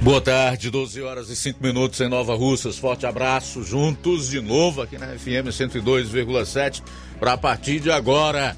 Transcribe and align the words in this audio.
Boa 0.00 0.20
tarde, 0.20 0.70
12 0.70 1.02
horas 1.02 1.28
e 1.28 1.34
5 1.34 1.60
minutos 1.60 2.00
em 2.00 2.08
Nova 2.08 2.36
Russas. 2.36 2.78
Forte 2.78 3.04
abraço, 3.04 3.64
juntos 3.64 4.30
de 4.30 4.40
novo 4.40 4.80
aqui 4.80 4.96
na 4.96 5.08
FM 5.08 5.48
102,7 5.50 6.84
para 7.18 7.32
a 7.32 7.36
partir 7.36 7.80
de 7.80 7.90
agora 7.90 8.56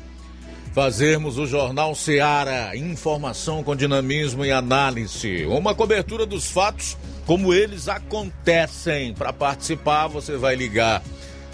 fazermos 0.74 1.38
o 1.38 1.46
Jornal 1.46 1.94
Seara, 1.94 2.76
informação 2.76 3.64
com 3.64 3.74
dinamismo 3.74 4.44
e 4.44 4.52
análise, 4.52 5.46
uma 5.46 5.74
cobertura 5.74 6.26
dos 6.26 6.50
fatos 6.50 6.98
como 7.26 7.54
eles 7.54 7.88
acontecem. 7.88 9.14
Para 9.14 9.32
participar, 9.32 10.08
você 10.08 10.36
vai 10.36 10.54
ligar 10.54 11.02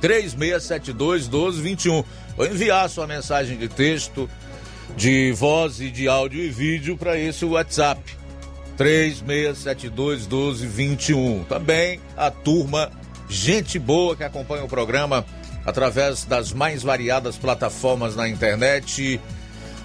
3672 0.00 1.28
1221 1.28 2.02
ou 2.36 2.46
enviar 2.46 2.90
sua 2.90 3.06
mensagem 3.06 3.56
de 3.56 3.68
texto, 3.68 4.28
de 4.96 5.32
voz 5.32 5.80
e 5.80 5.90
de 5.90 6.08
áudio 6.08 6.42
e 6.42 6.48
vídeo 6.48 6.96
para 6.96 7.18
esse 7.18 7.44
WhatsApp 7.44 8.00
3672 8.76 10.26
1221. 10.26 11.44
Também 11.44 12.00
a 12.16 12.30
turma 12.30 12.90
gente 13.28 13.78
boa 13.78 14.16
que 14.16 14.24
acompanha 14.24 14.64
o 14.64 14.68
programa 14.68 15.24
através 15.64 16.24
das 16.24 16.52
mais 16.52 16.82
variadas 16.82 17.36
plataformas 17.36 18.16
na 18.16 18.28
internet, 18.28 19.20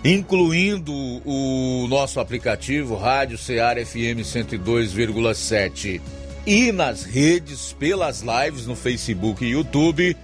incluindo 0.04 0.94
o 0.94 1.88
nosso 1.88 2.20
aplicativo 2.20 2.96
Rádio 2.96 3.38
Ceará 3.38 3.84
FM 3.86 4.22
102,7 4.24 6.02
e 6.46 6.72
nas 6.72 7.04
redes 7.04 7.74
pelas 7.74 8.22
lives 8.22 8.66
no 8.66 8.76
Facebook 8.76 9.44
e 9.44 9.50
YouTube. 9.50 10.16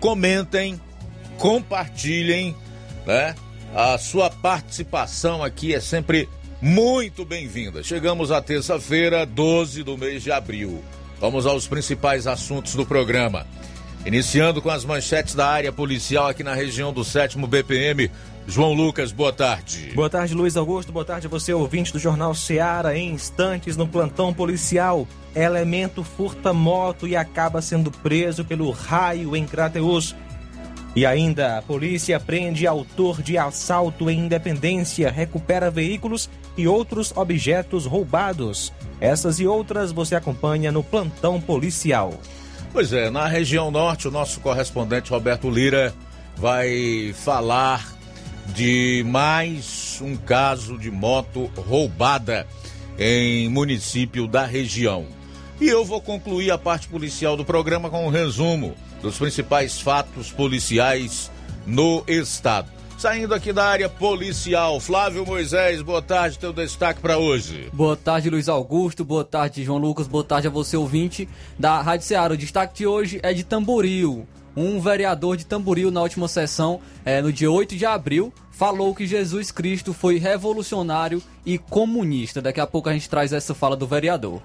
Comentem, 0.00 0.80
compartilhem, 1.38 2.54
né? 3.06 3.34
A 3.76 3.98
sua 3.98 4.30
participação 4.30 5.42
aqui 5.42 5.74
é 5.74 5.80
sempre 5.80 6.28
muito 6.62 7.24
bem-vinda. 7.24 7.82
Chegamos 7.82 8.30
à 8.30 8.40
terça-feira, 8.40 9.26
12 9.26 9.82
do 9.82 9.98
mês 9.98 10.22
de 10.22 10.30
abril. 10.30 10.80
Vamos 11.20 11.44
aos 11.44 11.66
principais 11.66 12.28
assuntos 12.28 12.76
do 12.76 12.86
programa. 12.86 13.44
Iniciando 14.06 14.62
com 14.62 14.70
as 14.70 14.84
manchetes 14.84 15.34
da 15.34 15.48
área 15.48 15.72
policial 15.72 16.28
aqui 16.28 16.44
na 16.44 16.54
região 16.54 16.92
do 16.92 17.02
7 17.02 17.36
BPM. 17.48 18.12
João 18.46 18.74
Lucas, 18.74 19.10
boa 19.10 19.32
tarde. 19.32 19.90
Boa 19.92 20.08
tarde, 20.08 20.34
Luiz 20.34 20.56
Augusto. 20.56 20.92
Boa 20.92 21.04
tarde, 21.04 21.26
você 21.26 21.52
ouvinte 21.52 21.92
do 21.92 21.98
Jornal 21.98 22.32
Seara. 22.32 22.96
Em 22.96 23.10
instantes, 23.10 23.76
no 23.76 23.88
plantão 23.88 24.32
policial, 24.32 25.04
elemento 25.34 26.04
furta 26.04 26.52
moto 26.52 27.08
e 27.08 27.16
acaba 27.16 27.60
sendo 27.60 27.90
preso 27.90 28.44
pelo 28.44 28.70
raio 28.70 29.34
em 29.34 29.44
Crateus. 29.44 30.14
E 30.96 31.04
ainda, 31.04 31.58
a 31.58 31.62
polícia 31.62 32.20
prende 32.20 32.66
autor 32.66 33.20
de 33.20 33.36
assalto 33.36 34.08
em 34.08 34.20
Independência, 34.20 35.10
recupera 35.10 35.70
veículos 35.70 36.30
e 36.56 36.68
outros 36.68 37.12
objetos 37.16 37.84
roubados. 37.84 38.72
Essas 39.00 39.40
e 39.40 39.46
outras 39.46 39.90
você 39.90 40.14
acompanha 40.14 40.70
no 40.70 40.84
plantão 40.84 41.40
policial. 41.40 42.14
Pois 42.72 42.92
é, 42.92 43.10
na 43.10 43.26
região 43.26 43.70
norte, 43.70 44.06
o 44.06 44.10
nosso 44.10 44.40
correspondente 44.40 45.10
Roberto 45.10 45.50
Lira 45.50 45.92
vai 46.36 47.12
falar 47.16 47.92
de 48.54 49.04
mais 49.06 50.00
um 50.02 50.16
caso 50.16 50.78
de 50.78 50.90
moto 50.90 51.50
roubada 51.56 52.46
em 52.98 53.48
município 53.48 54.28
da 54.28 54.44
região. 54.44 55.06
E 55.60 55.68
eu 55.68 55.84
vou 55.84 56.00
concluir 56.00 56.50
a 56.50 56.58
parte 56.58 56.86
policial 56.88 57.36
do 57.36 57.44
programa 57.44 57.90
com 57.90 58.06
um 58.06 58.10
resumo 58.10 58.74
dos 59.04 59.18
principais 59.18 59.78
fatos 59.78 60.32
policiais 60.32 61.30
no 61.66 62.02
estado. 62.08 62.72
Saindo 62.96 63.34
aqui 63.34 63.52
da 63.52 63.66
área 63.66 63.88
policial, 63.88 64.80
Flávio 64.80 65.26
Moisés, 65.26 65.82
boa 65.82 66.00
tarde, 66.00 66.38
teu 66.38 66.54
destaque 66.54 67.02
para 67.02 67.18
hoje. 67.18 67.68
Boa 67.70 67.96
tarde, 67.96 68.30
Luiz 68.30 68.48
Augusto, 68.48 69.04
boa 69.04 69.24
tarde, 69.24 69.62
João 69.62 69.78
Lucas, 69.78 70.06
boa 70.06 70.24
tarde 70.24 70.46
a 70.46 70.50
você, 70.50 70.76
ouvinte 70.76 71.28
da 71.58 71.82
Rádio 71.82 72.06
Ceará. 72.06 72.32
O 72.32 72.36
destaque 72.36 72.78
de 72.78 72.86
hoje 72.86 73.20
é 73.22 73.34
de 73.34 73.44
Tamboril. 73.44 74.26
Um 74.56 74.80
vereador 74.80 75.36
de 75.36 75.44
Tamboril, 75.44 75.90
na 75.90 76.00
última 76.00 76.26
sessão, 76.26 76.80
é, 77.04 77.20
no 77.20 77.30
dia 77.32 77.50
8 77.50 77.76
de 77.76 77.84
abril, 77.84 78.32
falou 78.52 78.94
que 78.94 79.06
Jesus 79.06 79.50
Cristo 79.50 79.92
foi 79.92 80.16
revolucionário 80.16 81.22
e 81.44 81.58
comunista. 81.58 82.40
Daqui 82.40 82.60
a 82.60 82.66
pouco 82.66 82.88
a 82.88 82.92
gente 82.94 83.10
traz 83.10 83.34
essa 83.34 83.52
fala 83.52 83.76
do 83.76 83.86
vereador. 83.86 84.40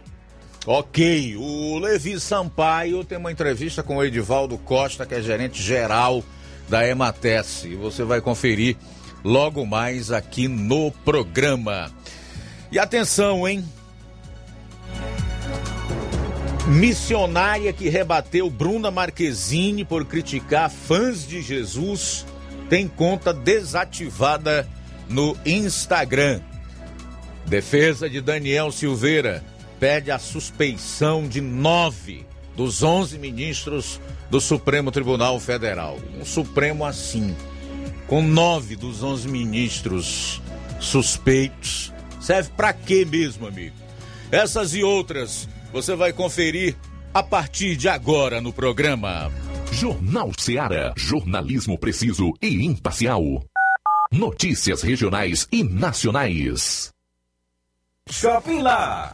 Ok, 0.66 1.36
o 1.38 1.80
Levi 1.80 2.20
Sampaio 2.20 3.04
tem 3.04 3.18
uma 3.18 3.32
entrevista 3.32 3.82
com 3.82 3.98
o 3.98 4.04
Edivaldo 4.04 4.58
Costa, 4.58 5.06
que 5.06 5.16
é 5.16 5.22
gerente 5.22 5.62
geral 5.62 6.24
da 6.68 6.86
Emates. 6.88 7.64
E 7.64 7.76
você 7.76 8.04
vai 8.04 8.20
conferir 8.20 8.76
logo 9.24 9.66
mais 9.66 10.12
aqui 10.12 10.48
no 10.48 10.92
programa. 10.92 11.92
E 12.72 12.78
atenção, 12.78 13.48
hein? 13.48 13.64
Missionária 16.68 17.74
que 17.74 17.90
rebateu 17.90 18.50
Bruna 18.50 18.92
Marquezine 18.92 19.84
por 19.84 20.06
criticar 20.06 20.70
fãs 20.70 21.26
de 21.26 21.42
Jesus 21.42 22.26
tem 22.70 22.88
conta 22.88 23.34
desativada 23.34 24.68
no 25.08 25.36
Instagram. 25.44 26.42
Defesa 27.48 28.08
de 28.08 28.22
Daniel 28.22 28.72
Silveira 28.72 29.44
pede 29.80 30.12
a 30.12 30.20
suspeição 30.20 31.28
de 31.28 31.40
nove 31.40 32.26
dos 32.56 32.84
onze 32.84 33.18
ministros 33.18 34.00
do 34.30 34.42
Supremo 34.42 34.92
Tribunal 34.92 35.40
Federal. 35.40 35.98
Um 36.20 36.26
Supremo 36.26 36.86
assim, 36.86 37.36
com 38.08 38.22
nove 38.22 38.76
dos 38.76 39.02
onze 39.02 39.28
ministros 39.28 40.42
suspeitos. 40.80 41.94
Serve 42.20 42.50
para 42.56 42.74
quê 42.74 43.06
mesmo, 43.06 43.48
amigo? 43.48 43.76
Essas 44.32 44.76
e 44.76 44.84
outras 44.84 45.48
você 45.72 45.96
vai 45.96 46.12
conferir 46.12 46.76
a 47.14 47.24
partir 47.24 47.76
de 47.76 47.88
agora 47.88 48.42
no 48.42 48.52
programa. 48.52 49.32
Jornal 49.72 50.32
Ceará, 50.38 50.94
jornalismo 50.98 51.78
preciso 51.78 52.34
e 52.42 52.66
imparcial. 52.66 53.24
Notícias 54.12 54.82
regionais 54.82 55.48
e 55.52 55.64
nacionais. 55.64 56.92
Shopping 58.10 58.62
Lá. 58.62 59.14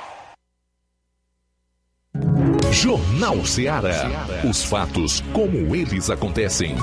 Jornal 2.71 3.45
Ceará. 3.45 4.25
Os 4.49 4.63
fatos 4.63 5.21
como 5.33 5.75
eles 5.75 6.09
acontecem. 6.09 6.75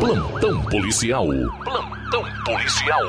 Plantão 0.00 0.60
policial. 0.64 1.28
Plantão 1.62 2.24
policial. 2.44 3.00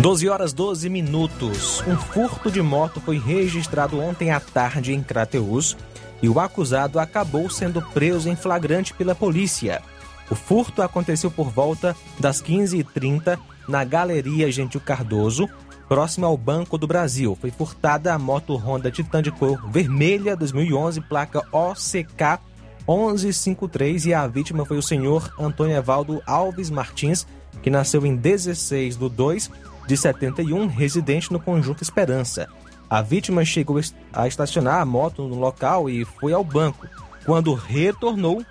12 0.00 0.28
horas 0.28 0.52
12 0.52 0.90
minutos. 0.90 1.82
Um 1.86 1.96
furto 1.96 2.50
de 2.50 2.60
moto 2.60 3.00
foi 3.00 3.18
registrado 3.18 4.00
ontem 4.00 4.32
à 4.32 4.40
tarde 4.40 4.92
em 4.92 5.02
Crateús 5.02 5.76
e 6.20 6.28
o 6.28 6.40
acusado 6.40 6.98
acabou 6.98 7.48
sendo 7.48 7.80
preso 7.80 8.28
em 8.28 8.34
flagrante 8.34 8.92
pela 8.92 9.14
polícia. 9.14 9.80
O 10.28 10.34
furto 10.34 10.82
aconteceu 10.82 11.30
por 11.30 11.48
volta 11.50 11.96
das 12.18 12.42
15h30 12.42 13.38
na 13.68 13.84
Galeria 13.84 14.50
Gentil 14.50 14.80
Cardoso, 14.80 15.48
próximo 15.88 16.26
ao 16.26 16.36
Banco 16.36 16.76
do 16.76 16.86
Brasil. 16.86 17.36
Foi 17.40 17.50
furtada 17.50 18.12
a 18.12 18.18
moto 18.18 18.56
Honda 18.56 18.90
Titan 18.90 19.22
de 19.22 19.30
cor 19.30 19.70
vermelha 19.70 20.34
2011, 20.34 21.00
placa 21.02 21.44
OCK 21.52 22.40
1153 22.88 24.06
e 24.06 24.14
a 24.14 24.26
vítima 24.26 24.64
foi 24.64 24.78
o 24.78 24.82
senhor 24.82 25.30
Antônio 25.38 25.76
Evaldo 25.76 26.22
Alves 26.26 26.70
Martins, 26.70 27.26
que 27.62 27.68
nasceu 27.68 28.06
em 28.06 28.16
16 28.16 28.96
de 28.96 29.08
2 29.08 29.50
de 29.86 29.96
71, 29.96 30.66
residente 30.66 31.30
no 31.30 31.38
Conjunto 31.38 31.82
Esperança. 31.82 32.48
A 32.88 33.02
vítima 33.02 33.44
chegou 33.44 33.78
a 34.12 34.26
estacionar 34.26 34.80
a 34.80 34.84
moto 34.84 35.28
no 35.28 35.38
local 35.38 35.90
e 35.90 36.06
foi 36.06 36.32
ao 36.32 36.42
banco. 36.42 36.86
Quando 37.26 37.52
retornou, 37.52 38.42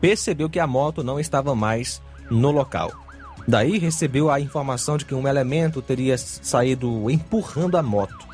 percebeu 0.00 0.48
que 0.48 0.58
a 0.58 0.66
moto 0.66 1.04
não 1.04 1.20
estava 1.20 1.54
mais 1.54 2.00
no 2.30 2.50
local. 2.50 2.90
Daí 3.50 3.78
recebeu 3.78 4.30
a 4.30 4.38
informação 4.38 4.96
de 4.96 5.04
que 5.04 5.12
um 5.12 5.26
elemento 5.26 5.82
teria 5.82 6.16
saído 6.16 7.10
empurrando 7.10 7.76
a 7.76 7.82
moto. 7.82 8.24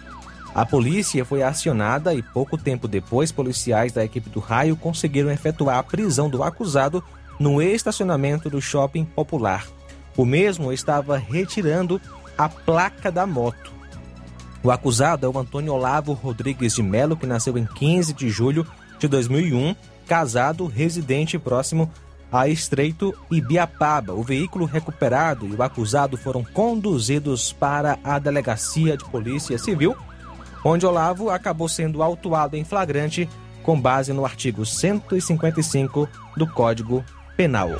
A 0.54 0.66
polícia 0.66 1.24
foi 1.24 1.42
acionada 1.42 2.12
e 2.12 2.22
pouco 2.22 2.58
tempo 2.58 2.86
depois, 2.86 3.32
policiais 3.32 3.94
da 3.94 4.04
equipe 4.04 4.28
do 4.28 4.40
raio 4.40 4.76
conseguiram 4.76 5.30
efetuar 5.30 5.78
a 5.78 5.82
prisão 5.82 6.28
do 6.28 6.42
acusado 6.42 7.02
no 7.40 7.62
estacionamento 7.62 8.50
do 8.50 8.60
shopping 8.60 9.06
popular. 9.06 9.66
O 10.18 10.26
mesmo 10.26 10.70
estava 10.70 11.16
retirando 11.16 11.98
a 12.36 12.46
placa 12.46 13.10
da 13.10 13.26
moto. 13.26 13.72
O 14.62 14.70
acusado 14.70 15.24
é 15.24 15.28
o 15.30 15.38
Antônio 15.38 15.72
Olavo 15.72 16.12
Rodrigues 16.12 16.74
de 16.74 16.82
Melo, 16.82 17.16
que 17.16 17.26
nasceu 17.26 17.56
em 17.56 17.64
15 17.64 18.12
de 18.12 18.28
julho 18.28 18.66
de 18.98 19.08
2001, 19.08 19.74
casado, 20.06 20.66
residente 20.66 21.38
próximo 21.38 21.90
a 22.30 22.48
Estreito 22.48 23.14
Ibiapaba. 23.30 24.12
O 24.12 24.22
veículo 24.22 24.64
recuperado 24.64 25.46
e 25.46 25.54
o 25.54 25.62
acusado 25.62 26.16
foram 26.16 26.44
conduzidos 26.44 27.52
para 27.52 27.98
a 28.02 28.18
Delegacia 28.18 28.96
de 28.96 29.04
Polícia 29.04 29.58
Civil, 29.58 29.96
onde 30.64 30.86
Olavo 30.86 31.30
acabou 31.30 31.68
sendo 31.68 32.02
autuado 32.02 32.56
em 32.56 32.64
flagrante 32.64 33.28
com 33.62 33.80
base 33.80 34.12
no 34.12 34.24
artigo 34.24 34.64
155 34.64 36.08
do 36.36 36.46
Código 36.46 37.04
Penal. 37.36 37.70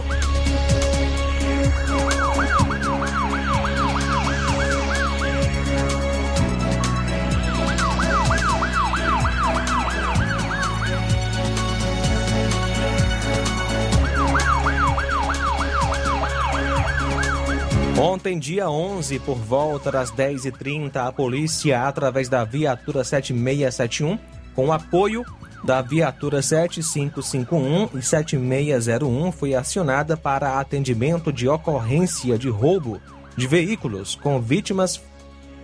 Ontem, 18.09 18.39
dia 18.39 18.71
11, 18.71 19.19
por 19.19 19.35
volta 19.37 19.91
das 19.91 20.13
10h30, 20.13 20.95
a 20.95 21.11
polícia, 21.11 21.89
através 21.89 22.29
da 22.29 22.45
viatura 22.45 23.03
7671, 23.03 24.17
com 24.55 24.73
apoio 24.73 25.25
da 25.65 25.83
viatura 25.83 26.41
7551 26.41 27.99
e 27.99 28.01
7601, 28.01 29.33
foi 29.33 29.57
acionada 29.57 30.17
para 30.17 30.61
atendimento 30.61 31.33
de 31.33 31.49
ocorrência 31.49 32.39
de 32.39 32.49
roubo 32.49 33.01
de 33.37 33.49
veículos 33.49 34.15
com 34.15 34.41
vítimas 34.41 35.03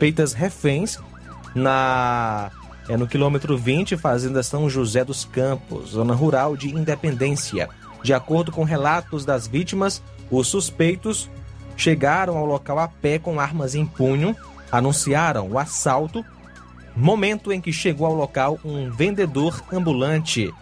feitas 0.01 0.33
reféns 0.33 0.99
na 1.55 2.51
é 2.89 2.97
no 2.97 3.07
quilômetro 3.07 3.57
20, 3.57 3.97
Fazenda 3.97 4.43
São 4.43 4.69
José 4.69 5.05
dos 5.05 5.25
Campos, 5.25 5.91
zona 5.91 6.13
rural 6.13 6.57
de 6.57 6.71
Independência. 6.71 7.69
De 8.03 8.13
acordo 8.13 8.51
com 8.51 8.65
relatos 8.65 9.25
das 9.25 9.47
vítimas, 9.47 10.03
os 10.29 10.49
suspeitos 10.49 11.31
chegaram 11.77 12.37
ao 12.37 12.47
local 12.47 12.79
a 12.79 12.89
pé 12.89 13.19
com 13.19 13.41
armas 13.41 13.75
em 13.75 13.87
punho, 13.87 14.37
anunciaram 14.71 15.49
o 15.51 15.59
assalto, 15.59 16.25
momento 16.95 17.53
em 17.53 17.61
que 17.61 17.73
chegou 17.73 18.07
ao 18.07 18.15
local 18.15 18.59
um 18.65 18.91
vendedor 18.91 19.63
ambulante 19.73 20.53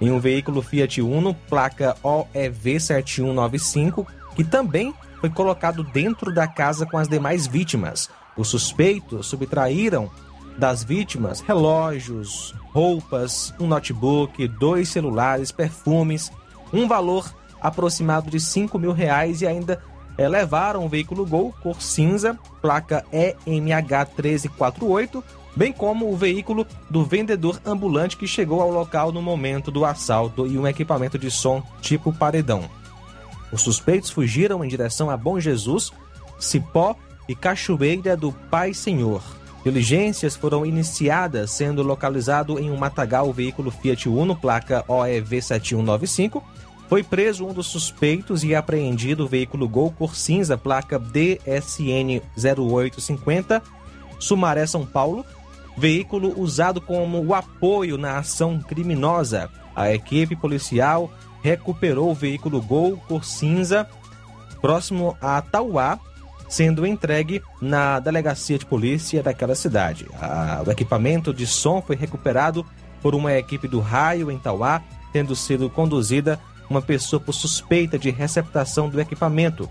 em 0.00 0.10
um 0.10 0.18
veículo 0.18 0.62
Fiat 0.62 1.02
Uno, 1.02 1.34
placa 1.48 1.96
OEV 2.02 2.80
7195, 2.80 4.06
que 4.34 4.42
também 4.42 4.94
foi 5.20 5.28
colocado 5.28 5.84
dentro 5.84 6.32
da 6.32 6.46
casa 6.46 6.86
com 6.86 6.96
as 6.96 7.06
demais 7.06 7.46
vítimas. 7.46 8.08
Os 8.36 8.48
suspeitos 8.48 9.26
subtraíram 9.26 10.10
das 10.56 10.82
vítimas 10.82 11.40
relógios, 11.40 12.54
roupas, 12.72 13.52
um 13.60 13.66
notebook, 13.66 14.46
dois 14.48 14.88
celulares, 14.88 15.52
perfumes, 15.52 16.32
um 16.72 16.88
valor 16.88 17.34
aproximado 17.60 18.30
de 18.30 18.40
5 18.40 18.78
mil 18.78 18.92
reais 18.92 19.42
e 19.42 19.46
ainda 19.46 19.82
é, 20.16 20.28
levaram 20.28 20.84
um 20.84 20.88
veículo 20.88 21.26
Gol 21.26 21.54
cor 21.62 21.80
cinza, 21.80 22.38
placa 22.60 23.04
EMH 23.12 24.08
1348, 24.16 25.24
bem 25.56 25.72
como 25.72 26.10
o 26.12 26.16
veículo 26.16 26.66
do 26.88 27.04
vendedor 27.04 27.60
ambulante 27.64 28.16
que 28.16 28.26
chegou 28.26 28.60
ao 28.60 28.70
local 28.70 29.12
no 29.12 29.22
momento 29.22 29.70
do 29.70 29.84
assalto 29.84 30.46
e 30.46 30.58
um 30.58 30.66
equipamento 30.66 31.18
de 31.18 31.30
som 31.30 31.62
tipo 31.80 32.12
paredão. 32.12 32.68
Os 33.52 33.62
suspeitos 33.62 34.10
fugiram 34.10 34.64
em 34.64 34.68
direção 34.68 35.10
a 35.10 35.16
Bom 35.16 35.40
Jesus, 35.40 35.92
Cipó 36.38 36.94
e 37.28 37.34
Cachoeira 37.34 38.16
do 38.16 38.32
Pai 38.32 38.72
Senhor. 38.72 39.22
Diligências 39.64 40.36
foram 40.36 40.64
iniciadas, 40.64 41.50
sendo 41.50 41.82
localizado 41.82 42.58
em 42.58 42.70
um 42.70 42.76
matagal 42.76 43.28
o 43.28 43.32
veículo 43.32 43.70
Fiat 43.70 44.08
Uno, 44.08 44.34
placa 44.34 44.84
OEV 44.88 45.42
7195. 45.42 46.42
Foi 46.90 47.04
preso 47.04 47.46
um 47.46 47.52
dos 47.52 47.68
suspeitos 47.68 48.42
e 48.42 48.52
apreendido 48.52 49.24
o 49.24 49.28
veículo 49.28 49.68
Gol 49.68 49.92
cor 49.92 50.16
cinza, 50.16 50.58
placa 50.58 50.98
DSN 50.98 52.20
0850, 52.36 53.62
Sumaré, 54.18 54.66
São 54.66 54.84
Paulo. 54.84 55.24
Veículo 55.78 56.34
usado 56.36 56.80
como 56.80 57.32
apoio 57.32 57.96
na 57.96 58.18
ação 58.18 58.58
criminosa. 58.58 59.48
A 59.76 59.94
equipe 59.94 60.34
policial 60.34 61.08
recuperou 61.44 62.10
o 62.10 62.14
veículo 62.14 62.60
Gol 62.60 62.96
cor 63.06 63.24
cinza 63.24 63.88
próximo 64.60 65.16
a 65.20 65.40
Tauá, 65.40 65.96
sendo 66.48 66.84
entregue 66.84 67.40
na 67.62 68.00
delegacia 68.00 68.58
de 68.58 68.66
polícia 68.66 69.22
daquela 69.22 69.54
cidade. 69.54 70.08
O 70.66 70.70
equipamento 70.72 71.32
de 71.32 71.46
som 71.46 71.80
foi 71.80 71.94
recuperado 71.94 72.66
por 73.00 73.14
uma 73.14 73.32
equipe 73.34 73.68
do 73.68 73.78
raio 73.78 74.28
em 74.28 74.40
Tauá, 74.40 74.82
tendo 75.12 75.36
sido 75.36 75.70
conduzida 75.70 76.38
uma 76.70 76.80
pessoa 76.80 77.18
por 77.18 77.32
suspeita 77.32 77.98
de 77.98 78.10
receptação 78.10 78.88
do 78.88 79.00
equipamento. 79.00 79.68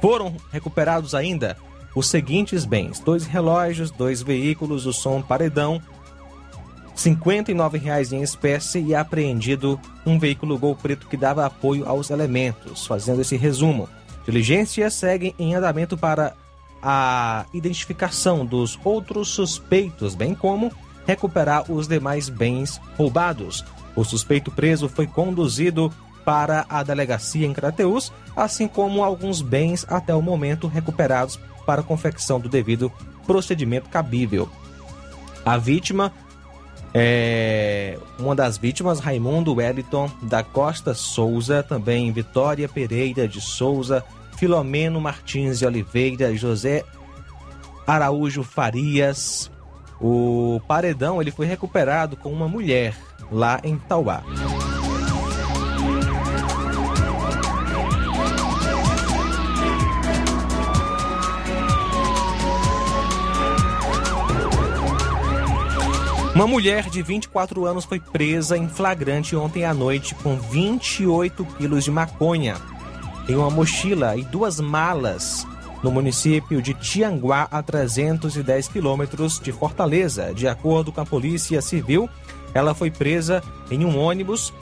Foram 0.00 0.36
recuperados 0.52 1.14
ainda 1.14 1.56
os 1.96 2.08
seguintes 2.08 2.66
bens: 2.66 3.00
dois 3.00 3.24
relógios, 3.24 3.90
dois 3.90 4.20
veículos, 4.20 4.84
o 4.84 4.92
som 4.92 5.22
paredão, 5.22 5.82
59 6.94 7.78
reais 7.78 8.12
em 8.12 8.22
espécie 8.22 8.80
e 8.80 8.94
apreendido 8.94 9.80
um 10.06 10.18
veículo 10.18 10.58
Gol 10.58 10.76
preto 10.76 11.08
que 11.08 11.16
dava 11.16 11.46
apoio 11.46 11.88
aos 11.88 12.10
elementos. 12.10 12.86
Fazendo 12.86 13.22
esse 13.22 13.36
resumo, 13.36 13.88
diligências 14.24 14.94
seguem 14.94 15.34
em 15.38 15.54
andamento 15.54 15.96
para 15.96 16.34
a 16.82 17.46
identificação 17.54 18.44
dos 18.44 18.78
outros 18.84 19.28
suspeitos, 19.28 20.14
bem 20.14 20.34
como 20.34 20.70
recuperar 21.06 21.70
os 21.70 21.88
demais 21.88 22.28
bens 22.28 22.80
roubados. 22.96 23.64
O 23.96 24.04
suspeito 24.04 24.50
preso 24.50 24.88
foi 24.88 25.06
conduzido 25.06 25.92
para 26.24 26.64
a 26.68 26.82
delegacia 26.82 27.46
em 27.46 27.52
Crateús, 27.52 28.12
assim 28.34 28.66
como 28.66 29.04
alguns 29.04 29.42
bens 29.42 29.86
até 29.88 30.14
o 30.14 30.22
momento 30.22 30.66
recuperados 30.66 31.38
para 31.66 31.80
a 31.80 31.84
confecção 31.84 32.40
do 32.40 32.48
devido 32.48 32.90
procedimento 33.26 33.88
cabível. 33.88 34.48
A 35.44 35.58
vítima 35.58 36.12
é 36.92 37.98
uma 38.18 38.34
das 38.34 38.56
vítimas, 38.56 39.00
Raimundo 39.00 39.54
Wellington 39.54 40.10
da 40.22 40.42
Costa 40.42 40.94
Souza, 40.94 41.62
também 41.62 42.12
Vitória 42.12 42.68
Pereira 42.68 43.28
de 43.28 43.40
Souza, 43.40 44.04
Filomeno 44.36 45.00
Martins 45.00 45.58
de 45.58 45.66
Oliveira, 45.66 46.34
José 46.36 46.84
Araújo 47.86 48.42
Farias. 48.42 49.50
O 50.00 50.60
paredão 50.66 51.20
ele 51.20 51.30
foi 51.30 51.46
recuperado 51.46 52.16
com 52.16 52.32
uma 52.32 52.48
mulher 52.48 52.94
lá 53.30 53.60
em 53.62 53.76
Tauá. 53.76 54.22
Uma 66.34 66.48
mulher 66.48 66.90
de 66.90 67.00
24 67.00 67.64
anos 67.64 67.84
foi 67.84 68.00
presa 68.00 68.58
em 68.58 68.68
flagrante 68.68 69.36
ontem 69.36 69.64
à 69.64 69.72
noite 69.72 70.16
com 70.16 70.36
28 70.36 71.44
quilos 71.44 71.84
de 71.84 71.92
maconha 71.92 72.56
em 73.28 73.36
uma 73.36 73.50
mochila 73.50 74.16
e 74.16 74.22
duas 74.22 74.60
malas 74.60 75.46
no 75.82 75.90
município 75.90 76.62
de 76.62 76.72
Tianguá, 76.72 77.46
a 77.50 77.62
310 77.62 78.68
quilômetros 78.68 79.38
de 79.38 79.52
Fortaleza. 79.52 80.32
De 80.34 80.48
acordo 80.48 80.90
com 80.90 81.00
a 81.00 81.06
Polícia 81.06 81.60
Civil, 81.60 82.08
ela 82.54 82.74
foi 82.74 82.90
presa 82.90 83.42
em 83.70 83.84
um 83.84 83.98
ônibus 83.98 84.52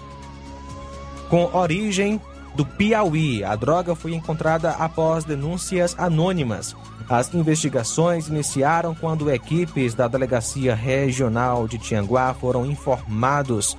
com 1.28 1.48
origem 1.54 2.20
do 2.54 2.64
Piauí. 2.64 3.44
A 3.44 3.54
droga 3.54 3.94
foi 3.94 4.14
encontrada 4.14 4.70
após 4.70 5.24
denúncias 5.24 5.94
anônimas. 5.98 6.74
As 7.08 7.32
investigações 7.34 8.28
iniciaram 8.28 8.94
quando 8.94 9.30
equipes 9.30 9.94
da 9.94 10.08
Delegacia 10.08 10.74
Regional 10.74 11.68
de 11.68 11.78
Tianguá 11.78 12.34
foram 12.34 12.64
informados 12.64 13.76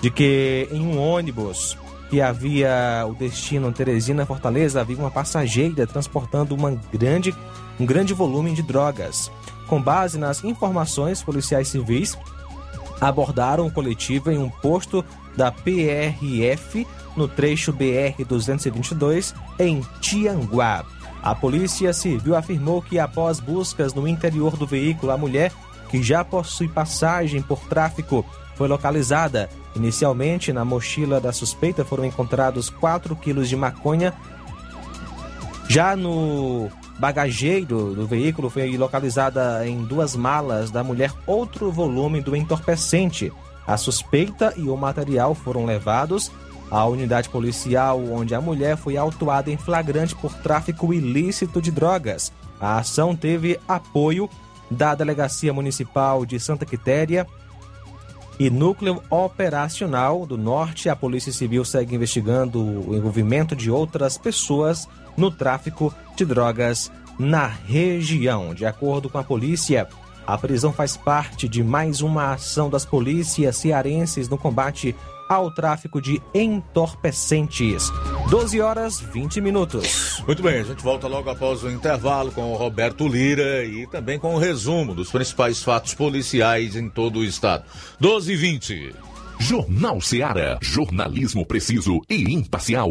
de 0.00 0.10
que 0.10 0.68
em 0.70 0.80
um 0.80 0.98
ônibus 0.98 1.76
que 2.08 2.20
havia 2.20 3.04
o 3.08 3.14
destino 3.14 3.72
Teresina 3.72 4.26
Fortaleza 4.26 4.80
havia 4.80 4.98
uma 4.98 5.10
passageira 5.10 5.86
transportando 5.86 6.54
uma 6.54 6.72
grande, 6.92 7.34
um 7.78 7.86
grande 7.86 8.12
volume 8.12 8.52
de 8.52 8.62
drogas. 8.62 9.30
Com 9.68 9.80
base 9.80 10.18
nas 10.18 10.42
informações, 10.42 11.22
policiais 11.22 11.68
civis 11.68 12.18
abordaram 13.00 13.66
o 13.66 13.70
coletivo 13.70 14.30
em 14.30 14.38
um 14.38 14.50
posto 14.50 15.04
da 15.36 15.50
PRF 15.50 16.86
no 17.16 17.26
trecho 17.26 17.72
BR-222 17.72 19.34
em 19.58 19.80
Tianguá. 20.00 20.84
A 21.22 21.34
Polícia 21.34 21.92
Civil 21.92 22.34
afirmou 22.34 22.80
que 22.80 22.98
após 22.98 23.40
buscas 23.40 23.92
no 23.94 24.08
interior 24.08 24.56
do 24.56 24.66
veículo, 24.66 25.12
a 25.12 25.18
mulher, 25.18 25.52
que 25.90 26.02
já 26.02 26.24
possui 26.24 26.68
passagem 26.68 27.42
por 27.42 27.60
tráfico, 27.60 28.24
foi 28.54 28.68
localizada. 28.68 29.48
Inicialmente, 29.76 30.52
na 30.52 30.64
mochila 30.64 31.20
da 31.20 31.32
suspeita 31.32 31.84
foram 31.84 32.04
encontrados 32.04 32.70
4 32.70 33.14
quilos 33.16 33.48
de 33.48 33.56
maconha. 33.56 34.14
Já 35.68 35.94
no 35.94 36.70
bagageiro 37.00 37.94
do 37.94 38.06
veículo 38.06 38.50
foi 38.50 38.76
localizada 38.76 39.66
em 39.66 39.82
duas 39.82 40.14
malas 40.14 40.70
da 40.70 40.84
mulher 40.84 41.10
outro 41.26 41.72
volume 41.72 42.20
do 42.20 42.36
entorpecente. 42.36 43.32
A 43.66 43.78
suspeita 43.78 44.52
e 44.56 44.68
o 44.68 44.76
material 44.76 45.34
foram 45.34 45.64
levados 45.64 46.30
à 46.70 46.84
unidade 46.84 47.30
policial, 47.30 47.98
onde 48.12 48.34
a 48.34 48.40
mulher 48.40 48.76
foi 48.76 48.98
autuada 48.98 49.50
em 49.50 49.56
flagrante 49.56 50.14
por 50.14 50.34
tráfico 50.34 50.92
ilícito 50.92 51.62
de 51.62 51.70
drogas. 51.70 52.30
A 52.60 52.78
ação 52.78 53.16
teve 53.16 53.58
apoio 53.66 54.28
da 54.70 54.94
Delegacia 54.94 55.54
Municipal 55.54 56.26
de 56.26 56.38
Santa 56.38 56.66
Quitéria 56.66 57.26
e 58.38 58.50
Núcleo 58.50 59.02
Operacional 59.08 60.26
do 60.26 60.36
Norte. 60.36 60.90
A 60.90 60.94
Polícia 60.94 61.32
Civil 61.32 61.64
segue 61.64 61.94
investigando 61.94 62.60
o 62.60 62.94
envolvimento 62.94 63.56
de 63.56 63.70
outras 63.70 64.18
pessoas 64.18 64.86
no 65.16 65.30
tráfico 65.30 65.94
de 66.16 66.24
drogas 66.24 66.90
na 67.18 67.46
região. 67.46 68.54
De 68.54 68.64
acordo 68.64 69.08
com 69.08 69.18
a 69.18 69.24
polícia, 69.24 69.88
a 70.26 70.38
prisão 70.38 70.72
faz 70.72 70.96
parte 70.96 71.48
de 71.48 71.62
mais 71.62 72.00
uma 72.00 72.32
ação 72.32 72.70
das 72.70 72.84
polícias 72.84 73.56
cearenses 73.56 74.28
no 74.28 74.38
combate 74.38 74.94
ao 75.28 75.48
tráfico 75.50 76.00
de 76.00 76.20
entorpecentes. 76.34 77.88
12 78.30 78.60
horas 78.60 79.00
20 79.00 79.40
minutos. 79.40 80.22
Muito 80.26 80.42
bem, 80.42 80.58
a 80.58 80.64
gente 80.64 80.82
volta 80.82 81.06
logo 81.06 81.30
após 81.30 81.62
o 81.62 81.70
intervalo 81.70 82.32
com 82.32 82.52
o 82.52 82.56
Roberto 82.56 83.06
Lira 83.06 83.64
e 83.64 83.86
também 83.86 84.18
com 84.18 84.34
o 84.34 84.38
resumo 84.38 84.92
dos 84.92 85.10
principais 85.10 85.62
fatos 85.62 85.94
policiais 85.94 86.74
em 86.74 86.88
todo 86.88 87.20
o 87.20 87.24
estado. 87.24 87.64
12 88.00 88.32
e 88.32 88.36
20. 88.36 88.94
Jornal 89.38 90.00
Seara. 90.00 90.58
Jornalismo 90.60 91.46
preciso 91.46 92.00
e 92.10 92.34
imparcial. 92.34 92.90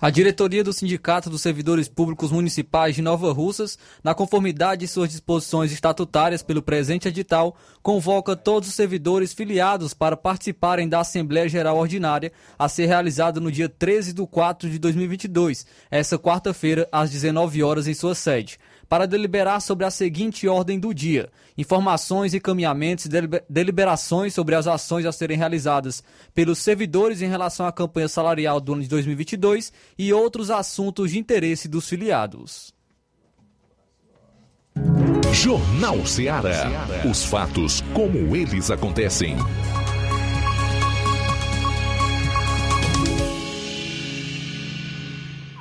A 0.00 0.10
diretoria 0.10 0.64
do 0.64 0.72
Sindicato 0.72 1.30
dos 1.30 1.42
Servidores 1.42 1.88
Públicos 1.88 2.32
Municipais 2.32 2.94
de 2.94 3.02
Nova 3.02 3.32
Russas, 3.32 3.78
na 4.02 4.14
conformidade 4.14 4.80
de 4.80 4.88
suas 4.88 5.10
disposições 5.10 5.72
estatutárias 5.72 6.42
pelo 6.42 6.62
presente 6.62 7.08
edital, 7.08 7.56
convoca 7.82 8.34
todos 8.34 8.68
os 8.68 8.74
servidores 8.74 9.32
filiados 9.32 9.94
para 9.94 10.16
participarem 10.16 10.88
da 10.88 11.00
Assembleia 11.00 11.48
Geral 11.48 11.78
Ordinária 11.78 12.32
a 12.58 12.68
ser 12.68 12.86
realizada 12.86 13.38
no 13.40 13.52
dia 13.52 13.68
13 13.68 14.12
de 14.12 14.26
4 14.26 14.68
de 14.68 14.78
2022, 14.78 15.66
essa 15.90 16.18
quarta-feira, 16.18 16.88
às 16.90 17.10
19 17.10 17.62
horas 17.62 17.86
em 17.86 17.94
sua 17.94 18.14
sede 18.14 18.58
para 18.92 19.06
deliberar 19.06 19.62
sobre 19.62 19.86
a 19.86 19.90
seguinte 19.90 20.46
ordem 20.46 20.78
do 20.78 20.92
dia: 20.92 21.30
informações, 21.56 22.34
encaminhamentos 22.34 23.06
e 23.06 23.08
deliberações 23.48 24.34
sobre 24.34 24.54
as 24.54 24.66
ações 24.66 25.06
a 25.06 25.12
serem 25.12 25.38
realizadas 25.38 26.04
pelos 26.34 26.58
servidores 26.58 27.22
em 27.22 27.26
relação 27.26 27.64
à 27.64 27.72
campanha 27.72 28.06
salarial 28.06 28.60
do 28.60 28.74
ano 28.74 28.82
de 28.82 28.88
2022 28.90 29.72
e 29.98 30.12
outros 30.12 30.50
assuntos 30.50 31.10
de 31.10 31.18
interesse 31.18 31.68
dos 31.68 31.88
filiados. 31.88 32.74
Jornal 35.32 36.04
Ceará. 36.04 36.68
Os 37.10 37.24
fatos 37.24 37.80
como 37.94 38.36
eles 38.36 38.70
acontecem. 38.70 39.36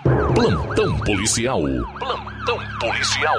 Plantão 0.03 0.97
policial. 1.01 1.61
Plantão 1.99 2.57
policial. 2.79 3.37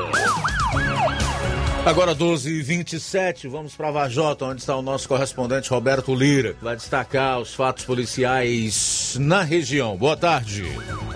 Agora 1.85 2.15
12h27, 2.15 3.49
vamos 3.49 3.75
para 3.75 3.91
Vajota, 3.91 4.45
onde 4.45 4.61
está 4.61 4.77
o 4.77 4.83
nosso 4.83 5.09
correspondente 5.09 5.69
Roberto 5.69 6.15
Lira, 6.15 6.55
vai 6.63 6.77
destacar 6.77 7.41
os 7.41 7.53
fatos 7.53 7.85
policiais 7.85 9.17
na 9.19 9.43
região. 9.43 9.97
Boa 9.97 10.17
tarde. 10.17 10.63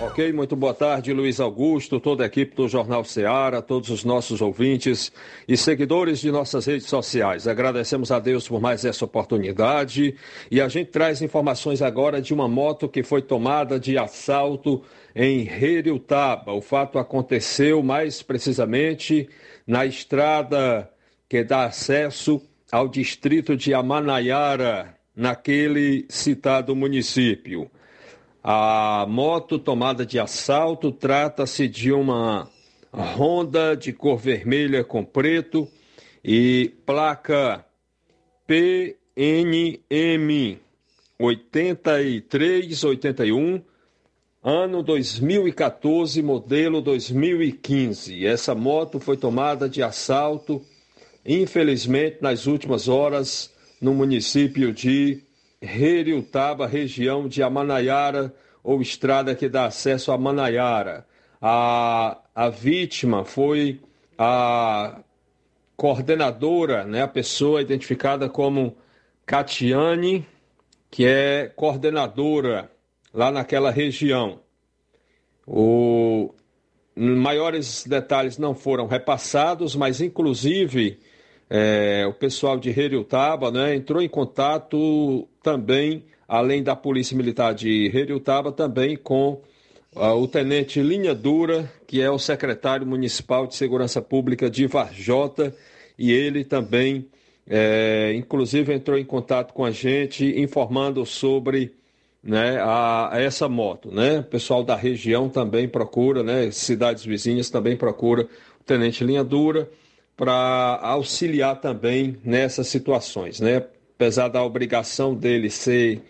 Ok, 0.01 0.33
muito 0.33 0.57
boa 0.57 0.73
tarde, 0.73 1.13
Luiz 1.13 1.39
Augusto, 1.39 2.01
toda 2.01 2.25
a 2.25 2.27
equipe 2.27 2.53
do 2.53 2.67
Jornal 2.67 3.05
Ceará, 3.05 3.61
todos 3.61 3.89
os 3.89 4.03
nossos 4.03 4.41
ouvintes 4.41 5.11
e 5.47 5.55
seguidores 5.55 6.19
de 6.19 6.29
nossas 6.29 6.65
redes 6.65 6.87
sociais. 6.87 7.47
Agradecemos 7.47 8.11
a 8.11 8.19
Deus 8.19 8.45
por 8.45 8.59
mais 8.59 8.83
essa 8.83 9.05
oportunidade 9.05 10.15
e 10.51 10.59
a 10.59 10.67
gente 10.67 10.91
traz 10.91 11.21
informações 11.21 11.81
agora 11.81 12.21
de 12.21 12.33
uma 12.33 12.49
moto 12.49 12.89
que 12.89 13.03
foi 13.03 13.21
tomada 13.21 13.79
de 13.79 13.97
assalto 13.97 14.83
em 15.17 15.41
Reriutaba. 15.41 16.53
O 16.53 16.61
fato 16.61 16.97
aconteceu 16.99 17.81
mais 17.81 18.21
precisamente 18.21 19.27
na 19.65 19.83
estrada 19.83 20.87
que 21.27 21.43
dá 21.43 21.65
acesso 21.65 22.39
ao 22.71 22.87
distrito 22.87 23.57
de 23.57 23.73
Amanaiara, 23.73 24.95
naquele 25.15 26.05
citado 26.07 26.75
município. 26.75 27.67
A 28.43 29.07
moto 29.09 29.57
tomada 29.57 30.05
de 30.05 30.19
assalto 30.19 30.91
trata-se 30.91 31.67
de 31.67 31.91
uma 31.91 32.47
Honda 32.93 33.75
de 33.75 33.91
cor 33.91 34.19
vermelha 34.19 34.83
com 34.83 35.03
preto 35.03 35.67
e 36.23 36.71
placa 36.85 37.65
PNM 38.45 40.59
8381 41.19 43.63
ano 44.49 44.81
2014, 44.81 46.21
modelo 46.21 46.79
2015. 46.81 48.25
Essa 48.25 48.55
moto 48.55 48.97
foi 48.97 49.17
tomada 49.17 49.67
de 49.67 49.83
assalto, 49.83 50.63
infelizmente, 51.25 52.19
nas 52.21 52.47
últimas 52.47 52.87
horas, 52.87 53.53
no 53.81 53.93
município 53.93 54.71
de 54.71 55.21
Reriutaba, 55.61 56.65
região 56.65 57.27
de 57.27 57.43
Amanaiara, 57.43 58.33
ou 58.63 58.81
estrada 58.81 59.35
que 59.35 59.49
dá 59.49 59.65
acesso 59.65 60.13
a 60.13 60.17
Manaiara. 60.17 61.05
A, 61.41 62.17
a 62.33 62.47
vítima 62.47 63.25
foi 63.25 63.81
a 64.17 65.01
coordenadora, 65.75 66.85
né, 66.85 67.01
a 67.01 67.07
pessoa 67.07 67.61
identificada 67.61 68.29
como 68.29 68.77
Catiane, 69.25 70.25
que 70.89 71.05
é 71.05 71.51
coordenadora 71.53 72.71
lá 73.17 73.31
naquela 73.31 73.71
região. 73.71 74.39
O, 75.47 76.31
maiores 76.95 77.83
detalhes 77.83 78.37
não 78.37 78.53
foram 78.53 78.85
repassados, 78.85 79.75
mas 79.75 80.01
inclusive 80.01 80.99
é, 81.49 82.05
o 82.07 82.13
pessoal 82.13 82.59
de 82.59 82.69
Heriutaba 82.69 83.49
né, 83.49 83.75
entrou 83.75 84.03
em 84.03 84.07
contato 84.07 85.27
também, 85.41 86.05
além 86.27 86.61
da 86.61 86.75
Polícia 86.75 87.17
Militar 87.17 87.55
de 87.55 87.87
Heriutaba, 87.87 88.51
também 88.51 88.95
com 88.95 89.41
uh, 89.95 90.09
o 90.09 90.27
Tenente 90.27 90.79
Linha 90.79 91.15
Dura, 91.15 91.71
que 91.87 91.99
é 91.99 92.11
o 92.11 92.19
secretário 92.19 92.85
municipal 92.85 93.47
de 93.47 93.55
Segurança 93.55 93.99
Pública 93.99 94.47
de 94.47 94.67
Varjota, 94.67 95.55
e 95.97 96.11
ele 96.11 96.43
também, 96.43 97.07
é, 97.49 98.13
inclusive, 98.15 98.71
entrou 98.73 98.95
em 98.95 99.05
contato 99.05 99.53
com 99.55 99.65
a 99.65 99.71
gente, 99.71 100.39
informando 100.39 101.03
sobre 101.03 101.76
né, 102.27 102.59
a, 102.59 103.15
a, 103.15 103.21
essa 103.21 103.47
moto. 103.47 103.89
Né? 103.89 104.19
O 104.19 104.23
pessoal 104.23 104.63
da 104.63 104.75
região 104.75 105.29
também 105.29 105.67
procura, 105.67 106.21
né, 106.21 106.51
cidades 106.51 107.05
vizinhas 107.05 107.49
também 107.49 107.77
procura 107.77 108.27
o 108.59 108.63
Tenente 108.65 109.03
Linha 109.03 109.23
Dura 109.23 109.69
para 110.15 110.77
auxiliar 110.81 111.61
também 111.61 112.17
nessas 112.25 112.67
situações. 112.67 113.39
Né? 113.39 113.63
Apesar 113.95 114.27
da 114.27 114.43
obrigação 114.43 115.15
dele 115.15 115.49
ser 115.49 116.01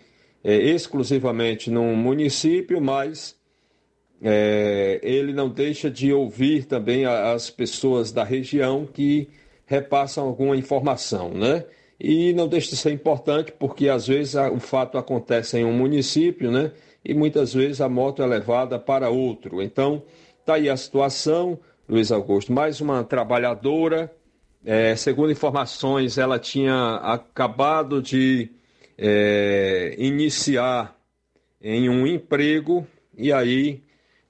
é, 0.44 0.56
exclusivamente 0.56 1.70
num 1.70 1.96
município, 1.96 2.82
mas 2.82 3.36
é, 4.20 5.00
ele 5.04 5.34
não 5.34 5.50
deixa 5.50 5.90
de 5.92 6.12
ouvir 6.12 6.66
também 6.66 7.06
as 7.06 7.52
pessoas 7.52 8.12
da 8.12 8.24
região 8.24 8.86
que 8.86 9.30
repassam 9.68 10.26
alguma 10.26 10.56
informação, 10.56 11.30
né? 11.32 11.66
E 12.00 12.32
não 12.34 12.48
deixa 12.48 12.70
de 12.70 12.78
ser 12.78 12.92
importante 12.92 13.52
porque 13.52 13.90
às 13.90 14.08
vezes 14.08 14.36
o 14.36 14.60
fato 14.60 14.98
acontece 14.98 15.58
em 15.58 15.66
um 15.66 15.74
município, 15.74 16.52
né? 16.52 16.72
E 17.04 17.14
muitas 17.14 17.54
vezes 17.54 17.82
a 17.82 17.90
moto 17.90 18.22
é 18.22 18.26
levada 18.26 18.78
para 18.78 19.10
outro. 19.10 19.62
Então, 19.62 20.04
tá 20.46 20.56
aí 20.56 20.70
a 20.70 20.78
situação, 20.78 21.60
Luiz 21.88 22.12
Augusto. 22.12 22.54
Mais 22.54 22.82
uma 22.82 23.04
trabalhadora, 23.04 24.14
é, 24.64 24.96
segundo 24.96 25.32
informações, 25.32 26.18
ela 26.18 26.38
tinha 26.38 26.96
acabado 26.98 28.02
de 28.02 28.52
é, 28.98 29.96
iniciar 29.98 30.96
em 31.62 31.90
um 31.90 32.06
emprego 32.06 32.86
e 33.18 33.32
aí 33.32 33.82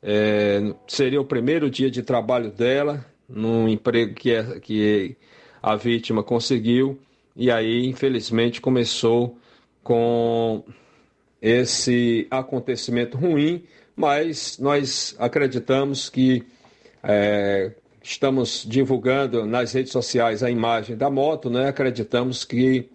é, 0.01 0.73
seria 0.87 1.19
o 1.19 1.25
primeiro 1.25 1.69
dia 1.69 1.89
de 1.89 2.01
trabalho 2.01 2.51
dela 2.51 3.05
num 3.27 3.67
emprego 3.67 4.13
que, 4.13 4.31
é, 4.31 4.59
que 4.59 5.17
a 5.61 5.75
vítima 5.75 6.23
conseguiu 6.23 6.99
e 7.37 7.51
aí, 7.51 7.85
infelizmente, 7.85 8.59
começou 8.59 9.37
com 9.83 10.63
esse 11.39 12.27
acontecimento 12.31 13.15
ruim, 13.15 13.63
mas 13.95 14.57
nós 14.57 15.15
acreditamos 15.19 16.09
que 16.09 16.43
é, 17.03 17.73
estamos 18.01 18.65
divulgando 18.67 19.45
nas 19.45 19.71
redes 19.71 19.91
sociais 19.91 20.41
a 20.41 20.49
imagem 20.49 20.97
da 20.97 21.11
moto, 21.11 21.47
né? 21.47 21.67
Acreditamos 21.67 22.43
que, 22.43 22.89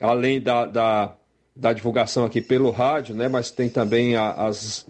além 0.00 0.40
da, 0.40 0.64
da, 0.64 1.14
da 1.54 1.74
divulgação 1.74 2.24
aqui 2.24 2.40
pelo 2.40 2.70
rádio, 2.70 3.14
né? 3.14 3.28
Mas 3.28 3.50
tem 3.50 3.68
também 3.68 4.16
a, 4.16 4.32
as, 4.32 4.86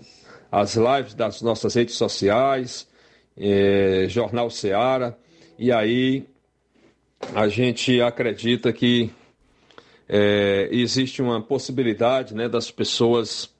as 0.51 0.77
lives 0.77 1.15
das 1.15 1.43
nossas 1.43 1.75
redes 1.75 1.97
sociais, 1.97 2.87
é, 3.37 4.07
Jornal 4.09 4.49
Seara, 4.49 5.19
e 5.59 5.73
aí 5.73 6.25
a 7.35 7.49
gente 7.49 8.01
acredita 8.01 8.73
que 8.73 9.11
é, 10.09 10.69
existe 10.71 11.23
uma 11.23 11.41
possibilidade 11.41 12.35
né, 12.35 12.49
das 12.49 12.71
pessoas 12.71 13.51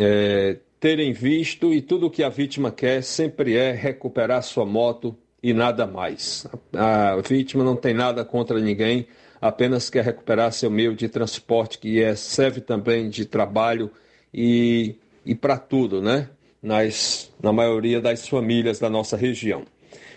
é, 0.00 0.58
terem 0.80 1.12
visto 1.12 1.72
e 1.72 1.82
tudo 1.82 2.06
o 2.06 2.10
que 2.10 2.22
a 2.22 2.28
vítima 2.28 2.70
quer 2.70 3.02
sempre 3.02 3.56
é 3.56 3.72
recuperar 3.72 4.42
sua 4.42 4.64
moto 4.64 5.16
e 5.42 5.52
nada 5.52 5.86
mais. 5.86 6.46
A, 6.74 7.12
a 7.12 7.20
vítima 7.20 7.62
não 7.62 7.76
tem 7.76 7.92
nada 7.92 8.24
contra 8.24 8.58
ninguém, 8.60 9.06
apenas 9.40 9.90
quer 9.90 10.04
recuperar 10.04 10.52
seu 10.52 10.70
meio 10.70 10.94
de 10.94 11.08
transporte 11.08 11.78
que 11.78 12.02
é, 12.02 12.14
serve 12.14 12.60
também 12.60 13.10
de 13.10 13.24
trabalho 13.24 13.90
e, 14.32 14.96
e 15.26 15.34
para 15.34 15.58
tudo, 15.58 16.00
né? 16.00 16.28
Nas, 16.62 17.32
na 17.42 17.52
maioria 17.52 18.00
das 18.00 18.28
famílias 18.28 18.78
da 18.78 18.88
nossa 18.88 19.16
região. 19.16 19.64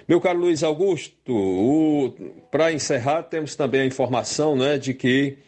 Meu 0.07 0.21
caro 0.21 0.37
Luiz 0.37 0.61
Augusto, 0.61 2.13
para 2.51 2.71
encerrar, 2.71 3.23
temos 3.23 3.55
também 3.55 3.81
a 3.81 3.85
informação 3.87 4.55
né, 4.55 4.77
de 4.77 4.93
que 4.93 5.39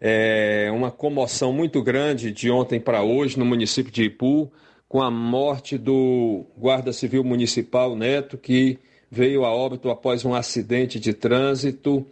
é 0.00 0.68
uma 0.74 0.90
comoção 0.90 1.52
muito 1.52 1.80
grande 1.80 2.32
de 2.32 2.50
ontem 2.50 2.80
para 2.80 3.04
hoje 3.04 3.38
no 3.38 3.44
município 3.44 3.92
de 3.92 4.06
Ipu, 4.06 4.50
com 4.88 5.00
a 5.00 5.12
morte 5.12 5.78
do 5.78 6.44
guarda 6.58 6.92
civil 6.92 7.22
municipal 7.22 7.94
Neto, 7.94 8.36
que 8.36 8.80
veio 9.08 9.44
a 9.44 9.54
óbito 9.54 9.88
após 9.88 10.24
um 10.24 10.34
acidente 10.34 10.98
de 10.98 11.14
trânsito. 11.14 12.04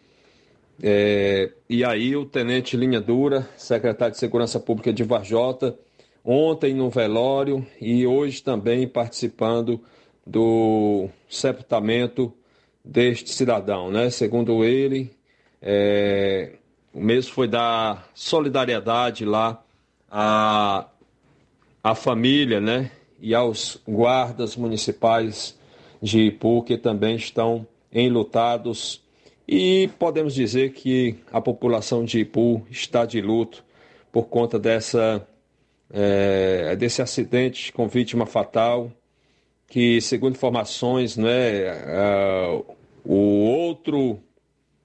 É, 0.81 1.51
e 1.69 1.85
aí 1.85 2.15
o 2.15 2.25
tenente 2.25 2.77
Linha 2.77 3.01
Dura, 3.01 3.49
secretário 3.57 4.13
de 4.13 4.21
Segurança 4.21 4.61
Pública 4.61 4.93
de 4.93 5.03
Varjota, 5.03 5.77
ontem 6.25 6.75
no 6.75 6.91
velório 6.91 7.67
e 7.81 8.07
hoje 8.07 8.41
também 8.41 8.87
participando 8.87 9.81
do 10.29 11.09
sepultamento 11.27 12.31
deste 12.85 13.31
cidadão, 13.31 13.91
né? 13.91 14.11
Segundo 14.11 14.63
ele, 14.63 15.11
é, 15.63 16.53
o 16.93 17.01
mesmo 17.01 17.33
foi 17.33 17.49
dar 17.49 18.07
solidariedade 18.15 19.25
lá 19.25 19.65
à, 20.11 20.87
à 21.83 21.95
família, 21.95 22.61
né? 22.61 22.91
E 23.19 23.35
aos 23.35 23.81
guardas 23.89 24.55
municipais 24.55 25.59
de 26.01 26.27
Ipu 26.27 26.63
que 26.63 26.77
também 26.77 27.17
estão 27.17 27.67
enlutados. 27.91 29.03
E 29.47 29.89
podemos 29.99 30.35
dizer 30.35 30.73
que 30.73 31.17
a 31.33 31.41
população 31.41 32.05
de 32.05 32.21
Ipu 32.21 32.67
está 32.71 33.07
de 33.07 33.23
luto 33.23 33.65
por 34.13 34.25
conta 34.25 34.59
dessa, 34.59 35.27
é, 35.91 36.77
desse 36.77 37.01
acidente 37.01 37.73
com 37.73 37.89
vítima 37.89 38.27
fatal 38.27 38.93
que, 39.69 40.01
segundo 40.01 40.35
informações, 40.35 41.17
né, 41.17 41.73
uh, 41.73 42.77
o 43.05 43.45
outro 43.45 44.19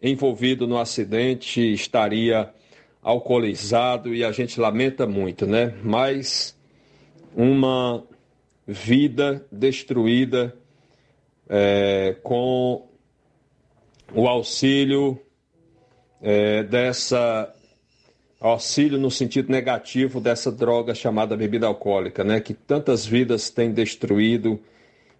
envolvido 0.02 0.68
no 0.68 0.78
acidente 0.78 1.62
estaria 1.74 2.54
alcoolizado 3.02 4.14
e 4.14 4.24
a 4.24 4.32
gente 4.32 4.60
lamenta 4.60 5.08
muito, 5.08 5.48
né? 5.48 5.74
Mas 5.82 6.58
uma 7.36 8.04
vida 8.68 9.46
destruída 9.52 10.56
é, 11.50 12.16
com 12.22 12.88
o 14.14 14.28
auxílio 14.28 15.20
é, 16.22 16.64
dessa 16.64 17.54
auxílio 18.40 19.00
no 19.00 19.10
sentido 19.10 19.50
negativo 19.50 20.20
dessa 20.20 20.52
droga 20.52 20.94
chamada 20.94 21.36
bebida 21.36 21.66
alcoólica, 21.66 22.26
né? 22.26 22.42
Que 22.42 22.54
tantas 22.54 23.06
vidas 23.06 23.50
tem 23.50 23.72
destruído 23.72 24.60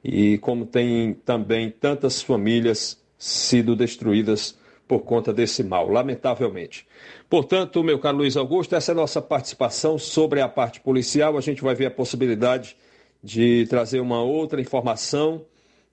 e 0.04 0.38
como 0.40 0.66
tem 0.66 1.14
também 1.14 1.70
tantas 1.70 2.22
famílias 2.22 3.02
sido 3.18 3.76
destruídas 3.76 4.58
por 4.88 5.02
conta 5.02 5.32
desse 5.32 5.64
mal, 5.64 5.90
lamentavelmente. 5.90 6.86
Portanto, 7.30 7.84
meu 7.84 7.98
caro 7.98 8.18
Luiz 8.18 8.36
Augusto, 8.36 8.76
essa 8.76 8.92
é 8.92 8.94
a 8.94 8.96
nossa 8.96 9.22
participação 9.22 9.98
sobre 9.98 10.42
a 10.42 10.48
parte 10.48 10.82
policial. 10.82 11.38
A 11.38 11.42
gente 11.42 11.64
vai 11.64 11.74
ver 11.74 11.86
a 11.86 11.92
possibilidade 11.92 12.76
de 13.24 13.66
trazer 13.70 14.02
uma 14.02 14.22
outra 14.22 14.60
informação 14.60 15.46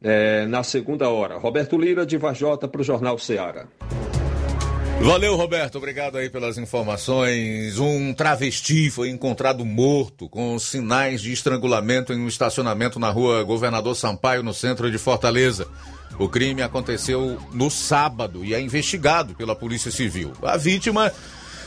é, 0.03 0.45
na 0.47 0.63
segunda 0.63 1.09
hora. 1.09 1.39
Roberto 1.39 1.79
Lira, 1.79 2.05
de 2.05 2.19
Vajota, 2.19 2.67
para 2.67 2.81
o 2.81 2.85
Jornal 2.85 3.17
Ceará. 3.17 3.69
Valeu, 5.03 5.35
Roberto. 5.35 5.79
Obrigado 5.79 6.19
aí 6.19 6.29
pelas 6.29 6.59
informações. 6.59 7.79
Um 7.79 8.13
travesti 8.13 8.91
foi 8.91 9.09
encontrado 9.09 9.65
morto 9.65 10.29
com 10.29 10.59
sinais 10.59 11.23
de 11.23 11.33
estrangulamento 11.33 12.13
em 12.13 12.21
um 12.21 12.29
estacionamento 12.29 12.99
na 12.99 13.11
rua 13.11 13.43
Governador 13.43 13.97
Sampaio, 13.97 14.43
no 14.43 14.53
centro 14.53 14.91
de 14.91 14.99
Fortaleza. 14.99 15.67
O 16.19 16.29
crime 16.29 16.63
aconteceu 16.63 17.41
no 17.53 17.71
sábado 17.71 18.45
e 18.45 18.55
é 18.55 18.61
investigado 18.61 19.35
pela 19.35 19.57
Polícia 19.57 19.91
Civil. 19.91 20.33
A 20.43 20.59
vítima 20.59 21.11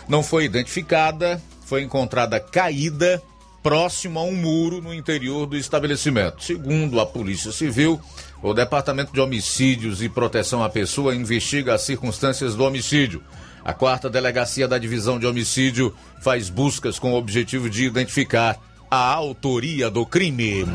não 0.08 0.22
foi 0.22 0.46
identificada, 0.46 1.42
foi 1.66 1.82
encontrada 1.82 2.40
caída 2.40 3.22
próximo 3.64 4.20
a 4.20 4.24
um 4.24 4.36
muro 4.36 4.82
no 4.82 4.94
interior 4.94 5.48
do 5.48 5.58
estabelecimento. 5.58 6.44
Segundo 6.44 7.00
a 7.00 7.06
Polícia 7.06 7.52
Civil, 7.52 8.00
o 8.44 8.54
Departamento 8.54 9.14
de 9.14 9.22
Homicídios 9.22 10.02
e 10.02 10.10
Proteção 10.10 10.62
à 10.62 10.70
Pessoa 10.70 11.16
investiga 11.16 11.74
as 11.74 11.82
circunstâncias 11.84 12.56
do 12.56 12.66
homicídio. 12.66 13.24
A 13.64 13.72
quarta 13.74 14.10
delegacia 14.10 14.68
da 14.68 14.78
Divisão 14.78 15.18
de 15.18 15.26
Homicídio 15.26 15.96
faz 16.22 16.50
buscas 16.50 17.00
com 17.00 17.14
o 17.14 17.18
objetivo 17.18 17.70
de 17.70 17.86
identificar 17.86 18.60
a 18.92 19.14
autoria 19.14 19.90
do 19.90 20.06
crime. 20.06 20.66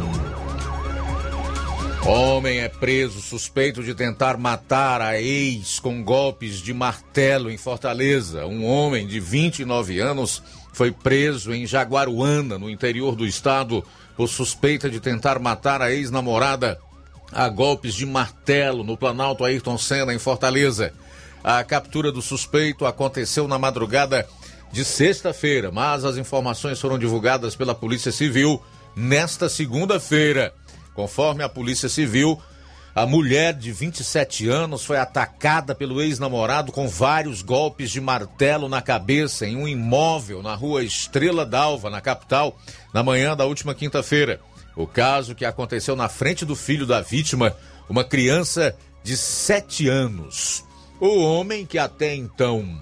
Homem 2.07 2.61
é 2.61 2.71
preso 2.71 3.21
suspeito 3.21 3.83
de 3.83 3.95
tentar 3.95 4.39
matar 4.39 5.03
a 5.03 5.21
ex 5.21 5.79
com 5.79 6.03
golpes 6.03 6.63
de 6.63 6.73
martelo 6.73 7.51
em 7.51 7.59
Fortaleza. 7.59 8.47
Um 8.47 8.65
homem 8.65 9.07
de 9.07 9.21
29 9.21 10.01
anos 10.01 10.43
foi 10.73 10.91
preso 10.91 11.53
em 11.53 11.67
Jaguaruana, 11.67 12.59
no 12.59 12.71
interior 12.71 13.15
do 13.15 13.27
estado, 13.27 13.85
por 14.17 14.27
suspeita 14.27 14.89
de 14.89 15.01
tentar 15.01 15.39
matar 15.39 15.83
a 15.83 15.93
ex-namorada 15.93 16.79
a 17.33 17.49
golpes 17.49 17.95
de 17.95 18.07
martelo 18.07 18.83
no 18.83 18.97
Planalto 18.97 19.45
Ayrton 19.45 19.79
Senna, 19.79 20.15
em 20.15 20.19
Fortaleza. 20.19 20.93
A 21.43 21.63
captura 21.63 22.11
do 22.11 22.21
suspeito 22.21 22.87
aconteceu 22.87 23.47
na 23.47 23.59
madrugada 23.59 24.27
de 24.73 24.85
sexta-feira, 24.85 25.71
mas 25.71 26.05
as 26.05 26.17
informações 26.17 26.81
foram 26.81 26.99
divulgadas 26.99 27.57
pela 27.57 27.75
Polícia 27.75 28.13
Civil 28.13 28.63
nesta 28.95 29.49
segunda-feira. 29.49 30.53
Conforme 30.95 31.43
a 31.43 31.49
Polícia 31.49 31.89
Civil, 31.89 32.41
a 32.95 33.07
mulher 33.07 33.55
de 33.55 33.71
27 33.71 34.49
anos 34.49 34.85
foi 34.85 34.99
atacada 34.99 35.75
pelo 35.75 36.03
ex-namorado 36.03 36.73
com 36.73 36.89
vários 36.89 37.43
golpes 37.43 37.91
de 37.91 38.01
martelo 38.01 38.69
na 38.69 38.83
cabeça 38.83 39.47
em 39.47 39.57
um 39.57 39.69
imóvel 39.69 40.43
na 40.43 40.55
rua 40.55 40.83
Estrela 40.83 41.47
d'Alva, 41.47 41.91
na 41.91 42.01
capital, 42.01 42.59
na 42.93 43.03
manhã 43.03 43.37
da 43.37 43.45
última 43.45 43.75
quinta-feira. 43.75 44.41
O 44.79 44.87
caso 44.87 45.35
que 45.35 45.45
aconteceu 45.45 45.97
na 45.97 46.09
frente 46.09 46.45
do 46.45 46.55
filho 46.55 46.87
da 46.87 47.01
vítima, 47.01 47.53
uma 47.89 48.05
criança 48.05 48.77
de 49.03 49.17
7 49.17 49.89
anos. 49.89 50.65
O 51.01 51.19
homem, 51.19 51.67
que 51.67 51.79
até 51.79 52.15
então 52.15 52.81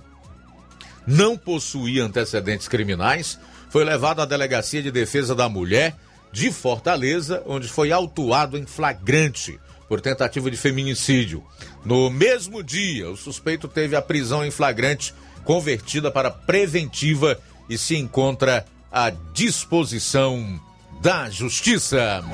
não 1.06 1.38
possuía 1.38 2.04
antecedentes 2.04 2.68
criminais, 2.68 3.38
foi 3.70 3.82
levado 3.82 4.20
à 4.20 4.26
Delegacia 4.26 4.82
de 4.82 4.90
Defesa 4.90 5.35
da 5.35 5.48
Mulher 5.48 5.96
de 6.30 6.52
Fortaleza, 6.52 7.42
onde 7.46 7.66
foi 7.66 7.90
autuado 7.90 8.59
em 8.59 8.66
flagrante 8.66 9.59
por 9.88 10.02
tentativa 10.02 10.50
de 10.50 10.56
feminicídio. 10.59 11.42
No 11.82 12.11
mesmo 12.11 12.62
dia, 12.62 13.11
o 13.11 13.16
suspeito 13.16 13.68
teve 13.68 13.96
a 13.96 14.02
prisão 14.02 14.44
em 14.44 14.50
flagrante 14.50 15.14
convertida 15.44 16.11
para 16.11 16.30
preventiva 16.30 17.40
e 17.70 17.78
se 17.78 17.96
encontra 17.96 18.66
à 18.92 19.09
disposição 19.32 20.61
da 21.00 21.30
Justiça. 21.30 22.24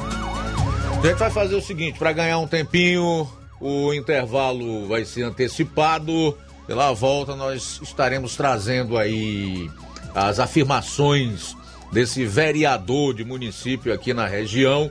A 1.03 1.07
gente 1.07 1.19
vai 1.19 1.31
fazer 1.31 1.55
o 1.55 1.63
seguinte, 1.63 1.99
para 1.99 2.13
ganhar 2.13 2.39
um 2.39 2.47
tempinho, 2.47 3.29
o 3.61 3.93
intervalo 3.93 4.87
vai 4.87 5.05
ser 5.05 5.23
antecipado. 5.23 6.37
Pela 6.67 6.93
volta 6.93 7.35
nós 7.35 7.81
estaremos 7.83 8.37
trazendo 8.37 8.97
aí 8.97 9.71
as 10.15 10.39
afirmações 10.39 11.57
desse 11.93 12.25
vereador 12.25 13.15
de 13.15 13.25
município 13.25 13.93
aqui 13.93 14.15
na 14.15 14.27
região, 14.27 14.91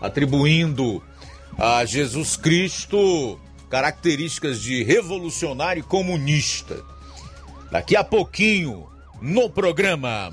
atribuindo 0.00 1.02
a 1.58 1.84
Jesus 1.84 2.36
Cristo 2.36 3.38
características 3.68 4.60
de 4.60 4.82
revolucionário 4.82 5.84
comunista. 5.84 6.82
Daqui 7.70 7.94
a 7.94 8.02
pouquinho, 8.02 8.88
no 9.20 9.48
programa. 9.48 10.32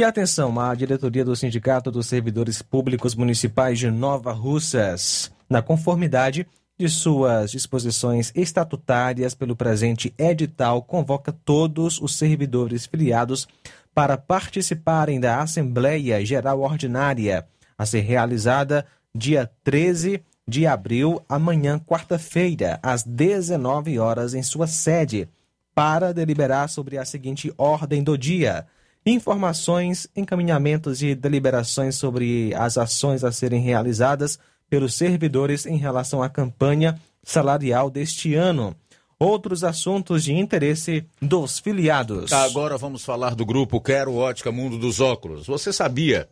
E 0.00 0.02
atenção, 0.02 0.58
a 0.58 0.74
diretoria 0.74 1.22
do 1.22 1.36
Sindicato 1.36 1.90
dos 1.90 2.06
Servidores 2.06 2.62
Públicos 2.62 3.14
Municipais 3.14 3.78
de 3.78 3.90
Nova 3.90 4.32
Russas, 4.32 5.30
na 5.46 5.60
conformidade 5.60 6.46
de 6.78 6.88
suas 6.88 7.50
disposições 7.50 8.32
estatutárias 8.34 9.34
pelo 9.34 9.54
presente 9.54 10.14
edital, 10.16 10.80
convoca 10.80 11.30
todos 11.44 12.00
os 12.00 12.16
servidores 12.16 12.86
filiados 12.86 13.46
para 13.94 14.16
participarem 14.16 15.20
da 15.20 15.42
Assembleia 15.42 16.24
Geral 16.24 16.62
Ordinária, 16.62 17.46
a 17.76 17.84
ser 17.84 18.00
realizada 18.00 18.86
dia 19.14 19.50
13 19.62 20.22
de 20.48 20.66
abril, 20.66 21.22
amanhã, 21.28 21.78
quarta-feira, 21.78 22.80
às 22.82 23.02
19 23.02 23.98
horas, 23.98 24.32
em 24.32 24.42
sua 24.42 24.66
sede, 24.66 25.28
para 25.74 26.14
deliberar 26.14 26.70
sobre 26.70 26.96
a 26.96 27.04
seguinte 27.04 27.52
ordem 27.58 28.02
do 28.02 28.16
dia 28.16 28.66
informações, 29.04 30.06
encaminhamentos 30.14 31.02
e 31.02 31.14
deliberações 31.14 31.96
sobre 31.96 32.54
as 32.54 32.76
ações 32.76 33.24
a 33.24 33.32
serem 33.32 33.60
realizadas 33.60 34.38
pelos 34.68 34.94
servidores 34.94 35.66
em 35.66 35.76
relação 35.76 36.22
à 36.22 36.28
campanha 36.28 37.00
salarial 37.22 37.90
deste 37.90 38.34
ano. 38.34 38.74
Outros 39.18 39.64
assuntos 39.64 40.24
de 40.24 40.32
interesse 40.32 41.04
dos 41.20 41.58
filiados. 41.58 42.32
Agora 42.32 42.78
vamos 42.78 43.04
falar 43.04 43.34
do 43.34 43.44
grupo 43.44 43.80
Quero 43.80 44.14
Ótica 44.14 44.50
Mundo 44.50 44.78
dos 44.78 44.98
Óculos. 44.98 45.46
Você 45.46 45.72
sabia 45.72 46.28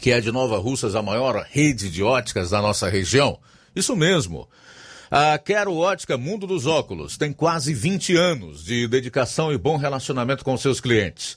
que 0.00 0.12
é 0.12 0.20
de 0.20 0.30
Nova 0.30 0.58
Russas 0.58 0.94
a 0.94 1.02
maior 1.02 1.44
rede 1.50 1.90
de 1.90 2.02
óticas 2.02 2.50
da 2.50 2.62
nossa 2.62 2.88
região? 2.88 3.40
Isso 3.74 3.96
mesmo. 3.96 4.48
A 5.10 5.38
Quero 5.38 5.74
Ótica 5.74 6.16
Mundo 6.16 6.46
dos 6.46 6.66
Óculos 6.66 7.16
tem 7.16 7.32
quase 7.32 7.74
20 7.74 8.14
anos 8.14 8.62
de 8.62 8.86
dedicação 8.86 9.52
e 9.52 9.58
bom 9.58 9.76
relacionamento 9.76 10.44
com 10.44 10.56
seus 10.56 10.80
clientes. 10.80 11.36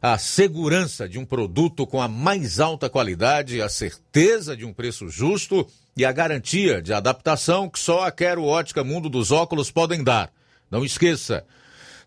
a 0.00 0.18
segurança 0.18 1.08
de 1.08 1.18
um 1.18 1.24
produto 1.24 1.86
com 1.86 2.00
a 2.00 2.08
mais 2.08 2.60
alta 2.60 2.88
qualidade, 2.88 3.60
a 3.60 3.68
certeza 3.68 4.56
de 4.56 4.64
um 4.64 4.72
preço 4.72 5.08
justo 5.08 5.66
e 5.96 6.04
a 6.04 6.12
garantia 6.12 6.82
de 6.82 6.92
adaptação 6.92 7.68
que 7.68 7.78
só 7.78 8.04
a 8.04 8.10
Quero 8.10 8.44
Ótica 8.44 8.84
Mundo 8.84 9.08
dos 9.08 9.30
Óculos 9.30 9.70
podem 9.70 10.04
dar. 10.04 10.30
Não 10.70 10.84
esqueça, 10.84 11.44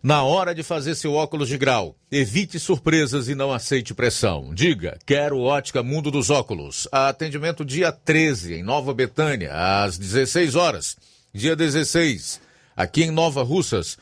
na 0.02 0.22
hora 0.22 0.54
de 0.54 0.62
fazer 0.62 0.94
seu 0.94 1.12
óculos 1.12 1.46
de 1.46 1.58
grau, 1.58 1.94
evite 2.10 2.58
surpresas 2.58 3.28
e 3.28 3.34
não 3.34 3.52
aceite 3.52 3.92
pressão. 3.92 4.54
Diga, 4.54 4.98
Quero 5.04 5.38
Ótica 5.40 5.82
Mundo 5.82 6.10
dos 6.10 6.30
Óculos. 6.30 6.88
Atendimento 6.90 7.66
dia 7.66 7.92
13, 7.92 8.54
em 8.54 8.62
Nova 8.62 8.94
Betânia, 8.94 9.52
às 9.52 9.98
16 9.98 10.54
horas. 10.54 10.96
Dia 11.34 11.54
16, 11.54 12.40
aqui 12.74 13.02
em 13.02 13.10
Nova 13.10 13.42
Russas 13.42 13.98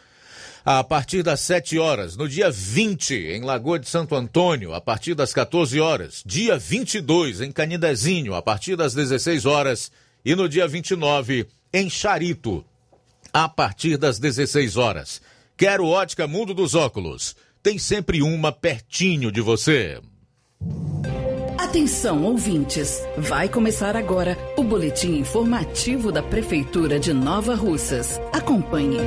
a 0.71 0.85
partir 0.85 1.23
das 1.23 1.41
7 1.41 1.79
horas. 1.79 2.15
No 2.15 2.29
dia 2.29 2.51
20, 2.51 3.15
em 3.15 3.41
Lagoa 3.41 3.79
de 3.79 3.89
Santo 3.89 4.15
Antônio, 4.15 4.75
a 4.75 4.81
partir 4.83 5.15
das 5.15 5.33
14 5.33 5.81
horas. 5.81 6.23
Dia 6.27 6.59
22, 6.59 7.41
em 7.41 7.51
Canidezinho, 7.51 8.35
a 8.35 8.43
partir 8.43 8.77
das 8.77 8.93
16 8.93 9.47
horas. 9.47 9.91
E 10.23 10.35
no 10.35 10.47
dia 10.47 10.69
29, 10.69 11.47
em 11.73 11.89
Charito, 11.89 12.63
a 13.33 13.49
partir 13.49 13.97
das 13.97 14.19
16 14.19 14.77
horas. 14.77 15.23
Quero 15.57 15.87
ótica 15.87 16.29
Mundo 16.29 16.53
dos 16.53 16.75
Óculos. 16.75 17.35
Tem 17.63 17.79
sempre 17.79 18.21
uma 18.21 18.53
pertinho 18.53 19.33
de 19.33 19.41
você. 19.41 19.99
Atenção, 21.57 22.25
ouvintes! 22.25 23.03
Vai 23.17 23.49
começar 23.49 23.97
agora 23.97 24.37
o 24.55 24.63
boletim 24.63 25.17
informativo 25.17 26.13
da 26.13 26.23
Prefeitura 26.23 27.01
de 27.01 27.15
Nova 27.15 27.55
Russas. 27.55 28.21
Acompanhe. 28.35 28.99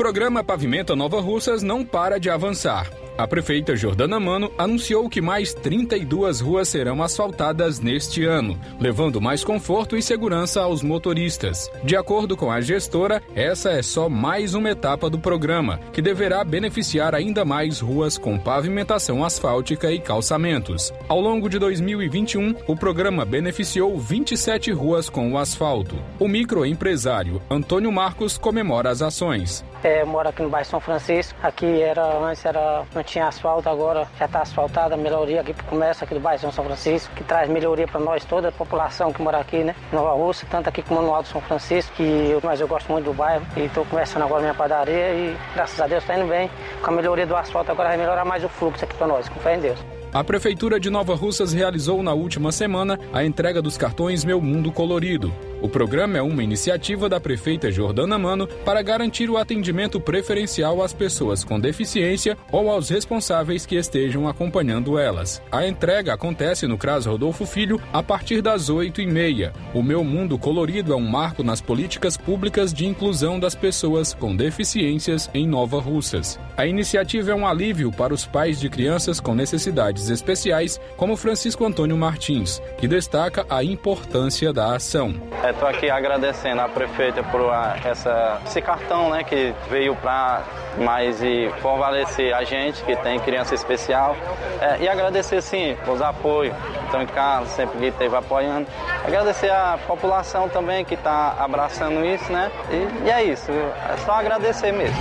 Programa 0.00 0.42
Pavimenta 0.42 0.96
Nova 0.96 1.20
Russas 1.20 1.62
não 1.62 1.84
para 1.84 2.18
de 2.18 2.30
avançar. 2.30 2.90
A 3.18 3.28
prefeita 3.28 3.76
Jordana 3.76 4.18
Mano 4.18 4.50
anunciou 4.56 5.10
que 5.10 5.20
mais 5.20 5.52
32 5.52 6.40
ruas 6.40 6.70
serão 6.70 7.02
asfaltadas 7.02 7.78
neste 7.80 8.24
ano, 8.24 8.58
levando 8.80 9.20
mais 9.20 9.44
conforto 9.44 9.98
e 9.98 10.02
segurança 10.02 10.62
aos 10.62 10.82
motoristas. 10.82 11.70
De 11.84 11.94
acordo 11.94 12.34
com 12.34 12.50
a 12.50 12.62
gestora, 12.62 13.22
essa 13.34 13.72
é 13.72 13.82
só 13.82 14.08
mais 14.08 14.54
uma 14.54 14.70
etapa 14.70 15.10
do 15.10 15.18
programa, 15.18 15.78
que 15.92 16.00
deverá 16.00 16.42
beneficiar 16.44 17.14
ainda 17.14 17.44
mais 17.44 17.78
ruas 17.78 18.16
com 18.16 18.38
pavimentação 18.38 19.22
asfáltica 19.22 19.92
e 19.92 20.00
calçamentos. 20.00 20.94
Ao 21.06 21.20
longo 21.20 21.46
de 21.50 21.58
2021, 21.58 22.54
o 22.66 22.74
programa 22.74 23.26
beneficiou 23.26 23.98
27 23.98 24.72
ruas 24.72 25.10
com 25.10 25.30
o 25.30 25.36
asfalto. 25.36 25.96
O 26.18 26.26
microempresário 26.26 27.42
Antônio 27.50 27.92
Marcos 27.92 28.38
comemora 28.38 28.88
as 28.88 29.02
ações. 29.02 29.62
É, 29.82 30.04
moro 30.04 30.28
aqui 30.28 30.42
no 30.42 30.48
bairro 30.48 30.66
São 30.68 30.80
Francisco. 30.80 31.38
Aqui 31.42 31.80
era 31.80 32.18
antes 32.18 32.44
era 32.44 32.84
não 32.94 33.02
tinha 33.02 33.26
asfalto, 33.26 33.68
agora 33.68 34.06
já 34.18 34.26
está 34.26 34.42
asfaltada, 34.42 34.96
melhoria 34.96 35.40
aqui 35.40 35.54
para 35.54 35.64
o 35.64 35.68
comércio 35.68 36.04
aqui 36.04 36.14
do 36.14 36.20
bairro 36.20 36.52
São 36.52 36.64
Francisco, 36.64 37.14
que 37.14 37.24
traz 37.24 37.48
melhoria 37.48 37.86
para 37.86 38.00
nós 38.00 38.24
toda 38.24 38.48
a 38.48 38.52
população 38.52 39.12
que 39.12 39.22
mora 39.22 39.38
aqui, 39.38 39.64
né? 39.64 39.74
Nova 39.92 40.12
Rússia, 40.12 40.46
tanto 40.50 40.68
aqui 40.68 40.82
como 40.82 41.00
no 41.00 41.14
Alto 41.14 41.28
São 41.28 41.40
Francisco, 41.40 41.94
que 41.96 42.02
eu, 42.02 42.40
mas 42.42 42.60
eu 42.60 42.68
gosto 42.68 42.90
muito 42.92 43.06
do 43.06 43.14
bairro 43.14 43.46
e 43.56 43.64
estou 43.64 43.84
começando 43.86 44.22
agora 44.22 44.42
minha 44.42 44.54
padaria 44.54 45.14
e 45.14 45.36
graças 45.54 45.80
a 45.80 45.86
Deus 45.86 46.02
está 46.02 46.18
indo 46.18 46.28
bem. 46.28 46.50
Com 46.82 46.90
a 46.90 46.94
melhoria 46.94 47.26
do 47.26 47.34
asfalto 47.34 47.70
agora 47.70 47.88
vai 47.88 47.98
melhorar 47.98 48.24
mais 48.24 48.44
o 48.44 48.48
fluxo 48.48 48.84
aqui 48.84 48.94
para 48.94 49.06
nós, 49.06 49.28
com 49.28 49.40
fé 49.40 49.56
em 49.56 49.60
Deus. 49.60 49.78
A 50.12 50.24
Prefeitura 50.24 50.80
de 50.80 50.90
Nova 50.90 51.14
Russas 51.14 51.52
realizou 51.52 52.02
na 52.02 52.12
última 52.12 52.50
semana 52.50 52.98
a 53.12 53.24
entrega 53.24 53.62
dos 53.62 53.78
cartões 53.78 54.24
Meu 54.24 54.40
Mundo 54.40 54.72
Colorido. 54.72 55.32
O 55.62 55.68
programa 55.68 56.16
é 56.16 56.22
uma 56.22 56.42
iniciativa 56.42 57.06
da 57.06 57.20
prefeita 57.20 57.70
Jordana 57.70 58.18
Mano 58.18 58.46
para 58.64 58.80
garantir 58.80 59.28
o 59.28 59.36
atendimento 59.36 60.00
preferencial 60.00 60.82
às 60.82 60.94
pessoas 60.94 61.44
com 61.44 61.60
deficiência 61.60 62.36
ou 62.50 62.70
aos 62.70 62.88
responsáveis 62.88 63.66
que 63.66 63.76
estejam 63.76 64.26
acompanhando 64.26 64.98
elas. 64.98 65.42
A 65.52 65.66
entrega 65.66 66.14
acontece 66.14 66.66
no 66.66 66.78
CRAS 66.78 67.04
Rodolfo 67.04 67.44
Filho 67.44 67.78
a 67.92 68.02
partir 68.02 68.40
das 68.40 68.70
8 68.70 69.02
e 69.02 69.06
meia. 69.06 69.52
O 69.74 69.82
Meu 69.82 70.02
Mundo 70.02 70.38
Colorido 70.38 70.94
é 70.94 70.96
um 70.96 71.06
marco 71.06 71.42
nas 71.42 71.60
políticas 71.60 72.16
públicas 72.16 72.72
de 72.72 72.86
inclusão 72.86 73.38
das 73.38 73.54
pessoas 73.54 74.14
com 74.14 74.34
deficiências 74.34 75.28
em 75.34 75.46
Nova 75.46 75.78
Russas. 75.78 76.38
A 76.56 76.66
iniciativa 76.66 77.32
é 77.32 77.34
um 77.34 77.46
alívio 77.46 77.92
para 77.92 78.14
os 78.14 78.24
pais 78.24 78.58
de 78.58 78.70
crianças 78.70 79.20
com 79.20 79.34
necessidades 79.34 80.08
especiais, 80.08 80.80
como 80.96 81.16
Francisco 81.16 81.66
Antônio 81.66 81.96
Martins, 81.98 82.62
que 82.78 82.88
destaca 82.88 83.44
a 83.48 83.62
importância 83.62 84.52
da 84.52 84.74
ação. 84.74 85.14
Estou 85.50 85.68
aqui 85.68 85.90
agradecendo 85.90 86.60
a 86.60 86.68
prefeita 86.68 87.22
por 87.24 87.50
a, 87.52 87.76
essa, 87.84 88.40
esse 88.46 88.60
cartão 88.60 89.10
né, 89.10 89.24
que 89.24 89.54
veio 89.68 89.94
para 89.96 90.42
mais 90.78 91.22
e 91.22 91.50
fortalecer 91.60 92.34
a 92.34 92.44
gente 92.44 92.82
que 92.84 92.96
tem 92.96 93.18
criança 93.20 93.54
especial. 93.54 94.16
É, 94.60 94.82
e 94.82 94.88
agradecer 94.88 95.42
sim 95.42 95.76
os 95.86 96.00
apoios 96.00 96.54
que 96.56 96.84
estão 96.84 97.02
em 97.02 97.06
casa, 97.06 97.46
sempre 97.46 97.78
que 97.78 97.86
esteve 97.86 98.16
apoiando. 98.16 98.66
Agradecer 99.04 99.50
a 99.50 99.78
população 99.86 100.48
também 100.48 100.84
que 100.84 100.94
está 100.94 101.34
abraçando 101.38 102.04
isso, 102.04 102.30
né? 102.32 102.50
E, 102.70 103.06
e 103.06 103.10
é 103.10 103.24
isso, 103.24 103.50
é 103.50 103.96
só 104.04 104.12
agradecer 104.12 104.72
mesmo. 104.72 104.96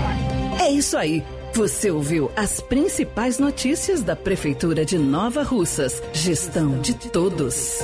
É 0.59 0.69
isso 0.69 0.97
aí. 0.97 1.23
Você 1.53 1.89
ouviu 1.89 2.31
as 2.35 2.61
principais 2.61 3.39
notícias 3.39 4.03
da 4.03 4.15
Prefeitura 4.15 4.85
de 4.85 4.97
Nova 4.97 5.41
Russas. 5.41 6.01
Gestão 6.13 6.79
de 6.79 6.93
todos. 6.93 7.79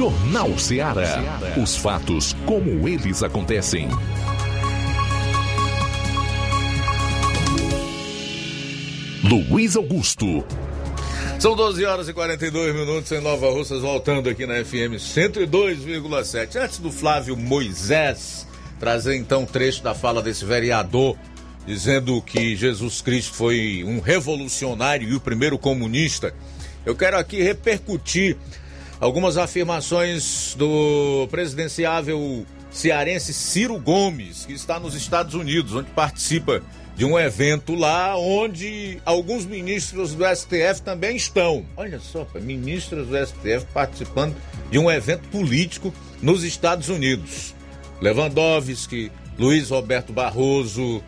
Jornal 0.00 0.58
Ceará. 0.58 1.38
Os 1.62 1.76
fatos 1.76 2.34
como 2.46 2.88
eles 2.88 3.22
acontecem. 3.22 3.86
Luiz 9.22 9.76
Augusto. 9.76 10.42
São 11.38 11.54
12 11.54 11.84
horas 11.84 12.08
e 12.08 12.14
42 12.14 12.74
minutos 12.74 13.12
em 13.12 13.20
Nova 13.20 13.50
Russas, 13.50 13.82
voltando 13.82 14.30
aqui 14.30 14.46
na 14.46 14.64
FM 14.64 14.96
102,7. 14.96 16.56
Antes 16.56 16.78
do 16.78 16.90
Flávio 16.90 17.36
Moisés 17.36 18.46
trazer 18.78 19.16
então 19.16 19.42
um 19.42 19.46
trecho 19.46 19.82
da 19.82 19.94
fala 19.94 20.22
desse 20.22 20.46
vereador, 20.46 21.14
dizendo 21.66 22.22
que 22.22 22.56
Jesus 22.56 23.02
Cristo 23.02 23.34
foi 23.34 23.84
um 23.84 24.00
revolucionário 24.00 25.06
e 25.10 25.14
o 25.14 25.20
primeiro 25.20 25.58
comunista, 25.58 26.34
eu 26.86 26.96
quero 26.96 27.18
aqui 27.18 27.42
repercutir 27.42 28.38
algumas 29.00 29.38
afirmações 29.38 30.54
do 30.56 31.26
presidenciável 31.30 32.46
cearense 32.70 33.32
Ciro 33.32 33.78
Gomes, 33.78 34.44
que 34.44 34.52
está 34.52 34.78
nos 34.78 34.94
Estados 34.94 35.34
Unidos, 35.34 35.74
onde 35.74 35.90
participa 35.90 36.62
de 36.94 37.04
um 37.04 37.18
evento 37.18 37.74
lá 37.74 38.16
onde 38.16 39.00
alguns 39.04 39.46
ministros 39.46 40.14
do 40.14 40.24
STF 40.24 40.82
também 40.84 41.16
estão. 41.16 41.64
Olha 41.76 41.98
só, 41.98 42.26
ministros 42.34 43.08
do 43.08 43.16
STF 43.16 43.66
participando 43.72 44.36
de 44.70 44.78
um 44.78 44.90
evento 44.90 45.26
político 45.28 45.92
nos 46.20 46.44
Estados 46.44 46.88
Unidos. 46.88 47.54
Lewandowski, 48.00 49.10
Luiz 49.38 49.70
Roberto 49.70 50.12
Barroso, 50.12 51.02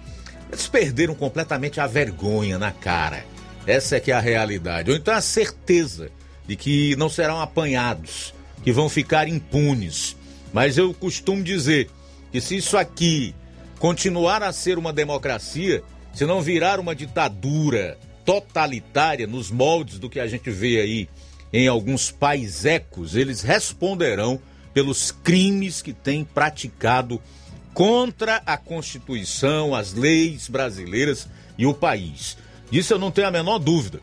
eles 0.50 0.66
perderam 0.66 1.14
completamente 1.14 1.78
a 1.80 1.86
vergonha 1.86 2.58
na 2.58 2.72
cara. 2.72 3.24
Essa 3.66 3.96
é 3.96 4.00
que 4.00 4.10
é 4.10 4.14
a 4.14 4.20
realidade. 4.20 4.90
Ou 4.90 4.96
então 4.96 5.14
a 5.14 5.20
certeza 5.20 6.10
de 6.46 6.56
que 6.56 6.96
não 6.96 7.08
serão 7.08 7.40
apanhados, 7.40 8.34
que 8.62 8.72
vão 8.72 8.88
ficar 8.88 9.28
impunes. 9.28 10.16
Mas 10.52 10.76
eu 10.76 10.92
costumo 10.92 11.42
dizer 11.42 11.88
que 12.30 12.40
se 12.40 12.56
isso 12.56 12.76
aqui 12.76 13.34
continuar 13.78 14.42
a 14.42 14.52
ser 14.52 14.78
uma 14.78 14.92
democracia, 14.92 15.82
se 16.12 16.24
não 16.24 16.40
virar 16.40 16.78
uma 16.78 16.94
ditadura 16.94 17.98
totalitária 18.24 19.26
nos 19.26 19.50
moldes 19.50 19.98
do 19.98 20.08
que 20.08 20.20
a 20.20 20.26
gente 20.26 20.50
vê 20.50 20.80
aí 20.80 21.08
em 21.52 21.68
alguns 21.68 22.10
paisecos, 22.10 23.14
eles 23.14 23.42
responderão 23.42 24.40
pelos 24.72 25.10
crimes 25.10 25.82
que 25.82 25.92
têm 25.92 26.24
praticado 26.24 27.20
contra 27.74 28.42
a 28.46 28.56
Constituição, 28.56 29.74
as 29.74 29.92
leis 29.92 30.48
brasileiras 30.48 31.28
e 31.58 31.66
o 31.66 31.74
país. 31.74 32.36
Disso 32.70 32.94
eu 32.94 32.98
não 32.98 33.10
tenho 33.10 33.28
a 33.28 33.30
menor 33.30 33.58
dúvida. 33.58 34.00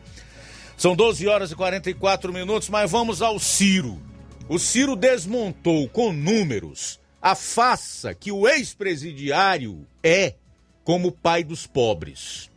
São 0.80 0.96
12 0.96 1.28
horas 1.28 1.52
e 1.52 1.54
44 1.54 2.32
minutos, 2.32 2.68
mas 2.70 2.90
vamos 2.90 3.20
ao 3.20 3.38
Ciro. 3.38 4.00
O 4.48 4.58
Ciro 4.58 4.96
desmontou 4.96 5.86
com 5.90 6.10
números 6.10 6.98
a 7.20 7.34
faça 7.34 8.14
que 8.14 8.32
o 8.32 8.48
ex-presidiário 8.48 9.86
é 10.02 10.36
como 10.82 11.12
pai 11.12 11.44
dos 11.44 11.66
pobres. 11.66 12.50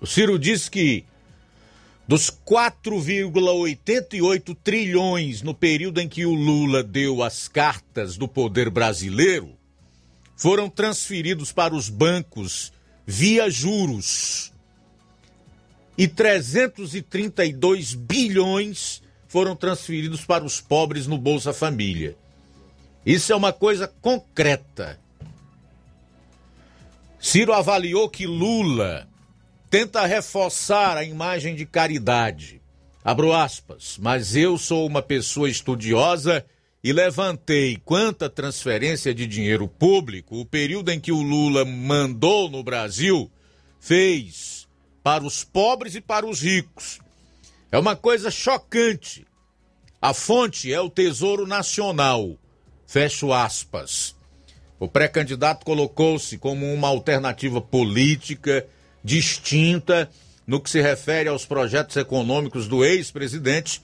O 0.00 0.06
Ciro 0.06 0.36
diz 0.36 0.68
que 0.68 1.04
dos 2.08 2.28
4,88 2.28 4.56
trilhões 4.56 5.42
no 5.42 5.54
período 5.54 6.00
em 6.00 6.08
que 6.08 6.26
o 6.26 6.34
Lula 6.34 6.82
deu 6.82 7.22
as 7.22 7.46
cartas 7.46 8.16
do 8.16 8.26
poder 8.26 8.68
brasileiro, 8.68 9.56
foram 10.34 10.68
transferidos 10.68 11.52
para 11.52 11.72
os 11.72 11.88
bancos 11.88 12.72
via 13.06 13.48
juros. 13.48 14.49
E 16.00 16.08
332 16.08 17.92
bilhões 17.92 19.02
foram 19.28 19.54
transferidos 19.54 20.24
para 20.24 20.42
os 20.42 20.58
pobres 20.58 21.06
no 21.06 21.18
Bolsa 21.18 21.52
Família. 21.52 22.16
Isso 23.04 23.34
é 23.34 23.36
uma 23.36 23.52
coisa 23.52 23.86
concreta. 23.86 24.98
Ciro 27.20 27.52
avaliou 27.52 28.08
que 28.08 28.26
Lula 28.26 29.06
tenta 29.68 30.06
reforçar 30.06 30.96
a 30.96 31.04
imagem 31.04 31.54
de 31.54 31.66
caridade. 31.66 32.62
Abro 33.04 33.34
aspas, 33.34 33.98
mas 34.00 34.34
eu 34.34 34.56
sou 34.56 34.86
uma 34.86 35.02
pessoa 35.02 35.50
estudiosa 35.50 36.42
e 36.82 36.94
levantei 36.94 37.76
quanta 37.76 38.30
transferência 38.30 39.12
de 39.12 39.26
dinheiro 39.26 39.68
público 39.68 40.40
o 40.40 40.46
período 40.46 40.92
em 40.92 40.98
que 40.98 41.12
o 41.12 41.20
Lula 41.20 41.66
mandou 41.66 42.48
no 42.48 42.62
Brasil 42.62 43.30
fez 43.78 44.59
para 45.02 45.24
os 45.24 45.44
pobres 45.44 45.94
e 45.94 46.00
para 46.00 46.26
os 46.26 46.40
ricos. 46.40 47.00
É 47.72 47.78
uma 47.78 47.96
coisa 47.96 48.30
chocante. 48.30 49.26
A 50.00 50.14
fonte 50.14 50.72
é 50.72 50.80
o 50.80 50.90
Tesouro 50.90 51.46
Nacional 51.46 52.38
Fecho 52.90 53.32
aspas. 53.32 54.16
O 54.76 54.88
pré-candidato 54.88 55.64
colocou-se 55.64 56.36
como 56.38 56.74
uma 56.74 56.88
alternativa 56.88 57.60
política 57.60 58.66
distinta 59.04 60.10
no 60.44 60.60
que 60.60 60.68
se 60.68 60.82
refere 60.82 61.28
aos 61.28 61.46
projetos 61.46 61.96
econômicos 61.96 62.66
do 62.66 62.84
ex-presidente 62.84 63.80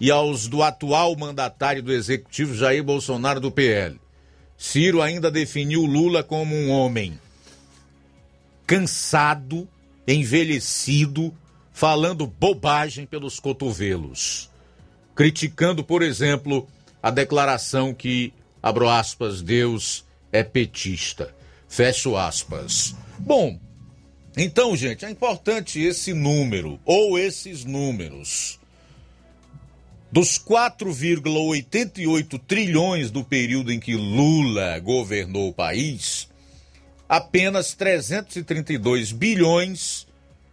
e 0.00 0.10
aos 0.10 0.48
do 0.48 0.62
atual 0.62 1.14
mandatário 1.16 1.82
do 1.82 1.92
executivo 1.92 2.54
Jair 2.54 2.82
Bolsonaro 2.82 3.40
do 3.40 3.50
PL. 3.50 4.00
Ciro 4.56 5.02
ainda 5.02 5.30
definiu 5.30 5.84
Lula 5.84 6.22
como 6.22 6.54
um 6.54 6.70
homem 6.70 7.20
cansado, 8.66 9.68
envelhecido, 10.06 11.34
falando 11.72 12.26
bobagem 12.26 13.06
pelos 13.06 13.40
cotovelos, 13.40 14.50
criticando, 15.14 15.82
por 15.82 16.02
exemplo, 16.02 16.68
a 17.02 17.10
declaração 17.10 17.92
que, 17.92 18.32
abro 18.62 18.88
aspas, 18.88 19.42
Deus 19.42 20.04
é 20.32 20.42
petista. 20.42 21.34
Fecho 21.68 22.16
aspas. 22.16 22.94
Bom, 23.18 23.58
então, 24.36 24.76
gente, 24.76 25.04
é 25.04 25.10
importante 25.10 25.80
esse 25.80 26.12
número, 26.12 26.78
ou 26.84 27.18
esses 27.18 27.64
números. 27.64 28.60
Dos 30.12 30.38
4,88 30.38 32.40
trilhões 32.46 33.10
do 33.10 33.24
período 33.24 33.72
em 33.72 33.80
que 33.80 33.94
Lula 33.94 34.78
governou 34.78 35.48
o 35.48 35.54
país, 35.54 36.28
apenas 37.08 37.74
332 37.74 39.12
bilhões 39.12 40.06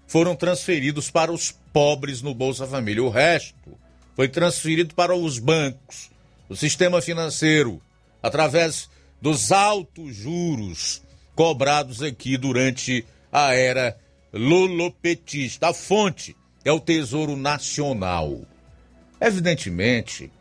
foram 0.07 0.35
transferidos 0.35 1.09
para 1.09 1.31
os 1.31 1.51
pobres 1.71 2.21
no 2.21 2.33
Bolsa 2.33 2.67
Família. 2.67 3.03
O 3.03 3.09
resto 3.09 3.77
foi 4.15 4.27
transferido 4.27 4.93
para 4.93 5.15
os 5.15 5.39
bancos, 5.39 6.11
o 6.47 6.55
sistema 6.55 7.01
financeiro, 7.01 7.81
através 8.21 8.89
dos 9.21 9.51
altos 9.51 10.15
juros 10.15 11.01
cobrados 11.35 12.03
aqui 12.03 12.37
durante 12.37 13.05
a 13.31 13.55
era 13.55 13.97
lulopetista. 14.31 15.69
A 15.69 15.73
fonte 15.73 16.35
é 16.63 16.71
o 16.71 16.79
Tesouro 16.79 17.35
Nacional. 17.35 18.41
Evidentemente 19.19 20.31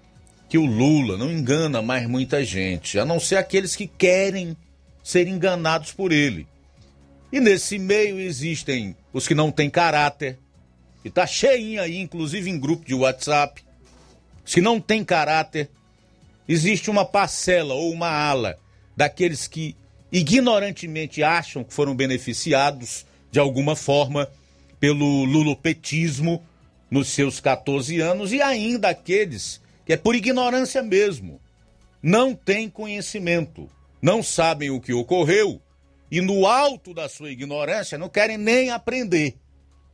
que 0.48 0.58
o 0.58 0.66
Lula 0.66 1.16
não 1.16 1.32
engana 1.32 1.80
mais 1.80 2.06
muita 2.06 2.44
gente, 2.44 2.98
a 2.98 3.06
não 3.06 3.18
ser 3.18 3.36
aqueles 3.36 3.74
que 3.74 3.86
querem 3.86 4.54
ser 5.02 5.26
enganados 5.26 5.92
por 5.92 6.12
ele. 6.12 6.46
E 7.32 7.40
nesse 7.40 7.78
meio 7.78 8.18
existem 8.18 8.96
os 9.12 9.26
que 9.26 9.34
não 9.34 9.50
têm 9.50 9.70
caráter, 9.70 10.38
e 11.04 11.10
tá 11.10 11.26
cheinho 11.26 11.82
aí, 11.82 11.98
inclusive 11.98 12.48
em 12.48 12.58
grupo 12.58 12.84
de 12.84 12.94
WhatsApp, 12.94 13.62
que 14.44 14.60
não 14.60 14.80
têm 14.80 15.04
caráter. 15.04 15.68
Existe 16.48 16.90
uma 16.90 17.04
parcela 17.04 17.74
ou 17.74 17.90
uma 17.90 18.08
ala 18.08 18.58
daqueles 18.96 19.48
que 19.48 19.74
ignorantemente 20.10 21.22
acham 21.22 21.64
que 21.64 21.72
foram 21.72 21.94
beneficiados 21.94 23.06
de 23.30 23.38
alguma 23.40 23.74
forma 23.74 24.28
pelo 24.78 25.24
lulopetismo 25.24 26.44
nos 26.90 27.08
seus 27.08 27.40
14 27.40 28.00
anos 28.00 28.32
e 28.32 28.42
ainda 28.42 28.90
aqueles 28.90 29.60
que 29.86 29.92
é 29.92 29.96
por 29.96 30.14
ignorância 30.14 30.82
mesmo, 30.82 31.40
não 32.02 32.34
têm 32.34 32.68
conhecimento, 32.68 33.68
não 34.02 34.20
sabem 34.20 34.68
o 34.68 34.80
que 34.80 34.92
ocorreu 34.92 35.62
e 36.10 36.20
no 36.20 36.44
alto 36.44 36.92
da 36.92 37.08
sua 37.08 37.30
ignorância 37.30 37.96
não 37.96 38.08
querem 38.08 38.36
nem 38.36 38.70
aprender. 38.70 39.36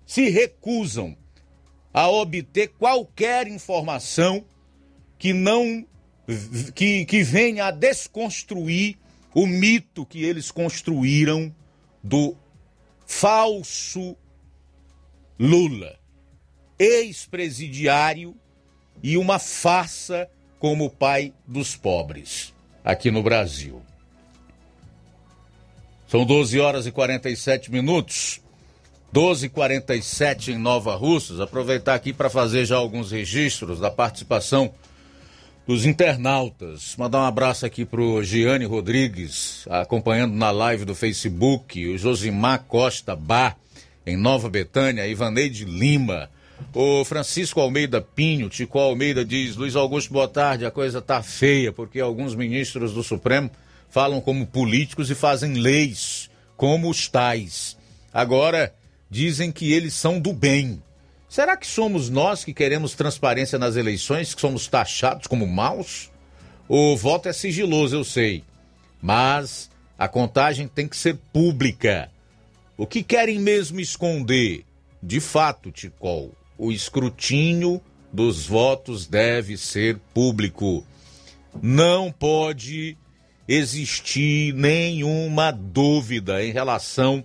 Se 0.06 0.30
recusam 0.30 1.14
a 1.92 2.08
obter 2.08 2.68
qualquer 2.78 3.46
informação 3.46 4.44
que 5.18 5.34
não 5.34 5.86
que, 6.74 7.04
que 7.04 7.22
venha 7.22 7.66
a 7.66 7.70
desconstruir 7.70 8.98
o 9.34 9.46
mito 9.46 10.06
que 10.06 10.24
eles 10.24 10.50
construíram 10.50 11.54
do 12.02 12.34
falso 13.06 14.16
Lula, 15.38 15.98
ex-presidiário 16.78 18.34
e 19.02 19.16
uma 19.16 19.38
farsa 19.38 20.28
como 20.58 20.90
pai 20.90 21.32
dos 21.46 21.76
pobres 21.76 22.52
aqui 22.84 23.10
no 23.10 23.22
Brasil. 23.22 23.82
São 26.08 26.24
12 26.24 26.58
horas 26.58 26.86
e 26.86 26.90
47 26.90 27.70
minutos. 27.70 28.40
12 29.12 29.46
e 29.46 29.48
47 29.50 30.52
em 30.52 30.58
Nova 30.58 30.96
Russas. 30.96 31.38
Aproveitar 31.38 31.94
aqui 31.94 32.14
para 32.14 32.30
fazer 32.30 32.64
já 32.64 32.76
alguns 32.76 33.10
registros 33.10 33.78
da 33.78 33.90
participação 33.90 34.72
dos 35.66 35.84
internautas. 35.84 36.96
Mandar 36.96 37.18
um 37.18 37.26
abraço 37.26 37.66
aqui 37.66 37.84
pro 37.84 38.22
Giane 38.24 38.64
Rodrigues, 38.64 39.66
acompanhando 39.68 40.34
na 40.34 40.50
live 40.50 40.86
do 40.86 40.94
Facebook, 40.94 41.86
o 41.86 41.98
Josimar 41.98 42.64
Costa 42.64 43.14
Bar, 43.14 43.58
em 44.06 44.16
Nova 44.16 44.48
Betânia, 44.48 45.06
Ivaneide 45.06 45.66
Lima, 45.66 46.30
o 46.72 47.04
Francisco 47.04 47.60
Almeida 47.60 48.00
Pinho, 48.00 48.48
Tico 48.48 48.78
Almeida 48.78 49.22
diz, 49.22 49.56
Luiz 49.56 49.76
Augusto, 49.76 50.10
boa 50.10 50.26
tarde, 50.26 50.64
a 50.64 50.70
coisa 50.70 51.02
tá 51.02 51.22
feia, 51.22 51.70
porque 51.70 52.00
alguns 52.00 52.34
ministros 52.34 52.94
do 52.94 53.02
Supremo 53.02 53.50
falam 53.90 54.20
como 54.20 54.46
políticos 54.46 55.10
e 55.10 55.14
fazem 55.14 55.54
leis 55.54 56.30
como 56.56 56.90
os 56.90 57.08
tais. 57.08 57.76
Agora, 58.12 58.74
dizem 59.10 59.50
que 59.52 59.72
eles 59.72 59.94
são 59.94 60.18
do 60.18 60.32
bem. 60.32 60.82
Será 61.28 61.56
que 61.56 61.66
somos 61.66 62.08
nós 62.08 62.44
que 62.44 62.54
queremos 62.54 62.94
transparência 62.94 63.58
nas 63.58 63.76
eleições, 63.76 64.34
que 64.34 64.40
somos 64.40 64.66
taxados 64.66 65.26
como 65.26 65.46
maus? 65.46 66.10
O 66.68 66.96
voto 66.96 67.28
é 67.28 67.32
sigiloso, 67.32 67.96
eu 67.96 68.04
sei, 68.04 68.44
mas 69.00 69.70
a 69.98 70.08
contagem 70.08 70.66
tem 70.68 70.88
que 70.88 70.96
ser 70.96 71.16
pública. 71.32 72.10
O 72.76 72.86
que 72.86 73.02
querem 73.02 73.38
mesmo 73.38 73.80
esconder? 73.80 74.64
De 75.02 75.20
fato, 75.20 75.70
Ticol, 75.70 76.32
o 76.56 76.72
escrutínio 76.72 77.80
dos 78.12 78.46
votos 78.46 79.06
deve 79.06 79.56
ser 79.56 79.98
público. 80.12 80.84
Não 81.62 82.10
pode 82.10 82.96
existir 83.48 84.52
nenhuma 84.52 85.50
dúvida 85.50 86.44
em 86.44 86.52
relação 86.52 87.24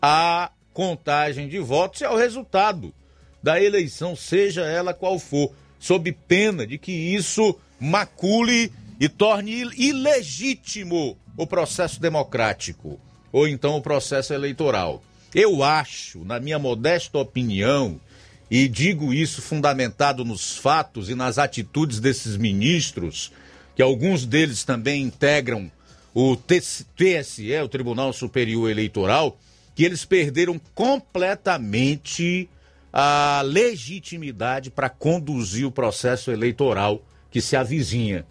à 0.00 0.50
contagem 0.74 1.48
de 1.48 1.58
votos 1.58 2.02
e 2.02 2.04
ao 2.04 2.16
resultado 2.16 2.94
da 3.42 3.60
eleição, 3.60 4.14
seja 4.14 4.62
ela 4.62 4.92
qual 4.92 5.18
for, 5.18 5.52
sob 5.80 6.12
pena 6.12 6.66
de 6.66 6.78
que 6.78 6.92
isso 6.92 7.58
macule 7.80 8.70
e 9.00 9.08
torne 9.08 9.64
ilegítimo 9.76 11.16
o 11.36 11.46
processo 11.46 12.00
democrático 12.00 13.00
ou 13.32 13.48
então 13.48 13.76
o 13.76 13.82
processo 13.82 14.32
eleitoral. 14.34 15.02
Eu 15.34 15.64
acho, 15.64 16.24
na 16.24 16.38
minha 16.38 16.58
modesta 16.58 17.18
opinião, 17.18 17.98
e 18.50 18.68
digo 18.68 19.14
isso 19.14 19.40
fundamentado 19.40 20.24
nos 20.24 20.56
fatos 20.58 21.08
e 21.08 21.14
nas 21.14 21.38
atitudes 21.38 21.98
desses 21.98 22.36
ministros, 22.36 23.32
que 23.74 23.82
alguns 23.82 24.26
deles 24.26 24.64
também 24.64 25.02
integram 25.02 25.70
o 26.14 26.36
TSE, 26.36 27.56
o 27.64 27.68
Tribunal 27.68 28.12
Superior 28.12 28.70
Eleitoral, 28.70 29.38
que 29.74 29.84
eles 29.84 30.04
perderam 30.04 30.60
completamente 30.74 32.48
a 32.92 33.42
legitimidade 33.44 34.70
para 34.70 34.90
conduzir 34.90 35.66
o 35.66 35.72
processo 35.72 36.30
eleitoral 36.30 37.02
que 37.30 37.40
se 37.40 37.56
avizinha 37.56 38.26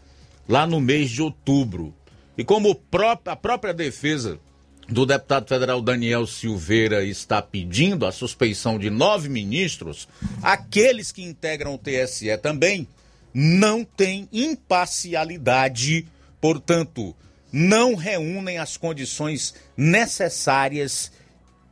lá 0.48 0.68
no 0.68 0.80
mês 0.80 1.10
de 1.10 1.22
outubro. 1.24 1.94
E 2.38 2.44
como 2.44 2.80
a 3.26 3.36
própria 3.36 3.74
defesa 3.74 4.40
do 4.88 5.06
deputado 5.06 5.48
federal 5.48 5.82
Daniel 5.82 6.28
Silveira 6.28 7.04
está 7.04 7.42
pedindo 7.42 8.06
a 8.06 8.12
suspeição 8.12 8.78
de 8.78 8.90
nove 8.90 9.30
ministros, 9.30 10.08
aqueles 10.44 11.12
que 11.12 11.24
integram 11.24 11.74
o 11.74 11.80
TSE 11.80 12.38
também 12.38 12.88
não 13.34 13.84
têm 13.84 14.28
imparcialidade, 14.32 16.08
portanto, 16.40 17.16
não 17.52 17.96
reúnem 17.96 18.58
as 18.58 18.78
condições 18.78 19.54
necessárias 19.76 21.12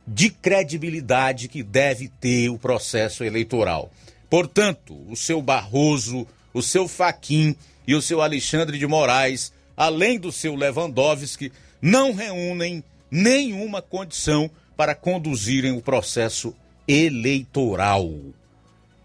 de 0.06 0.30
credibilidade 0.30 1.48
que 1.48 1.62
deve 1.62 2.08
ter 2.08 2.48
o 2.48 2.58
processo 2.58 3.24
eleitoral. 3.24 3.90
Portanto, 4.28 4.96
o 5.08 5.16
seu 5.16 5.40
Barroso, 5.40 6.26
o 6.52 6.62
seu 6.62 6.86
Faquim 6.86 7.54
e 7.86 7.94
o 7.94 8.02
seu 8.02 8.20
Alexandre 8.20 8.78
de 8.78 8.86
Moraes, 8.86 9.52
além 9.76 10.18
do 10.18 10.30
seu 10.30 10.54
Lewandowski, 10.54 11.52
não 11.80 12.12
reúnem 12.12 12.84
nenhuma 13.10 13.80
condição 13.80 14.50
para 14.76 14.94
conduzirem 14.94 15.72
o 15.72 15.80
processo 15.82 16.54
eleitoral. 16.86 18.10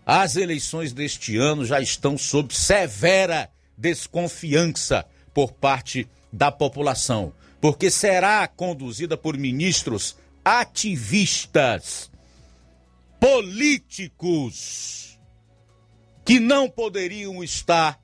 As 0.06 0.36
eleições 0.36 0.94
deste 0.94 1.36
ano 1.36 1.66
já 1.66 1.82
estão 1.82 2.16
sob 2.18 2.54
severa 2.54 3.50
desconfiança 3.76 5.04
por 5.34 5.52
parte 5.52 6.08
da 6.32 6.52
população, 6.52 7.34
porque 7.60 7.90
será 7.90 8.48
conduzida 8.48 9.18
por 9.18 9.36
ministros 9.36 10.16
ativistas, 10.44 12.12
políticos, 13.20 15.18
que 16.24 16.40
não 16.40 16.70
poderiam 16.70 17.44
estar 17.44 18.00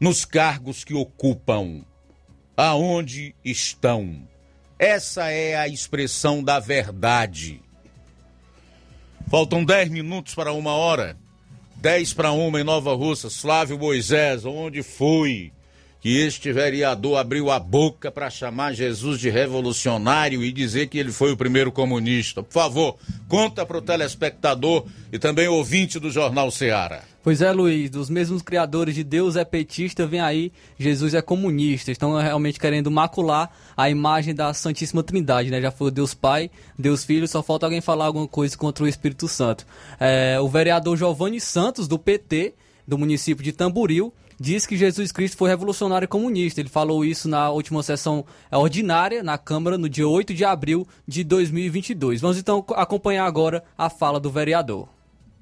nos 0.00 0.24
cargos 0.24 0.82
que 0.82 0.94
ocupam. 0.94 1.84
Aonde 2.56 3.36
estão? 3.44 4.28
Essa 4.78 5.30
é 5.30 5.56
a 5.56 5.68
expressão 5.68 6.42
da 6.42 6.58
verdade. 6.58 7.62
Faltam 9.30 9.64
10 9.64 9.90
minutos 9.90 10.34
para 10.34 10.52
uma 10.52 10.72
hora. 10.72 11.16
10 11.76 12.14
para 12.14 12.32
uma 12.32 12.60
em 12.60 12.64
Nova 12.64 12.92
Russa. 12.96 13.30
Flávio 13.30 13.78
Moisés, 13.78 14.44
onde 14.44 14.82
foi 14.82 15.52
que 16.00 16.18
este 16.18 16.52
vereador 16.52 17.16
abriu 17.16 17.48
a 17.48 17.60
boca 17.60 18.10
para 18.10 18.28
chamar 18.28 18.72
Jesus 18.72 19.20
de 19.20 19.30
revolucionário 19.30 20.42
e 20.42 20.50
dizer 20.50 20.88
que 20.88 20.98
ele 20.98 21.12
foi 21.12 21.30
o 21.30 21.36
primeiro 21.36 21.70
comunista? 21.70 22.42
Por 22.42 22.52
favor, 22.52 22.98
conta 23.28 23.64
para 23.64 23.78
o 23.78 23.82
telespectador 23.82 24.84
e 25.12 25.18
também 25.18 25.46
ouvinte 25.46 26.00
do 26.00 26.10
Jornal 26.10 26.50
Seara. 26.50 27.09
Pois 27.22 27.42
é, 27.42 27.52
Luiz, 27.52 27.90
dos 27.90 28.08
mesmos 28.08 28.40
criadores 28.40 28.94
de 28.94 29.04
Deus 29.04 29.36
é 29.36 29.44
petista, 29.44 30.06
vem 30.06 30.20
aí, 30.20 30.50
Jesus 30.78 31.12
é 31.12 31.20
comunista. 31.20 31.92
Estão 31.92 32.16
realmente 32.16 32.58
querendo 32.58 32.90
macular 32.90 33.50
a 33.76 33.90
imagem 33.90 34.34
da 34.34 34.54
Santíssima 34.54 35.02
Trindade, 35.02 35.50
né? 35.50 35.60
Já 35.60 35.70
foi 35.70 35.90
Deus 35.90 36.14
Pai, 36.14 36.50
Deus 36.78 37.04
Filho, 37.04 37.28
só 37.28 37.42
falta 37.42 37.66
alguém 37.66 37.82
falar 37.82 38.06
alguma 38.06 38.26
coisa 38.26 38.56
contra 38.56 38.84
o 38.84 38.88
Espírito 38.88 39.28
Santo. 39.28 39.66
É, 39.98 40.40
o 40.40 40.48
vereador 40.48 40.96
Giovanni 40.96 41.40
Santos, 41.42 41.86
do 41.86 41.98
PT, 41.98 42.54
do 42.88 42.96
município 42.96 43.44
de 43.44 43.52
Tamboril, 43.52 44.14
diz 44.40 44.64
que 44.64 44.74
Jesus 44.74 45.12
Cristo 45.12 45.36
foi 45.36 45.50
revolucionário 45.50 46.08
comunista. 46.08 46.58
Ele 46.58 46.70
falou 46.70 47.04
isso 47.04 47.28
na 47.28 47.50
última 47.50 47.82
sessão 47.82 48.24
ordinária 48.50 49.22
na 49.22 49.36
Câmara 49.36 49.76
no 49.76 49.90
dia 49.90 50.08
8 50.08 50.32
de 50.32 50.46
abril 50.46 50.88
de 51.06 51.22
2022. 51.22 52.22
Vamos 52.22 52.38
então 52.38 52.64
acompanhar 52.70 53.26
agora 53.26 53.62
a 53.76 53.90
fala 53.90 54.18
do 54.18 54.30
vereador. 54.30 54.88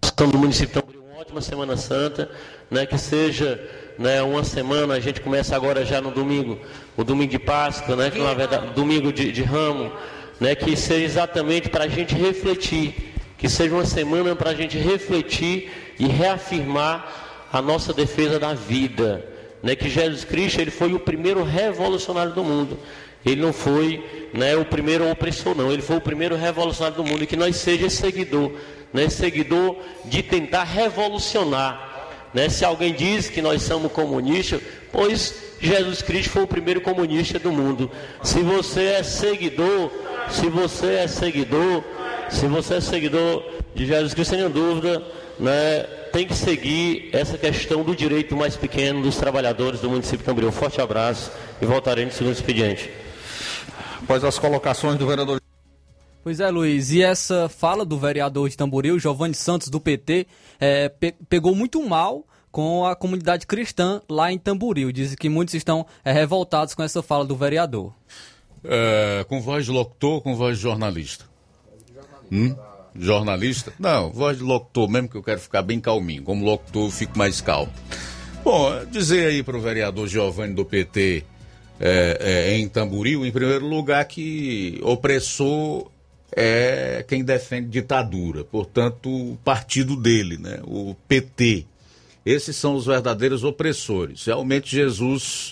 Estamos 0.03 0.35
no 0.35 0.41
município 0.41 0.75
de 0.75 0.81
Tamboril, 0.81 0.98
ótima 1.19 1.41
Semana 1.41 1.77
Santa, 1.77 2.31
né, 2.71 2.87
que 2.87 2.97
seja 2.97 3.61
né, 3.99 4.23
uma 4.23 4.45
semana, 4.45 4.95
a 4.95 5.01
gente 5.01 5.21
começa 5.21 5.57
agora 5.57 5.85
já 5.85 6.01
no 6.01 6.13
domingo, 6.13 6.61
o 6.97 7.03
domingo 7.03 7.33
de 7.33 7.41
Páscoa, 7.41 7.97
né, 7.97 8.09
que 8.09 8.21
na 8.21 8.35
verdade, 8.35 8.73
domingo 8.73 9.13
de, 9.13 9.33
de 9.33 9.43
ramo, 9.43 9.91
né, 10.39 10.55
que 10.55 10.77
seja 10.77 11.05
exatamente 11.05 11.71
para 11.71 11.87
a 11.87 11.89
gente 11.89 12.15
refletir, 12.15 12.95
que 13.37 13.49
seja 13.49 13.75
uma 13.75 13.85
semana 13.85 14.37
para 14.37 14.51
a 14.51 14.55
gente 14.55 14.79
refletir 14.79 15.97
e 15.99 16.07
reafirmar 16.07 17.13
a 17.53 17.61
nossa 17.61 17.93
defesa 17.93 18.39
da 18.39 18.55
vida, 18.55 19.27
né? 19.61 19.75
Que 19.75 19.89
Jesus 19.89 20.23
Cristo 20.23 20.61
ele 20.61 20.71
foi 20.71 20.93
o 20.95 21.01
primeiro 21.01 21.43
revolucionário 21.43 22.33
do 22.33 22.45
mundo. 22.45 22.79
Ele 23.27 23.43
não 23.43 23.53
foi 23.53 24.31
né, 24.33 24.57
o 24.57 24.65
primeiro 24.65 25.11
opressor, 25.11 25.57
não. 25.57 25.73
Ele 25.73 25.83
foi 25.83 25.97
o 25.97 26.01
primeiro 26.01 26.37
revolucionário 26.37 26.97
do 26.97 27.05
mundo. 27.05 27.25
E 27.25 27.27
que 27.27 27.37
nós 27.37 27.57
seja 27.57 27.91
seguidor, 27.91 28.53
né, 28.93 29.09
seguidor 29.09 29.77
de 30.05 30.23
tentar 30.23 30.65
revolucionar. 30.65 31.89
Né? 32.33 32.49
Se 32.49 32.65
alguém 32.65 32.93
diz 32.93 33.29
que 33.29 33.41
nós 33.41 33.63
somos 33.63 33.93
comunistas, 33.93 34.61
pois 34.93 35.35
Jesus 35.61 36.03
Cristo 36.03 36.31
foi 36.31 36.43
o 36.43 36.47
primeiro 36.47 36.81
comunista 36.81 37.39
do 37.39 37.51
mundo. 37.51 37.91
Se 38.23 38.41
você 38.41 38.85
é 38.85 39.03
seguidor, 39.03 39.91
se 40.31 40.49
você 40.49 40.95
é 40.95 41.09
seguidor, 41.09 41.83
se 42.31 42.47
você 42.47 42.75
é 42.75 42.81
seguidor 42.81 43.43
de 43.75 43.87
Jesus 43.87 44.15
Cristo, 44.15 44.37
sem 44.37 44.49
dúvida, 44.51 45.03
né, 45.39 45.81
tem 46.13 46.27
que 46.27 46.35
seguir 46.35 47.11
essa 47.13 47.39
questão 47.39 47.83
do 47.83 47.95
direito 47.95 48.37
mais 48.37 48.57
pequeno 48.57 49.03
dos 49.03 49.17
trabalhadores 49.17 49.81
do 49.81 49.91
município 49.91 50.19
de 50.19 50.25
Tamboril. 50.25 50.49
Um 50.49 50.53
forte 50.53 50.81
abraço 50.81 51.31
e 51.61 51.67
voltarei 51.67 52.05
no 52.05 52.13
segundo 52.13 52.35
expediente. 52.35 52.91
Após 54.03 54.25
as 54.25 54.39
colocações 54.39 54.97
do 54.97 55.07
vereador. 55.07 55.48
Pois 56.29 56.41
é, 56.41 56.51
Luiz, 56.51 56.91
e 56.91 57.03
essa 57.03 57.49
fala 57.49 57.87
do 57.87 57.99
vereador 57.99 58.51
de 58.51 58.55
Tamboril, 58.55 58.99
Giovanni 58.99 59.33
Santos, 59.33 59.71
do 59.71 59.81
PT, 59.81 60.27
é, 60.61 60.91
pe 60.91 61.15
pegou 61.27 61.55
muito 61.55 61.83
mal 61.83 62.23
com 62.53 62.85
a 62.85 62.95
comunidade 62.95 63.47
cristã 63.47 64.03
lá 64.07 64.31
em 64.31 64.37
Tamboril. 64.37 64.93
Diz 64.93 65.15
que 65.15 65.31
muitos 65.31 65.55
estão 65.55 65.87
é, 66.05 66.13
revoltados 66.13 66.75
com 66.75 66.83
essa 66.83 67.03
fala 67.03 67.25
do 67.25 67.35
vereador. 67.35 67.95
É, 68.63 69.25
com 69.27 69.41
voz 69.41 69.65
de 69.65 69.71
locutor 69.71 70.21
com 70.21 70.37
voz 70.37 70.59
de 70.59 70.63
jornalista? 70.65 71.25
Hum? 72.31 72.55
jornalista. 72.95 73.73
Não, 73.79 74.13
voz 74.13 74.37
de 74.37 74.45
locutor 74.45 74.87
mesmo, 74.87 75.09
que 75.09 75.17
eu 75.17 75.23
quero 75.23 75.41
ficar 75.41 75.63
bem 75.63 75.81
calminho. 75.81 76.25
Como 76.25 76.45
locutor, 76.45 76.89
eu 76.89 76.91
fico 76.91 77.17
mais 77.17 77.41
calmo. 77.41 77.73
Bom, 78.45 78.85
dizer 78.91 79.29
aí 79.29 79.43
para 79.43 79.57
o 79.57 79.63
vereador 79.63 80.07
Giovanni 80.07 80.53
do 80.53 80.67
PT 80.67 81.25
é, 81.81 82.19
é, 82.21 82.59
em 82.59 82.69
Tamboril, 82.69 83.25
em 83.25 83.33
primeiro 83.33 83.67
lugar, 83.67 84.05
que 84.05 84.79
opressor 84.83 85.91
é 86.41 87.05
quem 87.09 87.25
defende 87.25 87.69
ditadura, 87.69 88.45
portanto, 88.45 89.11
o 89.11 89.37
partido 89.39 89.97
dele, 89.97 90.39
né? 90.39 90.61
o 90.63 90.95
PT. 91.09 91.67
Esses 92.25 92.55
são 92.55 92.77
os 92.77 92.87
verdadeiros 92.87 93.43
opressores. 93.43 94.25
Realmente, 94.25 94.71
Jesus 94.71 95.51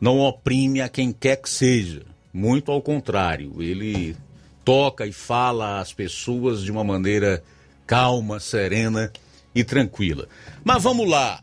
não 0.00 0.20
oprime 0.20 0.80
a 0.80 0.88
quem 0.88 1.10
quer 1.12 1.36
que 1.36 1.50
seja. 1.50 2.02
Muito 2.32 2.70
ao 2.70 2.80
contrário, 2.80 3.60
ele 3.60 4.14
toca 4.64 5.04
e 5.06 5.12
fala 5.12 5.80
às 5.80 5.92
pessoas 5.92 6.62
de 6.62 6.70
uma 6.70 6.84
maneira 6.84 7.42
calma, 7.84 8.38
serena 8.38 9.12
e 9.52 9.64
tranquila. 9.64 10.28
Mas 10.62 10.84
vamos 10.84 11.08
lá. 11.08 11.42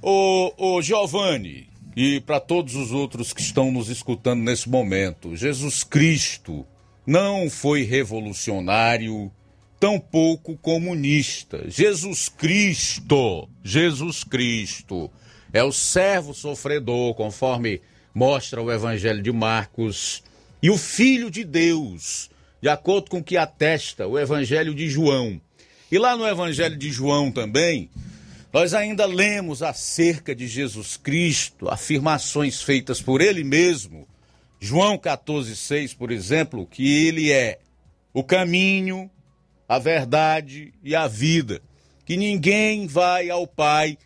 Ô 0.00 0.80
Giovanni, 0.80 1.68
e 1.96 2.20
para 2.20 2.38
todos 2.38 2.76
os 2.76 2.92
outros 2.92 3.32
que 3.32 3.40
estão 3.40 3.72
nos 3.72 3.88
escutando 3.88 4.42
nesse 4.42 4.68
momento, 4.68 5.34
Jesus 5.34 5.82
Cristo 5.82 6.64
não 7.06 7.50
foi 7.50 7.82
revolucionário, 7.82 9.30
tampouco 9.78 10.56
comunista. 10.56 11.64
Jesus 11.68 12.28
Cristo, 12.28 13.48
Jesus 13.64 14.22
Cristo 14.22 15.10
é 15.52 15.62
o 15.62 15.72
servo 15.72 16.32
sofredor, 16.32 17.14
conforme 17.14 17.80
mostra 18.14 18.62
o 18.62 18.70
Evangelho 18.70 19.22
de 19.22 19.32
Marcos, 19.32 20.22
e 20.62 20.70
o 20.70 20.78
Filho 20.78 21.30
de 21.30 21.44
Deus, 21.44 22.30
de 22.60 22.68
acordo 22.68 23.10
com 23.10 23.18
o 23.18 23.24
que 23.24 23.36
atesta 23.36 24.06
o 24.06 24.18
Evangelho 24.18 24.74
de 24.74 24.88
João. 24.88 25.40
E 25.90 25.98
lá 25.98 26.16
no 26.16 26.26
Evangelho 26.26 26.76
de 26.76 26.90
João 26.90 27.32
também, 27.32 27.90
nós 28.52 28.72
ainda 28.74 29.04
lemos 29.04 29.62
acerca 29.62 30.34
de 30.34 30.46
Jesus 30.46 30.96
Cristo, 30.96 31.68
afirmações 31.68 32.62
feitas 32.62 33.02
por 33.02 33.20
ele 33.20 33.42
mesmo. 33.42 34.06
João 34.64 34.96
14,6, 34.96 35.96
por 35.96 36.12
exemplo, 36.12 36.64
que 36.64 37.08
ele 37.08 37.32
é 37.32 37.58
o 38.14 38.22
caminho, 38.22 39.10
a 39.68 39.76
verdade 39.76 40.72
e 40.84 40.94
a 40.94 41.08
vida, 41.08 41.60
que 42.06 42.16
ninguém 42.16 42.86
vai 42.86 43.28
ao 43.28 43.44
Pai 43.44 43.98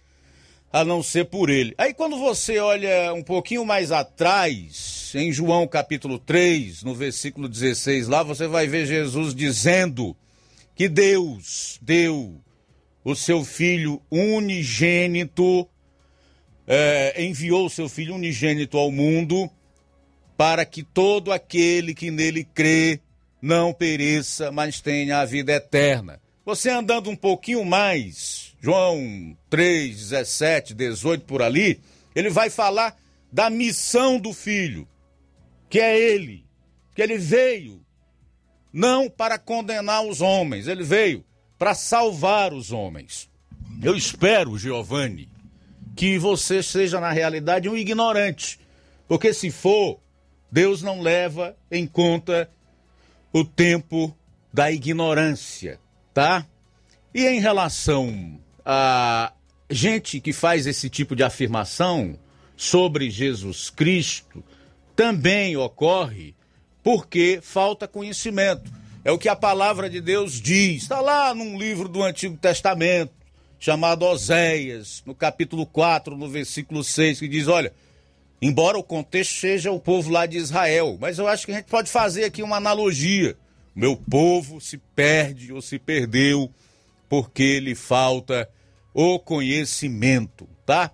a 0.73 0.83
não 0.83 1.03
ser 1.03 1.27
por 1.27 1.51
ele. 1.51 1.75
Aí 1.77 1.93
quando 1.93 2.17
você 2.19 2.59
olha 2.59 3.13
um 3.13 3.23
pouquinho 3.23 3.67
mais 3.67 3.93
atrás, 3.93 5.13
em 5.15 5.31
João 5.31 5.69
capítulo 5.69 6.19
3, 6.19 6.85
no 6.85 6.95
versículo 6.95 7.51
16, 7.51 8.09
lá 8.09 8.23
você 8.23 8.47
vai 8.47 8.67
ver 8.67 8.87
Jesus 8.87 9.35
dizendo 9.35 10.17
que 10.75 10.89
Deus 10.89 11.79
deu 11.83 12.41
o 13.05 13.15
seu 13.15 13.45
filho 13.45 14.01
unigênito, 14.11 15.69
é, 16.67 17.23
enviou 17.23 17.67
o 17.67 17.71
seu 17.71 17.91
filho 17.91 18.15
unigênito 18.15 18.79
ao 18.79 18.91
mundo 18.91 19.51
para 20.37 20.65
que 20.65 20.83
todo 20.83 21.33
aquele 21.33 21.95
que 21.95 22.11
nele 22.11 22.45
crê 22.45 23.01
não 23.41 23.73
pereça, 23.73 24.51
mas 24.51 24.81
tenha 24.81 25.21
a 25.21 25.25
vida 25.25 25.53
eterna. 25.53 26.21
Você 26.45 26.71
andando 26.71 27.11
um 27.11 27.17
pouquinho 27.17 27.65
mais, 27.65 28.55
João 28.61 29.37
3, 29.51 29.97
17, 29.97 30.75
18 30.75 31.25
por 31.25 31.43
ali, 31.43 31.81
ele 32.15 32.31
vai 32.31 32.51
falar 32.51 32.97
da 33.33 33.51
missão 33.51 34.19
do 34.19 34.33
filho 34.33 34.87
que 35.69 35.81
é 35.81 35.99
ele, 35.99 36.45
que 36.95 37.03
ele 37.03 37.19
veio 37.19 37.85
não 38.73 39.09
para 39.09 39.39
condenar 39.39 40.05
os 40.05 40.21
homens, 40.21 40.67
ele 40.67 40.83
veio 40.85 41.25
para 41.59 41.75
salvar 41.75 42.53
os 42.53 42.73
homens. 42.73 43.29
Eu 43.83 43.97
espero, 43.97 44.59
Giovanni, 44.59 45.29
que 45.95 46.19
você 46.19 46.63
seja 46.63 47.01
na 47.01 47.11
realidade 47.11 47.69
um 47.69 47.77
ignorante, 47.77 48.61
porque 49.09 49.33
se 49.33 49.51
for, 49.51 49.99
Deus 50.57 50.81
não 50.81 51.03
leva 51.03 51.55
em 51.71 51.87
conta 51.87 52.51
o 53.31 53.45
tempo 53.45 54.17
da 54.51 54.73
ignorância, 54.73 55.79
tá? 56.15 56.47
E 57.15 57.27
em 57.27 57.41
relação 57.41 58.41
a 58.65 59.35
gente 59.69 60.19
que 60.19 60.33
faz 60.33 60.67
esse 60.67 60.89
tipo 60.89 61.15
de 61.15 61.23
afirmação 61.23 62.19
sobre 62.57 63.11
Jesus 63.11 63.69
Cristo, 63.69 64.43
também 64.97 65.59
ocorre 65.59 66.35
porque 66.83 67.39
falta 67.43 67.87
conhecimento. 67.87 68.73
É 69.05 69.13
o 69.13 69.19
que 69.19 69.29
a 69.29 69.37
palavra 69.37 69.91
de 69.91 70.01
Deus 70.01 70.41
diz. 70.41 70.85
Está 70.85 71.03
lá 71.03 71.35
num 71.35 71.59
livro 71.59 71.87
do 71.87 72.03
Antigo 72.03 72.39
Testamento, 72.39 73.13
chamado 73.59 74.07
Oséias, 74.07 75.03
no 75.05 75.15
capítulo 75.15 75.67
4, 75.67 76.17
no 76.17 76.31
versículo 76.31 76.83
6, 76.83 77.21
que 77.21 77.29
diz: 77.29 77.47
Olha, 77.47 77.75
embora 78.41 78.79
o 78.79 78.83
contexto 78.83 79.41
seja 79.41 79.71
o 79.71 79.81
povo 79.81 80.11
lá 80.11 80.27
de 80.27 80.37
Israel, 80.37 80.97
mas 81.01 81.19
eu 81.19 81.27
acho 81.27 81.47
que 81.47 81.53
a 81.53 81.57
gente 81.57 81.67
pode 81.67 81.91
fazer 81.91 82.25
aqui 82.25 82.43
uma 82.43 82.57
analogia. 82.57 83.37
Meu 83.75 83.97
povo 83.97 84.61
se 84.61 84.79
perde 84.79 85.53
ou 85.53 85.61
se 85.61 85.79
perdeu 85.79 86.51
porque 87.09 87.61
lhe 87.61 87.75
falta 87.75 88.49
o 88.93 89.19
conhecimento, 89.19 90.49
tá? 90.65 90.91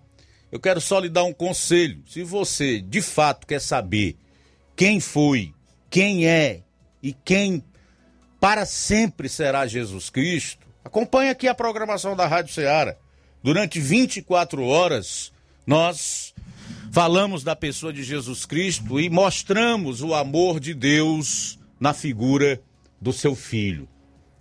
eu 0.52 0.60
quero 0.60 0.82
só 0.82 0.98
lhe 0.98 1.08
dar 1.08 1.24
um 1.24 1.32
conselho. 1.32 2.02
Se 2.06 2.22
você 2.22 2.78
de 2.78 3.00
fato 3.00 3.46
quer 3.46 3.60
saber 3.60 4.18
quem 4.76 5.00
foi, 5.00 5.54
quem 5.88 6.26
é 6.28 6.60
e 7.02 7.14
quem 7.14 7.64
para 8.38 8.66
sempre 8.66 9.30
será 9.30 9.66
Jesus 9.66 10.10
Cristo, 10.10 10.66
acompanhe 10.84 11.30
aqui 11.30 11.48
a 11.48 11.54
programação 11.54 12.14
da 12.14 12.26
Rádio 12.26 12.52
Ceará. 12.52 12.94
Durante 13.42 13.80
24 13.80 14.62
horas, 14.64 15.32
nós 15.66 16.31
falamos 16.92 17.42
da 17.42 17.56
pessoa 17.56 17.90
de 17.90 18.04
Jesus 18.04 18.44
Cristo 18.44 19.00
e 19.00 19.08
mostramos 19.08 20.02
o 20.02 20.12
amor 20.12 20.60
de 20.60 20.74
Deus 20.74 21.58
na 21.80 21.94
figura 21.94 22.60
do 23.00 23.14
seu 23.14 23.34
filho, 23.34 23.88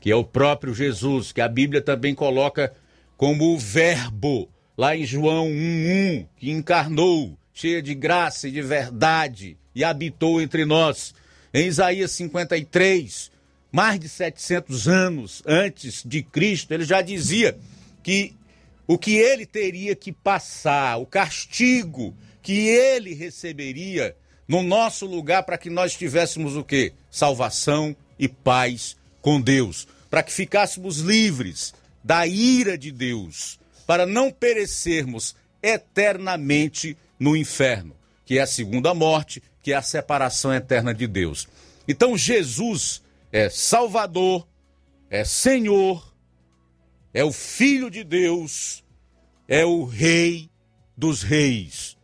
que 0.01 0.11
é 0.11 0.15
o 0.15 0.23
próprio 0.25 0.75
Jesus, 0.75 1.31
que 1.31 1.39
a 1.39 1.47
Bíblia 1.47 1.81
também 1.81 2.13
coloca 2.13 2.73
como 3.15 3.53
o 3.53 3.57
Verbo, 3.57 4.49
lá 4.77 4.97
em 4.97 5.05
João 5.05 5.47
1:1, 5.47 6.27
que 6.35 6.51
encarnou, 6.51 7.37
cheia 7.53 7.81
de 7.81 7.95
graça 7.95 8.49
e 8.49 8.51
de 8.51 8.61
verdade, 8.61 9.57
e 9.73 9.81
habitou 9.81 10.41
entre 10.41 10.65
nós. 10.65 11.15
Em 11.53 11.67
Isaías 11.67 12.11
53, 12.11 13.31
mais 13.71 13.97
de 13.97 14.09
700 14.09 14.89
anos 14.89 15.41
antes 15.45 16.03
de 16.05 16.21
Cristo, 16.21 16.73
ele 16.73 16.83
já 16.83 17.01
dizia 17.01 17.57
que 18.03 18.35
o 18.85 18.97
que 18.97 19.15
ele 19.15 19.45
teria 19.45 19.95
que 19.95 20.11
passar, 20.11 20.97
o 20.97 21.05
castigo 21.05 22.13
que 22.41 22.67
ele 22.67 23.13
receberia 23.13 24.15
no 24.47 24.63
nosso 24.63 25.05
lugar 25.05 25.43
para 25.43 25.57
que 25.57 25.69
nós 25.69 25.95
tivéssemos 25.95 26.55
o 26.55 26.63
quê? 26.63 26.93
Salvação 27.09 27.95
e 28.17 28.27
paz 28.27 28.97
com 29.21 29.39
Deus, 29.39 29.87
para 30.09 30.23
que 30.23 30.31
ficássemos 30.31 30.97
livres 30.97 31.73
da 32.03 32.25
ira 32.25 32.77
de 32.77 32.91
Deus, 32.91 33.59
para 33.85 34.05
não 34.05 34.31
perecermos 34.31 35.35
eternamente 35.61 36.97
no 37.19 37.35
inferno, 37.35 37.95
que 38.25 38.39
é 38.39 38.41
a 38.41 38.47
segunda 38.47 38.93
morte, 38.93 39.41
que 39.61 39.71
é 39.73 39.75
a 39.75 39.81
separação 39.81 40.53
eterna 40.53 40.93
de 40.93 41.07
Deus. 41.07 41.47
Então 41.87 42.17
Jesus 42.17 43.01
é 43.31 43.49
Salvador, 43.49 44.47
é 45.09 45.23
Senhor, 45.23 46.13
é 47.13 47.23
o 47.23 47.31
Filho 47.31 47.89
de 47.89 48.03
Deus, 48.03 48.83
é 49.47 49.65
o 49.65 49.85
Rei 49.85 50.49
dos 50.97 51.21
Reis. 51.23 51.97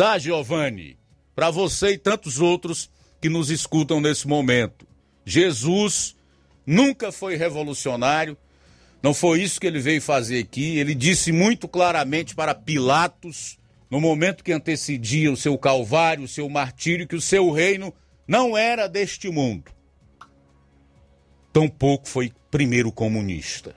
Tá, 0.00 0.18
Giovanni? 0.18 0.96
Para 1.36 1.50
você 1.50 1.90
e 1.90 1.98
tantos 1.98 2.40
outros 2.40 2.90
que 3.20 3.28
nos 3.28 3.50
escutam 3.50 4.00
nesse 4.00 4.26
momento. 4.26 4.88
Jesus 5.26 6.16
nunca 6.66 7.12
foi 7.12 7.36
revolucionário, 7.36 8.34
não 9.02 9.12
foi 9.12 9.42
isso 9.42 9.60
que 9.60 9.66
ele 9.66 9.78
veio 9.78 10.00
fazer 10.00 10.38
aqui. 10.38 10.78
Ele 10.78 10.94
disse 10.94 11.32
muito 11.32 11.68
claramente 11.68 12.34
para 12.34 12.54
Pilatos, 12.54 13.58
no 13.90 14.00
momento 14.00 14.42
que 14.42 14.54
antecedia 14.54 15.30
o 15.30 15.36
seu 15.36 15.58
calvário, 15.58 16.24
o 16.24 16.28
seu 16.28 16.48
martírio, 16.48 17.06
que 17.06 17.14
o 17.14 17.20
seu 17.20 17.50
reino 17.50 17.92
não 18.26 18.56
era 18.56 18.88
deste 18.88 19.28
mundo. 19.28 19.70
Tampouco 21.52 22.08
foi 22.08 22.32
primeiro 22.50 22.90
comunista. 22.90 23.76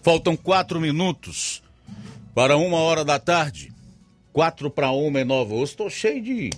Faltam 0.00 0.36
quatro 0.36 0.80
minutos 0.80 1.60
para 2.32 2.56
uma 2.56 2.76
hora 2.76 3.04
da 3.04 3.18
tarde. 3.18 3.71
Quatro 4.32 4.70
para 4.70 4.90
uma 4.90 5.20
é 5.20 5.24
nova. 5.24 5.54
Eu 5.54 5.64
estou 5.64 5.90
cheio 5.90 6.22
de 6.22 6.50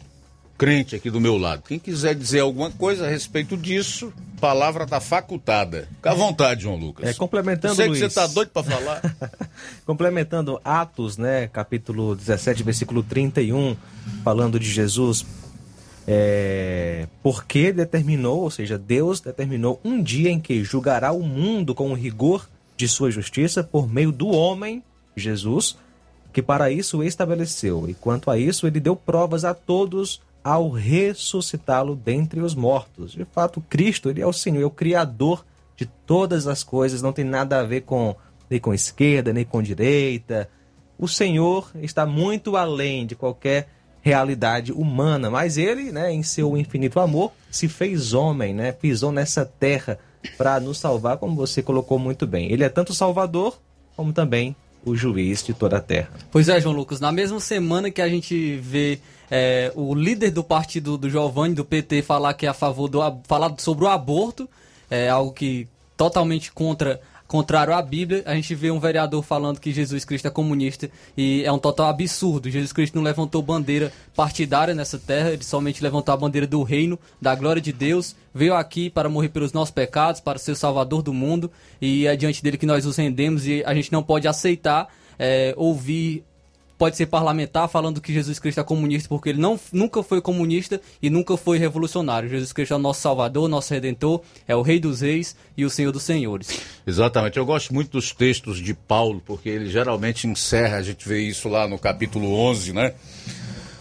crente 0.56 0.94
aqui 0.94 1.10
do 1.10 1.20
meu 1.20 1.36
lado. 1.36 1.62
Quem 1.66 1.78
quiser 1.78 2.14
dizer 2.14 2.40
alguma 2.40 2.70
coisa 2.70 3.06
a 3.06 3.08
respeito 3.08 3.56
disso, 3.56 4.12
palavra 4.40 4.84
está 4.84 5.00
facultada. 5.00 5.88
Fica 5.96 6.12
à 6.12 6.14
vontade, 6.14 6.62
João 6.62 6.76
Lucas. 6.76 7.08
É, 7.08 7.14
complementando, 7.14 7.74
Sei 7.74 7.88
Luiz. 7.88 7.98
que 7.98 8.04
você 8.04 8.06
está 8.06 8.26
doido 8.26 8.50
para 8.50 8.62
falar. 8.62 9.02
complementando 9.84 10.60
Atos, 10.64 11.18
né, 11.18 11.48
capítulo 11.48 12.14
17, 12.14 12.62
versículo 12.62 13.02
31, 13.02 13.76
falando 14.22 14.60
de 14.60 14.70
Jesus, 14.70 15.26
é, 16.06 17.08
porque 17.22 17.72
determinou, 17.72 18.42
ou 18.42 18.50
seja, 18.50 18.78
Deus 18.78 19.20
determinou 19.20 19.80
um 19.84 20.02
dia 20.02 20.30
em 20.30 20.38
que 20.38 20.62
julgará 20.62 21.12
o 21.12 21.22
mundo 21.22 21.74
com 21.74 21.90
o 21.90 21.94
rigor 21.94 22.48
de 22.76 22.86
sua 22.88 23.10
justiça 23.10 23.64
por 23.64 23.88
meio 23.88 24.12
do 24.12 24.28
homem, 24.28 24.82
Jesus, 25.16 25.76
que 26.34 26.42
para 26.42 26.68
isso 26.68 27.00
estabeleceu. 27.02 27.88
E 27.88 27.94
quanto 27.94 28.28
a 28.28 28.36
isso, 28.36 28.66
ele 28.66 28.80
deu 28.80 28.96
provas 28.96 29.44
a 29.44 29.54
todos 29.54 30.20
ao 30.42 30.68
ressuscitá-lo 30.68 31.94
dentre 31.94 32.40
os 32.40 32.56
mortos. 32.56 33.12
De 33.12 33.24
fato, 33.24 33.62
Cristo, 33.70 34.10
ele 34.10 34.20
é 34.20 34.26
o 34.26 34.32
Senhor, 34.32 34.60
é 34.60 34.66
o 34.66 34.70
Criador 34.70 35.46
de 35.76 35.86
todas 35.86 36.48
as 36.48 36.64
coisas, 36.64 37.00
não 37.00 37.12
tem 37.12 37.24
nada 37.24 37.60
a 37.60 37.62
ver 37.62 37.82
com 37.82 38.16
nem 38.50 38.60
com 38.60 38.74
esquerda, 38.74 39.32
nem 39.32 39.44
com 39.44 39.62
direita. 39.62 40.50
O 40.98 41.06
Senhor 41.06 41.70
está 41.76 42.04
muito 42.04 42.56
além 42.56 43.06
de 43.06 43.14
qualquer 43.14 43.68
realidade 44.02 44.72
humana, 44.72 45.30
mas 45.30 45.56
ele, 45.56 45.92
né, 45.92 46.12
em 46.12 46.22
seu 46.22 46.56
infinito 46.58 46.98
amor, 47.00 47.32
se 47.50 47.68
fez 47.68 48.12
homem, 48.12 48.52
né, 48.52 48.72
pisou 48.72 49.10
nessa 49.12 49.46
terra 49.46 49.98
para 50.36 50.60
nos 50.60 50.78
salvar, 50.78 51.16
como 51.16 51.36
você 51.36 51.62
colocou 51.62 51.98
muito 51.98 52.26
bem. 52.26 52.52
Ele 52.52 52.64
é 52.64 52.68
tanto 52.68 52.92
Salvador 52.92 53.58
como 53.96 54.12
também 54.12 54.54
o 54.84 54.94
juiz 54.94 55.42
de 55.42 55.54
toda 55.54 55.78
a 55.78 55.80
terra. 55.80 56.10
Pois 56.30 56.48
é, 56.48 56.60
João 56.60 56.74
Lucas, 56.74 57.00
na 57.00 57.10
mesma 57.10 57.40
semana 57.40 57.90
que 57.90 58.02
a 58.02 58.08
gente 58.08 58.56
vê 58.56 58.98
é, 59.30 59.72
o 59.74 59.94
líder 59.94 60.30
do 60.30 60.44
partido 60.44 60.98
do 60.98 61.08
Giovanni, 61.08 61.54
do 61.54 61.64
PT, 61.64 62.02
falar 62.02 62.34
que 62.34 62.46
é 62.46 62.48
a 62.48 62.54
favor 62.54 62.88
do 62.88 63.00
falar 63.24 63.54
sobre 63.58 63.84
o 63.84 63.88
aborto, 63.88 64.48
é 64.90 65.08
algo 65.08 65.32
que 65.32 65.66
totalmente 65.96 66.52
contra 66.52 67.00
contrário 67.26 67.74
à 67.74 67.80
Bíblia, 67.80 68.22
a 68.26 68.34
gente 68.34 68.54
vê 68.54 68.70
um 68.70 68.78
vereador 68.78 69.22
falando 69.22 69.58
que 69.58 69.72
Jesus 69.72 70.04
Cristo 70.04 70.28
é 70.28 70.30
comunista 70.30 70.90
e 71.16 71.42
é 71.44 71.50
um 71.50 71.58
total 71.58 71.88
absurdo. 71.88 72.50
Jesus 72.50 72.72
Cristo 72.72 72.94
não 72.94 73.02
levantou 73.02 73.42
bandeira 73.42 73.92
partidária 74.14 74.74
nessa 74.74 74.98
terra, 74.98 75.30
ele 75.30 75.42
somente 75.42 75.82
levantou 75.82 76.12
a 76.12 76.16
bandeira 76.16 76.46
do 76.46 76.62
reino, 76.62 76.98
da 77.20 77.34
glória 77.34 77.62
de 77.62 77.72
Deus, 77.72 78.14
veio 78.34 78.54
aqui 78.54 78.90
para 78.90 79.08
morrer 79.08 79.30
pelos 79.30 79.52
nossos 79.52 79.72
pecados, 79.72 80.20
para 80.20 80.38
ser 80.38 80.52
o 80.52 80.56
salvador 80.56 81.02
do 81.02 81.12
mundo 81.12 81.50
e 81.80 82.06
é 82.06 82.14
diante 82.16 82.42
dele 82.42 82.58
que 82.58 82.66
nós 82.66 82.84
nos 82.84 82.96
rendemos 82.96 83.46
e 83.46 83.62
a 83.64 83.74
gente 83.74 83.92
não 83.92 84.02
pode 84.02 84.28
aceitar 84.28 84.88
é, 85.18 85.54
ouvir 85.56 86.24
pode 86.76 86.96
ser 86.96 87.06
parlamentar 87.06 87.68
falando 87.68 88.00
que 88.00 88.12
Jesus 88.12 88.38
Cristo 88.38 88.60
é 88.60 88.64
comunista 88.64 89.08
porque 89.08 89.28
ele 89.28 89.40
não, 89.40 89.58
nunca 89.72 90.02
foi 90.02 90.20
comunista 90.20 90.80
e 91.00 91.08
nunca 91.08 91.36
foi 91.36 91.58
revolucionário. 91.58 92.28
Jesus 92.28 92.52
Cristo 92.52 92.74
é 92.74 92.76
o 92.76 92.80
nosso 92.80 93.00
Salvador, 93.00 93.48
nosso 93.48 93.72
Redentor, 93.72 94.22
é 94.46 94.54
o 94.54 94.62
Rei 94.62 94.80
dos 94.80 95.00
Reis 95.00 95.36
e 95.56 95.64
o 95.64 95.70
Senhor 95.70 95.92
dos 95.92 96.02
Senhores. 96.02 96.60
Exatamente. 96.86 97.38
Eu 97.38 97.46
gosto 97.46 97.72
muito 97.72 97.92
dos 97.92 98.12
textos 98.12 98.58
de 98.58 98.74
Paulo, 98.74 99.22
porque 99.24 99.48
ele 99.48 99.70
geralmente 99.70 100.26
encerra, 100.26 100.76
a 100.76 100.82
gente 100.82 101.08
vê 101.08 101.20
isso 101.20 101.48
lá 101.48 101.66
no 101.68 101.78
capítulo 101.78 102.34
11, 102.34 102.72
né? 102.72 102.94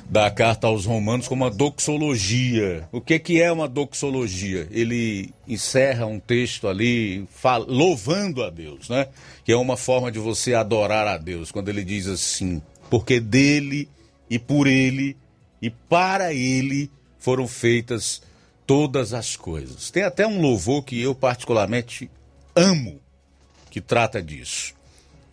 Da 0.10 0.30
carta 0.30 0.68
aos 0.68 0.86
Romanos 0.86 1.28
como 1.28 1.44
uma 1.44 1.50
doxologia. 1.50 2.88
O 2.92 3.02
que, 3.02 3.18
que 3.18 3.42
é 3.42 3.52
uma 3.52 3.68
doxologia? 3.68 4.68
Ele 4.70 5.34
encerra 5.48 6.06
um 6.06 6.20
texto 6.20 6.68
ali 6.68 7.26
louvando 7.68 8.44
a 8.44 8.50
Deus, 8.52 8.90
né? 8.90 9.08
Que 9.44 9.52
é 9.52 9.58
uma 9.58 9.76
forma 9.76 10.12
de 10.12 10.20
você 10.20 10.54
adorar 10.54 11.08
a 11.08 11.18
Deus. 11.18 11.52
Quando 11.52 11.70
ele 11.70 11.84
diz 11.84 12.06
assim: 12.06 12.62
porque 12.90 13.20
dele 13.20 13.90
e 14.30 14.40
por 14.40 14.68
ele 14.68 15.18
e 15.62 15.70
para 15.70 16.34
ele 16.34 16.90
foram 17.18 17.48
feitas 17.48 18.22
todas 18.66 19.14
as 19.14 19.36
coisas. 19.36 19.90
Tem 19.92 20.04
até 20.04 20.26
um 20.28 20.42
louvor 20.42 20.84
que 20.84 21.02
eu 21.02 21.16
particularmente 21.16 22.10
amo, 22.56 23.00
que 23.70 23.80
trata 23.82 24.22
disso. 24.22 24.74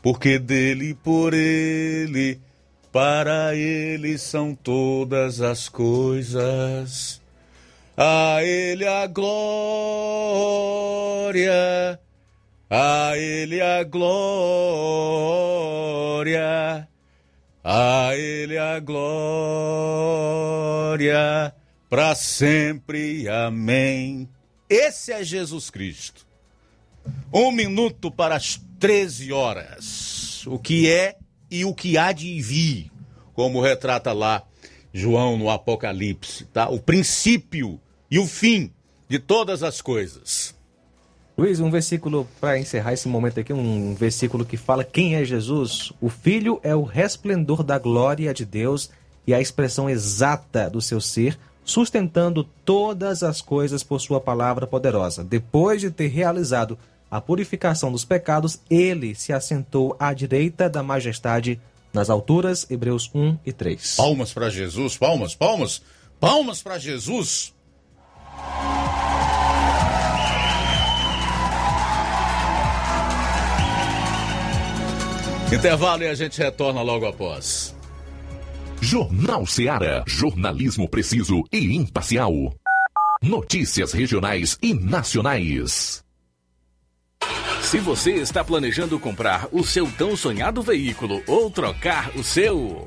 Porque 0.02 0.38
dele 0.38 0.90
e 0.90 0.94
por 0.94 1.34
ele, 1.34 2.40
para 2.92 3.54
ele 3.54 4.16
são 4.18 4.54
todas 4.54 5.40
as 5.40 5.68
coisas. 5.68 7.20
A 7.96 8.42
ele 8.42 8.86
a 8.86 9.06
glória, 9.06 9.50
a 12.70 13.12
ele 13.16 13.60
a 13.60 13.82
glória. 13.84 14.10
A 17.62 18.16
Ele 18.16 18.56
a 18.56 18.80
glória 18.80 19.44
para 21.90 22.14
sempre. 22.14 23.28
Amém. 23.28 24.28
Esse 24.68 25.12
é 25.12 25.22
Jesus 25.22 25.68
Cristo. 25.68 26.26
Um 27.32 27.50
minuto 27.50 28.10
para 28.10 28.36
as 28.36 28.58
13 28.78 29.32
horas. 29.32 30.46
O 30.46 30.58
que 30.58 30.90
é 30.90 31.18
e 31.50 31.64
o 31.64 31.74
que 31.74 31.98
há 31.98 32.12
de 32.12 32.40
vir, 32.40 32.90
como 33.34 33.60
retrata 33.60 34.12
lá 34.12 34.42
João 34.92 35.36
no 35.36 35.50
Apocalipse, 35.50 36.44
tá? 36.46 36.68
O 36.68 36.80
princípio 36.80 37.80
e 38.10 38.18
o 38.18 38.26
fim 38.26 38.72
de 39.08 39.18
todas 39.18 39.62
as 39.62 39.82
coisas. 39.82 40.54
Luiz, 41.40 41.58
um 41.58 41.70
versículo 41.70 42.28
para 42.38 42.58
encerrar 42.58 42.92
esse 42.92 43.08
momento 43.08 43.40
aqui, 43.40 43.50
um 43.50 43.94
versículo 43.94 44.44
que 44.44 44.58
fala 44.58 44.84
quem 44.84 45.14
é 45.14 45.24
Jesus. 45.24 45.90
O 45.98 46.10
Filho 46.10 46.60
é 46.62 46.76
o 46.76 46.82
resplendor 46.82 47.62
da 47.62 47.78
glória 47.78 48.34
de 48.34 48.44
Deus 48.44 48.90
e 49.26 49.32
a 49.32 49.40
expressão 49.40 49.88
exata 49.88 50.68
do 50.68 50.82
seu 50.82 51.00
ser, 51.00 51.38
sustentando 51.64 52.44
todas 52.62 53.22
as 53.22 53.40
coisas 53.40 53.82
por 53.82 54.02
sua 54.02 54.20
palavra 54.20 54.66
poderosa. 54.66 55.24
Depois 55.24 55.80
de 55.80 55.90
ter 55.90 56.08
realizado 56.08 56.78
a 57.10 57.22
purificação 57.22 57.90
dos 57.90 58.04
pecados, 58.04 58.60
ele 58.68 59.14
se 59.14 59.32
assentou 59.32 59.96
à 59.98 60.12
direita 60.12 60.68
da 60.68 60.82
majestade 60.82 61.58
nas 61.90 62.10
alturas, 62.10 62.66
Hebreus 62.70 63.10
1 63.14 63.38
e 63.46 63.52
3. 63.54 63.96
Palmas 63.96 64.30
para 64.34 64.50
Jesus, 64.50 64.98
palmas, 64.98 65.34
palmas, 65.34 65.80
palmas 66.20 66.60
para 66.60 66.78
Jesus. 66.78 67.54
Intervalo 75.52 76.04
e 76.04 76.08
a 76.08 76.14
gente 76.14 76.38
retorna 76.38 76.80
logo 76.80 77.06
após. 77.06 77.74
Jornal 78.80 79.44
Seara. 79.44 80.04
Jornalismo 80.06 80.88
preciso 80.88 81.42
e 81.52 81.76
imparcial. 81.76 82.32
Notícias 83.20 83.92
regionais 83.92 84.56
e 84.62 84.72
nacionais. 84.72 86.04
Se 87.62 87.78
você 87.78 88.12
está 88.12 88.42
planejando 88.44 88.98
comprar 88.98 89.48
o 89.52 89.64
seu 89.64 89.90
tão 89.90 90.16
sonhado 90.16 90.62
veículo 90.62 91.20
ou 91.26 91.50
trocar 91.50 92.10
o 92.16 92.22
seu. 92.22 92.86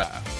ら 0.00 0.39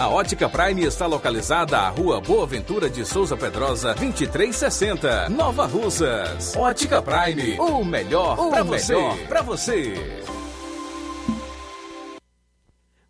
A 0.00 0.08
Ótica 0.08 0.48
Prime 0.48 0.82
está 0.82 1.04
localizada 1.04 1.78
à 1.78 1.90
Rua 1.90 2.22
Boa 2.22 2.46
Ventura 2.46 2.88
de 2.88 3.04
Souza 3.04 3.36
Pedrosa, 3.36 3.94
2360, 3.94 5.28
Nova 5.28 5.66
Russas. 5.66 6.56
Ótica 6.56 7.02
Prime, 7.02 7.60
o 7.60 7.84
melhor 7.84 8.48
para 8.48 8.62
você. 8.62 8.94
Pra 9.28 9.42
você. 9.42 9.92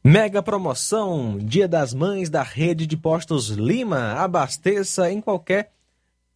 Mega 0.02 0.42
promoção 0.42 1.38
Dia 1.38 1.68
das 1.68 1.94
Mães 1.94 2.28
da 2.28 2.42
Rede 2.42 2.88
de 2.88 2.96
Postos 2.96 3.50
Lima. 3.50 4.14
Abasteça 4.14 5.08
em 5.08 5.20
qualquer 5.20 5.70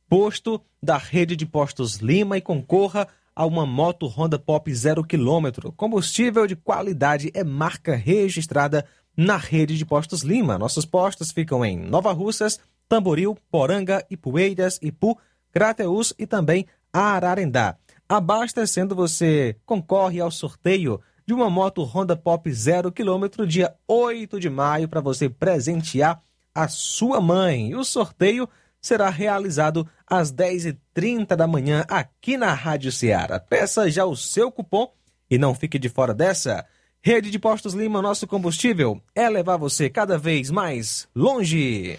posto 0.09 0.61
da 0.81 0.99
Rede 0.99 1.35
de 1.35 1.47
Postos 1.47 1.97
Lima 1.97 2.39
e 2.39 2.41
concorra 2.41 3.09
a 3.35 3.45
uma 3.47 3.65
moto 3.65 4.07
Honda 4.07 4.39
Pop 4.39 4.73
0 4.73 5.03
km. 5.05 5.73
Combustível 5.77 6.47
de 6.47 6.55
qualidade 6.55 7.31
é 7.35 7.43
marca 7.43 7.97
registrada 7.97 8.85
na 9.21 9.37
rede 9.37 9.77
de 9.77 9.85
postos 9.85 10.23
Lima. 10.23 10.59
Nossos 10.59 10.87
postos 10.87 11.31
ficam 11.31 11.63
em 11.63 11.77
Nova 11.77 12.11
Russas, 12.11 12.59
Tamboril, 12.89 13.37
Poranga, 13.51 14.03
Ipueiras, 14.09 14.79
Ipu, 14.81 15.19
Crateús 15.53 16.15
e 16.19 16.27
também 16.27 16.67
Ararendá. 16.91 17.77
Abastecendo 18.09 18.97
você 18.97 19.55
concorre 19.67 20.21
ao 20.21 20.31
sorteio 20.31 20.99
de 21.27 21.35
uma 21.35 21.51
moto 21.51 21.83
Honda 21.83 22.17
Pop 22.17 22.51
0 22.51 22.91
km 22.91 23.45
dia 23.47 23.75
8 23.87 24.41
de 24.41 24.49
maio 24.49 24.89
para 24.89 25.03
você 25.03 25.29
presentear 25.29 26.23
a 26.55 26.67
sua 26.67 27.21
mãe. 27.21 27.69
E 27.69 27.77
o 27.77 27.85
sorteio 27.85 28.49
será 28.81 29.11
realizado 29.11 29.87
às 30.07 30.33
10h30 30.33 31.37
da 31.37 31.47
manhã 31.47 31.85
aqui 31.89 32.39
na 32.39 32.55
Rádio 32.55 32.91
Ceará. 32.91 33.39
Peça 33.39 33.91
já 33.91 34.07
o 34.07 34.17
seu 34.17 34.51
cupom 34.51 34.91
e 35.31 35.37
não 35.37 35.55
fique 35.55 35.79
de 35.79 35.91
fora 35.91 36.15
dessa. 36.15 36.65
Rede 37.03 37.31
de 37.31 37.39
Postos 37.39 37.73
Lima, 37.73 38.03
nosso 38.03 38.27
combustível 38.27 39.01
é 39.15 39.27
levar 39.27 39.57
você 39.57 39.89
cada 39.89 40.19
vez 40.19 40.51
mais 40.51 41.09
longe. 41.17 41.99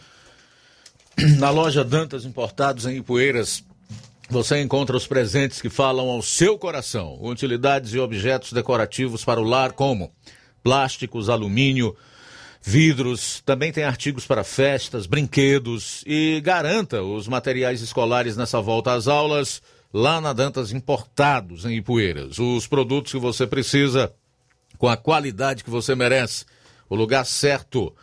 Na 1.40 1.50
loja 1.50 1.84
Dantas 1.84 2.24
Importados 2.24 2.86
em 2.86 2.98
Ipueiras, 2.98 3.64
você 4.30 4.62
encontra 4.62 4.96
os 4.96 5.08
presentes 5.08 5.60
que 5.60 5.72
falam 5.72 6.08
ao 6.08 6.22
seu 6.22 6.56
coração. 6.56 7.18
Utilidades 7.20 7.96
e 7.96 8.00
objetos 8.00 8.54
decorativos 8.54 9.26
para 9.26 9.42
o 9.42 9.44
lar, 9.44 9.72
como 9.72 10.12
plásticos, 10.62 11.30
alumínio, 11.30 11.96
vidros. 12.62 13.42
Também 13.44 13.72
tem 13.72 13.84
artigos 13.84 14.28
para 14.28 14.44
festas, 14.44 15.08
brinquedos. 15.08 16.04
E 16.06 16.40
garanta 16.46 17.02
os 17.02 17.28
materiais 17.28 17.82
escolares 17.82 18.38
nessa 18.38 18.62
volta 18.62 18.94
às 18.94 19.08
aulas 19.08 19.64
lá 19.92 20.22
na 20.22 20.32
Dantas 20.32 20.72
Importados 20.72 21.66
em 21.66 21.78
Ipueiras. 21.78 22.38
Os 22.38 22.68
produtos 22.68 23.12
que 23.12 23.18
você 23.18 23.48
precisa 23.48 24.14
com 24.82 24.90
a 24.90 24.98
qualidade 24.98 25.64
que 25.64 25.70
você 25.70 25.94
merece. 25.94 26.44
O 26.90 26.96
lugar 26.96 27.24
certo 27.24 27.96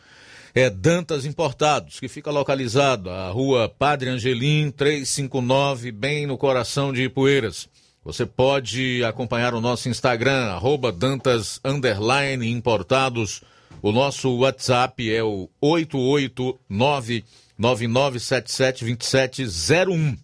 é 0.55 0.71
Dantas 0.71 1.27
Importados, 1.27 1.99
que 1.99 2.07
fica 2.07 2.31
localizado 2.31 3.11
à 3.11 3.29
rua 3.31 3.69
Padre 3.69 4.11
Angelim 4.11 4.71
359, 4.71 5.91
bem 5.91 6.25
no 6.25 6.39
coração 6.39 6.93
de 6.93 7.03
Ipueiras. 7.03 7.69
Você 8.05 8.25
pode 8.25 9.03
acompanhar 9.03 9.55
o 9.55 9.61
nosso 9.61 9.89
Instagram, 9.89 10.53
arroba 10.53 10.93
Dantas 10.93 11.61
Importados. 12.45 13.43
O 13.83 13.91
nosso 13.91 14.37
WhatsApp 14.37 15.13
é 15.13 15.25
o 15.25 15.51
889-9977-2701. 17.61 20.17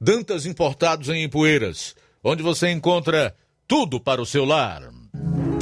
Dantas 0.00 0.46
Importados 0.46 1.08
em 1.10 1.22
Ipueiras, 1.22 1.94
onde 2.24 2.42
você 2.42 2.72
encontra 2.72 3.32
tudo 3.68 4.00
para 4.00 4.20
o 4.20 4.26
seu 4.26 4.44
lar. 4.44 4.90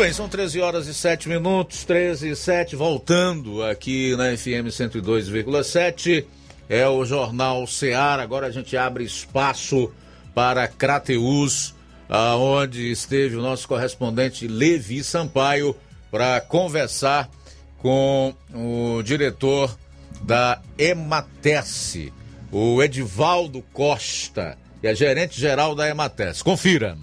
Bem, 0.00 0.14
são 0.14 0.30
13 0.30 0.62
horas 0.62 0.86
e 0.86 0.94
7 0.94 1.28
minutos, 1.28 1.84
13 1.84 2.30
e 2.30 2.36
7, 2.36 2.74
voltando 2.74 3.62
aqui 3.62 4.16
na 4.16 4.34
FM 4.34 4.70
102,7. 4.70 6.24
É 6.70 6.88
o 6.88 7.04
Jornal 7.04 7.66
Seara. 7.66 8.22
Agora 8.22 8.46
a 8.46 8.50
gente 8.50 8.78
abre 8.78 9.04
espaço 9.04 9.92
para 10.34 10.66
Crateus, 10.66 11.74
aonde 12.08 12.90
esteve 12.90 13.36
o 13.36 13.42
nosso 13.42 13.68
correspondente 13.68 14.48
Levi 14.48 15.04
Sampaio 15.04 15.76
para 16.10 16.40
conversar 16.40 17.28
com 17.76 18.34
o 18.54 19.02
diretor 19.02 19.76
da 20.22 20.62
Ematesse, 20.78 22.10
o 22.50 22.82
Edivaldo 22.82 23.60
Costa, 23.70 24.56
que 24.80 24.86
é 24.86 24.94
gerente 24.94 25.38
geral 25.38 25.74
da 25.74 25.86
Ematesse. 25.86 26.42
Confira. 26.42 26.96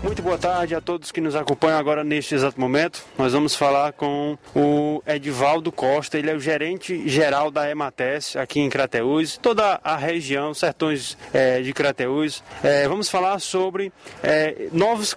Muito 0.00 0.22
boa 0.22 0.38
tarde 0.38 0.76
a 0.76 0.80
todos 0.80 1.10
que 1.10 1.20
nos 1.20 1.34
acompanham 1.34 1.76
agora 1.76 2.04
neste 2.04 2.32
exato 2.32 2.60
momento. 2.60 3.04
Nós 3.18 3.32
vamos 3.32 3.56
falar 3.56 3.92
com 3.92 4.38
o 4.54 5.02
Edivaldo 5.04 5.72
Costa, 5.72 6.16
ele 6.16 6.30
é 6.30 6.34
o 6.34 6.38
gerente 6.38 7.08
geral 7.08 7.50
da 7.50 7.68
Emates 7.68 8.36
aqui 8.36 8.60
em 8.60 8.70
Crateús, 8.70 9.36
toda 9.36 9.80
a 9.82 9.96
região, 9.96 10.54
sertões 10.54 11.18
é, 11.34 11.60
de 11.60 11.72
Crateús. 11.72 12.44
É, 12.62 12.86
vamos 12.86 13.08
falar 13.08 13.40
sobre 13.40 13.92
é, 14.22 14.68
novos 14.70 15.16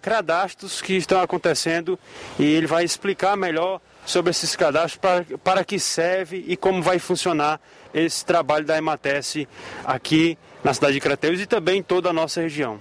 cadastros 0.00 0.80
que 0.80 0.94
estão 0.94 1.20
acontecendo 1.20 1.98
e 2.38 2.44
ele 2.44 2.68
vai 2.68 2.84
explicar 2.84 3.36
melhor 3.36 3.80
sobre 4.06 4.30
esses 4.30 4.54
cadastros, 4.54 4.96
para, 4.98 5.24
para 5.38 5.64
que 5.64 5.80
serve 5.80 6.44
e 6.46 6.56
como 6.56 6.80
vai 6.80 7.00
funcionar 7.00 7.60
esse 7.92 8.24
trabalho 8.24 8.64
da 8.64 8.78
Emates 8.78 9.48
aqui 9.84 10.38
na 10.62 10.72
cidade 10.72 10.94
de 10.94 11.00
Crateús 11.00 11.40
e 11.40 11.46
também 11.46 11.80
em 11.80 11.82
toda 11.82 12.10
a 12.10 12.12
nossa 12.12 12.40
região. 12.40 12.80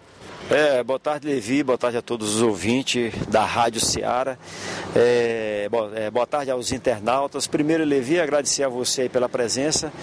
É, 0.54 0.84
boa 0.84 1.00
tarde, 1.00 1.30
Levi, 1.30 1.64
boa 1.64 1.78
tarde 1.78 1.96
a 1.96 2.02
todos 2.02 2.36
os 2.36 2.42
ouvintes 2.42 3.14
da 3.30 3.46
Rádio 3.46 3.80
Ceará. 3.80 4.38
É, 4.94 5.70
é, 5.96 6.12
boa 6.12 6.28
tarde 6.28 6.52
aos 6.52 6.74
internautas. 6.74 7.48
Primeiro, 7.48 7.86
Levi, 7.86 8.20
agradecer 8.20 8.66
a 8.66 8.68
você 8.68 9.08
pela 9.08 9.30
presença, 9.30 9.94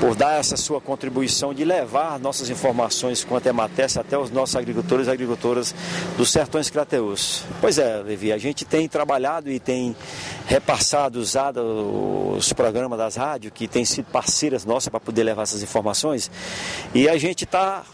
por 0.00 0.16
dar 0.16 0.40
essa 0.40 0.56
sua 0.56 0.80
contribuição 0.80 1.52
de 1.52 1.62
levar 1.62 2.18
nossas 2.18 2.48
informações 2.48 3.22
quanto 3.22 3.50
a 3.50 3.52
Matessa 3.52 4.00
até 4.00 4.16
os 4.16 4.30
nossos 4.30 4.56
agricultores 4.56 5.08
e 5.08 5.10
agricultoras 5.10 5.74
dos 6.16 6.32
sertões 6.32 6.70
crateus. 6.70 7.44
Pois 7.60 7.76
é, 7.76 7.98
Levi, 7.98 8.32
a 8.32 8.38
gente 8.38 8.64
tem 8.64 8.88
trabalhado 8.88 9.50
e 9.50 9.60
tem 9.60 9.94
repassado, 10.46 11.20
usado 11.20 12.34
os 12.34 12.50
programas 12.54 12.98
das 12.98 13.16
rádios, 13.16 13.52
que 13.54 13.68
têm 13.68 13.84
sido 13.84 14.06
parceiras 14.06 14.64
nossas 14.64 14.88
para 14.88 15.00
poder 15.00 15.22
levar 15.22 15.42
essas 15.42 15.62
informações, 15.62 16.30
e 16.94 17.06
a 17.10 17.18
gente 17.18 17.44
está 17.44 17.84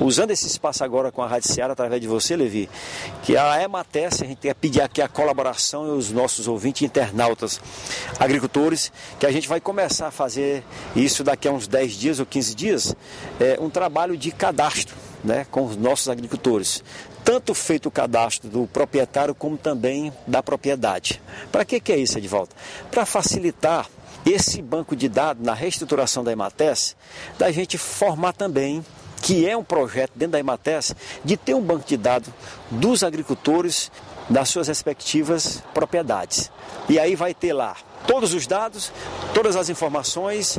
usando 0.00 0.30
esse 0.30 0.46
espaço 0.46 0.82
agora 0.84 1.12
com 1.12 1.22
a 1.22 1.26
Rádio 1.26 1.52
Seara, 1.52 1.72
através 1.72 2.00
de 2.00 2.08
você, 2.08 2.36
Levi, 2.36 2.68
que 3.22 3.36
a 3.36 3.62
EMATES, 3.62 4.22
a 4.22 4.26
gente 4.26 4.38
quer 4.38 4.54
pedir 4.54 4.80
aqui 4.80 5.00
a 5.00 5.08
colaboração 5.08 5.86
e 5.86 5.90
os 5.90 6.10
nossos 6.10 6.48
ouvintes 6.48 6.82
internautas, 6.82 7.60
agricultores, 8.18 8.92
que 9.18 9.26
a 9.26 9.32
gente 9.32 9.48
vai 9.48 9.60
começar 9.60 10.08
a 10.08 10.10
fazer 10.10 10.64
isso 10.96 11.22
daqui 11.22 11.48
a 11.48 11.52
uns 11.52 11.66
10 11.66 11.92
dias 11.92 12.20
ou 12.20 12.26
15 12.26 12.54
dias, 12.54 12.96
é, 13.40 13.58
um 13.60 13.70
trabalho 13.70 14.16
de 14.16 14.30
cadastro 14.30 14.96
né, 15.22 15.46
com 15.50 15.64
os 15.64 15.76
nossos 15.76 16.08
agricultores. 16.08 16.82
Tanto 17.24 17.54
feito 17.54 17.86
o 17.86 17.90
cadastro 17.90 18.48
do 18.50 18.66
proprietário 18.66 19.34
como 19.34 19.56
também 19.56 20.12
da 20.26 20.42
propriedade. 20.42 21.22
Para 21.52 21.64
que, 21.64 21.78
que 21.78 21.92
é 21.92 21.96
isso, 21.96 22.18
Edvaldo? 22.18 22.50
Para 22.90 23.06
facilitar 23.06 23.88
esse 24.26 24.60
banco 24.60 24.94
de 24.94 25.08
dados 25.08 25.44
na 25.44 25.54
reestruturação 25.54 26.22
da 26.24 26.32
EMATES, 26.32 26.96
da 27.38 27.50
gente 27.50 27.78
formar 27.78 28.32
também 28.32 28.84
que 29.22 29.48
é 29.48 29.56
um 29.56 29.62
projeto 29.62 30.10
dentro 30.16 30.32
da 30.32 30.40
Emates 30.40 30.94
de 31.24 31.36
ter 31.36 31.54
um 31.54 31.62
banco 31.62 31.86
de 31.86 31.96
dados 31.96 32.28
dos 32.70 33.04
agricultores 33.04 33.90
das 34.28 34.48
suas 34.48 34.68
respectivas 34.68 35.62
propriedades. 35.72 36.50
E 36.88 36.98
aí 36.98 37.14
vai 37.14 37.32
ter 37.32 37.52
lá 37.52 37.76
todos 38.06 38.34
os 38.34 38.46
dados, 38.46 38.92
todas 39.32 39.54
as 39.54 39.68
informações 39.68 40.58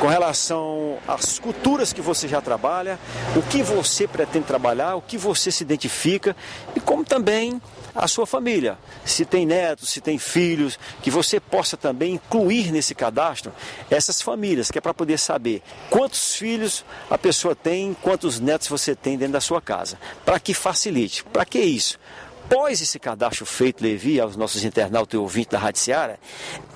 com 0.00 0.06
relação 0.06 0.98
às 1.06 1.38
culturas 1.38 1.92
que 1.92 2.00
você 2.00 2.28
já 2.28 2.40
trabalha, 2.40 2.98
o 3.34 3.42
que 3.42 3.62
você 3.62 4.06
pretende 4.06 4.46
trabalhar, 4.46 4.94
o 4.94 5.02
que 5.02 5.18
você 5.18 5.50
se 5.50 5.64
identifica 5.64 6.36
e 6.74 6.80
como 6.80 7.04
também 7.04 7.60
a 7.96 8.06
sua 8.06 8.26
família. 8.26 8.78
Se 9.04 9.24
tem 9.24 9.46
netos, 9.46 9.90
se 9.90 10.00
tem 10.00 10.18
filhos, 10.18 10.78
que 11.02 11.10
você 11.10 11.40
possa 11.40 11.76
também 11.76 12.14
incluir 12.14 12.70
nesse 12.70 12.94
cadastro 12.94 13.52
essas 13.90 14.20
famílias, 14.20 14.70
que 14.70 14.78
é 14.78 14.80
para 14.80 14.94
poder 14.94 15.18
saber 15.18 15.62
quantos 15.90 16.36
filhos 16.36 16.84
a 17.10 17.16
pessoa 17.16 17.54
tem, 17.54 17.94
quantos 18.02 18.38
netos 18.38 18.68
você 18.68 18.94
tem 18.94 19.16
dentro 19.16 19.32
da 19.32 19.40
sua 19.40 19.60
casa. 19.60 19.98
Para 20.24 20.38
que 20.38 20.52
facilite. 20.54 21.24
Para 21.24 21.44
que 21.44 21.58
isso? 21.58 21.98
Após 22.48 22.80
esse 22.80 23.00
cadastro 23.00 23.44
feito, 23.44 23.82
Levi, 23.82 24.20
aos 24.20 24.36
nossos 24.36 24.62
internautas 24.62 25.14
e 25.14 25.16
ouvintes 25.16 25.50
da 25.50 25.58
Rádio 25.58 25.80
Seara, 25.80 26.16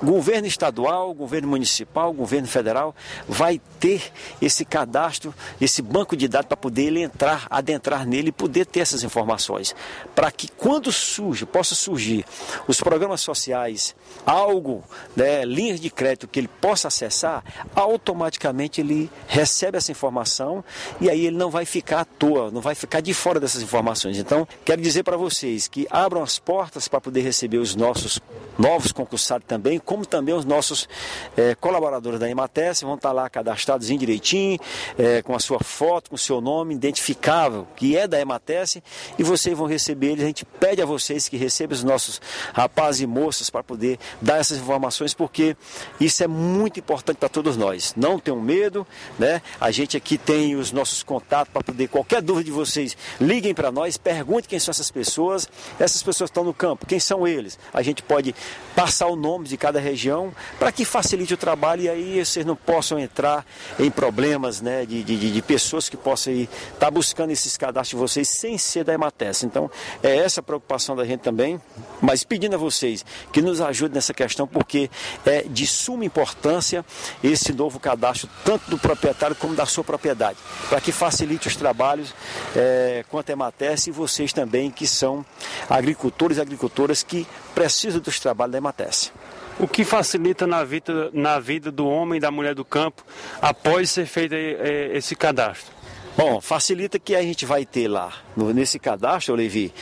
governo 0.02 0.48
estadual, 0.48 1.14
governo 1.14 1.46
municipal, 1.46 2.12
governo 2.12 2.48
federal 2.48 2.92
vai 3.28 3.60
ter 3.78 4.02
esse 4.42 4.64
cadastro, 4.64 5.32
esse 5.60 5.80
banco 5.80 6.16
de 6.16 6.26
dados 6.26 6.48
para 6.48 6.56
poder 6.56 6.86
ele 6.86 7.02
entrar, 7.02 7.46
adentrar 7.48 8.04
nele 8.04 8.30
e 8.30 8.32
poder 8.32 8.66
ter 8.66 8.80
essas 8.80 9.04
informações. 9.04 9.74
Para 10.12 10.32
que 10.32 10.48
quando 10.48 10.90
surge, 10.90 11.46
possa 11.46 11.76
surgir 11.76 12.24
os 12.66 12.80
programas 12.80 13.20
sociais, 13.20 13.94
algo, 14.26 14.82
né, 15.14 15.44
linhas 15.44 15.80
de 15.80 15.88
crédito 15.88 16.26
que 16.26 16.40
ele 16.40 16.48
possa 16.48 16.88
acessar, 16.88 17.44
automaticamente 17.76 18.80
ele 18.80 19.08
recebe 19.28 19.78
essa 19.78 19.92
informação 19.92 20.64
e 21.00 21.08
aí 21.08 21.26
ele 21.26 21.36
não 21.36 21.50
vai 21.50 21.64
ficar 21.64 22.00
à 22.00 22.04
toa, 22.04 22.50
não 22.50 22.60
vai 22.60 22.74
ficar 22.74 23.00
de 23.00 23.14
fora 23.14 23.38
dessas 23.38 23.62
informações. 23.62 24.18
Então, 24.18 24.48
quero 24.64 24.82
dizer 24.82 25.04
para 25.04 25.16
vocês, 25.16 25.59
vocês 25.60 25.68
que 25.68 25.86
abram 25.90 26.22
as 26.22 26.38
portas 26.38 26.88
para 26.88 27.00
poder 27.00 27.20
receber 27.20 27.58
os 27.58 27.76
nossos 27.76 28.20
novos 28.58 28.92
concursados 28.92 29.46
também, 29.46 29.78
como 29.78 30.04
também 30.04 30.34
os 30.34 30.44
nossos 30.44 30.88
eh, 31.36 31.54
colaboradores 31.54 32.20
da 32.20 32.28
Emates 32.28 32.82
vão 32.82 32.94
estar 32.94 33.10
lá 33.10 33.28
cadastrados 33.28 33.86
direitinho, 33.86 34.58
eh, 34.98 35.22
com 35.22 35.34
a 35.34 35.38
sua 35.38 35.60
foto, 35.60 36.10
com 36.10 36.16
o 36.16 36.18
seu 36.18 36.40
nome 36.40 36.74
identificável, 36.74 37.66
que 37.74 37.96
é 37.96 38.06
da 38.06 38.20
Emates, 38.20 38.78
e 39.18 39.22
vocês 39.22 39.56
vão 39.56 39.66
receber 39.66 40.08
eles. 40.08 40.24
A 40.24 40.26
gente 40.26 40.44
pede 40.44 40.82
a 40.82 40.86
vocês 40.86 41.28
que 41.28 41.36
recebam 41.36 41.74
os 41.74 41.82
nossos 41.82 42.20
rapazes 42.52 43.00
e 43.00 43.06
moças 43.06 43.48
para 43.48 43.64
poder 43.64 43.98
dar 44.20 44.38
essas 44.38 44.58
informações, 44.58 45.14
porque 45.14 45.56
isso 45.98 46.22
é 46.22 46.26
muito 46.26 46.78
importante 46.80 47.16
para 47.16 47.28
todos 47.28 47.56
nós. 47.56 47.94
Não 47.96 48.18
tenham 48.18 48.40
medo, 48.40 48.86
né? 49.18 49.40
A 49.58 49.70
gente 49.70 49.96
aqui 49.96 50.18
tem 50.18 50.54
os 50.54 50.70
nossos 50.70 51.02
contatos 51.02 51.52
para 51.52 51.62
poder, 51.62 51.88
qualquer 51.88 52.20
dúvida 52.20 52.44
de 52.44 52.52
vocês, 52.52 52.96
liguem 53.18 53.54
para 53.54 53.72
nós, 53.72 53.96
perguntem 53.96 54.50
quem 54.50 54.58
são 54.58 54.70
essas 54.70 54.90
pessoas. 54.90 55.48
Essas 55.78 56.02
pessoas 56.02 56.28
estão 56.28 56.44
no 56.44 56.54
campo, 56.54 56.86
quem 56.86 57.00
são 57.00 57.26
eles? 57.26 57.58
A 57.72 57.82
gente 57.82 58.02
pode 58.02 58.34
passar 58.74 59.06
o 59.06 59.16
nome 59.16 59.46
de 59.48 59.56
cada 59.56 59.80
região 59.80 60.32
para 60.58 60.72
que 60.72 60.84
facilite 60.84 61.34
o 61.34 61.36
trabalho 61.36 61.82
e 61.82 61.88
aí 61.88 62.24
vocês 62.24 62.44
não 62.46 62.56
possam 62.56 62.98
entrar 62.98 63.44
em 63.78 63.90
problemas 63.90 64.60
né, 64.60 64.84
de, 64.86 65.02
de, 65.02 65.32
de 65.32 65.42
pessoas 65.42 65.88
que 65.88 65.96
possam 65.96 66.32
estar 66.32 66.50
tá 66.78 66.90
buscando 66.90 67.30
esses 67.30 67.56
cadastros 67.56 67.90
de 67.90 67.96
vocês 67.96 68.28
sem 68.28 68.56
ser 68.58 68.84
da 68.84 68.94
Emates. 68.94 69.42
Então, 69.44 69.70
é 70.02 70.16
essa 70.16 70.40
a 70.40 70.42
preocupação 70.42 70.96
da 70.96 71.04
gente 71.04 71.20
também, 71.20 71.60
mas 72.00 72.24
pedindo 72.24 72.54
a 72.54 72.58
vocês 72.58 73.04
que 73.32 73.42
nos 73.42 73.60
ajudem 73.60 73.94
nessa 73.94 74.14
questão, 74.14 74.46
porque 74.46 74.90
é 75.24 75.42
de 75.42 75.66
suma 75.66 76.04
importância 76.04 76.84
esse 77.22 77.52
novo 77.52 77.78
cadastro, 77.78 78.28
tanto 78.44 78.70
do 78.70 78.78
proprietário 78.78 79.36
como 79.36 79.54
da 79.54 79.66
sua 79.66 79.84
propriedade, 79.84 80.38
para 80.68 80.80
que 80.80 80.92
facilite 80.92 81.48
os 81.48 81.56
trabalhos 81.56 82.14
é, 82.56 83.04
quanto 83.08 83.30
a 83.30 83.32
Emates 83.32 83.86
e 83.86 83.90
vocês 83.90 84.32
também 84.32 84.70
que 84.70 84.86
são 84.86 85.24
agricultores 85.68 86.38
e 86.38 86.40
agricultoras 86.40 87.02
que 87.02 87.26
precisam 87.54 88.00
dos 88.00 88.18
trabalhos 88.20 88.52
da 88.52 88.58
Emates. 88.58 89.12
O 89.58 89.68
que 89.68 89.84
facilita 89.84 90.46
na 90.46 90.64
vida, 90.64 91.10
na 91.12 91.38
vida 91.38 91.70
do 91.70 91.86
homem 91.86 92.16
e 92.16 92.20
da 92.20 92.30
mulher 92.30 92.54
do 92.54 92.64
campo 92.64 93.04
após 93.42 93.90
ser 93.90 94.06
feito 94.06 94.34
eh, 94.34 94.90
esse 94.94 95.14
cadastro? 95.14 95.79
Bom, 96.16 96.40
facilita 96.40 96.98
que 96.98 97.14
a 97.14 97.22
gente 97.22 97.46
vai 97.46 97.64
ter 97.64 97.86
lá, 97.86 98.12
no, 98.36 98.52
nesse 98.52 98.78
cadastro, 98.78 99.34
Levi, 99.34 99.72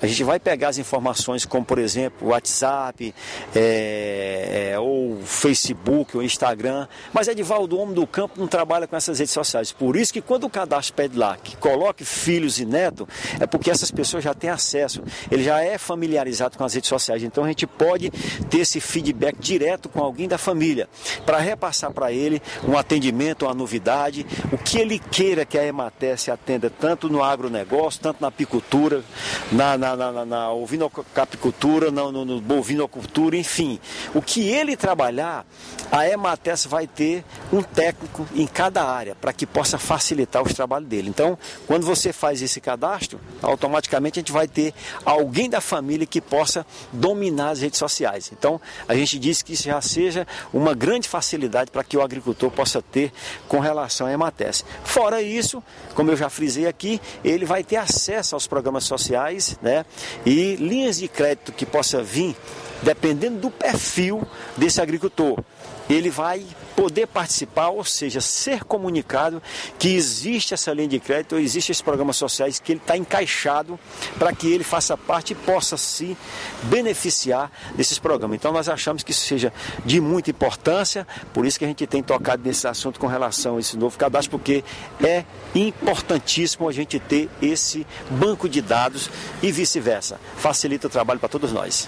a 0.00 0.06
gente 0.06 0.22
vai 0.22 0.38
pegar 0.38 0.68
as 0.68 0.78
informações 0.78 1.46
como, 1.46 1.64
por 1.64 1.78
exemplo, 1.78 2.28
WhatsApp, 2.28 3.14
é, 3.54 4.70
é, 4.72 4.78
ou 4.78 5.18
Facebook, 5.22 6.16
ou 6.16 6.22
Instagram, 6.22 6.86
mas 7.12 7.26
Edivaldo, 7.26 7.76
o 7.76 7.80
homem 7.80 7.94
do 7.94 8.06
campo, 8.06 8.38
não 8.38 8.46
trabalha 8.46 8.86
com 8.86 8.94
essas 8.94 9.18
redes 9.18 9.32
sociais. 9.32 9.72
Por 9.72 9.96
isso 9.96 10.12
que 10.12 10.20
quando 10.20 10.44
o 10.44 10.50
cadastro 10.50 10.94
pede 10.94 11.16
lá 11.16 11.36
que 11.36 11.56
coloque 11.56 12.04
filhos 12.04 12.60
e 12.60 12.66
netos, 12.66 13.06
é 13.40 13.46
porque 13.46 13.70
essas 13.70 13.90
pessoas 13.90 14.22
já 14.22 14.34
têm 14.34 14.50
acesso, 14.50 15.02
ele 15.30 15.42
já 15.42 15.60
é 15.62 15.78
familiarizado 15.78 16.58
com 16.58 16.64
as 16.64 16.74
redes 16.74 16.88
sociais. 16.88 17.22
Então 17.22 17.44
a 17.44 17.48
gente 17.48 17.66
pode 17.66 18.10
ter 18.50 18.58
esse 18.58 18.78
feedback 18.78 19.36
direto 19.38 19.88
com 19.88 20.00
alguém 20.00 20.28
da 20.28 20.38
família, 20.38 20.88
para 21.24 21.38
repassar 21.38 21.92
para 21.92 22.12
ele 22.12 22.42
um 22.66 22.76
atendimento, 22.76 23.46
uma 23.46 23.54
novidade, 23.54 24.26
o 24.52 24.58
que 24.58 24.78
ele 24.78 24.98
queira 24.98 25.44
que 25.46 25.58
a 25.58 25.64
Emater 25.78 26.18
se 26.18 26.30
atenda 26.30 26.68
tanto 26.68 27.08
no 27.08 27.22
agronegócio, 27.22 28.00
tanto 28.00 28.20
na 28.20 28.28
apicultura, 28.28 29.04
na, 29.52 29.78
na, 29.78 29.96
na, 29.96 30.24
na 30.24 30.52
ovinocapicultura, 30.52 31.90
no, 31.90 32.10
no, 32.10 32.24
no 32.24 32.40
bovinocultura, 32.40 33.36
enfim. 33.36 33.78
O 34.14 34.20
que 34.20 34.48
ele 34.48 34.76
trabalhar, 34.76 35.46
a 35.92 36.08
Emates 36.08 36.66
vai 36.66 36.86
ter 36.86 37.24
um 37.52 37.62
técnico 37.62 38.26
em 38.34 38.46
cada 38.46 38.84
área 38.84 39.14
para 39.14 39.32
que 39.32 39.46
possa 39.46 39.78
facilitar 39.78 40.42
os 40.42 40.52
trabalhos 40.52 40.88
dele. 40.88 41.08
Então, 41.08 41.38
quando 41.66 41.86
você 41.86 42.12
faz 42.12 42.42
esse 42.42 42.60
cadastro, 42.60 43.20
automaticamente 43.40 44.18
a 44.18 44.22
gente 44.22 44.32
vai 44.32 44.48
ter 44.48 44.74
alguém 45.04 45.48
da 45.48 45.60
família 45.60 46.06
que 46.06 46.20
possa 46.20 46.66
dominar 46.92 47.50
as 47.50 47.60
redes 47.60 47.78
sociais. 47.78 48.30
Então, 48.36 48.60
a 48.88 48.94
gente 48.94 49.18
diz 49.18 49.42
que 49.42 49.52
isso 49.52 49.64
já 49.64 49.80
seja 49.80 50.26
uma 50.52 50.74
grande 50.74 51.08
facilidade 51.08 51.70
para 51.70 51.84
que 51.84 51.96
o 51.96 52.02
agricultor 52.02 52.50
possa 52.50 52.82
ter 52.82 53.12
com 53.46 53.60
relação 53.60 54.06
à 54.06 54.12
Emates. 54.12 54.64
Fora 54.82 55.22
isso, 55.22 55.62
como 55.94 56.10
eu 56.10 56.16
já 56.16 56.30
frisei 56.30 56.66
aqui, 56.66 57.00
ele 57.24 57.44
vai 57.44 57.64
ter 57.64 57.76
acesso 57.76 58.34
aos 58.34 58.46
programas 58.46 58.84
sociais 58.84 59.58
né, 59.60 59.84
e 60.24 60.56
linhas 60.56 60.98
de 60.98 61.08
crédito 61.08 61.52
que 61.52 61.66
possa 61.66 62.02
vir 62.02 62.36
dependendo 62.82 63.38
do 63.38 63.50
perfil 63.50 64.26
desse 64.56 64.80
agricultor. 64.80 65.42
Ele 65.90 66.10
vai 66.10 66.44
poder 66.88 67.06
participar, 67.06 67.68
ou 67.68 67.84
seja, 67.84 68.18
ser 68.18 68.64
comunicado 68.64 69.42
que 69.78 69.94
existe 69.94 70.54
essa 70.54 70.72
linha 70.72 70.88
de 70.88 70.98
crédito, 70.98 71.36
existe 71.36 71.70
esses 71.70 71.82
programas 71.82 72.16
sociais 72.16 72.58
que 72.58 72.72
ele 72.72 72.80
está 72.80 72.96
encaixado 72.96 73.78
para 74.18 74.32
que 74.32 74.50
ele 74.50 74.64
faça 74.64 74.96
parte 74.96 75.32
e 75.32 75.36
possa 75.36 75.76
se 75.76 76.16
beneficiar 76.62 77.52
desses 77.74 77.98
programas. 77.98 78.36
Então 78.36 78.54
nós 78.54 78.70
achamos 78.70 79.02
que 79.02 79.10
isso 79.10 79.26
seja 79.26 79.52
de 79.84 80.00
muita 80.00 80.30
importância, 80.30 81.06
por 81.34 81.44
isso 81.44 81.58
que 81.58 81.66
a 81.66 81.68
gente 81.68 81.86
tem 81.86 82.02
tocado 82.02 82.42
nesse 82.42 82.66
assunto 82.66 82.98
com 82.98 83.06
relação 83.06 83.58
a 83.58 83.60
esse 83.60 83.76
novo 83.76 83.98
cadastro, 83.98 84.38
porque 84.38 84.64
é 85.04 85.26
importantíssimo 85.54 86.70
a 86.70 86.72
gente 86.72 86.98
ter 86.98 87.28
esse 87.42 87.86
banco 88.08 88.48
de 88.48 88.62
dados 88.62 89.10
e 89.42 89.52
vice-versa. 89.52 90.18
Facilita 90.38 90.86
o 90.86 90.90
trabalho 90.90 91.20
para 91.20 91.28
todos 91.28 91.52
nós. 91.52 91.86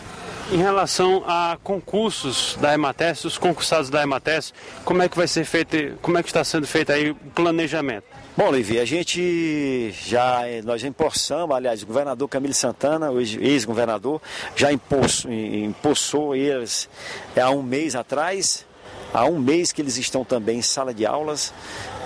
Em 0.52 0.56
relação 0.56 1.22
a 1.28 1.56
concursos 1.62 2.58
da 2.60 2.74
Emates, 2.74 3.24
os 3.24 3.38
concursados 3.38 3.88
da 3.88 4.02
Emates, 4.02 4.52
como 4.84 5.00
é 5.00 5.08
que 5.08 5.16
vai 5.16 5.28
ser 5.28 5.44
feito, 5.44 5.96
como 6.02 6.18
é 6.18 6.24
que 6.24 6.28
está 6.28 6.42
sendo 6.42 6.66
feito 6.66 6.90
aí 6.90 7.12
o 7.12 7.14
planejamento? 7.14 8.02
Bom, 8.36 8.50
Levi, 8.50 8.80
a 8.80 8.84
gente 8.84 9.92
já, 9.92 10.40
nós 10.64 10.80
já 10.80 10.88
empossamos, 10.88 11.54
aliás, 11.54 11.84
o 11.84 11.86
governador 11.86 12.28
Camilo 12.28 12.52
Santana, 12.52 13.12
o 13.12 13.20
ex-governador, 13.20 14.20
já 14.56 14.72
empossou 14.72 16.34
eles 16.34 16.88
há 17.40 17.50
um 17.50 17.62
mês 17.62 17.94
atrás, 17.94 18.66
há 19.14 19.26
um 19.26 19.38
mês 19.38 19.70
que 19.70 19.80
eles 19.80 19.96
estão 19.98 20.24
também 20.24 20.58
em 20.58 20.62
sala 20.62 20.92
de 20.92 21.06
aulas, 21.06 21.54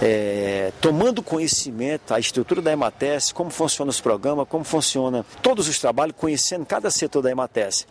é, 0.02 0.70
tomando 0.82 1.22
conhecimento 1.22 2.12
a 2.12 2.20
estrutura 2.20 2.60
da 2.60 2.72
Emates, 2.72 3.32
como 3.32 3.48
funciona 3.48 3.90
os 3.90 4.02
programas, 4.02 4.46
como 4.50 4.64
funciona 4.64 5.24
todos 5.42 5.66
os 5.66 5.78
trabalhos, 5.78 6.14
conhecendo 6.18 6.66
cada 6.66 6.90
setor 6.90 7.22
da 7.22 7.30
Emates. 7.30 7.86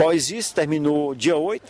Após 0.00 0.30
isso, 0.30 0.54
terminou 0.54 1.14
dia 1.14 1.36
8, 1.36 1.62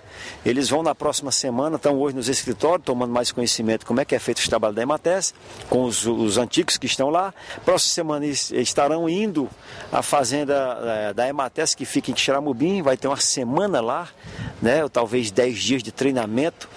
eles 0.47 0.69
vão 0.69 0.85
na 0.85 0.95
próxima 0.95 1.33
semana, 1.33 1.75
estão 1.75 1.99
hoje 1.99 2.15
nos 2.15 2.29
escritórios, 2.29 2.85
tomando 2.85 3.13
mais 3.13 3.33
conhecimento 3.33 3.85
como 3.85 4.01
é 4.01 4.05
que 4.05 4.15
é 4.15 4.21
feito 4.21 4.39
o 4.39 4.49
trabalho 4.49 4.73
da 4.73 4.83
Emates, 4.83 5.35
com 5.69 5.83
os, 5.83 6.07
os 6.07 6.39
antigos 6.39 6.77
que 6.77 6.87
estão 6.87 7.11
lá. 7.11 7.35
Próxima 7.65 7.93
semana 7.93 8.25
eles 8.25 8.53
estarão 8.53 9.09
indo 9.09 9.51
à 9.91 10.01
fazenda 10.01 10.79
é, 10.81 11.13
da 11.13 11.29
Emates, 11.29 11.75
que 11.75 11.85
fica 11.85 12.13
em 12.13 12.17
Xeramubim, 12.17 12.83
vai 12.83 12.97
ter 12.97 13.09
uma 13.09 13.17
semana 13.17 13.81
lá, 13.81 14.09
né, 14.63 14.85
ou 14.85 14.89
talvez 14.89 15.33
10 15.33 15.59
dias 15.59 15.83
de 15.83 15.91
treinamento 15.91 16.69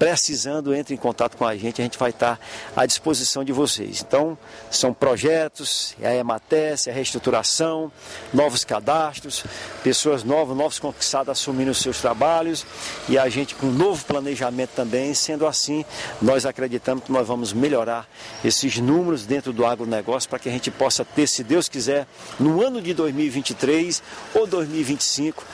precisando, 0.00 0.74
entre 0.74 0.94
em 0.94 0.96
contato 0.96 1.36
com 1.36 1.44
a 1.44 1.54
gente, 1.54 1.82
a 1.82 1.84
gente 1.84 1.98
vai 1.98 2.08
estar 2.08 2.40
à 2.74 2.86
disposição 2.86 3.44
de 3.44 3.52
vocês. 3.52 4.00
Então, 4.00 4.36
são 4.70 4.94
projetos, 4.94 5.94
é 6.00 6.08
a 6.08 6.16
EMATES, 6.16 6.86
é 6.86 6.90
a 6.90 6.94
reestruturação, 6.94 7.92
novos 8.32 8.64
cadastros, 8.64 9.44
pessoas 9.84 10.24
novas, 10.24 10.56
novos 10.56 10.78
conquistados 10.78 11.28
assumindo 11.28 11.70
os 11.70 11.82
seus 11.82 12.00
trabalhos 12.00 12.64
e 13.10 13.18
a 13.18 13.28
gente 13.28 13.54
com 13.54 13.66
um 13.66 13.72
novo 13.72 14.02
planejamento 14.06 14.70
também. 14.70 15.12
Sendo 15.12 15.46
assim, 15.46 15.84
nós 16.22 16.46
acreditamos 16.46 17.04
que 17.04 17.12
nós 17.12 17.28
vamos 17.28 17.52
melhorar 17.52 18.08
esses 18.42 18.78
números 18.78 19.26
dentro 19.26 19.52
do 19.52 19.66
agronegócio 19.66 20.30
para 20.30 20.38
que 20.38 20.48
a 20.48 20.52
gente 20.52 20.70
possa 20.70 21.04
ter, 21.04 21.26
se 21.26 21.44
Deus 21.44 21.68
quiser, 21.68 22.06
no 22.38 22.66
ano 22.66 22.80
de 22.80 22.94
2023 22.94 24.02
ou 24.34 24.46
2025, 24.46 25.44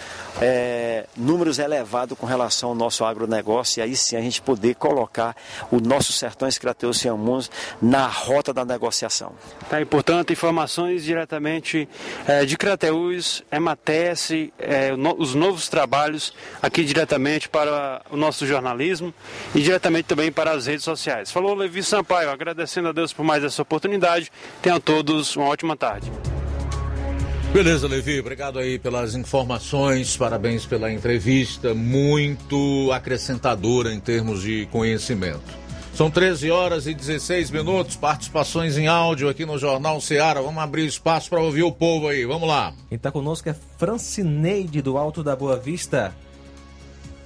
é, 0.40 1.06
números 1.16 1.58
elevados 1.58 2.18
com 2.18 2.26
relação 2.26 2.70
ao 2.70 2.74
nosso 2.74 3.04
agronegócio 3.04 3.80
e 3.80 3.82
aí 3.82 3.96
sim 3.96 4.16
a 4.16 4.20
gente 4.20 4.40
poder 4.42 4.74
colocar 4.74 5.36
o 5.70 5.80
nosso 5.80 6.12
Sertões 6.12 6.58
Crateus 6.58 6.98
Ciamuns 6.98 7.50
na 7.80 8.06
rota 8.06 8.52
da 8.52 8.64
negociação. 8.64 9.32
Tá, 9.68 9.80
e 9.80 9.84
portanto, 9.84 10.32
informações 10.32 11.04
diretamente 11.04 11.88
é, 12.26 12.44
de 12.44 12.56
Crateus, 12.56 13.42
Emates, 13.50 14.30
é, 14.58 14.94
no, 14.96 15.14
os 15.18 15.34
novos 15.34 15.68
trabalhos 15.68 16.32
aqui 16.62 16.84
diretamente 16.84 17.48
para 17.48 18.02
o 18.10 18.16
nosso 18.16 18.46
jornalismo 18.46 19.12
e 19.54 19.62
diretamente 19.62 20.04
também 20.04 20.30
para 20.30 20.52
as 20.52 20.66
redes 20.66 20.84
sociais. 20.84 21.30
Falou 21.30 21.54
Levi 21.54 21.82
Sampaio, 21.82 22.30
agradecendo 22.30 22.88
a 22.88 22.92
Deus 22.92 23.12
por 23.12 23.24
mais 23.24 23.42
essa 23.42 23.62
oportunidade. 23.62 24.30
Tenham 24.62 24.80
todos 24.80 25.36
uma 25.36 25.46
ótima 25.46 25.76
tarde. 25.76 26.10
Beleza, 27.56 27.88
Levi, 27.88 28.20
obrigado 28.20 28.58
aí 28.58 28.78
pelas 28.78 29.14
informações, 29.14 30.14
parabéns 30.14 30.66
pela 30.66 30.92
entrevista, 30.92 31.72
muito 31.72 32.92
acrescentadora 32.92 33.94
em 33.94 33.98
termos 33.98 34.42
de 34.42 34.66
conhecimento. 34.66 35.40
São 35.94 36.10
13 36.10 36.50
horas 36.50 36.86
e 36.86 36.92
16 36.92 37.50
minutos, 37.50 37.96
participações 37.96 38.76
em 38.76 38.88
áudio 38.88 39.30
aqui 39.30 39.46
no 39.46 39.56
Jornal 39.56 40.02
Ceará. 40.02 40.42
Vamos 40.42 40.62
abrir 40.62 40.84
espaço 40.84 41.30
para 41.30 41.40
ouvir 41.40 41.62
o 41.62 41.72
povo 41.72 42.08
aí, 42.08 42.26
vamos 42.26 42.46
lá. 42.46 42.74
Quem 42.90 42.96
está 42.96 43.10
conosco 43.10 43.48
é 43.48 43.56
Francineide, 43.78 44.82
do 44.82 44.98
Alto 44.98 45.24
da 45.24 45.34
Boa 45.34 45.56
Vista. 45.56 46.14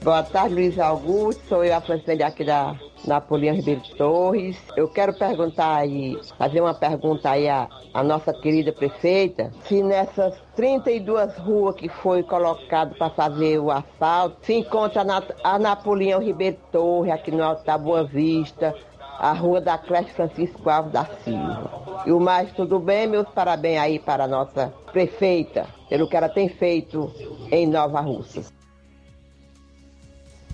Boa 0.01 0.23
tarde, 0.23 0.55
Luiz 0.55 0.79
Augusto. 0.79 1.43
Sou 1.49 1.65
eu, 1.65 1.75
a 1.75 1.81
Francineide, 1.81 2.23
aqui 2.23 2.45
da 2.45 2.79
Napoleão 3.07 3.55
Ribeiro 3.55 3.81
de 3.81 3.95
Torres. 3.95 4.57
Eu 4.77 4.89
quero 4.89 5.13
perguntar 5.15 5.77
aí, 5.77 6.19
fazer 6.39 6.61
uma 6.61 6.75
pergunta 6.75 7.31
aí 7.31 7.49
à, 7.49 7.69
à 7.93 8.03
nossa 8.03 8.33
querida 8.33 8.73
prefeita, 8.73 9.51
se 9.65 9.83
nessas 9.83 10.35
32 10.57 11.37
ruas 11.39 11.75
que 11.77 11.89
foi 11.89 12.23
colocado 12.23 12.95
para 12.97 13.11
fazer 13.11 13.59
o 13.59 13.71
asfalto, 13.71 14.37
se 14.43 14.55
encontra 14.55 15.03
a, 15.03 15.55
a 15.55 15.59
Napoleão 15.59 16.21
Ribeiro 16.21 16.57
de 16.57 16.63
Torres, 16.73 17.13
aqui 17.13 17.31
no 17.31 17.43
Alto 17.43 17.65
da 17.65 17.79
Boa 17.79 18.05
Vista, 18.05 18.75
a 19.19 19.33
rua 19.33 19.61
da 19.61 19.77
Creche 19.77 20.13
Francisco 20.13 20.69
Alves 20.69 20.93
da 20.93 21.05
Silva. 21.05 22.03
E 22.07 22.13
o 22.13 22.19
mais 22.19 22.51
tudo 22.53 22.79
bem, 22.79 23.07
meus 23.07 23.29
parabéns 23.29 23.79
aí 23.79 23.99
para 23.99 24.25
a 24.25 24.29
nossa 24.29 24.73
prefeita, 24.93 25.67
pelo 25.89 26.09
que 26.09 26.17
ela 26.17 26.29
tem 26.29 26.49
feito 26.49 27.13
em 27.51 27.67
Nova 27.67 28.01
Russas. 28.01 28.60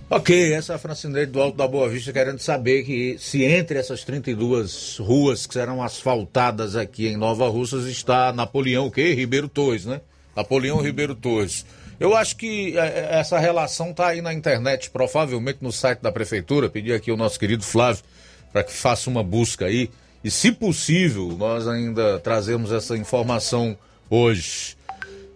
Ok, 0.09 0.53
essa 0.53 0.73
é 0.73 0.77
a 0.77 0.79
Francineide 0.79 1.33
do 1.33 1.43
Alto 1.43 1.59
da 1.59 1.67
Boa 1.67 1.89
Vista 1.89 2.13
querendo 2.13 2.39
saber 2.39 2.85
que 2.85 3.17
se 3.19 3.43
entre 3.43 3.77
essas 3.77 4.05
32 4.05 4.99
ruas 4.99 5.49
que 5.49 5.55
serão 5.55 5.83
asfaltadas 5.83 6.77
aqui 6.77 7.09
em 7.09 7.17
Nova 7.17 7.49
Russas 7.49 7.87
está 7.87 8.33
Napoleão 8.33 8.87
o 8.87 8.91
quê? 8.91 9.15
Ribeiro 9.15 9.49
Torres, 9.49 9.85
né? 9.85 10.01
Napoleão 10.37 10.81
Ribeiro 10.81 11.13
Torres. 11.13 11.67
Eu 11.99 12.15
acho 12.15 12.37
que 12.37 12.79
é, 12.79 12.87
é, 12.87 13.19
essa 13.19 13.37
relação 13.37 13.91
está 13.91 14.07
aí 14.07 14.23
na 14.23 14.33
internet, 14.33 14.91
provavelmente 14.91 15.59
no 15.61 15.73
site 15.73 15.99
da 15.99 16.13
prefeitura. 16.13 16.71
Pedi 16.71 16.93
aqui 16.93 17.11
ao 17.11 17.17
nosso 17.17 17.37
querido 17.37 17.65
Flávio 17.65 18.05
para 18.53 18.63
que 18.63 18.73
faça 18.73 19.11
uma 19.11 19.25
busca 19.25 19.65
aí. 19.67 19.91
E 20.23 20.31
se 20.31 20.53
possível, 20.53 21.35
nós 21.37 21.67
ainda 21.67 22.21
trazemos 22.21 22.71
essa 22.71 22.97
informação 22.97 23.77
hoje. 24.09 24.76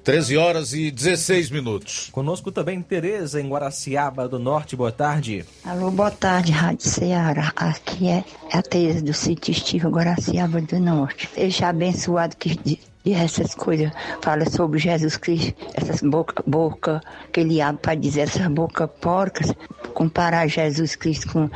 13 0.03 0.37
horas 0.37 0.73
e 0.73 0.91
16 0.91 1.51
minutos. 1.51 2.09
Conosco 2.11 2.51
também 2.51 2.81
Tereza, 2.81 3.41
em 3.41 3.49
Guaraciaba 3.49 4.29
do 4.29 4.39
Norte. 4.39 4.75
Boa 4.75 4.91
tarde. 4.91 5.45
Alô, 5.65 5.91
boa 5.91 6.11
tarde, 6.11 6.53
Rádio 6.53 6.89
Ceará. 6.89 7.53
Aqui 7.55 8.09
é 8.09 8.25
a 8.53 8.63
Tereza 8.63 9.03
do 9.03 9.13
sítio 9.13 9.53
Estiva 9.53 9.89
Guaraciaba 9.89 10.61
do 10.61 10.81
Norte. 10.81 11.29
Seja 11.35 11.69
abençoado 11.69 12.37
que 12.37 12.81
e 13.05 13.15
essas 13.15 13.55
coisas, 13.55 13.91
fala 14.21 14.49
sobre 14.49 14.79
Jesus 14.79 15.17
Cristo, 15.17 15.55
essas 15.75 16.03
boca, 16.03 16.43
boca 16.47 17.01
que 17.33 17.41
ele 17.41 17.61
abre 17.61 17.81
para 17.81 17.95
dizer 17.95 18.23
essas 18.23 18.47
boca 18.49 18.87
porcas, 18.87 19.53
comparar 19.95 20.47
Jesus 20.47 20.97
Cristo 20.97 21.33
com, 21.33 21.51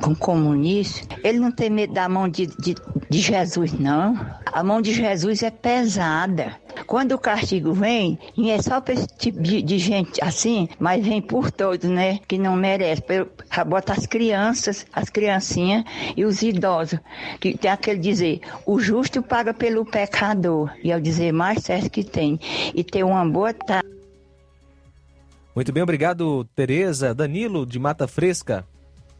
com 0.00 0.14
comunista, 0.14 1.16
ele 1.22 1.38
não 1.38 1.52
tem 1.52 1.70
medo 1.70 1.92
da 1.92 2.08
mão 2.08 2.28
de, 2.28 2.46
de, 2.58 2.74
de 3.10 3.18
Jesus, 3.18 3.72
não. 3.72 4.18
A 4.52 4.62
mão 4.62 4.80
de 4.80 4.92
Jesus 4.92 5.42
é 5.42 5.50
pesada. 5.50 6.56
Quando 6.86 7.12
o 7.12 7.18
castigo 7.18 7.72
vem, 7.72 8.18
e 8.36 8.50
é 8.50 8.60
só 8.60 8.80
para 8.80 8.94
esse 8.94 9.06
tipo 9.06 9.40
de, 9.40 9.62
de, 9.62 9.78
gente 9.78 10.22
assim, 10.22 10.68
mas 10.78 11.04
vem 11.04 11.22
por 11.22 11.50
todos, 11.50 11.88
né? 11.88 12.20
Que 12.28 12.38
não 12.38 12.54
merece. 12.54 13.02
Bota 13.66 13.92
as 13.92 14.06
crianças, 14.06 14.86
as 14.92 15.08
criancinhas 15.08 15.84
e 16.16 16.24
os 16.24 16.42
idosos. 16.42 16.98
Que 17.40 17.56
tem 17.56 17.70
aquele 17.70 17.98
dizer, 17.98 18.40
o 18.66 18.78
justo 18.78 19.22
paga 19.22 19.54
pelo 19.54 19.84
pecador. 19.84 20.70
E 20.86 20.92
é 20.92 20.96
o 20.96 21.00
dizer 21.00 21.32
mais 21.32 21.64
certo 21.64 21.90
que 21.90 22.04
tem. 22.04 22.38
E 22.72 22.84
ter 22.84 23.02
uma 23.02 23.28
boa 23.28 23.52
tarde. 23.52 23.88
Muito 25.52 25.72
bem, 25.72 25.82
obrigado, 25.82 26.44
Tereza. 26.54 27.12
Danilo, 27.12 27.66
de 27.66 27.76
Mata 27.76 28.06
Fresca. 28.06 28.64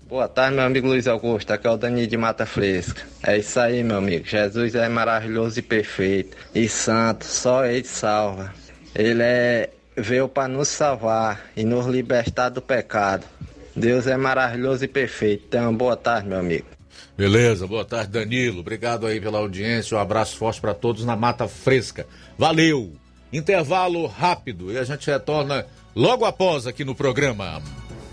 Boa 0.09 0.29
tarde, 0.29 0.55
meu 0.55 0.65
amigo 0.65 0.87
Luiz 0.87 1.09
Augusto. 1.09 1.51
Aqui 1.53 1.67
é 1.67 1.71
o 1.71 1.77
Danilo 1.77 2.07
de 2.07 2.17
Mata 2.17 2.47
Fresca. 2.47 3.03
É 3.21 3.37
isso 3.37 3.59
aí, 3.59 3.83
meu 3.83 3.97
amigo. 3.97 4.25
Jesus 4.25 4.77
é 4.77 4.89
maravilhoso 4.89 5.59
e 5.59 5.63
perfeito. 5.63 6.37
E 6.55 6.69
santo, 6.69 7.25
só 7.25 7.67
ele 7.67 7.83
salva. 7.83 8.55
Ele 8.95 9.25
é 9.25 9.71
veio 9.97 10.29
para 10.29 10.47
nos 10.47 10.69
salvar 10.69 11.47
e 11.57 11.65
nos 11.65 11.87
libertar 11.87 12.51
do 12.51 12.63
pecado. 12.63 13.27
Deus 13.75 14.07
é 14.07 14.17
maravilhoso 14.17 14.85
e 14.85 14.89
perfeito. 14.89 15.47
Então, 15.49 15.75
boa 15.75 15.97
tarde, 15.97 16.29
meu 16.29 16.39
amigo. 16.39 16.76
Beleza, 17.17 17.67
boa 17.67 17.85
tarde, 17.85 18.11
Danilo. 18.11 18.61
Obrigado 18.61 19.07
aí 19.07 19.21
pela 19.21 19.39
audiência. 19.39 19.97
Um 19.97 20.01
abraço 20.01 20.37
forte 20.37 20.61
para 20.61 20.75
todos 20.75 21.05
na 21.05 21.17
Mata 21.17 21.49
Fresca. 21.49 22.07
Valeu! 22.37 22.93
Intervalo 23.33 24.07
rápido 24.07 24.71
e 24.71 24.79
a 24.79 24.85
gente 24.85 25.07
retorna 25.11 25.67
logo 25.95 26.25
após 26.25 26.67
aqui 26.67 26.85
no 26.85 26.95
programa. 26.95 27.63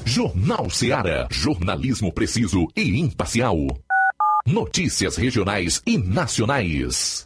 Jornal 0.05 0.69
Seara. 0.69 1.27
Jornalismo 1.29 2.11
preciso 2.11 2.67
e 2.75 2.99
imparcial. 2.99 3.57
Notícias 4.45 5.15
regionais 5.15 5.81
e 5.85 5.97
nacionais. 5.97 7.25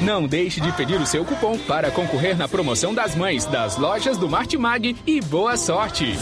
Não 0.00 0.26
deixe 0.26 0.60
de 0.60 0.70
pedir 0.72 1.00
o 1.00 1.06
seu 1.06 1.24
cupom 1.24 1.58
para 1.58 1.90
concorrer 1.90 2.36
na 2.36 2.46
promoção 2.46 2.92
das 2.92 3.14
mães 3.14 3.46
das 3.46 3.78
lojas 3.78 4.18
do 4.18 4.28
Martimag 4.28 4.94
e 5.06 5.20
boa 5.22 5.56
sorte! 5.56 6.14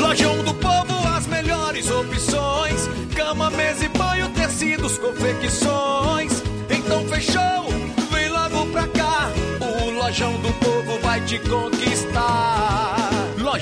Lojão 0.00 0.42
do 0.44 0.54
Povo, 0.54 1.08
as 1.16 1.26
melhores 1.28 1.90
opções: 1.90 2.88
cama, 3.14 3.50
mesa 3.50 3.84
e 3.84 3.88
banho, 3.88 4.28
tecidos, 4.30 4.98
confecções. 4.98 6.42
Então 6.68 7.06
fechou, 7.06 7.68
vem 8.10 8.28
logo 8.28 8.66
pra 8.72 8.88
cá. 8.88 9.30
O 9.60 9.90
Lojão 9.90 10.32
do 10.40 10.52
Povo 10.54 10.98
vai 11.00 11.20
te 11.20 11.38
conquistar. 11.38 11.85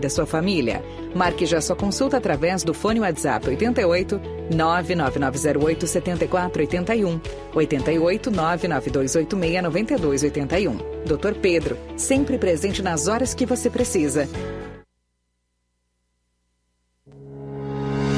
da 0.00 0.08
sua 0.10 0.26
família. 0.26 0.82
Marque 1.14 1.46
já 1.46 1.60
sua 1.60 1.76
consulta 1.76 2.16
através 2.16 2.64
do 2.64 2.74
fone 2.74 3.00
WhatsApp 3.00 3.48
88 3.48 4.20
99908 4.50 5.86
7481 5.86 7.20
88 7.54 8.30
99286 8.30 9.62
9281. 9.62 10.76
Dr. 11.04 11.34
Pedro, 11.40 11.76
sempre 11.96 12.38
presente 12.38 12.82
nas 12.82 13.06
horas 13.06 13.34
que 13.34 13.46
você 13.46 13.70
precisa. 13.70 14.28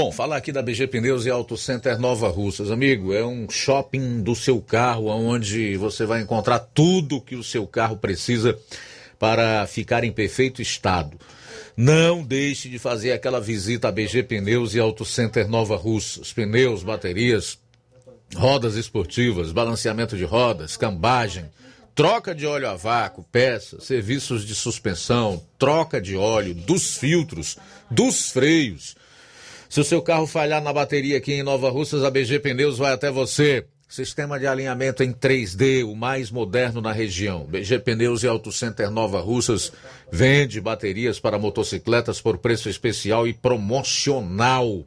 Bom, 0.00 0.12
falar 0.12 0.36
aqui 0.36 0.52
da 0.52 0.62
BG 0.62 0.86
Pneus 0.86 1.26
e 1.26 1.30
Auto 1.30 1.56
Center 1.56 1.98
Nova 1.98 2.28
Russas. 2.28 2.70
Amigo, 2.70 3.12
é 3.12 3.26
um 3.26 3.50
shopping 3.50 4.22
do 4.22 4.32
seu 4.32 4.60
carro 4.60 5.08
onde 5.08 5.76
você 5.76 6.06
vai 6.06 6.20
encontrar 6.20 6.60
tudo 6.60 7.20
que 7.20 7.34
o 7.34 7.42
seu 7.42 7.66
carro 7.66 7.96
precisa 7.96 8.56
para 9.18 9.66
ficar 9.66 10.04
em 10.04 10.12
perfeito 10.12 10.62
estado. 10.62 11.18
Não 11.76 12.22
deixe 12.22 12.68
de 12.68 12.78
fazer 12.78 13.10
aquela 13.10 13.40
visita 13.40 13.88
à 13.88 13.90
BG 13.90 14.22
Pneus 14.22 14.72
e 14.72 14.78
Auto 14.78 15.04
Center 15.04 15.48
Nova 15.48 15.74
Russas. 15.74 16.32
Pneus, 16.32 16.84
baterias, 16.84 17.58
rodas 18.36 18.76
esportivas, 18.76 19.50
balanceamento 19.50 20.16
de 20.16 20.22
rodas, 20.22 20.76
cambagem, 20.76 21.46
troca 21.92 22.32
de 22.32 22.46
óleo 22.46 22.68
a 22.68 22.76
vácuo, 22.76 23.24
peças, 23.32 23.82
serviços 23.82 24.46
de 24.46 24.54
suspensão, 24.54 25.42
troca 25.58 26.00
de 26.00 26.14
óleo, 26.14 26.54
dos 26.54 26.96
filtros, 26.96 27.58
dos 27.90 28.30
freios. 28.30 28.94
Se 29.68 29.80
o 29.80 29.84
seu 29.84 30.00
carro 30.00 30.26
falhar 30.26 30.62
na 30.62 30.72
bateria 30.72 31.18
aqui 31.18 31.34
em 31.34 31.42
Nova 31.42 31.68
Russas, 31.68 32.02
a 32.02 32.10
BG 32.10 32.40
Pneus 32.40 32.78
vai 32.78 32.92
até 32.92 33.10
você. 33.10 33.66
Sistema 33.86 34.38
de 34.38 34.46
alinhamento 34.46 35.02
em 35.02 35.12
3D, 35.12 35.84
o 35.84 35.94
mais 35.94 36.30
moderno 36.30 36.80
na 36.80 36.92
região. 36.92 37.44
BG 37.44 37.80
Pneus 37.80 38.22
e 38.22 38.28
Auto 38.28 38.50
Center 38.50 38.90
Nova 38.90 39.20
Russas 39.20 39.70
vende 40.10 40.58
baterias 40.58 41.20
para 41.20 41.38
motocicletas 41.38 42.18
por 42.20 42.38
preço 42.38 42.70
especial 42.70 43.28
e 43.28 43.34
promocional. 43.34 44.86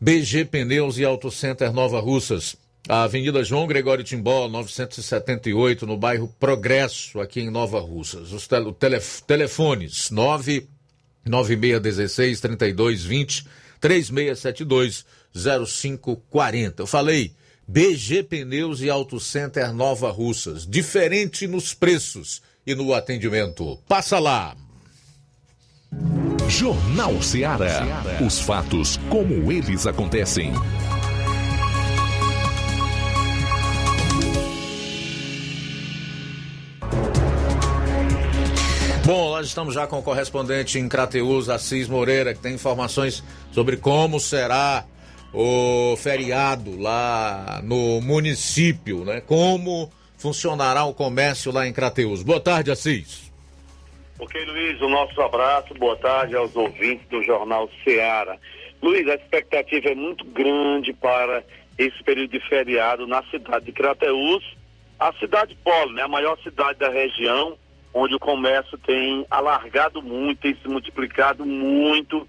BG 0.00 0.46
Pneus 0.46 0.96
e 0.98 1.04
Auto 1.04 1.30
Center 1.30 1.70
Nova 1.70 2.00
Russas. 2.00 2.56
A 2.88 3.02
Avenida 3.02 3.44
João 3.44 3.66
Gregório 3.66 4.02
Timbó, 4.02 4.48
978, 4.48 5.86
no 5.86 5.98
bairro 5.98 6.34
Progresso, 6.40 7.20
aqui 7.20 7.40
em 7.40 7.50
Nova 7.50 7.80
Russas. 7.80 8.32
Os 8.32 8.48
tele, 8.48 8.72
telef, 8.72 9.22
telefones 9.22 10.10
99616 10.10 12.40
3220 12.40 13.59
3672-0540. 13.80 16.74
Eu 16.78 16.86
falei 16.86 17.32
BG 17.66 18.22
Pneus 18.24 18.80
e 18.80 18.90
Auto 18.90 19.18
Center 19.20 19.72
Nova 19.72 20.10
Russas. 20.10 20.66
Diferente 20.66 21.46
nos 21.46 21.72
preços 21.72 22.42
e 22.66 22.74
no 22.74 22.92
atendimento. 22.92 23.78
Passa 23.88 24.18
lá. 24.18 24.56
Jornal 26.48 27.22
Ceará. 27.22 27.86
Os 28.26 28.40
fatos 28.40 28.96
como 29.08 29.52
eles 29.52 29.86
acontecem. 29.86 30.52
Bom, 39.12 39.30
nós 39.30 39.48
estamos 39.48 39.74
já 39.74 39.88
com 39.88 39.98
o 39.98 40.02
correspondente 40.04 40.78
em 40.78 40.88
Crateus, 40.88 41.48
Assis 41.48 41.88
Moreira, 41.88 42.32
que 42.32 42.38
tem 42.38 42.54
informações 42.54 43.24
sobre 43.50 43.76
como 43.76 44.20
será 44.20 44.84
o 45.34 45.96
feriado 45.96 46.80
lá 46.80 47.60
no 47.64 48.00
município, 48.00 49.04
né? 49.04 49.20
Como 49.20 49.90
funcionará 50.16 50.84
o 50.84 50.94
comércio 50.94 51.50
lá 51.50 51.66
em 51.66 51.72
Crateus? 51.72 52.22
Boa 52.22 52.38
tarde, 52.38 52.70
Assis. 52.70 53.32
Ok, 54.16 54.44
Luiz, 54.44 54.80
o 54.80 54.88
nosso 54.88 55.20
abraço, 55.20 55.74
boa 55.74 55.96
tarde 55.96 56.36
aos 56.36 56.54
ouvintes 56.54 57.04
do 57.08 57.20
Jornal 57.24 57.68
Seara. 57.82 58.38
Luiz, 58.80 59.08
a 59.08 59.16
expectativa 59.16 59.88
é 59.88 59.94
muito 59.96 60.24
grande 60.24 60.92
para 60.92 61.42
esse 61.76 62.00
período 62.04 62.30
de 62.30 62.48
feriado 62.48 63.08
na 63.08 63.24
cidade 63.24 63.64
de 63.64 63.72
Crateus, 63.72 64.44
a 65.00 65.12
cidade 65.14 65.58
polo, 65.64 65.94
né, 65.94 66.02
a 66.02 66.08
maior 66.08 66.38
cidade 66.44 66.78
da 66.78 66.90
região, 66.90 67.58
onde 67.92 68.14
o 68.14 68.20
comércio 68.20 68.78
tem 68.78 69.26
alargado 69.30 70.02
muito, 70.02 70.40
tem 70.40 70.54
se 70.54 70.68
multiplicado 70.68 71.44
muito. 71.44 72.26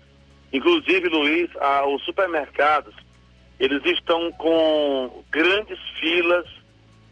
Inclusive, 0.51 1.07
Luiz, 1.07 1.49
a, 1.57 1.85
os 1.87 2.03
supermercados, 2.03 2.93
eles 3.59 3.83
estão 3.85 4.31
com 4.33 5.23
grandes 5.29 5.79
filas, 5.99 6.47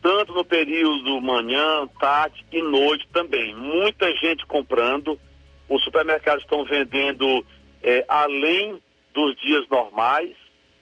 tanto 0.02 0.34
no 0.34 0.44
período 0.44 1.22
manhã, 1.22 1.88
tarde 2.00 2.44
e 2.52 2.62
noite 2.62 3.08
também. 3.14 3.56
Muita 3.56 4.14
gente 4.16 4.46
comprando. 4.46 5.20
Os 5.68 5.84
supermercados 5.84 6.44
estão 6.44 6.66
vendendo 6.66 7.46
é, 7.84 8.04
além 8.08 8.82
dos 9.14 9.36
dias 9.38 9.68
normais. 9.70 10.36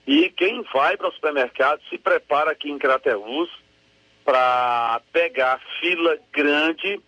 E 0.06 0.30
quem 0.30 0.64
vai 0.74 0.96
para 0.96 1.10
o 1.10 1.12
supermercado 1.12 1.82
se 1.90 1.98
prepara 1.98 2.52
aqui 2.52 2.72
em 2.72 2.78
Crateus 2.78 3.50
para 4.24 5.02
pegar 5.12 5.60
fila 5.82 6.18
grande 6.32 7.02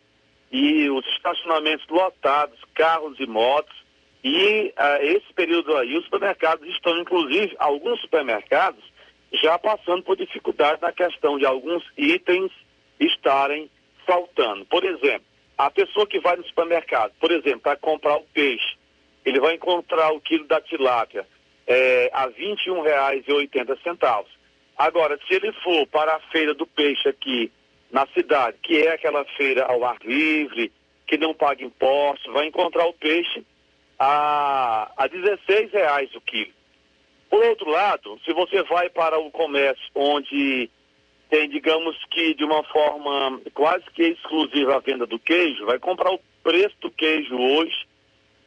e 0.51 0.89
os 0.89 1.05
estacionamentos 1.07 1.85
lotados, 1.87 2.59
carros 2.73 3.19
e 3.19 3.27
motos. 3.27 3.75
E 4.23 4.73
uh, 4.77 5.03
esse 5.03 5.33
período 5.33 5.75
aí, 5.77 5.97
os 5.97 6.03
supermercados 6.05 6.67
estão, 6.69 6.97
inclusive, 6.97 7.55
alguns 7.59 8.01
supermercados 8.01 8.83
já 9.33 9.57
passando 9.59 10.03
por 10.03 10.17
dificuldade 10.17 10.81
na 10.81 10.91
questão 10.91 11.37
de 11.37 11.45
alguns 11.45 11.83
itens 11.97 12.51
estarem 12.99 13.69
faltando. 14.05 14.65
Por 14.65 14.83
exemplo, 14.83 15.25
a 15.57 15.69
pessoa 15.69 16.07
que 16.07 16.19
vai 16.19 16.35
no 16.35 16.43
supermercado, 16.45 17.13
por 17.19 17.31
exemplo, 17.31 17.59
para 17.59 17.77
comprar 17.77 18.17
o 18.17 18.25
peixe, 18.33 18.77
ele 19.23 19.39
vai 19.39 19.55
encontrar 19.55 20.11
o 20.11 20.19
quilo 20.19 20.47
da 20.47 20.59
tilápia 20.59 21.27
é, 21.67 22.09
a 22.11 22.25
R$ 22.25 22.55
21,80. 22.65 24.25
Agora, 24.77 25.19
se 25.27 25.33
ele 25.35 25.51
for 25.61 25.85
para 25.87 26.15
a 26.15 26.19
feira 26.31 26.53
do 26.53 26.65
peixe 26.65 27.07
aqui 27.07 27.51
na 27.91 28.07
cidade, 28.07 28.57
que 28.61 28.77
é 28.77 28.93
aquela 28.93 29.25
feira 29.37 29.65
ao 29.65 29.83
ar 29.83 29.97
livre, 30.03 30.71
que 31.07 31.17
não 31.17 31.33
paga 31.33 31.63
impostos, 31.63 32.31
vai 32.33 32.45
encontrar 32.45 32.85
o 32.85 32.93
peixe 32.93 33.43
a, 33.97 34.91
a 34.95 35.07
16 35.07 35.71
reais 35.71 36.13
o 36.15 36.21
quilo. 36.21 36.53
Por 37.29 37.43
outro 37.45 37.69
lado, 37.69 38.19
se 38.25 38.33
você 38.33 38.63
vai 38.63 38.89
para 38.89 39.19
o 39.19 39.29
comércio 39.31 39.83
onde 39.93 40.69
tem, 41.29 41.47
digamos 41.47 41.95
que 42.09 42.33
de 42.33 42.43
uma 42.43 42.63
forma 42.63 43.39
quase 43.53 43.85
que 43.93 44.03
exclusiva 44.03 44.75
a 44.75 44.79
venda 44.79 45.05
do 45.05 45.19
queijo, 45.19 45.65
vai 45.65 45.77
comprar 45.77 46.11
o 46.11 46.19
preço 46.43 46.75
do 46.81 46.89
queijo 46.89 47.35
hoje 47.35 47.87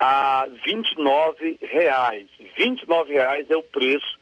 a 0.00 0.48
29 0.64 1.58
reais. 1.62 2.26
R$ 2.38 2.76
reais 3.06 3.48
é 3.48 3.56
o 3.56 3.62
preço 3.62 4.18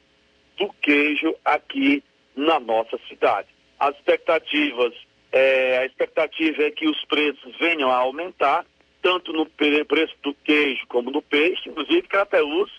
do 0.59 0.71
queijo 0.75 1.35
aqui 1.43 2.05
na 2.37 2.61
nossa 2.61 2.99
cidade. 3.09 3.49
As 3.79 3.97
expectativas, 3.97 4.93
é, 5.33 5.79
a 5.79 5.87
expectativa 5.87 6.63
é 6.63 6.71
que 6.71 6.89
os 6.89 7.05
preços 7.05 7.57
venham 7.59 7.91
a 7.91 7.97
aumentar, 7.97 8.65
tanto 9.03 9.33
no 9.33 9.47
preço 9.47 10.15
do 10.23 10.35
queijo 10.35 10.87
como 10.89 11.11
do 11.11 11.23
peixe. 11.23 11.69
Inclusive, 11.69 12.03
Crateus 12.03 12.71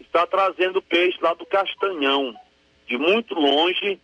está 0.00 0.26
trazendo 0.26 0.80
peixe 0.80 1.18
lá 1.20 1.34
do 1.34 1.44
Castanhão, 1.44 2.34
de 2.86 2.96
muito 2.96 3.34
longe, 3.34 4.00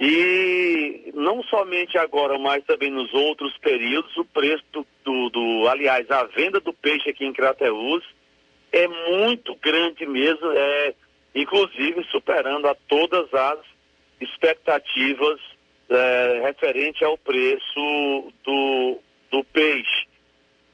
e 0.00 1.10
não 1.14 1.42
somente 1.44 1.98
agora, 1.98 2.38
mas 2.38 2.64
também 2.64 2.90
nos 2.90 3.12
outros 3.12 3.56
períodos, 3.58 4.16
o 4.16 4.24
preço 4.24 4.62
do, 4.72 4.86
do, 5.04 5.30
do 5.30 5.68
aliás, 5.68 6.08
a 6.10 6.24
venda 6.24 6.60
do 6.60 6.72
peixe 6.72 7.10
aqui 7.10 7.24
em 7.24 7.32
Crateus 7.32 8.04
é 8.70 8.86
muito 8.86 9.56
grande 9.56 10.06
mesmo, 10.06 10.52
é 10.52 10.94
inclusive 11.34 12.04
superando 12.10 12.68
a 12.68 12.76
todas 12.86 13.32
as 13.32 13.58
expectativas 14.20 15.40
é, 15.88 16.40
referente 16.44 17.04
ao 17.04 17.16
preço 17.18 18.32
do, 18.44 18.98
do 19.30 19.44
peixe. 19.44 20.06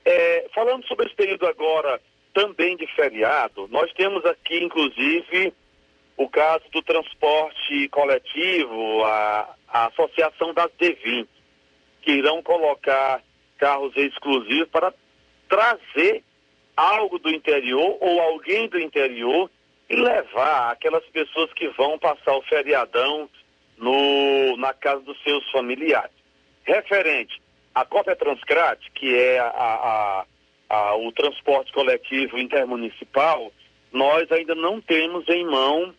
É, 0.04 0.46
falando 0.54 0.86
sobre 0.86 1.06
esse 1.06 1.14
período 1.14 1.46
agora 1.46 2.00
também 2.32 2.76
de 2.76 2.86
feriado, 2.94 3.68
nós 3.70 3.92
temos 3.92 4.24
aqui, 4.24 4.62
inclusive, 4.62 5.52
o 6.16 6.28
caso 6.28 6.64
do 6.72 6.82
transporte 6.82 7.88
coletivo, 7.88 9.04
a, 9.04 9.54
a 9.68 9.86
Associação 9.86 10.52
das 10.52 10.70
D20, 10.72 11.26
que 12.02 12.12
irão 12.12 12.42
colocar 12.42 13.22
carros 13.56 13.96
exclusivos 13.96 14.68
para 14.68 14.92
trazer 15.48 16.22
algo 16.76 17.18
do 17.18 17.30
interior 17.30 17.96
ou 18.00 18.20
alguém 18.20 18.68
do 18.68 18.78
interior 18.78 19.48
e 19.88 19.96
levar 19.96 20.72
aquelas 20.72 21.04
pessoas 21.06 21.52
que 21.52 21.68
vão 21.68 21.98
passar 21.98 22.36
o 22.36 22.42
feriadão 22.42 23.28
no, 23.76 24.56
na 24.56 24.72
casa 24.72 25.00
dos 25.00 25.20
seus 25.22 25.48
familiares. 25.50 26.10
Referente 26.64 27.40
à 27.74 27.84
Cópia 27.84 28.16
Transcrate, 28.16 28.90
que 28.92 29.14
é 29.14 29.38
a, 29.38 29.46
a, 29.48 30.26
a, 30.68 30.96
o 30.96 31.12
transporte 31.12 31.72
coletivo 31.72 32.38
intermunicipal, 32.38 33.52
nós 33.92 34.30
ainda 34.32 34.54
não 34.54 34.80
temos 34.80 35.28
em 35.28 35.44
mão 35.44 35.94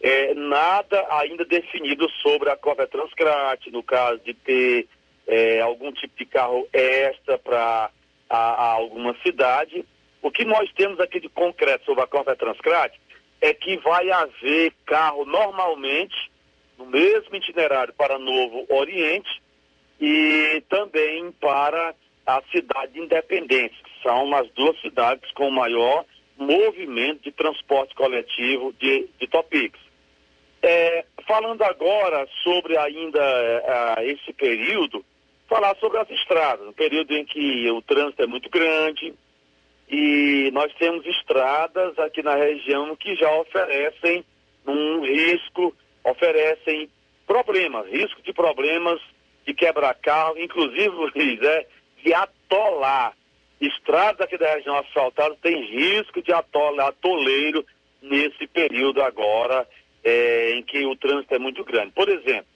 é, 0.00 0.34
nada 0.34 1.06
ainda 1.10 1.44
definido 1.44 2.08
sobre 2.22 2.50
a 2.50 2.56
Cópia 2.56 2.86
Transcrate, 2.86 3.70
no 3.70 3.82
caso 3.82 4.20
de 4.24 4.34
ter 4.34 4.88
é, 5.26 5.60
algum 5.60 5.92
tipo 5.92 6.16
de 6.18 6.26
carro 6.26 6.68
extra 6.72 7.38
para 7.38 7.90
alguma 8.28 9.16
cidade. 9.22 9.84
O 10.20 10.30
que 10.30 10.44
nós 10.44 10.70
temos 10.72 10.98
aqui 10.98 11.20
de 11.20 11.28
concreto 11.28 11.84
sobre 11.84 12.02
a 12.02 12.06
Cópia 12.06 12.34
Transcrate 12.34 13.00
é 13.40 13.54
que 13.54 13.76
vai 13.78 14.10
haver 14.10 14.72
carro 14.84 15.24
normalmente 15.24 16.31
no 16.82 16.86
mesmo 16.86 17.36
itinerário 17.36 17.94
para 17.94 18.18
Novo 18.18 18.66
Oriente 18.68 19.40
e 20.00 20.62
também 20.68 21.30
para 21.32 21.94
a 22.26 22.42
cidade 22.50 22.92
de 22.92 23.00
Independência, 23.00 23.76
que 23.84 24.02
são 24.02 24.34
as 24.34 24.48
duas 24.50 24.80
cidades 24.80 25.30
com 25.32 25.50
maior 25.50 26.04
movimento 26.36 27.22
de 27.22 27.32
transporte 27.32 27.94
coletivo 27.94 28.72
de, 28.80 29.08
de. 29.20 29.28
É, 30.62 31.04
falando 31.26 31.62
agora 31.62 32.26
sobre 32.42 32.76
ainda 32.76 33.20
é, 33.20 34.06
esse 34.06 34.32
período, 34.32 35.04
falar 35.48 35.76
sobre 35.76 35.98
as 35.98 36.10
estradas, 36.10 36.66
um 36.66 36.72
período 36.72 37.12
em 37.14 37.24
que 37.24 37.70
o 37.70 37.82
trânsito 37.82 38.22
é 38.22 38.26
muito 38.26 38.48
grande 38.48 39.14
e 39.88 40.50
nós 40.52 40.72
temos 40.74 41.04
estradas 41.04 41.98
aqui 41.98 42.22
na 42.22 42.34
região 42.34 42.94
que 42.96 43.14
já 43.16 43.30
oferecem 43.36 44.24
um 44.66 45.00
risco, 45.00 45.74
oferecem 46.04 46.88
problemas, 47.26 47.86
risco 47.88 48.20
de 48.22 48.32
problemas 48.32 49.00
de 49.46 49.54
quebrar 49.54 49.94
carro, 49.94 50.38
inclusive, 50.38 50.88
Luiz, 51.14 51.42
é, 51.42 51.66
de 52.02 52.14
atolar. 52.14 53.16
Estradas 53.60 54.20
aqui 54.20 54.36
da 54.36 54.54
região 54.54 54.76
asfaltada 54.76 55.36
tem 55.40 55.64
risco 55.64 56.20
de 56.20 56.32
atolar, 56.32 56.88
atoleiro 56.88 57.64
nesse 58.00 58.46
período 58.48 59.00
agora 59.00 59.66
é, 60.04 60.54
em 60.54 60.62
que 60.62 60.84
o 60.84 60.96
trânsito 60.96 61.34
é 61.34 61.38
muito 61.38 61.64
grande. 61.64 61.92
Por 61.92 62.08
exemplo, 62.08 62.46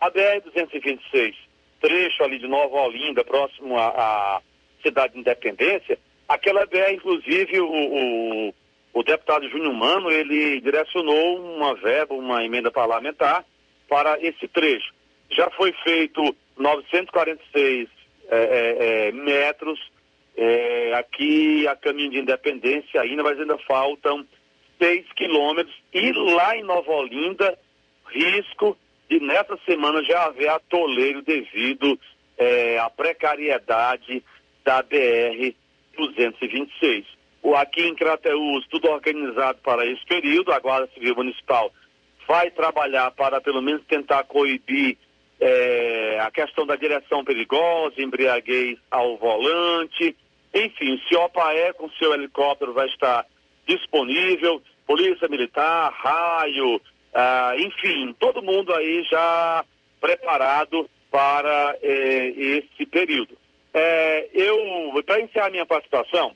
a 0.00 0.10
BR-226, 0.10 1.34
trecho 1.80 2.22
ali 2.22 2.38
de 2.38 2.46
Nova 2.46 2.76
Olinda, 2.76 3.24
próximo 3.24 3.76
à, 3.76 3.88
à 3.88 4.42
cidade 4.82 5.14
de 5.14 5.20
Independência, 5.20 5.98
aquela 6.28 6.66
BR, 6.66 6.92
inclusive, 6.92 7.60
o, 7.60 7.68
o, 7.68 8.54
o 8.92 9.02
deputado 9.02 9.48
Júnior 9.48 9.72
Mano, 9.72 10.10
ele 10.10 10.60
direcionou 10.60 11.38
uma 11.56 11.74
verba, 11.74 12.14
uma 12.14 12.44
emenda 12.44 12.70
parlamentar 12.70 13.44
para 13.88 14.18
esse 14.20 14.46
trecho. 14.48 14.92
Já 15.30 15.50
foi 15.50 15.72
feito 15.84 16.34
946 16.56 17.88
é, 18.28 18.36
é, 18.36 19.08
é, 19.08 19.12
metros 19.12 19.80
é, 20.36 20.94
aqui 20.94 21.66
a 21.66 21.76
caminho 21.76 22.10
de 22.10 22.18
Independência 22.18 23.00
ainda, 23.00 23.22
mas 23.22 23.38
ainda 23.38 23.58
faltam 23.58 24.26
6 24.78 25.06
quilômetros 25.14 25.74
e 25.92 26.12
lá 26.12 26.56
em 26.56 26.62
Nova 26.62 26.90
Olinda, 26.92 27.58
risco 28.08 28.76
de 29.08 29.20
nessa 29.20 29.58
semana 29.64 30.02
já 30.02 30.24
haver 30.24 30.48
atoleiro 30.48 31.22
devido 31.22 31.98
é, 32.36 32.78
à 32.78 32.90
precariedade 32.90 34.22
da 34.64 34.82
BR 34.82 35.54
226. 35.96 37.04
O, 37.04 37.21
aqui 37.56 37.82
em 37.82 37.94
Crateús, 37.94 38.66
tudo 38.68 38.88
organizado 38.90 39.58
para 39.62 39.84
esse 39.86 40.04
período, 40.06 40.52
a 40.52 40.58
Guarda 40.58 40.88
Civil 40.94 41.14
Municipal 41.16 41.72
vai 42.26 42.50
trabalhar 42.50 43.10
para 43.10 43.40
pelo 43.40 43.60
menos 43.60 43.82
tentar 43.86 44.24
coibir 44.24 44.96
é, 45.40 46.18
a 46.20 46.30
questão 46.30 46.64
da 46.64 46.76
direção 46.76 47.24
perigosa, 47.24 48.00
embriaguez 48.00 48.78
ao 48.90 49.16
volante, 49.16 50.16
enfim, 50.54 50.94
o 50.94 51.08
CIOPAE 51.08 51.72
com 51.74 51.90
seu 51.90 52.14
helicóptero 52.14 52.72
vai 52.72 52.86
estar 52.86 53.26
disponível, 53.66 54.62
Polícia 54.86 55.28
Militar, 55.28 55.92
raio, 55.92 56.80
Ah, 57.14 57.54
enfim, 57.58 58.14
todo 58.18 58.42
mundo 58.42 58.72
aí 58.74 59.04
já 59.04 59.64
preparado 60.00 60.88
para 61.10 61.76
eh, 61.82 62.32
esse 62.36 62.86
período. 62.86 63.36
Eh, 63.74 64.30
eu, 64.32 65.02
para 65.04 65.20
iniciar 65.20 65.50
minha 65.50 65.66
participação, 65.66 66.34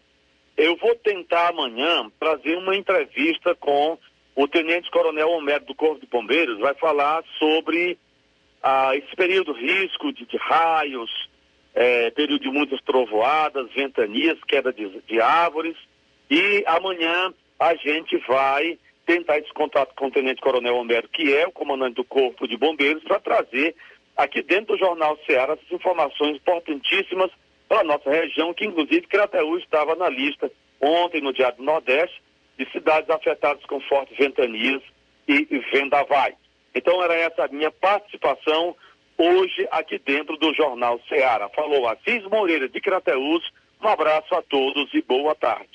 eu 0.57 0.77
vou 0.77 0.95
tentar 0.97 1.49
amanhã 1.49 2.11
trazer 2.19 2.57
uma 2.57 2.75
entrevista 2.75 3.55
com 3.55 3.99
o 4.35 4.49
Tenente 4.49 4.91
Coronel 4.91 5.31
Homero 5.31 5.65
do 5.65 5.75
Corpo 5.75 6.01
de 6.01 6.07
Bombeiros, 6.07 6.59
vai 6.59 6.75
falar 6.75 7.23
sobre 7.39 7.99
ah, 8.63 8.97
esse 8.97 9.15
período 9.17 9.53
risco 9.53 10.13
de, 10.13 10.27
de 10.27 10.37
raios, 10.37 11.11
eh, 11.75 12.11
período 12.11 12.43
de 12.43 12.51
muitas 12.51 12.81
trovoadas, 12.83 13.71
ventanias, 13.73 14.39
queda 14.47 14.73
de, 14.73 14.89
de 15.03 15.21
árvores, 15.21 15.77
e 16.31 16.65
amanhã 16.67 17.33
a 17.59 17.75
gente 17.77 18.17
vai 18.27 18.79
tentar 19.07 19.39
esse 19.39 19.53
contato 19.53 19.95
com 19.95 20.09
o 20.09 20.11
Tenente 20.11 20.41
Coronel 20.41 20.77
Homero, 20.77 21.09
que 21.09 21.33
é 21.33 21.47
o 21.47 21.53
comandante 21.53 21.95
do 21.95 22.05
Corpo 22.05 22.49
de 22.49 22.57
Bombeiros, 22.57 23.05
para 23.05 23.21
trazer 23.21 23.75
aqui 24.17 24.43
dentro 24.43 24.75
do 24.75 24.79
Jornal 24.79 25.19
Ceará 25.27 25.53
essas 25.53 25.71
informações 25.71 26.37
importantíssimas 26.37 27.31
para 27.69 27.81
a 27.81 27.85
nossa 27.85 28.11
região, 28.11 28.55
que 28.55 28.65
inclusive 28.65 29.07
Crateús 29.07 29.63
estava 29.63 29.95
na 29.95 30.09
lista 30.09 30.51
ontem 30.81 31.21
no 31.21 31.33
Diário 31.33 31.59
do 31.59 31.65
Nordeste 31.65 32.23
de 32.59 32.71
cidades 32.71 33.09
afetadas 33.11 33.65
com 33.67 33.81
fortes 33.81 34.17
ventanias 34.17 34.83
e 35.29 35.45
vendavais. 35.73 36.35
Então 36.75 37.03
era 37.03 37.15
essa 37.15 37.45
a 37.45 37.49
minha 37.49 37.71
participação 37.71 38.77
hoje 39.19 39.67
aqui 39.71 39.99
dentro 39.99 40.37
do 40.37 40.55
Jornal 40.55 41.01
Ceará. 41.09 41.49
Falou 41.49 41.89
Assis 41.89 42.23
Moreira 42.25 42.69
de 42.69 42.81
Crateús, 42.81 43.43
um 43.83 43.89
abraço 43.89 44.35
a 44.35 44.43
todos 44.43 44.93
e 44.93 45.03
boa 45.03 45.35
tarde. 45.35 45.69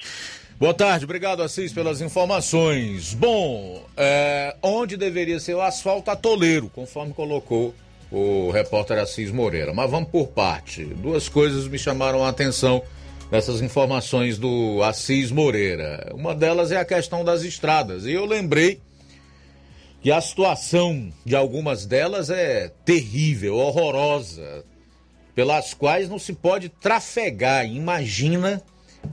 Boa 0.60 0.76
tarde, 0.76 1.06
obrigado 1.06 1.42
Assis 1.42 1.74
pelas 1.74 2.02
informações. 2.02 3.16
Bom, 3.16 3.84
é, 3.98 4.56
onde 4.62 4.96
deveria 4.96 5.40
ser 5.40 5.56
o 5.56 5.62
asfalto 5.62 6.12
atoleiro, 6.12 6.70
conforme 6.70 7.14
colocou 7.16 7.74
o 8.12 8.52
repórter 8.52 9.00
Assis 9.00 9.32
Moreira. 9.32 9.74
Mas 9.74 9.90
vamos 9.90 10.10
por 10.10 10.28
parte. 10.28 10.84
Duas 10.84 11.30
coisas 11.30 11.68
me 11.68 11.80
chamaram 11.80 12.24
a 12.24 12.30
atenção 12.30 12.84
nessas 13.32 13.62
informações 13.62 14.38
do 14.38 14.84
Assis 14.84 15.32
Moreira. 15.32 16.12
Uma 16.14 16.36
delas 16.36 16.72
é 16.72 16.78
a 16.78 16.86
questão 16.86 17.24
das 17.24 17.44
estradas. 17.44 18.06
E 18.06 18.12
eu 18.12 18.26
lembrei 18.26 18.82
que 20.02 20.12
a 20.12 20.20
situação 20.20 21.12
de 21.24 21.36
algumas 21.36 21.86
delas 21.86 22.30
é 22.30 22.72
terrível, 22.84 23.56
horrorosa, 23.56 24.66
pelas 25.34 25.74
quais 25.74 26.10
não 26.10 26.20
se 26.20 26.34
pode 26.34 26.68
trafegar. 26.68 27.66
Imagina 27.66 28.62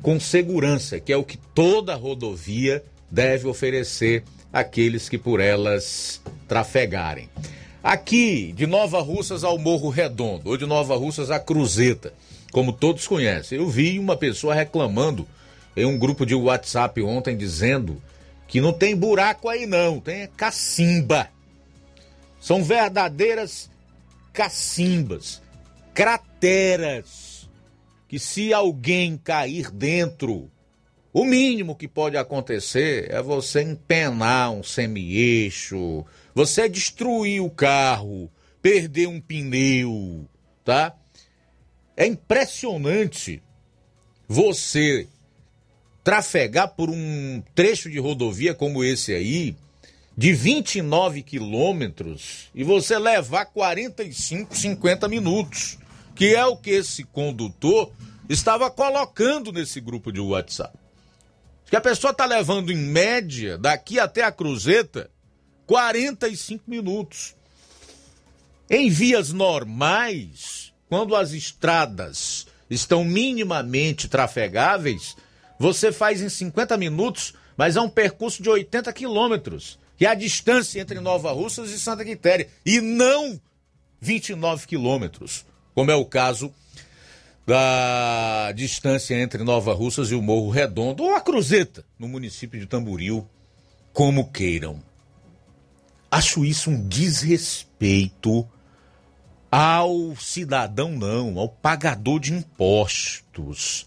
com 0.02 0.18
segurança, 0.18 0.98
que 0.98 1.12
é 1.12 1.16
o 1.16 1.24
que 1.24 1.36
toda 1.36 1.94
rodovia 1.94 2.82
deve 3.10 3.46
oferecer 3.46 4.24
àqueles 4.52 5.08
que 5.08 5.18
por 5.18 5.40
elas 5.40 6.20
trafegarem. 6.48 7.28
Aqui, 7.82 8.52
de 8.52 8.66
Nova 8.66 9.00
Russas 9.00 9.44
ao 9.44 9.58
Morro 9.58 9.88
Redondo, 9.88 10.50
ou 10.50 10.56
de 10.56 10.66
Nova 10.66 10.96
Russas 10.96 11.30
à 11.30 11.38
Cruzeta, 11.38 12.12
como 12.52 12.72
todos 12.72 13.06
conhecem, 13.06 13.58
eu 13.58 13.68
vi 13.68 13.98
uma 13.98 14.16
pessoa 14.16 14.54
reclamando 14.54 15.26
em 15.76 15.84
um 15.84 15.98
grupo 15.98 16.26
de 16.26 16.34
WhatsApp 16.34 17.00
ontem 17.02 17.36
dizendo 17.36 18.02
que 18.48 18.60
não 18.60 18.72
tem 18.72 18.96
buraco 18.96 19.48
aí 19.48 19.66
não, 19.66 20.00
tem 20.00 20.26
cacimba. 20.26 21.28
São 22.40 22.64
verdadeiras 22.64 23.70
cacimbas, 24.32 25.40
crateras 25.94 27.48
que 28.08 28.18
se 28.18 28.52
alguém 28.52 29.18
cair 29.18 29.70
dentro, 29.70 30.50
o 31.12 31.24
mínimo 31.24 31.76
que 31.76 31.86
pode 31.86 32.16
acontecer 32.16 33.08
é 33.10 33.20
você 33.20 33.62
empenar 33.62 34.50
um 34.50 34.62
semi-eixo, 34.62 36.04
você 36.38 36.68
destruir 36.68 37.42
o 37.42 37.50
carro, 37.50 38.30
perder 38.62 39.08
um 39.08 39.20
pneu, 39.20 40.24
tá? 40.64 40.94
É 41.96 42.06
impressionante 42.06 43.42
você 44.28 45.08
trafegar 46.04 46.76
por 46.76 46.90
um 46.90 47.42
trecho 47.56 47.90
de 47.90 47.98
rodovia 47.98 48.54
como 48.54 48.84
esse 48.84 49.12
aí, 49.12 49.56
de 50.16 50.32
29 50.32 51.24
quilômetros, 51.24 52.50
e 52.54 52.62
você 52.62 52.96
levar 53.00 53.46
45, 53.46 54.56
50 54.56 55.08
minutos 55.08 55.76
que 56.14 56.36
é 56.36 56.46
o 56.46 56.56
que 56.56 56.70
esse 56.70 57.02
condutor 57.02 57.90
estava 58.28 58.70
colocando 58.70 59.50
nesse 59.50 59.80
grupo 59.80 60.12
de 60.12 60.20
WhatsApp. 60.20 60.78
Que 61.68 61.74
a 61.74 61.80
pessoa 61.80 62.12
está 62.12 62.26
levando 62.26 62.70
em 62.70 62.76
média 62.76 63.58
daqui 63.58 63.98
até 63.98 64.22
a 64.22 64.30
Cruzeta 64.30 65.10
45 65.68 66.64
minutos. 66.66 67.36
Em 68.68 68.90
vias 68.90 69.32
normais, 69.32 70.72
quando 70.88 71.14
as 71.14 71.30
estradas 71.30 72.48
estão 72.68 73.04
minimamente 73.04 74.08
trafegáveis, 74.08 75.16
você 75.60 75.92
faz 75.92 76.20
em 76.20 76.28
50 76.28 76.76
minutos, 76.76 77.34
mas 77.56 77.76
é 77.76 77.80
um 77.80 77.88
percurso 77.88 78.42
de 78.42 78.50
80 78.50 78.92
quilômetros, 78.92 79.78
que 79.96 80.04
é 80.04 80.08
a 80.08 80.14
distância 80.14 80.80
entre 80.80 80.98
Nova 80.98 81.30
Russas 81.30 81.70
e 81.70 81.78
Santa 81.78 82.04
Quitéria, 82.04 82.48
e 82.66 82.80
não 82.80 83.40
29 84.00 84.66
quilômetros 84.66 85.46
como 85.78 85.92
é 85.92 85.94
o 85.94 86.04
caso 86.04 86.52
da 87.46 88.50
distância 88.50 89.14
entre 89.14 89.44
Nova 89.44 89.72
Russas 89.72 90.10
e 90.10 90.14
o 90.16 90.20
Morro 90.20 90.50
Redondo, 90.50 91.04
ou 91.04 91.14
a 91.14 91.20
Cruzeta, 91.20 91.84
no 91.96 92.08
município 92.08 92.58
de 92.58 92.66
Tamboril, 92.66 93.24
como 93.92 94.28
queiram. 94.32 94.82
Acho 96.10 96.44
isso 96.44 96.70
um 96.70 96.88
desrespeito 96.88 98.48
ao 99.50 100.16
cidadão, 100.16 100.92
não, 100.92 101.38
ao 101.38 101.48
pagador 101.48 102.20
de 102.20 102.32
impostos. 102.32 103.86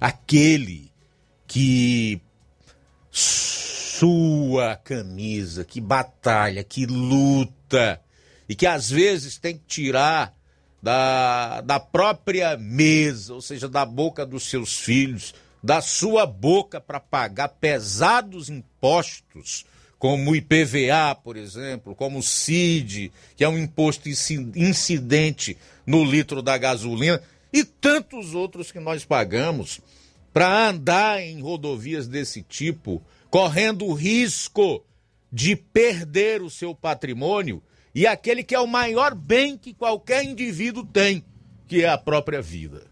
Aquele 0.00 0.90
que 1.46 2.20
sua 3.10 4.76
camisa, 4.76 5.64
que 5.64 5.80
batalha, 5.80 6.62
que 6.62 6.86
luta 6.86 8.00
e 8.48 8.54
que 8.54 8.66
às 8.66 8.88
vezes 8.90 9.38
tem 9.38 9.56
que 9.56 9.64
tirar 9.66 10.34
da, 10.82 11.60
da 11.60 11.80
própria 11.80 12.56
mesa, 12.56 13.34
ou 13.34 13.42
seja, 13.42 13.68
da 13.68 13.84
boca 13.84 14.24
dos 14.24 14.48
seus 14.48 14.78
filhos, 14.78 15.34
da 15.62 15.80
sua 15.80 16.24
boca 16.24 16.80
para 16.80 17.00
pagar 17.00 17.48
pesados 17.48 18.48
impostos, 18.48 19.66
como 19.98 20.30
o 20.30 20.36
IPVA, 20.36 21.14
por 21.22 21.36
exemplo, 21.36 21.94
como 21.94 22.20
o 22.20 22.22
CID, 22.22 23.10
que 23.36 23.42
é 23.42 23.48
um 23.48 23.58
imposto 23.58 24.08
incidente 24.08 25.58
no 25.84 26.04
litro 26.04 26.40
da 26.40 26.56
gasolina, 26.56 27.20
e 27.52 27.64
tantos 27.64 28.34
outros 28.34 28.70
que 28.70 28.78
nós 28.78 29.04
pagamos 29.04 29.80
para 30.32 30.68
andar 30.68 31.20
em 31.20 31.40
rodovias 31.40 32.06
desse 32.06 32.42
tipo, 32.42 33.02
correndo 33.28 33.86
o 33.86 33.92
risco 33.92 34.84
de 35.32 35.56
perder 35.56 36.42
o 36.42 36.50
seu 36.50 36.74
patrimônio 36.74 37.62
e 37.94 38.06
aquele 38.06 38.44
que 38.44 38.54
é 38.54 38.60
o 38.60 38.66
maior 38.66 39.14
bem 39.14 39.58
que 39.58 39.74
qualquer 39.74 40.22
indivíduo 40.22 40.84
tem, 40.84 41.24
que 41.66 41.82
é 41.82 41.88
a 41.88 41.98
própria 41.98 42.40
vida. 42.40 42.86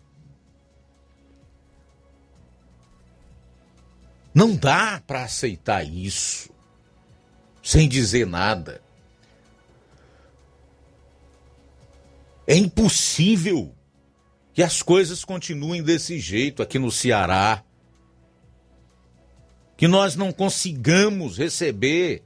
Não 4.35 4.55
dá 4.57 5.01
para 5.07 5.23
aceitar 5.23 5.85
isso 5.85 6.56
sem 7.67 7.89
dizer 7.89 8.29
nada. 8.29 8.81
É 12.47 12.55
impossível 12.55 13.75
que 14.55 14.63
as 14.63 14.83
coisas 14.83 15.25
continuem 15.25 15.83
desse 15.83 16.21
jeito 16.21 16.63
aqui 16.63 16.79
no 16.79 16.93
Ceará. 16.93 17.65
Que 19.77 19.89
nós 19.89 20.15
não 20.15 20.31
consigamos 20.31 21.39
receber 21.39 22.23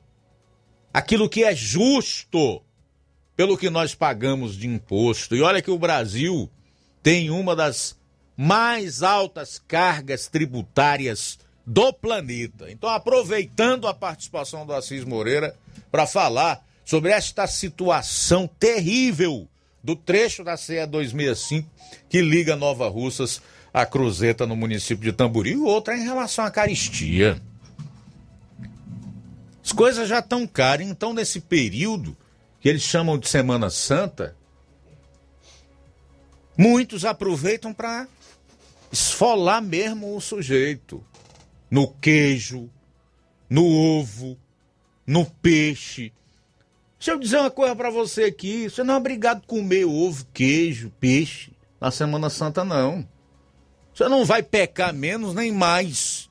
aquilo 0.93 1.27
que 1.27 1.43
é 1.43 1.57
justo 1.57 2.63
pelo 3.35 3.57
que 3.57 3.71
nós 3.71 3.95
pagamos 3.95 4.55
de 4.55 4.69
imposto. 4.69 5.35
E 5.35 5.41
olha 5.41 5.63
que 5.63 5.71
o 5.71 5.79
Brasil 5.79 6.51
tem 7.03 7.31
uma 7.31 7.57
das 7.57 7.99
mais 8.37 9.03
altas 9.03 9.59
cargas 9.59 10.29
tributárias 10.29 11.39
do 11.67 11.93
planeta. 11.93 12.71
Então, 12.71 12.89
aproveitando 12.89 13.87
a 13.87 13.95
participação 13.95 14.67
do 14.67 14.73
Assis 14.73 15.05
Moreira 15.05 15.57
para 15.91 16.07
falar 16.07 16.65
sobre 16.85 17.13
esta 17.13 17.47
situação 17.47 18.49
terrível 18.59 19.49
do 19.83 19.95
trecho 19.97 20.43
da 20.45 20.57
CE 20.57 20.87
265 20.87 21.69
que 22.09 22.21
liga 22.21 22.57
Nova 22.57 22.89
Russas 22.89 23.41
à 23.73 23.87
Cruzeta 23.87 24.47
no 24.47 24.57
município 24.57 25.05
de 25.05 25.13
Tamboril 25.13 25.59
e 25.59 25.63
outra 25.63 25.97
em 25.97 26.03
relação 26.03 26.45
à 26.45 26.51
caristia. 26.51 27.41
As 29.65 29.73
coisas 29.73 30.09
já 30.09 30.19
estão 30.19 30.47
caras, 30.47 30.87
então 30.87 31.13
nesse 31.13 31.41
período 31.41 32.17
que 32.61 32.69
eles 32.69 32.83
chamam 32.83 33.17
de 33.17 33.29
Semana 33.29 33.71
Santa, 33.71 34.37
muitos 36.57 37.05
aproveitam 37.05 37.73
para 37.73 38.09
esfolar 38.93 39.63
mesmo 39.63 40.17
o 40.17 40.21
sujeito 40.21 41.05
no 41.71 41.89
queijo, 41.89 42.69
no 43.49 43.65
ovo, 43.65 44.37
no 45.07 45.25
peixe. 45.25 46.13
Deixa 46.99 47.13
eu 47.13 47.19
dizer 47.19 47.39
uma 47.39 47.51
coisa 47.51 47.77
para 47.77 47.91
você 47.91 48.25
aqui: 48.25 48.69
você 48.69 48.83
não 48.83 48.95
é 48.95 48.97
obrigado 48.97 49.39
a 49.39 49.47
comer 49.47 49.85
ovo, 49.85 50.27
queijo, 50.35 50.93
peixe 50.99 51.53
na 51.81 51.91
Semana 51.91 52.29
Santa, 52.29 52.65
não. 52.65 53.09
Você 53.95 54.09
não 54.09 54.25
vai 54.25 54.43
pecar 54.43 54.93
menos 54.93 55.35
nem 55.35 55.53
mais 55.53 56.29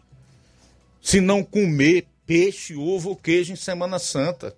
se 1.01 1.21
não 1.21 1.43
comer 1.43 2.07
peixe, 2.25 2.75
ovo 2.75 3.09
ou 3.09 3.15
queijo 3.15 3.53
em 3.53 3.55
Semana 3.55 3.97
Santa. 3.97 4.55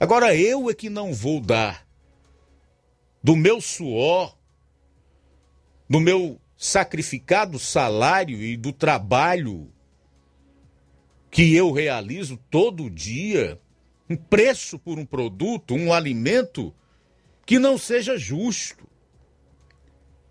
Agora 0.00 0.34
eu 0.34 0.70
é 0.70 0.74
que 0.74 0.88
não 0.88 1.12
vou 1.12 1.40
dar 1.40 1.86
do 3.22 3.34
meu 3.34 3.60
suor, 3.60 4.36
do 5.88 5.98
meu 5.98 6.40
sacrificado 6.58 7.56
salário 7.56 8.42
e 8.42 8.56
do 8.56 8.72
trabalho 8.72 9.72
que 11.30 11.54
eu 11.54 11.70
realizo 11.70 12.36
todo 12.50 12.90
dia, 12.90 13.60
um 14.10 14.16
preço 14.16 14.76
por 14.76 14.98
um 14.98 15.06
produto, 15.06 15.74
um 15.74 15.92
alimento 15.92 16.74
que 17.46 17.60
não 17.60 17.78
seja 17.78 18.18
justo. 18.18 18.88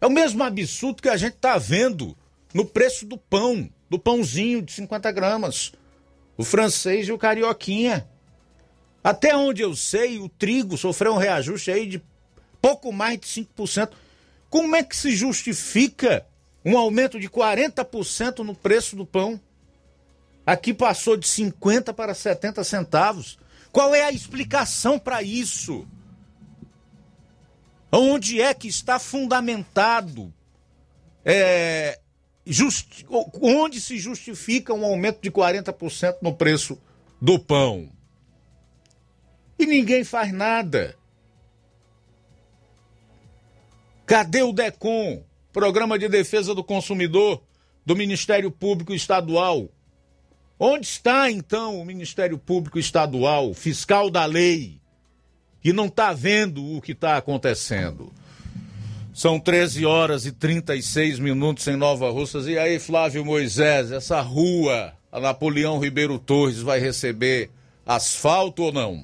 É 0.02 0.06
o 0.06 0.12
mesmo 0.12 0.44
absurdo 0.44 1.02
que 1.02 1.08
a 1.08 1.16
gente 1.16 1.36
está 1.36 1.58
vendo 1.58 2.16
no 2.54 2.66
preço 2.66 3.06
do 3.06 3.18
pão, 3.18 3.70
do 3.90 3.98
pãozinho 3.98 4.62
de 4.62 4.74
50 4.74 5.10
gramas, 5.14 5.72
o 6.36 6.44
francês 6.44 7.08
e 7.08 7.12
o 7.14 7.18
carioquinha. 7.18 8.08
Até 9.02 9.34
onde 9.34 9.62
eu 9.62 9.76
sei, 9.76 10.20
o 10.20 10.28
trigo 10.28 10.78
sofreu 10.78 11.14
um 11.14 11.18
reajuste 11.18 11.72
aí 11.72 11.88
de 11.88 12.04
pouco 12.62 12.92
mais 12.92 13.18
de 13.18 13.28
5%. 13.28 13.92
Como 14.50 14.76
é 14.76 14.84
que 14.84 14.96
se 14.96 15.16
justifica 15.16 16.26
um 16.64 16.78
aumento 16.78 17.20
de 17.20 17.30
40% 17.30 18.40
no 18.40 18.56
preço 18.56 18.96
do 18.96 19.06
pão? 19.06 19.40
Aqui 20.46 20.74
passou 20.74 21.18
de 21.18 21.28
50 21.28 21.94
para 21.94 22.14
70 22.14 22.64
centavos. 22.64 23.38
Qual 23.72 23.94
é 23.94 24.04
a 24.04 24.12
explicação 24.12 24.98
para 24.98 25.22
isso? 25.22 25.86
Onde 27.92 28.42
é 28.42 28.54
que 28.54 28.68
está 28.68 29.00
fundamentado? 29.00 30.34
É, 31.26 32.00
just, 32.46 33.04
onde 33.42 33.82
se 33.82 33.98
justifica 33.98 34.74
um 34.74 34.86
aumento 34.86 35.22
de 35.22 35.30
40% 35.30 36.18
no 36.22 36.34
preço 36.34 36.82
do 37.22 37.38
pão? 37.38 37.92
E 39.60 39.66
ninguém 39.66 40.04
faz 40.04 40.32
nada. 40.32 40.96
Cadê 44.08 44.42
o 44.42 44.54
DECOM, 44.54 45.22
Programa 45.52 46.00
de 46.00 46.08
Defesa 46.08 46.56
do 46.56 46.64
Consumidor 46.64 47.44
do 47.86 47.94
Ministério 47.94 48.50
Público 48.50 48.94
Estadual? 48.94 49.68
Onde 50.58 50.88
está 50.88 51.30
então 51.30 51.78
o 51.78 51.84
Ministério 51.84 52.38
Público 52.38 52.80
Estadual, 52.80 53.54
fiscal 53.54 54.10
da 54.10 54.24
lei, 54.24 54.80
que 55.62 55.74
não 55.74 55.88
está 55.88 56.14
vendo 56.14 56.78
o 56.78 56.82
que 56.82 56.94
está 56.94 57.18
acontecendo? 57.18 58.10
São 59.14 59.42
13 59.42 59.86
horas 59.86 60.26
e 60.26 60.32
36 60.32 61.20
minutos 61.20 61.68
em 61.68 61.76
Nova 61.76 62.10
Russas. 62.10 62.48
E 62.48 62.58
aí, 62.58 62.80
Flávio 62.80 63.26
Moisés, 63.26 63.92
essa 63.92 64.22
rua, 64.22 64.94
a 65.12 65.20
Napoleão 65.20 65.80
Ribeiro 65.80 66.18
Torres, 66.18 66.62
vai 66.62 66.80
receber 66.80 67.50
asfalto 67.86 68.64
ou 68.64 68.72
não? 68.72 69.04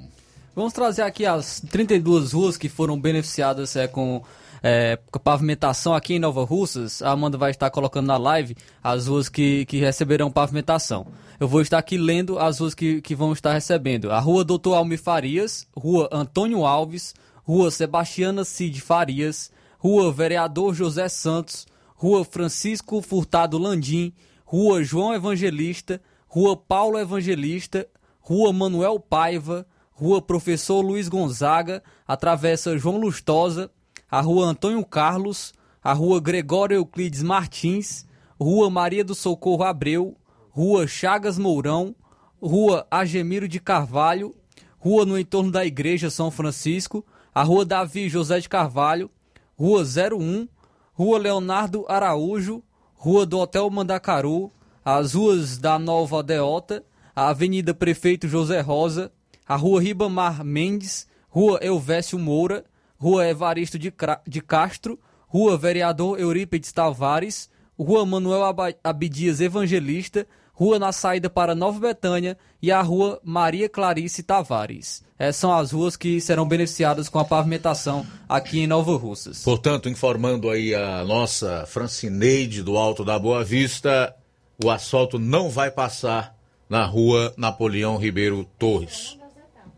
Vamos 0.56 0.72
trazer 0.72 1.02
aqui 1.02 1.26
as 1.26 1.60
32 1.60 2.32
ruas 2.32 2.56
que 2.56 2.70
foram 2.70 2.98
beneficiadas 2.98 3.76
é, 3.76 3.86
com 3.86 4.24
é, 4.64 4.98
pavimentação 5.22 5.94
aqui 5.94 6.14
em 6.14 6.20
Nova 6.20 6.46
Russas. 6.46 7.02
A 7.02 7.12
Amanda 7.12 7.38
vai 7.38 7.52
estar 7.52 7.70
colocando 7.70 8.08
na 8.08 8.16
live 8.16 8.56
as 8.82 9.08
ruas 9.08 9.28
que, 9.28 9.66
que 9.66 9.80
receberão 9.80 10.32
pavimentação. 10.32 11.08
Eu 11.38 11.50
vou 11.50 11.60
estar 11.60 11.78
aqui 11.78 11.98
lendo 11.98 12.40
as 12.40 12.60
ruas 12.60 12.74
que, 12.74 13.02
que 13.02 13.14
vão 13.14 13.34
estar 13.34 13.52
recebendo. 13.52 14.10
A 14.10 14.20
Rua 14.20 14.46
Doutor 14.46 14.76
Almi 14.76 14.96
Farias, 14.96 15.68
Rua 15.76 16.08
Antônio 16.14 16.66
Alves, 16.66 17.14
Rua 17.44 17.70
Sebastiana 17.70 18.46
Cid 18.46 18.80
Farias, 18.80 19.52
Rua 19.78 20.14
Vereador 20.14 20.74
José 20.74 21.10
Santos, 21.10 21.68
Rua 21.94 22.24
Francisco 22.24 23.02
Furtado 23.02 23.58
Landim, 23.58 24.14
Rua 24.46 24.82
João 24.82 25.14
Evangelista, 25.14 26.02
Rua 26.26 26.56
Paulo 26.56 26.98
Evangelista, 26.98 27.86
Rua 28.22 28.54
Manuel 28.54 28.98
Paiva, 28.98 29.68
Rua 29.92 30.22
Professor 30.22 30.82
Luiz 30.82 31.10
Gonzaga, 31.10 31.84
atravessa 32.08 32.78
João 32.78 32.98
Lustosa, 32.98 33.70
a 34.14 34.22
Rua 34.22 34.46
Antônio 34.46 34.86
Carlos, 34.86 35.56
a 35.84 35.92
Rua 35.92 36.22
Gregório 36.22 36.76
Euclides 36.76 37.24
Martins, 37.24 38.06
Rua 38.40 38.70
Maria 38.70 39.04
do 39.04 39.16
Socorro 39.16 39.64
Abreu, 39.64 40.16
Rua 40.52 40.86
Chagas 40.86 41.40
Mourão, 41.40 41.96
Rua 42.40 42.86
Agemiro 42.92 43.48
de 43.48 43.60
Carvalho, 43.60 44.36
Rua 44.78 45.04
no 45.04 45.18
entorno 45.18 45.50
da 45.50 45.66
Igreja 45.66 46.12
São 46.12 46.30
Francisco, 46.30 47.04
a 47.34 47.42
Rua 47.42 47.66
Davi 47.66 48.08
José 48.08 48.40
de 48.40 48.48
Carvalho, 48.48 49.10
Rua 49.58 49.82
01, 49.82 50.48
Rua 50.94 51.18
Leonardo 51.18 51.84
Araújo, 51.90 52.62
Rua 52.94 53.26
do 53.26 53.40
Hotel 53.40 53.68
Mandacaru, 53.72 54.52
as 54.86 55.16
ruas 55.16 55.58
da 55.58 55.80
Nova 55.80 56.22
Deota, 56.22 56.86
a 57.16 57.30
Avenida 57.30 57.74
Prefeito 57.74 58.28
José 58.28 58.62
Rosa, 58.62 59.12
a 59.48 59.56
Rua 59.56 59.82
Ribamar 59.82 60.44
Mendes, 60.44 61.08
Rua 61.30 61.58
Elvésio 61.64 62.20
Moura, 62.20 62.64
Rua 63.04 63.28
Evaristo 63.28 63.78
de, 63.78 63.94
de 64.26 64.42
Castro, 64.42 64.98
Rua 65.28 65.58
Vereador 65.58 66.18
Eurípides 66.18 66.72
Tavares, 66.72 67.50
Rua 67.78 68.06
Manuel 68.06 68.44
Abdias 68.82 69.42
Evangelista, 69.42 70.26
Rua 70.54 70.80
na 70.80 70.94
saída 70.94 71.30
para 71.30 71.54
Nova 71.54 71.82
Betânia. 71.82 72.38
E 72.62 72.72
a 72.72 72.82
Rua 72.82 73.20
Maria 73.22 73.68
Clarice 73.68 74.24
Tavares. 74.24 75.04
Essas 75.20 75.36
são 75.36 75.54
as 75.54 75.74
ruas 75.74 75.98
que 75.98 76.22
serão 76.22 76.48
beneficiadas 76.48 77.10
com 77.10 77.20
a 77.20 77.26
pavimentação 77.26 78.06
aqui 78.30 78.62
em 78.62 78.68
Nova 78.68 78.96
Russas. 78.96 79.44
Portanto, 79.44 79.90
informando 79.90 80.50
aí 80.50 80.74
a 80.74 81.04
nossa 81.04 81.66
Francineide 81.66 82.64
do 82.64 82.78
Alto 82.78 83.04
da 83.04 83.20
Boa 83.20 83.44
Vista, 83.44 84.16
o 84.64 84.72
asfalto 84.72 85.20
não 85.20 85.50
vai 85.50 85.70
passar 85.70 86.34
na 86.70 86.86
Rua 86.86 87.34
Napoleão 87.36 87.98
Ribeiro 87.98 88.48
Torres 88.58 89.22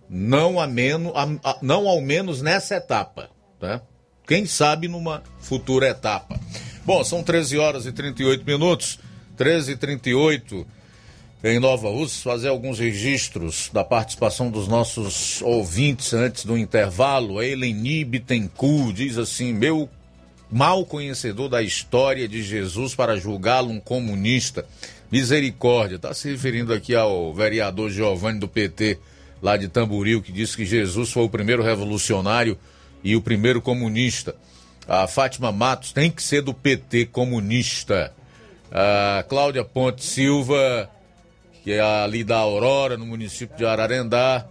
não, 0.10 0.60
a 0.60 0.68
menos, 0.68 1.11
a, 1.15 1.23
a, 1.49 1.57
não 1.61 1.88
ao 1.88 2.02
menos 2.02 2.41
nessa 2.41 2.76
etapa. 2.76 3.30
Tá? 3.60 3.82
Quem 4.27 4.45
sabe 4.45 4.88
numa 4.88 5.23
futura 5.40 5.90
etapa. 5.90 6.40
Bom, 6.86 7.03
são 7.03 7.23
13 7.23 7.57
horas 7.57 7.86
e 7.86 7.91
38 7.91 8.45
minutos, 8.45 8.99
13 9.38 9.72
e 9.72 9.77
38 9.77 10.68
em 11.44 11.60
Nova 11.60 11.90
Rússia, 11.90 12.23
fazer 12.23 12.48
alguns 12.48 12.80
registros 12.80 13.69
da 13.72 13.84
participação 13.84 14.49
dos 14.49 14.68
nossos 14.68 15.41
ouvintes 15.44 16.14
antes 16.14 16.45
do 16.45 16.57
intervalo. 16.57 17.38
A 17.38 17.45
Eleni 17.45 18.03
Bittencourt 18.03 18.94
diz 18.95 19.18
assim: 19.18 19.53
Meu 19.53 19.90
mal 20.52 20.86
conhecedor 20.86 21.49
da 21.49 21.61
história 21.61 22.27
de 22.27 22.41
Jesus 22.41 22.95
para 22.95 23.18
julgá-lo 23.18 23.72
um 23.72 23.80
comunista. 23.80 24.65
Misericórdia. 25.11 25.98
Está 25.98 26.14
se 26.14 26.32
referindo 26.32 26.73
aqui 26.73 26.95
ao 26.95 27.32
vereador 27.34 27.91
Giovanni 27.91 28.40
do 28.40 28.48
PT 28.48 28.98
lá 29.45 29.57
de 29.57 29.67
Tamboril, 29.67 30.23
que 30.23 30.31
disse 30.31 30.57
que 30.57 30.65
Jesus 30.65 31.11
foi 31.11 31.22
o 31.22 31.30
primeiro 31.30 31.61
revolucionário 31.61 32.57
e 33.03 33.15
o 33.15 33.22
primeiro 33.22 33.61
comunista. 33.61 34.35
A 34.88 35.05
Fátima 35.05 35.51
Matos 35.51 35.91
tem 35.91 36.09
que 36.09 36.23
ser 36.23 36.41
do 36.41 36.51
PT 36.51 37.05
comunista. 37.05 38.11
A 38.72 39.23
Cláudia 39.30 39.63
Ponte 39.63 40.03
Silva, 40.03 40.89
que 41.63 41.73
é 41.73 41.80
ali 41.80 42.23
da 42.23 42.38
Aurora, 42.38 42.97
no 42.97 43.05
município 43.05 43.55
de 43.55 43.63
Ararendá, 43.63 44.47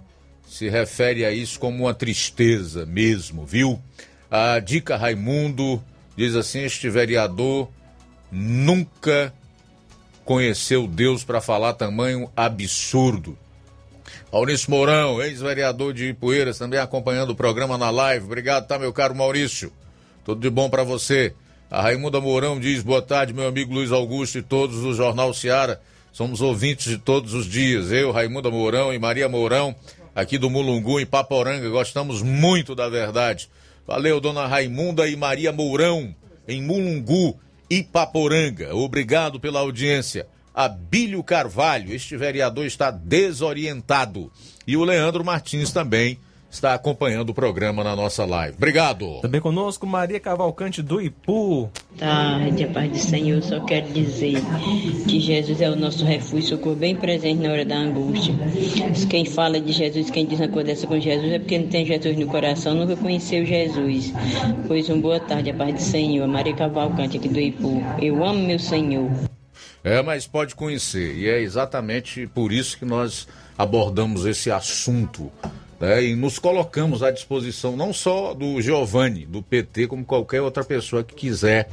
se 0.47 0.69
refere 0.69 1.25
a 1.25 1.33
isso 1.33 1.59
como 1.59 1.87
uma 1.87 1.95
tristeza 1.95 2.87
mesmo, 2.87 3.45
viu? 3.45 3.83
A 4.31 4.61
Dica 4.61 4.97
Raimundo 4.97 5.83
diz 6.16 6.37
assim: 6.37 6.61
este 6.61 6.89
vereador 6.89 7.69
nunca 8.31 9.35
conheceu 10.25 10.87
Deus 10.87 11.25
para 11.25 11.41
falar 11.41 11.73
tamanho 11.73 12.31
absurdo. 12.37 13.37
Maurício 14.35 14.69
Mourão, 14.69 15.23
ex-vereador 15.23 15.94
de 15.94 16.09
Ipueiras, 16.09 16.59
também 16.59 16.81
acompanhando 16.81 17.31
o 17.31 17.36
programa 17.36 17.78
na 17.78 17.89
live. 17.89 18.24
Obrigado, 18.24 18.66
tá, 18.66 18.77
meu 18.77 18.93
caro 18.93 19.15
Maurício? 19.15 19.73
Tudo 20.24 20.40
de 20.40 20.51
bom 20.51 20.69
para 20.69 20.82
você. 20.82 21.32
A 21.70 21.81
Raimunda 21.81 22.20
Mourão 22.20 22.59
diz: 22.59 22.82
boa 22.82 23.01
tarde, 23.01 23.32
meu 23.32 23.47
amigo 23.47 23.73
Luiz 23.73 23.93
Augusto 23.93 24.36
e 24.36 24.43
todos 24.43 24.81
do 24.81 24.93
Jornal 24.93 25.32
Seara. 25.32 25.81
Somos 26.12 26.40
ouvintes 26.40 26.90
de 26.90 26.98
todos 26.98 27.32
os 27.32 27.47
dias. 27.47 27.93
Eu, 27.93 28.11
Raimunda 28.11 28.51
Mourão 28.51 28.93
e 28.93 28.98
Maria 28.98 29.28
Mourão, 29.28 29.73
aqui 30.12 30.36
do 30.36 30.51
Mulungu, 30.51 30.98
em 30.98 31.06
Paporanga, 31.06 31.70
gostamos 31.70 32.20
muito 32.20 32.74
da 32.74 32.89
verdade. 32.89 33.48
Valeu, 33.86 34.20
dona 34.20 34.48
Raimunda 34.48 35.06
e 35.06 35.15
Maria 35.15 35.52
Mourão, 35.52 36.12
em 36.48 36.61
Mulungu, 36.61 37.39
Ipaporanga. 37.70 38.74
Obrigado 38.74 39.39
pela 39.39 39.61
audiência. 39.61 40.27
Abílio 40.55 41.23
Carvalho. 41.23 41.93
Este 41.93 42.17
vereador 42.17 42.65
está 42.65 42.91
desorientado. 42.91 44.31
E 44.67 44.77
o 44.77 44.85
Leandro 44.85 45.25
Martins 45.25 45.73
também 45.73 46.19
está 46.55 46.73
acompanhando 46.73 47.31
o 47.31 47.35
programa 47.35 47.83
na 47.83 47.97
nossa 47.97 48.25
live. 48.25 48.57
Obrigado. 48.57 49.21
Também 49.21 49.41
conosco 49.41 49.87
Maria 49.87 50.21
Cavalcante 50.21 50.83
do 50.83 51.01
Ipu. 51.01 51.69
Tarde, 51.99 52.65
a 52.65 52.69
paz 52.69 52.91
do 52.91 52.99
Senhor, 52.99 53.43
só 53.43 53.61
quero 53.61 53.93
dizer 53.93 54.41
que 55.09 55.21
Jesus 55.21 55.61
é 55.61 55.69
o 55.69 55.77
nosso 55.77 56.05
refúgio, 56.05 56.51
socorro 56.51 56.77
bem 56.77 56.95
presente 56.95 57.43
na 57.43 57.53
hora 57.53 57.65
da 57.65 57.77
angústia. 57.77 58.35
Quem 59.11 59.25
fala 59.25 59.61
de 59.61 59.73
Jesus, 59.73 60.11
quem 60.11 60.27
diz 60.27 60.39
uma 60.39 60.49
coisa 60.49 60.69
dessa 60.69 60.87
com 60.87 60.99
Jesus 60.99 61.33
é 61.33 61.39
porque 61.39 61.59
não 61.59 61.67
tem 61.67 61.85
Jesus 61.85 62.17
no 62.17 62.27
coração, 62.27 62.75
nunca 62.75 62.97
conheceu 62.97 63.45
Jesus. 63.45 64.13
Pois 64.69 64.89
uma 64.89 64.99
boa 64.99 65.21
tarde, 65.21 65.51
a 65.51 65.55
paz 65.55 65.75
do 65.75 65.81
Senhor. 65.81 66.27
Maria 66.29 66.55
Cavalcante 66.55 67.17
aqui 67.17 67.29
do 67.29 67.41
Ipu. 67.41 67.83
Eu 68.01 68.25
amo 68.25 68.47
meu 68.47 68.59
Senhor. 68.59 69.11
É, 69.85 70.01
mas 70.02 70.27
pode 70.27 70.55
conhecer. 70.55 71.15
E 71.15 71.28
é 71.28 71.43
exatamente 71.43 72.27
por 72.27 72.51
isso 72.51 72.78
que 72.78 72.86
nós 72.86 73.28
abordamos 73.56 74.24
esse 74.24 74.51
assunto 74.51 75.31
né, 75.78 76.02
e 76.02 76.16
nos 76.16 76.39
colocamos 76.39 77.02
à 77.02 77.11
disposição 77.11 77.77
não 77.77 77.93
só 77.93 78.32
do 78.32 78.62
Giovanni, 78.62 79.27
do 79.27 79.43
PT, 79.43 79.89
como 79.89 80.02
qualquer 80.02 80.40
outra 80.40 80.65
pessoa 80.65 81.05
que 81.05 81.15
quiser 81.15 81.69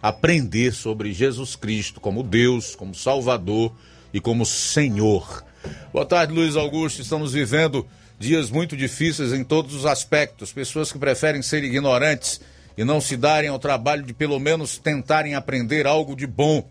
aprender 0.00 0.72
sobre 0.72 1.12
Jesus 1.12 1.56
Cristo 1.56 2.00
como 2.00 2.22
Deus, 2.22 2.76
como 2.76 2.94
Salvador 2.94 3.72
e 4.14 4.20
como 4.20 4.46
Senhor. 4.46 5.44
Boa 5.92 6.06
tarde, 6.06 6.32
Luiz 6.32 6.54
Augusto. 6.54 7.02
Estamos 7.02 7.32
vivendo 7.32 7.84
dias 8.16 8.48
muito 8.48 8.76
difíceis 8.76 9.32
em 9.32 9.42
todos 9.42 9.74
os 9.74 9.84
aspectos. 9.84 10.52
Pessoas 10.52 10.92
que 10.92 10.98
preferem 10.98 11.42
ser 11.42 11.64
ignorantes 11.64 12.40
e 12.78 12.84
não 12.84 13.00
se 13.00 13.16
darem 13.16 13.50
ao 13.50 13.58
trabalho 13.58 14.04
de 14.04 14.14
pelo 14.14 14.38
menos 14.38 14.78
tentarem 14.78 15.34
aprender 15.34 15.84
algo 15.84 16.14
de 16.14 16.28
bom. 16.28 16.64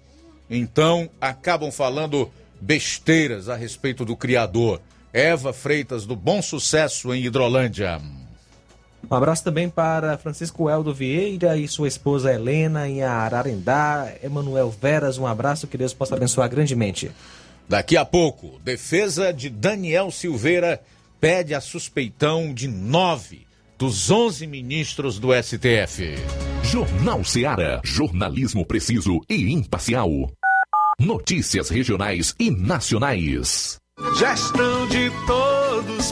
Então 0.50 1.10
acabam 1.20 1.72
falando 1.72 2.32
besteiras 2.60 3.50
a 3.50 3.56
respeito 3.56 4.06
do 4.06 4.16
Criador. 4.16 4.82
Eva 5.14 5.54
Freitas, 5.54 6.06
do 6.06 6.16
Bom 6.16 6.42
Sucesso 6.42 7.14
em 7.14 7.24
Hidrolândia. 7.24 8.02
Um 9.10 9.16
abraço 9.16 9.44
também 9.44 9.70
para 9.70 10.18
Francisco 10.18 10.70
Eldo 10.70 10.94
Vieira 10.94 11.56
e 11.56 11.68
sua 11.68 11.88
esposa 11.88 12.34
Helena 12.34 12.88
em 12.88 13.04
Ararendá. 13.04 14.12
Emanuel 14.24 14.70
Veras, 14.70 15.18
um 15.18 15.28
abraço, 15.28 15.68
que 15.68 15.78
Deus 15.78 15.94
possa 15.94 16.16
abençoar 16.16 16.50
grandemente. 16.50 17.12
Daqui 17.70 17.96
a 17.96 18.04
pouco, 18.04 18.60
defesa 18.64 19.32
de 19.32 19.50
Daniel 19.50 20.12
Silveira 20.12 20.82
pede 21.22 21.54
a 21.54 21.62
suspeitão 21.62 22.54
de 22.54 22.68
nove 22.68 23.46
dos 23.78 24.10
onze 24.10 24.48
ministros 24.48 25.20
do 25.20 25.30
STF. 25.34 26.16
Jornal 26.64 27.24
Seara. 27.24 27.82
Jornalismo 27.84 28.66
preciso 28.66 29.20
e 29.30 29.52
imparcial. 29.52 30.10
Notícias 31.00 31.70
regionais 31.70 32.34
e 32.40 32.50
nacionais. 32.50 33.78
Gestão 34.18 34.88
de 34.88 35.12
todos 35.28 35.65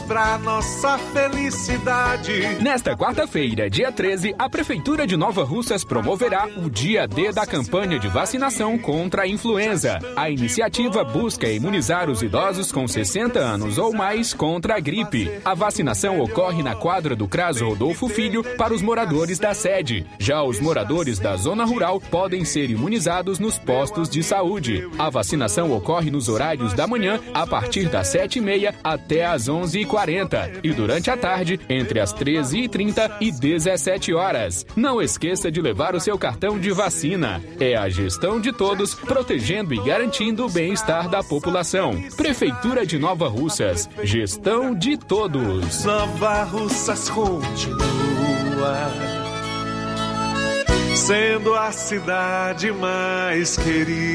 para 0.06 0.36
nossa 0.38 0.98
felicidade. 0.98 2.62
Nesta 2.62 2.96
quarta-feira, 2.96 3.70
dia 3.70 3.90
13, 3.90 4.34
a 4.38 4.48
Prefeitura 4.48 5.06
de 5.06 5.16
Nova 5.16 5.42
Russas 5.42 5.82
promoverá 5.84 6.46
o 6.56 6.68
dia 6.68 7.06
D 7.06 7.32
da 7.32 7.46
campanha 7.46 7.98
de 7.98 8.08
vacinação 8.08 8.76
contra 8.76 9.22
a 9.22 9.26
influenza. 9.26 9.98
A 10.16 10.28
iniciativa 10.28 11.02
busca 11.02 11.48
imunizar 11.48 12.10
os 12.10 12.22
idosos 12.22 12.70
com 12.70 12.86
60 12.86 13.38
anos 13.38 13.78
ou 13.78 13.92
mais 13.94 14.34
contra 14.34 14.76
a 14.76 14.80
gripe. 14.80 15.30
A 15.44 15.54
vacinação 15.54 16.20
ocorre 16.20 16.62
na 16.62 16.74
quadra 16.74 17.16
do 17.16 17.26
CRAS 17.26 17.60
Rodolfo 17.60 18.08
Filho 18.08 18.44
para 18.56 18.74
os 18.74 18.82
moradores 18.82 19.38
da 19.38 19.54
sede. 19.54 20.06
Já 20.18 20.42
os 20.42 20.60
moradores 20.60 21.18
da 21.18 21.36
zona 21.36 21.64
rural 21.64 22.00
podem 22.00 22.44
ser 22.44 22.70
imunizados 22.70 23.38
nos 23.38 23.58
postos 23.58 24.10
de 24.10 24.22
saúde. 24.22 24.86
A 24.98 25.08
vacinação 25.08 25.72
ocorre 25.72 26.10
nos 26.10 26.28
horários 26.28 26.74
da 26.74 26.86
manhã, 26.86 27.18
a 27.32 27.46
partir 27.46 27.88
das 27.88 28.08
7h30 28.08 28.74
até 28.82 29.24
as 29.24 29.48
11h40 29.54 30.60
e 30.62 30.72
durante 30.72 31.10
a 31.10 31.16
tarde, 31.16 31.60
entre 31.68 32.00
as 32.00 32.12
13h30 32.12 33.16
e 33.20 33.30
17 33.30 34.12
horas. 34.12 34.66
Não 34.76 35.00
esqueça 35.00 35.50
de 35.50 35.60
levar 35.60 35.94
o 35.94 36.00
seu 36.00 36.18
cartão 36.18 36.58
de 36.58 36.70
vacina. 36.70 37.42
É 37.58 37.76
a 37.76 37.88
gestão 37.88 38.40
de 38.40 38.52
todos, 38.52 38.94
protegendo 38.94 39.72
e 39.72 39.78
garantindo 39.78 40.44
o 40.46 40.50
bem-estar 40.50 41.08
da 41.08 41.22
população. 41.22 42.02
Prefeitura 42.16 42.84
de 42.84 42.98
Nova 42.98 43.28
Russas. 43.28 43.88
Gestão 44.02 44.74
de 44.74 44.96
todos. 44.96 45.84
Nova 45.84 46.44
Russas 46.44 47.08
continua 47.08 48.90
sendo 51.06 51.54
a 51.54 51.70
cidade 51.70 52.72
mais 52.72 53.56
querida. 53.58 54.14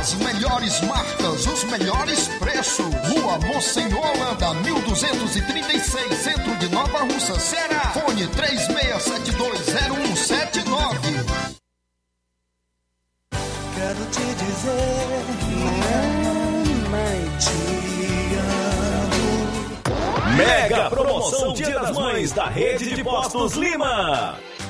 As 0.00 0.14
melhores 0.14 0.80
marcas, 0.80 1.46
os 1.46 1.64
melhores 1.64 2.26
preços. 2.38 2.86
Rua 2.86 3.38
Monsenhor 3.38 4.00
Holanda, 4.00 4.54
1236, 4.62 6.16
centro 6.16 6.56
de 6.56 6.70
Nova 6.70 7.00
Russa, 7.00 7.38
Ceará. 7.38 7.92
Fone 7.92 8.26
36720179. 8.28 11.26
Quero 13.74 14.06
te 14.06 14.24
dizer, 14.42 15.06
mamãe, 16.80 17.20
te 17.38 17.60
amo. 19.04 20.34
Mega 20.34 20.88
promoção 20.88 21.52
Dia 21.52 21.78
das 21.78 21.94
Mães 21.94 22.32
da 22.32 22.46
Rede 22.46 22.94
de 22.94 23.04
Postos 23.04 23.52
Lima. 23.52 24.38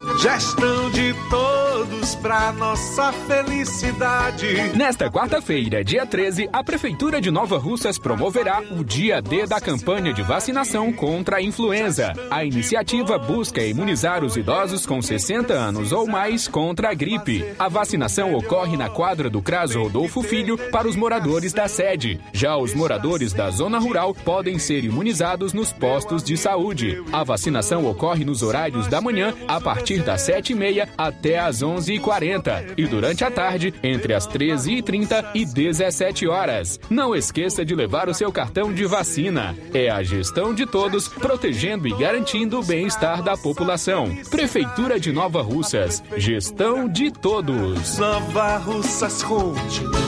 Gestão 0.00 0.90
de 0.92 1.12
todos 1.28 2.14
para 2.14 2.52
nossa 2.52 3.12
felicidade. 3.12 4.46
Nesta 4.76 5.10
quarta-feira, 5.10 5.82
dia 5.82 6.06
13, 6.06 6.48
a 6.52 6.62
Prefeitura 6.62 7.20
de 7.20 7.32
Nova 7.32 7.58
Russas 7.58 7.98
promoverá 7.98 8.62
o 8.70 8.84
dia 8.84 9.20
D 9.20 9.44
da 9.44 9.60
campanha 9.60 10.12
de 10.12 10.22
vacinação 10.22 10.92
contra 10.92 11.38
a 11.38 11.42
influenza. 11.42 12.12
A 12.30 12.44
iniciativa 12.44 13.18
busca 13.18 13.60
imunizar 13.60 14.22
os 14.22 14.36
idosos 14.36 14.86
com 14.86 15.02
60 15.02 15.52
anos 15.52 15.90
ou 15.90 16.06
mais 16.06 16.46
contra 16.46 16.90
a 16.90 16.94
gripe. 16.94 17.44
A 17.58 17.68
vacinação 17.68 18.34
ocorre 18.34 18.76
na 18.76 18.88
quadra 18.88 19.28
do 19.28 19.42
CRAS 19.42 19.74
Rodolfo 19.74 20.22
Filho 20.22 20.56
para 20.70 20.86
os 20.86 20.94
moradores 20.94 21.52
da 21.52 21.66
sede. 21.66 22.20
Já 22.32 22.56
os 22.56 22.72
moradores 22.72 23.32
da 23.32 23.50
zona 23.50 23.80
rural 23.80 24.14
podem 24.14 24.60
ser 24.60 24.84
imunizados 24.84 25.52
nos 25.52 25.72
postos 25.72 26.22
de 26.22 26.36
saúde. 26.36 27.02
A 27.12 27.24
vacinação 27.24 27.84
ocorre 27.84 28.24
nos 28.24 28.44
horários 28.44 28.86
da 28.86 29.00
manhã, 29.00 29.34
a 29.48 29.60
partir 29.60 29.87
das 29.96 30.28
7h30 30.28 30.88
até 30.96 31.38
às 31.38 31.62
11h40 31.62 32.74
e 32.76 32.86
durante 32.86 33.24
a 33.24 33.30
tarde, 33.30 33.72
entre 33.82 34.12
as 34.12 34.28
13h30 34.28 35.30
e 35.34 35.46
17 35.46 36.28
horas. 36.28 36.78
Não 36.90 37.16
esqueça 37.16 37.64
de 37.64 37.74
levar 37.74 38.08
o 38.08 38.14
seu 38.14 38.30
cartão 38.30 38.72
de 38.72 38.84
vacina. 38.84 39.56
É 39.72 39.88
a 39.88 40.02
gestão 40.02 40.52
de 40.52 40.66
todos, 40.66 41.08
protegendo 41.08 41.88
e 41.88 41.96
garantindo 41.96 42.60
o 42.60 42.64
bem-estar 42.64 43.22
da 43.22 43.36
população. 43.36 44.14
Prefeitura 44.30 45.00
de 45.00 45.10
Nova 45.12 45.40
Russas. 45.40 46.02
Gestão 46.16 46.88
de 46.88 47.10
todos. 47.10 47.98
Nova 47.98 48.58
Russas 48.58 49.22
continua 49.22 49.98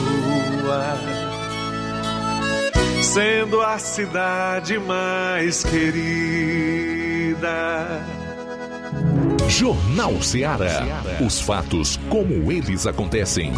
sendo 3.01 3.59
a 3.61 3.77
cidade 3.77 4.79
mais 4.79 5.63
querida. 5.65 7.41
Jornal 9.51 10.21
Ceará. 10.21 11.03
Os 11.19 11.41
fatos 11.41 11.99
como 12.09 12.49
eles 12.49 12.87
acontecem. 12.87 13.51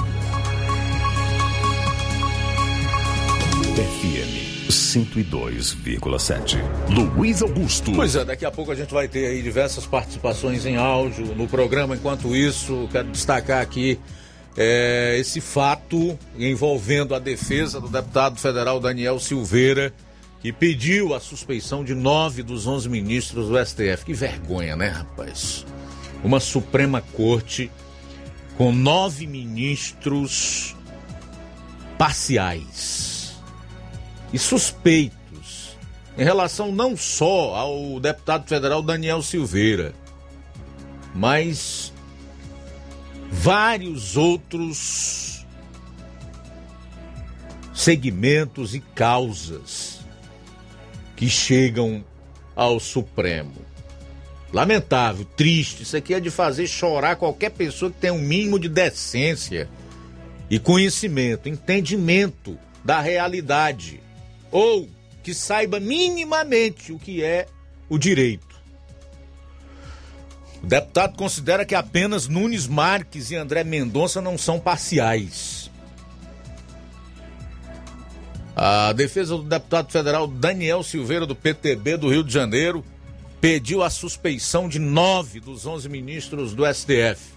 FM 3.75 4.69
102,7. 4.69 6.57
Luiz 6.89 7.43
Augusto. 7.43 7.91
Pois 7.91 8.15
é, 8.15 8.25
daqui 8.25 8.43
a 8.43 8.49
pouco 8.49 8.71
a 8.71 8.75
gente 8.75 8.91
vai 8.91 9.07
ter 9.07 9.27
aí 9.27 9.43
diversas 9.43 9.85
participações 9.85 10.65
em 10.65 10.77
áudio 10.77 11.27
no 11.35 11.47
programa. 11.47 11.95
Enquanto 11.95 12.35
isso, 12.35 12.89
quero 12.91 13.09
destacar 13.09 13.61
aqui 13.61 13.99
é, 14.57 15.15
esse 15.19 15.39
fato 15.39 16.17
envolvendo 16.39 17.13
a 17.13 17.19
defesa 17.19 17.79
do 17.79 17.87
deputado 17.87 18.39
federal 18.39 18.79
Daniel 18.79 19.19
Silveira, 19.19 19.93
que 20.41 20.51
pediu 20.51 21.13
a 21.13 21.19
suspeição 21.19 21.83
de 21.83 21.93
nove 21.93 22.41
dos 22.41 22.65
onze 22.65 22.89
ministros 22.89 23.47
do 23.47 23.63
STF. 23.63 24.05
Que 24.05 24.13
vergonha, 24.13 24.75
né, 24.75 24.87
rapaz? 24.87 25.63
Uma 26.23 26.39
Suprema 26.39 27.01
Corte 27.01 27.69
com 28.57 28.71
nove 28.71 29.27
ministros 29.27 30.75
parciais 31.97 33.35
e 34.31 34.39
suspeitos 34.39 35.77
em 36.17 36.23
relação 36.23 36.71
não 36.71 36.95
só 36.95 37.55
ao 37.55 37.99
deputado 37.99 38.47
federal 38.47 38.81
Daniel 38.81 39.21
Silveira, 39.21 39.93
mas 41.13 41.91
vários 43.31 44.15
outros 44.15 45.45
segmentos 47.73 48.75
e 48.75 48.79
causas 48.79 49.99
que 51.15 51.27
chegam 51.27 52.03
ao 52.55 52.79
Supremo. 52.79 53.72
Lamentável, 54.53 55.25
triste, 55.25 55.81
isso 55.81 55.97
aqui 55.97 56.13
é 56.13 56.19
de 56.19 56.29
fazer 56.29 56.67
chorar 56.67 57.15
qualquer 57.15 57.49
pessoa 57.49 57.89
que 57.89 57.97
tenha 57.97 58.13
um 58.13 58.21
mínimo 58.21 58.59
de 58.59 58.69
decência 58.69 59.67
e 60.47 60.59
conhecimento, 60.59 61.49
entendimento 61.49 62.55
da 62.85 62.99
realidade 62.99 63.99
ou 64.51 64.87
que 65.23 65.33
saiba 65.33 65.79
minimamente 65.79 66.93
o 66.93 66.99
que 66.99 67.23
é 67.23 67.47
o 67.89 67.97
direito. 67.97 68.53
O 70.61 70.67
deputado 70.67 71.17
considera 71.17 71.65
que 71.65 71.73
apenas 71.73 72.27
Nunes 72.27 72.67
Marques 72.67 73.31
e 73.31 73.35
André 73.35 73.63
Mendonça 73.63 74.21
não 74.21 74.37
são 74.37 74.59
parciais. 74.59 75.71
A 78.55 78.93
defesa 78.93 79.35
do 79.35 79.43
deputado 79.43 79.91
federal 79.91 80.27
Daniel 80.27 80.83
Silveira, 80.83 81.25
do 81.25 81.35
PTB 81.35 81.97
do 81.97 82.07
Rio 82.07 82.23
de 82.23 82.31
Janeiro, 82.31 82.85
pediu 83.43 83.83
a 83.83 83.89
suspeição 83.89 84.69
de 84.69 84.79
nove 84.79 85.41
dos 85.41 85.65
onze 85.65 85.89
ministros 85.89 86.53
do 86.53 86.63
STF. 86.65 87.33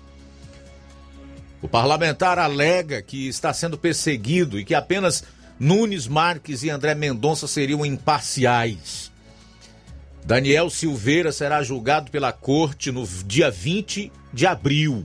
O 1.61 1.67
parlamentar 1.67 2.39
alega 2.39 3.03
que 3.03 3.27
está 3.27 3.53
sendo 3.53 3.77
perseguido 3.77 4.57
e 4.57 4.65
que 4.65 4.73
apenas 4.73 5.25
Nunes 5.59 6.07
Marques 6.07 6.63
e 6.63 6.71
André 6.71 6.95
Mendonça 6.95 7.49
seriam 7.49 7.85
imparciais. 7.85 9.11
Daniel 10.25 10.71
Silveira 10.71 11.33
será 11.33 11.61
julgado 11.65 12.09
pela 12.09 12.31
corte 12.33 12.93
no 12.93 13.05
dia 13.27 13.51
20 13.51 14.13
de 14.33 14.47
abril. 14.47 15.05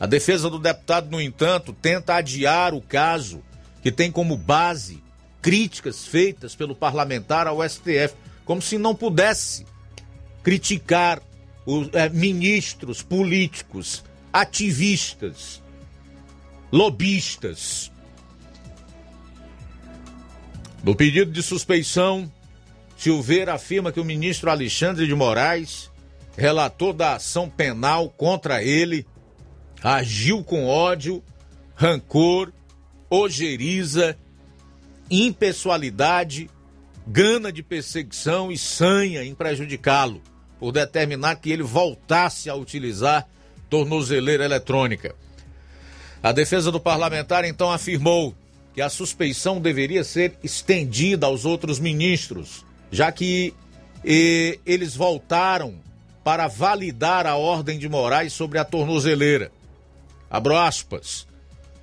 A 0.00 0.06
defesa 0.06 0.50
do 0.50 0.58
deputado, 0.58 1.08
no 1.08 1.20
entanto, 1.20 1.72
tenta 1.72 2.16
adiar 2.16 2.74
o 2.74 2.80
caso, 2.80 3.44
que 3.80 3.92
tem 3.92 4.10
como 4.10 4.36
base 4.36 5.00
críticas 5.40 6.04
feitas 6.04 6.56
pelo 6.56 6.74
parlamentar 6.74 7.46
ao 7.46 7.62
STF, 7.62 8.16
como 8.44 8.60
se 8.60 8.76
não 8.76 8.92
pudesse 8.92 9.64
criticar 10.46 11.20
os 11.66 11.88
é, 11.92 12.08
ministros 12.08 13.02
políticos, 13.02 14.04
ativistas, 14.32 15.60
lobistas. 16.70 17.90
No 20.84 20.94
pedido 20.94 21.32
de 21.32 21.42
suspeição, 21.42 22.32
Silveira 22.96 23.54
afirma 23.54 23.90
que 23.90 23.98
o 23.98 24.04
ministro 24.04 24.48
Alexandre 24.48 25.04
de 25.04 25.16
Moraes, 25.16 25.90
relator 26.36 26.92
da 26.92 27.16
ação 27.16 27.50
penal 27.50 28.08
contra 28.08 28.62
ele, 28.62 29.04
agiu 29.82 30.44
com 30.44 30.64
ódio, 30.64 31.24
rancor, 31.74 32.52
ojeriza, 33.10 34.16
impessoalidade, 35.10 36.48
gana 37.04 37.50
de 37.50 37.64
perseguição 37.64 38.52
e 38.52 38.56
sanha 38.56 39.24
em 39.24 39.34
prejudicá-lo, 39.34 40.22
por 40.66 40.72
determinar 40.72 41.36
que 41.36 41.52
ele 41.52 41.62
voltasse 41.62 42.50
a 42.50 42.54
utilizar 42.56 43.24
tornozeleira 43.70 44.44
eletrônica. 44.44 45.14
A 46.20 46.32
defesa 46.32 46.72
do 46.72 46.80
parlamentar 46.80 47.44
então 47.44 47.70
afirmou 47.70 48.34
que 48.74 48.82
a 48.82 48.88
suspeição 48.88 49.60
deveria 49.60 50.02
ser 50.02 50.36
estendida 50.42 51.24
aos 51.24 51.44
outros 51.44 51.78
ministros, 51.78 52.64
já 52.90 53.12
que 53.12 53.54
e, 54.04 54.58
eles 54.66 54.96
voltaram 54.96 55.76
para 56.24 56.48
validar 56.48 57.28
a 57.28 57.36
ordem 57.36 57.78
de 57.78 57.88
Moraes 57.88 58.32
sobre 58.32 58.58
a 58.58 58.64
tornozeleira. 58.64 59.52
Abro 60.28 60.56
aspas. 60.56 61.28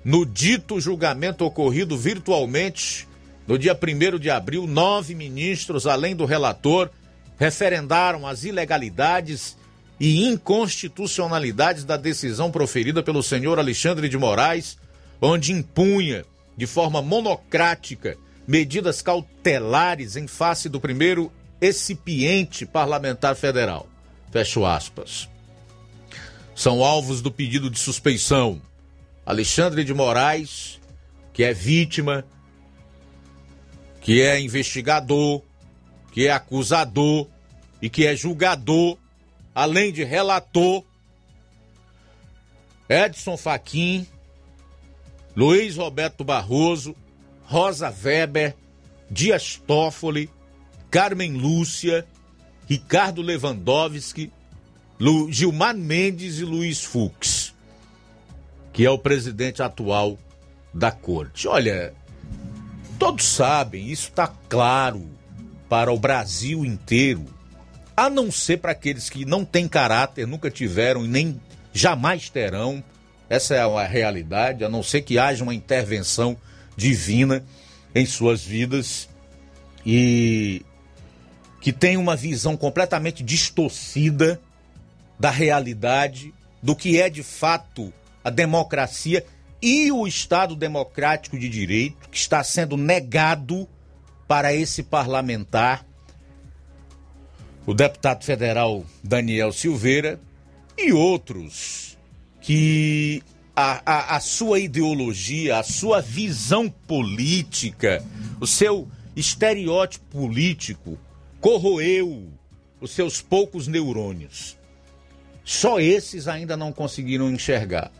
No 0.04 0.26
dito 0.26 0.78
julgamento 0.78 1.46
ocorrido 1.46 1.96
virtualmente, 1.96 3.08
no 3.46 3.56
dia 3.56 3.72
1 3.74 4.18
de 4.18 4.28
abril, 4.28 4.66
nove 4.66 5.14
ministros, 5.14 5.86
além 5.86 6.14
do 6.14 6.26
relator, 6.26 6.90
referendaram 7.38 8.26
as 8.26 8.44
ilegalidades 8.44 9.56
e 9.98 10.26
inconstitucionalidades 10.26 11.84
da 11.84 11.96
decisão 11.96 12.50
proferida 12.50 13.02
pelo 13.02 13.22
senhor 13.22 13.58
Alexandre 13.58 14.08
de 14.08 14.18
Moraes, 14.18 14.76
onde 15.20 15.52
impunha 15.52 16.24
de 16.56 16.66
forma 16.66 17.00
monocrática 17.00 18.16
medidas 18.46 19.00
cautelares 19.00 20.16
em 20.16 20.26
face 20.26 20.68
do 20.68 20.80
primeiro 20.80 21.32
excipiente 21.60 22.66
parlamentar 22.66 23.34
federal. 23.34 23.88
Fecho 24.30 24.64
aspas. 24.64 25.28
São 26.54 26.84
alvos 26.84 27.20
do 27.20 27.30
pedido 27.30 27.70
de 27.70 27.78
suspeição 27.78 28.60
Alexandre 29.26 29.84
de 29.84 29.94
Moraes, 29.94 30.78
que 31.32 31.42
é 31.42 31.54
vítima, 31.54 32.24
que 34.00 34.20
é 34.20 34.38
investigador, 34.38 35.42
que 36.14 36.28
é 36.28 36.30
acusador 36.30 37.26
e 37.82 37.90
que 37.90 38.06
é 38.06 38.14
julgador, 38.14 38.96
além 39.52 39.92
de 39.92 40.04
relator. 40.04 40.84
Edson 42.88 43.36
Fachin, 43.36 44.06
Luiz 45.34 45.76
Roberto 45.76 46.22
Barroso, 46.22 46.94
Rosa 47.42 47.92
Weber, 48.04 48.54
Dias 49.10 49.60
Toffoli, 49.66 50.30
Carmen 50.88 51.32
Lúcia, 51.32 52.06
Ricardo 52.68 53.20
Lewandowski, 53.20 54.30
Lu, 55.00 55.32
Gilmar 55.32 55.74
Mendes 55.74 56.38
e 56.38 56.44
Luiz 56.44 56.84
Fux, 56.84 57.52
que 58.72 58.86
é 58.86 58.90
o 58.90 58.98
presidente 58.98 59.64
atual 59.64 60.16
da 60.72 60.92
corte. 60.92 61.48
Olha, 61.48 61.92
todos 63.00 63.24
sabem, 63.24 63.90
isso 63.90 64.10
está 64.10 64.28
claro 64.48 65.13
para 65.74 65.92
o 65.92 65.98
Brasil 65.98 66.64
inteiro, 66.64 67.24
a 67.96 68.08
não 68.08 68.30
ser 68.30 68.58
para 68.58 68.70
aqueles 68.70 69.10
que 69.10 69.24
não 69.24 69.44
têm 69.44 69.66
caráter, 69.66 70.24
nunca 70.24 70.48
tiveram 70.48 71.04
e 71.04 71.08
nem 71.08 71.40
jamais 71.72 72.28
terão. 72.30 72.80
Essa 73.28 73.56
é 73.56 73.60
a 73.60 73.84
realidade, 73.84 74.62
a 74.62 74.68
não 74.68 74.84
ser 74.84 75.02
que 75.02 75.18
haja 75.18 75.42
uma 75.42 75.52
intervenção 75.52 76.36
divina 76.76 77.44
em 77.92 78.06
suas 78.06 78.44
vidas 78.44 79.08
e 79.84 80.64
que 81.60 81.72
tem 81.72 81.96
uma 81.96 82.14
visão 82.14 82.56
completamente 82.56 83.24
distorcida 83.24 84.40
da 85.18 85.30
realidade, 85.32 86.32
do 86.62 86.76
que 86.76 87.00
é 87.00 87.10
de 87.10 87.24
fato 87.24 87.92
a 88.22 88.30
democracia 88.30 89.26
e 89.60 89.90
o 89.90 90.06
Estado 90.06 90.54
democrático 90.54 91.36
de 91.36 91.48
direito, 91.48 92.08
que 92.12 92.16
está 92.16 92.44
sendo 92.44 92.76
negado 92.76 93.68
para 94.26 94.54
esse 94.54 94.82
parlamentar, 94.82 95.84
o 97.66 97.72
deputado 97.72 98.24
federal 98.24 98.84
Daniel 99.02 99.52
Silveira 99.52 100.20
e 100.76 100.92
outros 100.92 101.96
que 102.40 103.22
a, 103.56 103.80
a, 103.86 104.16
a 104.16 104.20
sua 104.20 104.60
ideologia, 104.60 105.58
a 105.58 105.62
sua 105.62 106.00
visão 106.00 106.68
política, 106.68 108.04
o 108.40 108.46
seu 108.46 108.88
estereótipo 109.16 110.04
político 110.06 110.98
corroeu 111.40 112.30
os 112.80 112.90
seus 112.90 113.20
poucos 113.20 113.66
neurônios. 113.66 114.58
Só 115.44 115.80
esses 115.80 116.28
ainda 116.28 116.56
não 116.56 116.72
conseguiram 116.72 117.30
enxergar. 117.30 117.90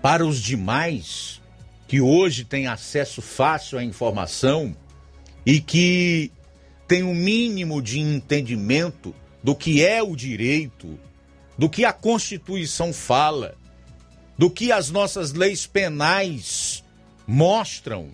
Para 0.00 0.24
os 0.24 0.40
demais, 0.40 1.41
que 1.92 2.00
hoje 2.00 2.42
têm 2.42 2.68
acesso 2.68 3.20
fácil 3.20 3.76
à 3.76 3.84
informação 3.84 4.74
e 5.44 5.60
que 5.60 6.32
têm 6.88 7.02
um 7.02 7.14
mínimo 7.14 7.82
de 7.82 8.00
entendimento 8.00 9.14
do 9.42 9.54
que 9.54 9.84
é 9.84 10.02
o 10.02 10.16
direito, 10.16 10.98
do 11.58 11.68
que 11.68 11.84
a 11.84 11.92
Constituição 11.92 12.94
fala, 12.94 13.54
do 14.38 14.48
que 14.48 14.72
as 14.72 14.88
nossas 14.88 15.34
leis 15.34 15.66
penais 15.66 16.82
mostram. 17.26 18.08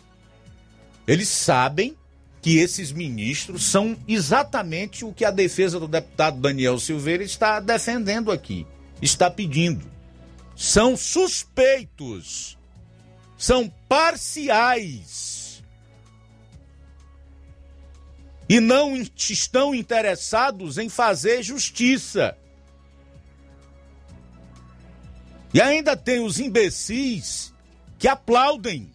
Eles 1.07 1.29
sabem 1.29 1.97
que 2.43 2.59
esses 2.59 2.91
ministros 2.91 3.63
são 3.63 3.97
exatamente 4.09 5.05
o 5.05 5.13
que 5.13 5.25
a 5.25 5.31
defesa 5.31 5.79
do 5.79 5.87
deputado 5.87 6.41
Daniel 6.41 6.81
Silveira 6.81 7.23
está 7.23 7.61
defendendo 7.61 8.33
aqui, 8.33 8.67
está 9.01 9.31
pedindo. 9.31 9.87
São 10.57 10.97
suspeitos, 10.97 12.58
são 13.39 13.73
parciais 13.89 15.63
e 18.49 18.59
não 18.59 18.97
estão 18.97 19.73
interessados 19.73 20.77
em 20.77 20.89
fazer 20.89 21.43
justiça. 21.43 22.37
E 25.55 25.61
ainda 25.61 25.97
tem 25.97 26.21
os 26.21 26.41
imbecis 26.41 27.55
que 27.99 28.09
aplaudem 28.09 28.91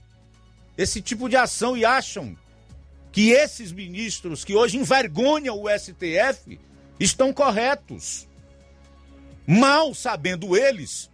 esse 0.77 1.01
tipo 1.01 1.29
de 1.29 1.37
ação 1.37 1.77
e 1.77 1.85
acham 1.85 2.37
que 3.11 3.29
esses 3.29 3.71
ministros 3.71 4.43
que 4.43 4.55
hoje 4.55 4.77
envergonham 4.77 5.61
o 5.61 5.69
STF 5.69 6.59
estão 6.99 7.31
corretos. 7.31 8.27
Mal 9.47 9.93
sabendo 9.93 10.57
eles 10.57 11.09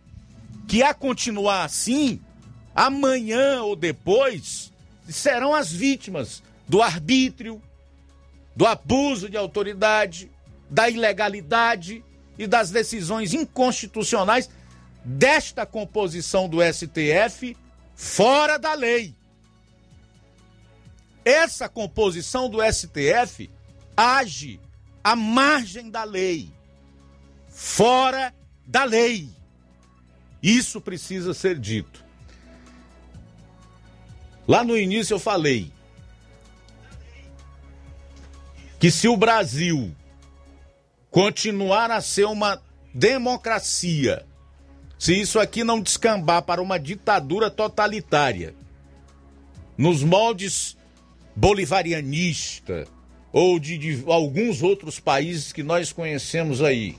que 0.68 0.82
a 0.82 0.94
continuar 0.94 1.66
assim, 1.66 2.22
amanhã 2.76 3.64
ou 3.64 3.76
depois 3.76 4.72
serão 5.08 5.54
as 5.54 5.72
vítimas 5.72 6.44
do 6.68 6.82
arbítrio, 6.82 7.62
do 8.56 8.66
abuso 8.66 9.30
de 9.30 9.38
autoridade, 9.38 10.30
da 10.70 10.90
ilegalidade 10.90 12.04
e 12.38 12.46
das 12.46 12.70
decisões 12.72 13.34
inconstitucionais 13.34 14.50
desta 15.04 15.66
composição 15.66 16.48
do 16.48 16.60
STF 16.62 17.56
fora 17.96 18.58
da 18.58 18.74
lei. 18.74 19.16
Essa 21.26 21.68
composição 21.68 22.50
do 22.50 22.60
STF 22.62 23.50
age 23.96 24.60
à 25.04 25.16
margem 25.16 25.90
da 25.90 26.04
lei, 26.04 26.50
fora 27.50 28.34
da 28.66 28.84
lei. 28.84 29.30
Isso 30.42 30.80
precisa 30.80 31.34
ser 31.34 31.60
dito. 31.60 32.09
Lá 34.50 34.64
no 34.64 34.76
início 34.76 35.14
eu 35.14 35.20
falei 35.20 35.72
que 38.80 38.90
se 38.90 39.08
o 39.08 39.16
Brasil 39.16 39.96
continuar 41.12 41.92
a 41.92 42.02
ser 42.02 42.26
uma 42.26 42.60
democracia 42.92 44.26
se 44.98 45.14
isso 45.14 45.40
aqui 45.40 45.64
não 45.64 45.80
descambar 45.80 46.42
para 46.42 46.64
uma 46.64 46.80
ditadura 46.80 47.52
totalitária, 47.52 48.56
nos 49.78 50.02
moldes 50.02 50.76
bolivarianista 51.36 52.88
ou 53.32 53.60
de, 53.60 53.78
de 53.78 54.04
alguns 54.08 54.64
outros 54.64 55.00
países 55.00 55.54
que 55.54 55.62
nós 55.62 55.94
conhecemos 55.94 56.64
aí, 56.64 56.98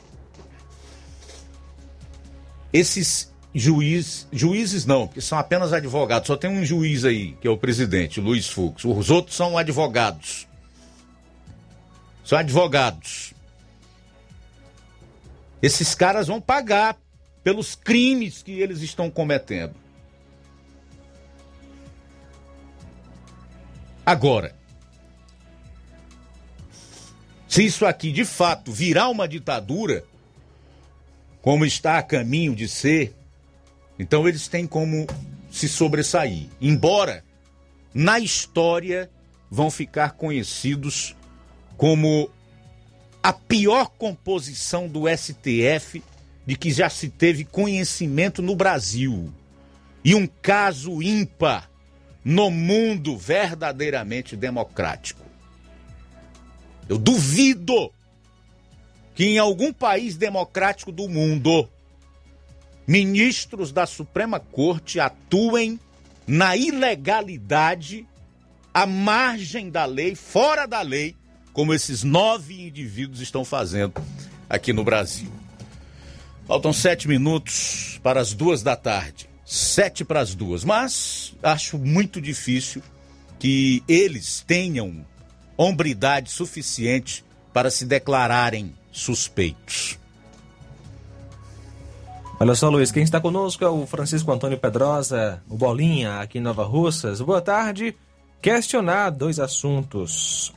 esses 2.73 3.30
juiz, 3.55 4.29
juízes 4.33 4.87
não, 4.87 5.09
que 5.09 5.21
são 5.21 5.39
apenas 5.39 5.73
advogados, 5.73 6.27
só 6.27 6.37
tem 6.37 6.51
um 6.51 6.65
juiz 6.65 7.05
aí, 7.05 7.33
que 7.41 7.49
é 7.49 7.51
o 7.51 7.59
presidente, 7.59 8.21
Luiz 8.21 8.49
Fux. 8.49 8.85
Os 8.85 9.11
outros 9.11 9.37
são 9.37 9.59
advogados. 9.59 10.47
São 12.25 12.39
advogados. 12.39 13.35
Esses 15.61 15.95
caras 15.95 16.29
vão 16.29 16.41
pagar 16.41 16.97
pelos 17.43 17.75
crimes 17.75 18.43
que 18.43 18.53
eles 18.53 18.83
estão 18.83 19.11
cometendo. 19.11 19.75
Agora, 24.07 24.55
se 27.49 27.65
isso 27.65 27.85
aqui 27.85 28.13
de 28.13 28.25
fato 28.25 28.73
virar 28.73 29.09
uma 29.09 29.27
ditadura, 29.29 30.05
como 31.43 31.67
está 31.67 31.99
a 31.99 32.03
caminho 32.03 32.55
de 32.55 32.69
ser, 32.69 33.15
então 34.01 34.27
eles 34.27 34.49
têm 34.49 34.67
como 34.67 35.07
se 35.51 35.69
sobressair. 35.69 36.49
Embora 36.59 37.23
na 37.93 38.19
história 38.19 39.11
vão 39.51 39.71
ficar 39.71 40.13
conhecidos 40.13 41.15
como 41.77 42.31
a 43.23 43.31
pior 43.31 43.91
composição 43.91 44.89
do 44.89 45.03
STF 45.07 46.03
de 46.47 46.57
que 46.57 46.71
já 46.71 46.89
se 46.89 47.11
teve 47.11 47.45
conhecimento 47.45 48.41
no 48.41 48.57
Brasil 48.57 49.31
e 50.03 50.15
um 50.15 50.27
caso 50.27 51.03
ímpar 51.03 51.71
no 52.25 52.51
mundo 52.51 53.19
verdadeiramente 53.19 54.35
democrático. 54.35 55.27
Eu 56.89 56.97
duvido 56.97 57.93
que 59.15 59.27
em 59.27 59.39
algum 59.39 59.75
país 59.75 60.17
democrático 60.17 60.91
do 60.91 61.07
mundo 61.07 61.69
ministros 62.91 63.71
da 63.71 63.87
Suprema 63.87 64.41
Corte 64.41 64.99
atuem 64.99 65.79
na 66.27 66.57
ilegalidade, 66.57 68.05
à 68.75 68.85
margem 68.85 69.71
da 69.71 69.85
lei, 69.85 70.17
fora 70.17 70.67
da 70.67 70.83
lei, 70.83 71.15
como 71.53 71.73
esses 71.73 72.03
nove 72.03 72.67
indivíduos 72.67 73.21
estão 73.21 73.45
fazendo 73.45 73.95
aqui 74.49 74.73
no 74.73 74.83
Brasil. 74.83 75.31
Faltam 76.49 76.73
sete 76.73 77.07
minutos 77.07 78.01
para 78.03 78.21
as 78.21 78.33
duas 78.33 78.61
da 78.61 78.75
tarde. 78.75 79.31
sete 79.47 80.05
para 80.05 80.19
as 80.19 80.35
duas. 80.35 80.65
Mas 80.65 81.33
acho 81.45 81.79
muito 81.79 82.21
difícil 82.21 82.83
que 83.39 83.85
eles 83.87 84.45
tenham 84.45 85.07
hombridade 85.57 86.33
suficiente 86.33 87.25
para 87.53 87.71
se 87.71 87.85
declararem 87.85 88.75
suspeitos. 88.91 90.00
Olha 92.43 92.55
só, 92.55 92.71
Luiz, 92.71 92.91
quem 92.91 93.03
está 93.03 93.21
conosco 93.21 93.63
é 93.63 93.69
o 93.69 93.85
Francisco 93.85 94.33
Antônio 94.33 94.57
Pedrosa, 94.57 95.43
o 95.47 95.59
Bolinha, 95.59 96.21
aqui 96.21 96.39
em 96.39 96.41
Nova 96.41 96.65
Russas. 96.65 97.21
Boa 97.21 97.43
tarde. 97.43 97.95
Questionar 98.41 99.11
dois 99.11 99.39
assuntos. 99.39 100.51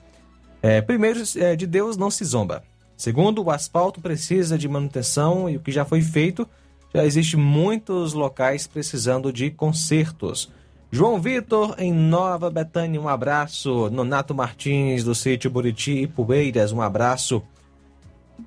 É, 0.62 0.82
primeiro, 0.82 1.22
é, 1.36 1.58
de 1.58 1.68
Deus 1.68 1.98
não 1.98 2.10
se 2.10 2.24
zomba. 2.24 2.64
Segundo, 2.96 3.44
o 3.44 3.52
asfalto 3.52 4.00
precisa 4.00 4.58
de 4.58 4.66
manutenção 4.70 5.50
e 5.50 5.58
o 5.58 5.60
que 5.60 5.74
já 5.74 5.84
foi 5.84 6.02
feito, 6.02 6.48
já 6.96 7.04
existe 7.04 7.36
muitos 7.36 8.14
locais 8.14 8.66
precisando 8.66 9.34
de 9.34 9.52
consertos. 9.52 10.50
João 10.90 11.20
Vitor, 11.20 11.76
em 11.78 11.92
Nova 11.92 12.50
Betânia, 12.50 13.02
um 13.02 13.10
abraço. 13.10 13.90
Nonato 13.90 14.34
Martins, 14.34 15.04
do 15.04 15.14
sítio 15.14 15.52
Buriti 15.52 16.04
e 16.04 16.08
Poeiras, 16.08 16.72
um 16.72 16.82
abraço. 16.82 17.44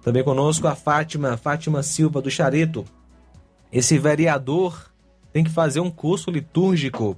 Também 0.03 0.25
conosco 0.25 0.67
a 0.67 0.75
Fátima, 0.75 1.37
Fátima 1.37 1.83
Silva, 1.83 2.23
do 2.23 2.31
Charito. 2.31 2.83
Esse 3.73 3.99
vereador 3.99 4.91
tem 5.33 5.45
que 5.45 5.51
fazer 5.51 5.81
um 5.81 5.91
curso 5.91 6.31
litúrgico 6.31 7.17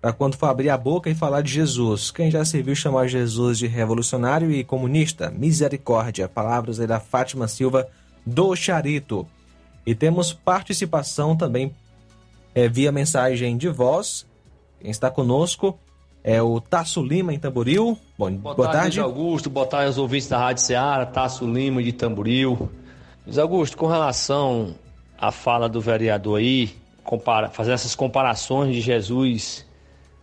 para 0.00 0.12
quando 0.12 0.36
for 0.36 0.46
abrir 0.46 0.70
a 0.70 0.78
boca 0.78 1.10
e 1.10 1.14
falar 1.14 1.42
de 1.42 1.52
Jesus. 1.52 2.10
Quem 2.10 2.30
já 2.30 2.44
se 2.44 2.62
viu 2.62 2.74
chamar 2.74 3.08
Jesus 3.08 3.58
de 3.58 3.66
revolucionário 3.66 4.50
e 4.50 4.62
comunista? 4.62 5.30
Misericórdia. 5.30 6.28
Palavras 6.28 6.78
aí 6.78 6.86
da 6.86 7.00
Fátima 7.00 7.48
Silva 7.48 7.88
do 8.24 8.54
Charito. 8.54 9.26
E 9.84 9.94
temos 9.94 10.32
participação 10.32 11.36
também 11.36 11.74
é, 12.54 12.68
via 12.68 12.92
mensagem 12.92 13.56
de 13.56 13.68
voz. 13.68 14.26
Quem 14.80 14.90
está 14.90 15.10
conosco 15.10 15.76
é 16.22 16.40
o 16.40 16.60
Tasso 16.60 17.02
Lima 17.02 17.32
em 17.34 17.38
Tamboril. 17.38 17.98
Bom, 18.16 18.30
boa, 18.32 18.54
boa 18.54 18.68
tarde, 18.68 18.96
tarde. 18.96 19.00
Augusto. 19.00 19.50
Boa 19.50 19.66
tarde 19.66 19.86
aos 19.86 19.98
ouvintes 19.98 20.28
da 20.28 20.38
Rádio 20.38 20.62
Ceará. 20.62 21.06
Tasso 21.06 21.44
Lima 21.50 21.82
de 21.82 21.92
Tamboril. 21.92 22.70
Luiz 23.26 23.38
Augusto, 23.38 23.76
com 23.76 23.86
relação 23.86 24.74
à 25.18 25.32
fala 25.32 25.68
do 25.68 25.80
vereador 25.80 26.38
aí, 26.38 26.70
compara, 27.02 27.48
fazer 27.48 27.72
essas 27.72 27.94
comparações 27.94 28.74
de 28.74 28.80
Jesus 28.80 29.66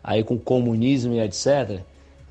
aí 0.03 0.23
com 0.23 0.37
comunismo 0.37 1.13
e 1.13 1.19
etc., 1.19 1.81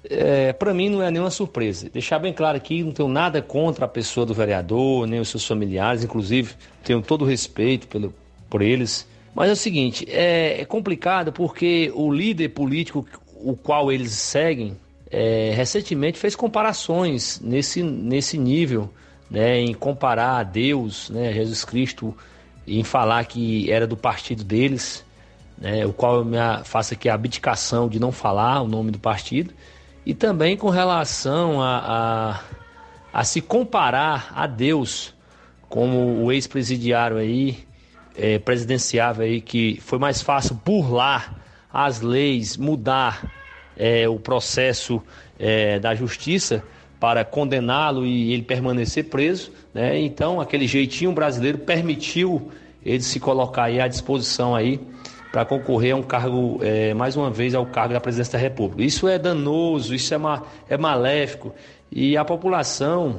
é, 0.09 0.53
para 0.53 0.75
mim 0.75 0.91
não 0.91 1.03
é 1.03 1.11
nenhuma 1.11 1.31
surpresa. 1.31 1.89
Deixar 1.89 2.19
bem 2.19 2.33
claro 2.33 2.57
aqui, 2.57 2.83
não 2.83 2.93
tenho 2.93 3.09
nada 3.09 3.41
contra 3.41 3.87
a 3.87 3.89
pessoa 3.89 4.27
do 4.27 4.35
vereador, 4.35 5.07
nem 5.07 5.19
os 5.19 5.29
seus 5.29 5.47
familiares, 5.47 6.05
inclusive 6.05 6.55
tenho 6.83 7.01
todo 7.01 7.23
o 7.23 7.25
respeito 7.25 7.89
pelo, 7.89 8.13
por 8.51 8.61
eles. 8.61 9.09
Mas 9.35 9.49
é 9.49 9.53
o 9.53 9.57
seguinte, 9.57 10.07
é, 10.11 10.61
é 10.61 10.65
complicado 10.67 11.33
porque 11.33 11.91
o 11.95 12.13
líder 12.13 12.51
político 12.51 13.07
o 13.45 13.57
qual 13.57 13.91
eles 13.91 14.13
seguem 14.13 14.77
é, 15.11 15.53
recentemente 15.55 16.19
fez 16.19 16.35
comparações 16.35 17.41
nesse, 17.41 17.83
nesse 17.83 18.39
nível, 18.39 18.91
né, 19.31 19.61
em 19.61 19.75
comparar 19.75 20.39
a 20.39 20.43
Deus, 20.43 21.11
né, 21.11 21.33
Jesus 21.33 21.65
Cristo, 21.65 22.17
em 22.67 22.83
falar 22.83 23.25
que 23.27 23.71
era 23.71 23.87
do 23.87 23.97
partido 23.97 24.43
deles 24.43 25.05
né, 25.59 25.87
o 25.87 25.93
qual 25.93 26.17
eu 26.17 26.25
me 26.25 26.37
faço 26.65 26.95
aqui 26.95 27.09
a 27.09 27.15
abdicação 27.15 27.89
de 27.89 27.99
não 27.99 28.13
falar 28.13 28.63
o 28.63 28.69
nome 28.69 28.91
do 28.91 28.99
partido, 28.99 29.53
e 30.05 30.13
também 30.13 30.57
com 30.57 30.69
relação 30.69 31.63
a, 31.63 32.41
a, 33.13 33.21
a 33.21 33.25
se 33.25 33.41
comparar 33.41 34.33
a 34.35 34.47
Deus, 34.47 35.15
como 35.69 36.23
o 36.23 36.33
ex-presidiário 36.33 37.17
aí, 37.17 37.67
é, 38.17 38.39
presidenciável 38.39 39.25
aí, 39.25 39.41
que 39.41 39.81
foi 39.81 39.99
mais 39.99 40.21
fácil 40.21 40.61
burlar 40.65 41.35
as 41.73 42.01
leis, 42.01 42.57
mudar 42.57 43.33
é, 43.77 44.09
o 44.09 44.19
processo 44.19 45.03
é, 45.39 45.79
da 45.79 45.95
justiça 45.95 46.63
para 47.05 47.23
condená-lo 47.23 48.07
e 48.07 48.33
ele 48.33 48.43
permanecer 48.43 49.11
preso, 49.11 49.53
né? 49.75 50.01
Então, 50.01 50.41
aquele 50.41 50.67
jeitinho 50.67 51.13
brasileiro 51.13 51.59
permitiu 51.59 52.51
ele 52.83 53.03
se 53.03 53.21
colocar 53.21 53.65
à 53.65 53.87
disposição 53.87 54.57
aí 54.57 54.81
para 55.31 55.45
concorrer 55.45 55.93
a 55.93 55.97
um 55.99 56.03
cargo, 56.03 56.61
é, 56.63 56.95
mais 56.95 57.15
uma 57.15 57.29
vez, 57.29 57.55
ao 57.55 57.67
cargo 57.67 57.93
da 57.93 58.01
presidência 58.01 58.33
da 58.33 58.39
República. 58.39 58.83
Isso 58.83 59.07
é 59.07 59.19
danoso, 59.19 59.95
isso 59.95 60.15
é, 60.15 60.17
ma, 60.17 60.45
é 60.67 60.79
maléfico 60.79 61.53
e 61.93 62.17
a 62.17 62.25
população 62.25 63.19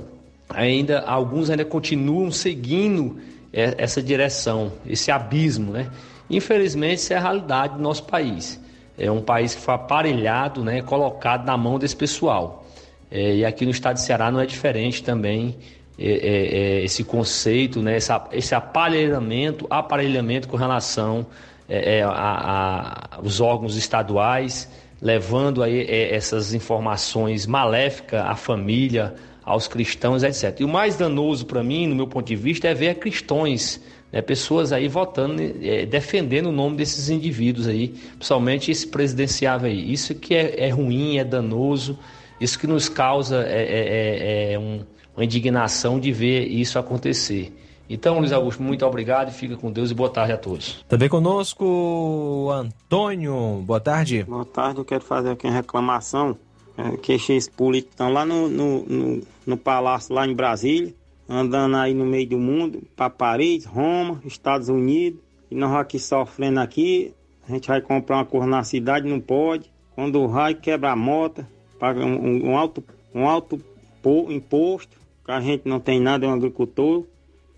ainda, 0.49 1.02
alguns 1.02 1.52
ainda 1.52 1.64
continuam 1.64 2.32
seguindo 2.32 3.20
é, 3.53 3.76
essa 3.78 4.02
direção, 4.02 4.72
esse 4.88 5.12
abismo, 5.12 5.74
né? 5.74 5.91
Infelizmente, 6.28 6.98
isso 7.02 7.14
é 7.14 7.18
a 7.18 7.22
realidade 7.22 7.76
do 7.76 7.84
nosso 7.84 8.02
país. 8.06 8.60
É 8.98 9.12
um 9.12 9.22
país 9.22 9.53
que 9.53 9.62
foi 9.62 9.76
aparelhado, 9.76 10.64
né, 10.64 10.82
colocado 10.82 11.45
na 11.45 11.56
mão 11.56 11.78
desse 11.78 11.95
pessoal. 11.95 12.65
É, 13.11 13.36
e 13.36 13.45
aqui 13.45 13.65
no 13.65 13.72
estado 13.72 13.95
de 13.95 14.02
Ceará 14.02 14.32
não 14.32 14.40
é 14.40 14.45
diferente 14.45 15.03
também 15.03 15.56
é, 15.98 16.07
é, 16.07 16.57
é 16.80 16.84
esse 16.84 17.03
conceito, 17.03 17.82
né, 17.82 17.98
esse, 17.98 18.11
esse 18.34 18.53
aparelhamento, 18.53 19.65
aparelhamento 19.69 20.48
com 20.48 20.57
relação 20.57 21.26
é, 21.69 21.99
é, 21.99 22.03
a, 22.03 22.10
a, 22.11 23.22
os 23.22 23.40
órgãos 23.40 23.77
estaduais, 23.77 24.69
levando 25.02 25.64
aí 25.64 25.86
essas 25.90 26.53
informações 26.53 27.45
maléficas 27.45 28.22
à 28.22 28.36
família, 28.36 29.15
aos 29.44 29.68
cristãos, 29.68 30.23
etc. 30.23 30.60
E 30.60 30.64
o 30.64 30.68
mais 30.68 30.95
danoso 30.95 31.45
para 31.45 31.64
mim, 31.64 31.88
no 31.88 31.95
meu 31.95 32.07
ponto 32.07 32.26
de 32.26 32.36
vista, 32.36 32.68
é 32.68 32.73
ver 32.73 32.95
cristãos, 32.95 33.80
né, 34.11 34.22
pessoas 34.22 34.73
aí 34.73 34.88
votando, 34.88 35.36
defendendo 35.90 36.48
o 36.48 36.52
nome 36.52 36.76
desses 36.76 37.10
indivíduos 37.10 37.68
aí, 37.68 37.90
principalmente 38.18 38.72
esse 38.72 38.88
presidenciável 38.88 39.69
aí. 39.69 39.94
Isso 39.94 40.15
que 40.15 40.34
é 40.34 40.69
ruim, 40.69 41.18
é 41.18 41.23
danoso, 41.23 41.98
isso 42.45 42.57
que 42.57 42.67
nos 42.67 42.88
causa 42.88 43.43
é, 43.45 44.53
é 44.53 44.59
um, 44.59 44.85
uma 45.15 45.26
indignação 45.26 45.99
de 45.99 46.11
ver 46.11 46.47
isso 46.47 46.80
acontecer. 46.80 47.53
Então, 47.88 48.17
Luiz 48.17 48.31
Augusto, 48.31 48.63
muito 48.63 48.84
obrigado, 48.85 49.31
fica 49.31 49.55
com 49.55 49.72
Deus 49.72 49.91
e 49.91 49.93
boa 49.93 50.09
tarde 50.09 50.34
a 50.34 50.38
todos. 50.38 50.84
Também 50.88 51.07
conosco, 51.07 52.49
Antônio, 52.51 53.61
boa 53.63 53.80
tarde. 53.80 54.23
Boa 54.23 54.45
tarde, 54.45 54.80
eu 54.80 54.85
quero 54.85 55.03
fazer 55.03 55.30
aqui 55.30 55.45
uma 55.45 55.53
reclamação, 55.53 56.35
é, 56.77 56.97
que 56.97 57.13
esses 57.13 57.47
políticos 57.47 57.93
estão 57.93 58.11
lá 58.11 58.26
no, 58.26 58.49
no, 58.49 58.85
no, 58.85 59.22
no, 59.45 59.57
palácio, 59.57 60.15
lá 60.15 60.26
em 60.27 60.34
Brasília, 60.34 60.95
andando 61.30 61.76
aí 61.76 61.93
no 61.93 62.05
meio 62.05 62.27
do 62.27 62.39
mundo, 62.39 62.81
para 62.95 63.09
Paris, 63.09 63.65
Roma, 63.65 64.19
Estados 64.26 64.67
Unidos, 64.67 65.19
e 65.51 65.55
nós 65.55 65.72
aqui 65.76 65.99
sofrendo 65.99 66.59
aqui, 66.59 67.13
a 67.47 67.51
gente 67.51 67.67
vai 67.67 67.81
comprar 67.81 68.17
uma 68.17 68.26
coisa 68.26 68.47
na 68.47 68.63
cidade, 68.63 69.07
não 69.07 69.19
pode, 69.19 69.72
quando 69.93 70.19
o 70.19 70.26
raio 70.26 70.57
quebra 70.57 70.91
a 70.91 70.95
moto, 70.95 71.45
paga 71.86 72.03
um, 72.03 72.49
um 72.49 72.57
alto, 72.57 72.84
um 73.14 73.28
alto 73.28 73.62
imposto, 74.30 74.98
que 75.24 75.32
a 75.32 75.40
gente 75.40 75.68
não 75.70 75.80
tem 75.80 75.99
nada, 75.99 76.26
é 76.26 76.30
um 76.30 76.34
agricultor, 76.34 77.06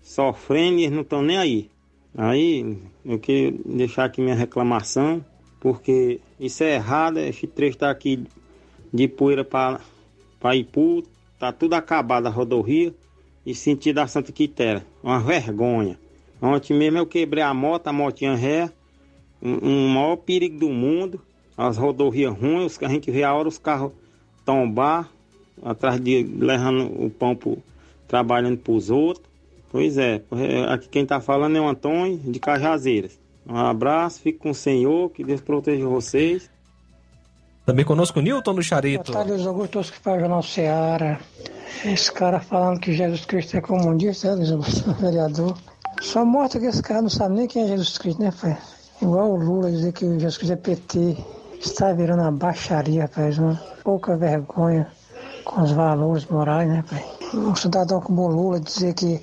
sofrendo 0.02 0.80
e 0.80 0.82
eles 0.82 0.94
não 0.94 1.00
estão 1.00 1.22
nem 1.22 1.38
aí. 1.38 1.70
Aí 2.14 2.76
eu 3.06 3.18
queria 3.18 3.58
deixar 3.64 4.04
aqui 4.04 4.20
minha 4.20 4.34
reclamação, 4.34 5.24
porque 5.58 6.20
isso 6.38 6.62
é 6.62 6.74
errado, 6.74 7.18
esse 7.20 7.46
trecho 7.46 7.76
está 7.76 7.90
aqui 7.90 8.22
de 8.92 9.08
poeira 9.08 9.46
para 9.46 9.80
Ipu, 10.56 11.04
tá 11.38 11.50
tudo 11.50 11.72
acabado 11.72 12.26
a 12.26 12.30
rodovia 12.30 12.94
e 13.46 13.54
sentido 13.54 13.98
a 13.98 14.06
Santa 14.06 14.30
Quitéria. 14.30 14.84
Uma 15.02 15.20
vergonha. 15.20 15.98
Ontem 16.40 16.76
mesmo 16.76 16.98
eu 16.98 17.06
quebrei 17.06 17.42
a 17.42 17.54
moto, 17.54 17.86
a 17.86 17.94
motinha 17.94 18.34
ré, 18.34 18.70
um, 19.40 19.70
um 19.70 19.88
maior 19.88 20.16
perigo 20.16 20.58
do 20.58 20.68
mundo, 20.68 21.18
as 21.56 21.78
rodovias 21.78 22.36
ruins, 22.38 22.78
a 22.82 22.88
gente 22.88 23.10
vê 23.10 23.24
a 23.24 23.34
hora 23.34 23.48
os 23.48 23.56
carros 23.56 23.92
tombar, 24.48 25.06
atrás 25.62 26.00
de 26.00 26.22
levando 26.22 26.86
o 27.04 27.10
pão 27.10 27.36
pro, 27.36 27.58
trabalhando 28.08 28.56
para 28.56 28.72
os 28.72 28.88
outros. 28.88 29.28
Pois 29.70 29.98
é, 29.98 30.22
aqui 30.70 30.88
quem 30.88 31.02
está 31.02 31.20
falando 31.20 31.58
é 31.58 31.60
o 31.60 31.68
Antônio 31.68 32.16
de 32.16 32.40
Cajazeiras. 32.40 33.18
Um 33.46 33.58
abraço, 33.58 34.20
fique 34.22 34.38
com 34.38 34.50
o 34.50 34.54
Senhor, 34.54 35.10
que 35.10 35.22
Deus 35.22 35.42
proteja 35.42 35.86
vocês. 35.86 36.48
Também 37.66 37.84
conosco 37.84 38.22
Newton 38.22 38.54
do 38.54 38.62
Charito. 38.62 39.12
Boa 39.12 39.18
tarde, 39.18 39.32
Luiz 39.32 39.46
Augusto, 39.46 39.82
que 39.82 39.98
faz 39.98 40.16
o 40.16 40.20
Jornal 40.20 40.42
Seara. 40.42 41.20
Esse 41.84 42.10
cara 42.10 42.40
falando 42.40 42.80
que 42.80 42.94
Jesus 42.94 43.26
Cristo 43.26 43.58
é 43.58 43.60
comunista, 43.60 44.28
é, 44.28 44.34
Luiz 44.34 44.50
Augusto, 44.50 44.90
vereador. 44.98 45.58
Só 46.00 46.24
mostra 46.24 46.58
que 46.58 46.66
esse 46.66 46.82
cara 46.82 47.02
não 47.02 47.10
sabe 47.10 47.34
nem 47.34 47.46
quem 47.46 47.64
é 47.64 47.66
Jesus 47.66 47.98
Cristo, 47.98 48.22
né, 48.22 48.32
pai? 48.40 48.56
Igual 49.02 49.30
o 49.30 49.36
Lula 49.36 49.70
dizer 49.70 49.92
que 49.92 50.06
Jesus 50.06 50.38
Cristo 50.38 50.54
é 50.54 50.56
PT. 50.56 51.18
Está 51.60 51.92
virando 51.92 52.22
uma 52.22 52.30
baixaria, 52.30 53.02
rapaz, 53.02 53.36
uma 53.38 53.60
pouca 53.82 54.16
vergonha 54.16 54.86
com 55.44 55.62
os 55.62 55.72
valores 55.72 56.24
morais, 56.26 56.68
né, 56.68 56.84
pai? 56.88 57.04
Um 57.34 57.54
cidadão 57.54 58.00
como 58.00 58.22
o 58.22 58.28
Lula 58.28 58.60
dizer 58.60 58.94
que 58.94 59.20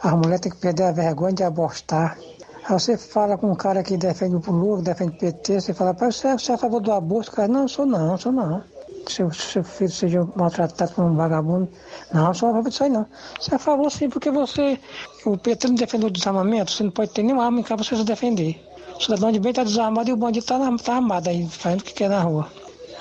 a 0.00 0.16
mulher 0.16 0.38
tem 0.38 0.52
que 0.52 0.58
perder 0.58 0.84
a 0.84 0.92
vergonha 0.92 1.32
de 1.32 1.42
abortar. 1.42 2.16
Aí 2.64 2.72
você 2.72 2.96
fala 2.96 3.36
com 3.36 3.50
um 3.50 3.54
cara 3.56 3.82
que 3.82 3.96
defende 3.96 4.36
o 4.36 4.52
Lula, 4.52 4.78
que 4.78 4.84
defende 4.84 5.16
o 5.16 5.18
PT, 5.18 5.60
você 5.60 5.74
fala, 5.74 5.92
você, 5.92 6.32
você 6.32 6.52
é 6.52 6.54
a 6.54 6.58
favor 6.58 6.80
do 6.80 6.92
aborto? 6.92 7.32
Cara, 7.32 7.48
não, 7.48 7.66
sou 7.66 7.84
não, 7.84 8.16
sou 8.16 8.30
não. 8.30 8.62
Se 9.08 9.22
o 9.24 9.32
seu 9.32 9.64
filho 9.64 9.90
seja 9.90 10.28
maltratado 10.36 10.92
por 10.92 11.04
um 11.04 11.16
vagabundo, 11.16 11.68
não, 12.14 12.32
sou 12.32 12.50
a 12.50 12.52
favor 12.52 12.68
disso 12.68 12.84
aí 12.84 12.90
não. 12.90 13.06
Você 13.40 13.52
é 13.52 13.56
a 13.56 13.58
favor 13.58 13.90
sim, 13.90 14.08
porque 14.08 14.30
você, 14.30 14.78
o 15.26 15.36
PT 15.36 15.66
não 15.66 15.74
defendeu 15.74 16.08
o 16.08 16.12
desarmamento, 16.12 16.70
você 16.70 16.84
não 16.84 16.92
pode 16.92 17.10
ter 17.10 17.24
nenhuma 17.24 17.44
arma 17.44 17.58
em 17.58 17.64
casa 17.64 17.82
você 17.82 17.96
se 17.96 18.04
defender. 18.04 18.71
O 18.96 19.02
cidadão 19.02 19.32
de 19.32 19.40
bem 19.40 19.52
tá 19.52 19.64
desarmado 19.64 20.10
e 20.10 20.12
o 20.12 20.16
bandido 20.16 20.46
tá, 20.46 20.58
na, 20.58 20.76
tá 20.78 20.94
armado 20.96 21.28
aí, 21.28 21.46
fazendo 21.48 21.80
o 21.80 21.84
que 21.84 21.94
quer 21.94 22.08
na 22.08 22.20
rua. 22.20 22.48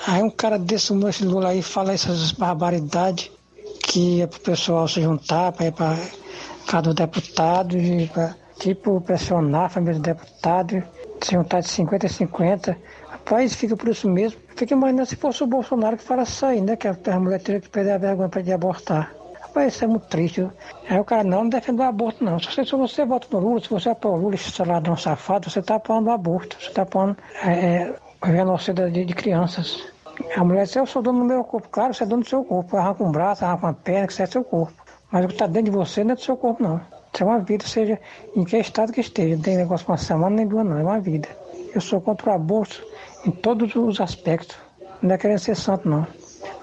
Aí 0.07 0.21
um 0.23 0.29
cara 0.29 0.57
desse, 0.57 0.93
esse 1.07 1.23
Lula 1.23 1.49
aí, 1.49 1.61
fala 1.61 1.93
essas 1.93 2.31
barbaridades 2.31 3.31
que 3.83 4.21
é 4.21 4.27
pro 4.27 4.39
pessoal 4.39 4.87
se 4.87 5.01
juntar 5.01 5.51
para 5.51 5.67
ir 5.67 5.71
para 5.71 5.97
casa 6.65 6.83
do 6.83 6.93
deputado, 6.93 7.77
e 7.77 8.07
pra, 8.07 8.35
tipo, 8.59 9.01
pressionar 9.01 9.65
a 9.65 9.69
família 9.69 9.95
do 9.95 10.01
deputado, 10.01 10.83
se 11.21 11.31
juntar 11.31 11.61
de 11.61 11.69
50 11.69 12.07
a 12.07 12.09
50. 12.09 12.77
Rapaz, 13.09 13.53
fica 13.53 13.75
por 13.75 13.89
isso 13.89 14.09
mesmo. 14.09 14.39
Fica 14.55 14.73
imaginando 14.73 15.07
se 15.07 15.15
fosse 15.15 15.43
o 15.43 15.47
Bolsonaro 15.47 15.97
que 15.97 16.03
falasse 16.03 16.31
isso 16.31 16.45
aí, 16.45 16.61
né? 16.61 16.75
Que 16.75 16.87
a 16.87 17.19
mulher 17.19 17.41
teria 17.41 17.61
que 17.61 17.69
perder 17.69 17.91
a 17.91 17.97
vergonha 17.97 18.29
para 18.29 18.41
de 18.41 18.51
abortar. 18.51 19.13
Rapaz, 19.51 19.73
isso 19.75 19.83
é 19.83 19.87
muito 19.87 20.07
triste. 20.07 20.49
Aí 20.89 20.97
o 20.97 21.03
cara 21.03 21.25
não, 21.25 21.43
não 21.43 21.49
defende 21.49 21.81
o 21.81 21.83
aborto, 21.83 22.23
não. 22.23 22.39
Se 22.39 22.45
você, 22.45 22.63
se 22.63 22.71
você 22.71 23.05
vota 23.05 23.27
no 23.31 23.39
Lula, 23.39 23.59
se 23.59 23.69
você 23.69 23.89
apoia 23.89 24.15
o 24.15 24.17
Lula, 24.17 24.35
esse 24.35 24.63
ladrão 24.63 24.95
safado, 24.95 25.49
você 25.49 25.59
está 25.59 25.75
apoiando 25.75 26.09
o 26.09 26.13
aborto. 26.13 26.55
Você 26.57 26.69
está 26.69 26.83
apoiando 26.83 27.17
é, 27.43 27.51
é, 27.51 27.95
o 28.23 28.27
genocídio 28.27 28.89
de, 28.89 29.03
de 29.03 29.13
crianças. 29.13 29.91
A 30.37 30.43
mulher 30.45 30.63
diz, 30.63 30.75
eu 30.77 30.85
sou 30.85 31.01
dono 31.01 31.19
do 31.19 31.25
meu 31.25 31.43
corpo. 31.43 31.67
Claro, 31.69 31.93
você 31.93 32.03
é 32.03 32.05
dono 32.05 32.23
do 32.23 32.29
seu 32.29 32.45
corpo. 32.45 32.77
Arranca 32.77 33.03
um 33.03 33.11
braço, 33.11 33.43
arranca 33.43 33.67
uma 33.67 33.73
perna, 33.73 34.07
que 34.07 34.13
isso 34.13 34.23
é 34.23 34.25
seu 34.25 34.41
corpo. 34.41 34.73
Mas 35.11 35.25
o 35.25 35.27
que 35.27 35.33
está 35.33 35.47
dentro 35.47 35.69
de 35.69 35.77
você 35.77 36.01
não 36.01 36.13
é 36.13 36.15
do 36.15 36.21
seu 36.21 36.37
corpo, 36.37 36.63
não. 36.63 36.77
Isso 37.13 37.21
é 37.21 37.25
uma 37.25 37.39
vida, 37.39 37.67
seja 37.67 37.99
em 38.33 38.45
que 38.45 38.55
estado 38.55 38.93
que 38.93 39.01
esteja. 39.01 39.35
Não 39.35 39.43
tem 39.43 39.57
negócio 39.57 39.85
uma 39.85 39.97
semana 39.97 40.33
nem 40.33 40.47
duas, 40.47 40.65
não. 40.65 40.79
É 40.79 40.83
uma 40.83 41.01
vida. 41.01 41.27
Eu 41.75 41.81
sou 41.81 41.99
contra 41.99 42.31
o 42.31 42.33
aborto 42.33 42.81
em 43.25 43.31
todos 43.31 43.75
os 43.75 43.99
aspectos. 43.99 44.55
Não 45.01 45.13
é 45.13 45.17
querendo 45.17 45.39
ser 45.39 45.57
santo, 45.57 45.89
não. 45.89 46.07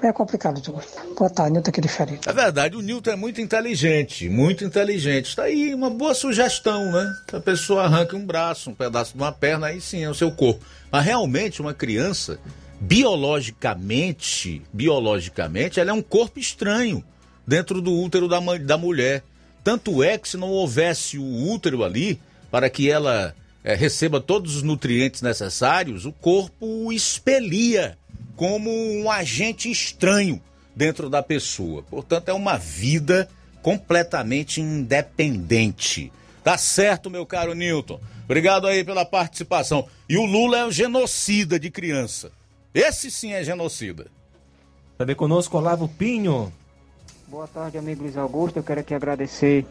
É 0.03 0.13
complicado, 0.13 0.63
Augusto. 0.65 1.15
Boa 1.17 1.29
tarde, 1.29 1.53
Nilton 1.53 1.71
aqui 1.71 1.89
Ferido. 1.89 2.21
É 2.27 2.33
verdade, 2.33 2.77
o 2.77 2.81
Newton 2.81 3.11
é 3.11 3.17
muito 3.17 3.41
inteligente, 3.41 4.29
muito 4.29 4.65
inteligente. 4.65 5.27
Está 5.27 5.45
aí 5.45 5.75
uma 5.75 5.91
boa 5.91 6.15
sugestão, 6.15 6.93
né? 6.93 7.13
Que 7.27 7.37
a 7.37 7.41
pessoa 7.41 7.85
arranque 7.85 8.15
um 8.15 8.25
braço, 8.25 8.71
um 8.71 8.75
pedaço 8.75 9.13
de 9.13 9.19
uma 9.19 9.33
perna, 9.33 9.69
aí 9.69 9.81
sim 9.81 10.05
é 10.05 10.11
o 10.11 10.15
seu 10.15 10.31
corpo. 10.31 10.65
Mas 10.91 11.05
realmente, 11.05 11.61
uma 11.61 11.75
criança, 11.75 12.39
biologicamente, 12.81 14.63
biologicamente, 14.73 15.81
ela 15.81 15.91
é 15.91 15.95
um 15.95 16.03
corpo 16.03 16.39
estranho 16.39 17.03
dentro 17.47 17.81
do 17.81 17.93
útero 17.93 18.29
da, 18.29 18.39
da 18.59 18.79
mulher. 18.79 19.25
Tanto 19.65 20.03
é 20.03 20.17
que 20.17 20.29
se 20.29 20.37
não 20.37 20.51
houvesse 20.51 21.19
o 21.19 21.51
útero 21.51 21.83
ali, 21.83 22.21
para 22.51 22.71
que 22.71 22.91
ela 22.91 23.35
eh, 23.65 23.75
receba 23.75 24.21
todos 24.21 24.57
os 24.57 24.63
nutrientes 24.63 25.23
necessários, 25.23 26.07
o 26.07 26.13
corpo 26.13 26.93
expelia 26.93 27.99
como 28.39 28.71
um 28.71 29.11
agente 29.11 29.69
estranho 29.69 30.41
dentro 30.75 31.11
da 31.11 31.21
pessoa. 31.21 31.83
Portanto, 31.83 32.29
é 32.29 32.33
uma 32.33 32.57
vida 32.57 33.29
completamente 33.61 34.61
independente. 34.61 36.13
Tá 36.45 36.57
certo, 36.57 37.11
meu 37.11 37.27
caro 37.27 37.53
Newton. 37.53 38.01
Obrigado 38.25 38.69
aí 38.69 38.85
pela 38.85 39.05
participação. 39.05 39.89
E 40.09 40.17
o 40.17 40.25
Lula 40.25 40.59
é 40.59 40.65
o 40.65 40.71
genocida 40.71 41.59
de 41.59 41.69
criança. 41.69 42.31
Esse 42.73 43.11
sim 43.11 43.33
é 43.33 43.43
genocida. 43.43 44.07
Também 44.97 45.17
conosco 45.17 45.59
Olavo 45.59 45.89
Pinho. 45.89 46.53
Boa 47.27 47.49
tarde, 47.49 47.77
amigo 47.77 48.05
Luiz 48.05 48.17
Augusto. 48.17 48.59
Eu 48.59 48.63
quero 48.63 48.81
aqui 48.81 48.95
agradecer 48.95 49.67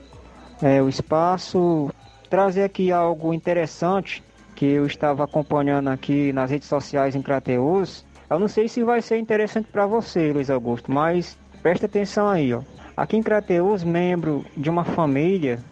é, 0.62 0.82
o 0.82 0.90
espaço, 0.90 1.90
trazer 2.30 2.64
aqui 2.64 2.92
algo 2.92 3.34
interessante 3.34 4.22
que 4.58 4.66
eu 4.66 4.86
estava 4.86 5.24
acompanhando 5.24 5.88
aqui 5.88 6.34
nas 6.34 6.52
redes 6.52 6.68
sociais 6.68 7.16
em 7.16 7.22
Crateus. 7.22 8.04
Eu 8.30 8.40
não 8.40 8.50
sei 8.50 8.68
se 8.68 8.84
vai 8.84 9.02
ser 9.02 9.18
interessante 9.18 9.70
para 9.72 9.86
você, 9.86 10.34
Luiz 10.34 10.50
Augusto, 10.50 10.92
mas 10.92 11.38
presta 11.64 11.86
atenção 11.86 12.28
aí, 12.28 12.54
ó. 12.54 12.62
Aqui 12.96 13.16
em 13.16 13.24
Crateus, 13.24 13.86
membro 13.86 14.44
de 14.56 14.70
uma 14.70 14.84
família 14.84 15.64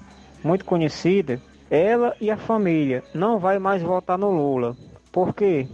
muito 0.41 0.63
conhecida, 0.63 1.41
ela 1.69 2.15
e 2.21 2.31
a 2.31 2.37
família 2.37 3.03
não 3.13 3.39
vai 3.39 3.59
mais 3.59 3.81
votar 3.81 4.17
no 4.17 4.29
Lula. 4.31 4.73
Por 5.11 5.33
quê? 5.33 5.67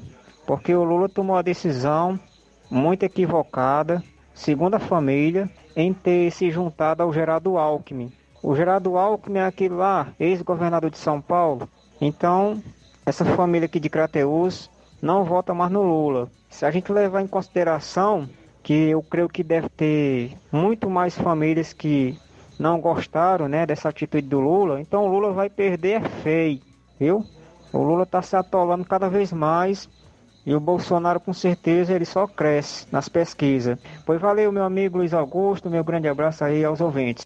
Porque 0.47 0.73
o 0.73 0.83
Lula 0.83 1.07
tomou 1.07 1.35
a 1.35 1.43
decisão 1.43 2.19
muito 2.67 3.03
equivocada, 3.03 4.01
segundo 4.33 4.73
a 4.73 4.79
família, 4.79 5.47
em 5.75 5.93
ter 5.93 6.31
se 6.31 6.49
juntado 6.49 7.03
ao 7.03 7.13
Geraldo 7.13 7.59
Alckmin. 7.59 8.11
O 8.41 8.55
Geraldo 8.55 8.97
Alckmin 8.97 9.37
é 9.37 9.45
aquele 9.45 9.75
lá, 9.75 10.07
ex-governador 10.19 10.89
de 10.89 10.97
São 10.97 11.21
Paulo. 11.21 11.69
Então, 11.99 12.59
essa 13.05 13.23
família 13.23 13.67
aqui 13.67 13.79
de 13.79 13.89
Crateus 13.89 14.67
não 14.99 15.23
vota 15.23 15.53
mais 15.53 15.71
no 15.71 15.83
Lula. 15.83 16.27
Se 16.52 16.65
a 16.65 16.69
gente 16.69 16.91
levar 16.91 17.22
em 17.22 17.28
consideração 17.28 18.30
que 18.61 18.90
eu 18.90 19.02
creio 19.02 19.28
que 19.28 19.44
deve 19.44 19.69
ter 19.69 20.38
muito 20.52 20.88
mais 20.88 21.18
famílias 21.18 21.73
que 21.73 22.15
não 22.60 22.80
gostaram 22.80 23.48
né, 23.48 23.65
dessa 23.65 23.90
atitude 23.90 24.28
do 24.28 24.40
Lula, 24.40 24.80
então 24.80 25.03
o 25.03 25.07
Lula 25.07 25.34
vai 25.34 25.49
perder 25.49 26.03
é 26.03 26.10
feio, 26.22 26.61
viu? 26.99 27.26
O 27.73 27.80
Lula 27.80 28.03
está 28.03 28.22
se 28.22 28.36
atolando 28.36 28.86
cada 28.86 29.10
vez 29.10 29.34
mais 29.34 29.90
e 30.45 30.53
o 30.53 30.60
Bolsonaro, 30.60 31.19
com 31.19 31.34
certeza, 31.34 31.94
ele 31.94 32.06
só 32.06 32.28
cresce 32.28 32.86
nas 32.91 33.07
pesquisas. 33.07 33.80
Pois 34.06 34.19
valeu, 34.19 34.52
meu 34.52 34.64
amigo 34.64 34.98
Luiz 34.98 35.14
Augusto, 35.14 35.69
meu 35.69 35.84
grande 35.84 36.07
abraço 36.07 36.44
aí 36.44 36.64
aos 36.64 36.82
ouvintes. 36.82 37.26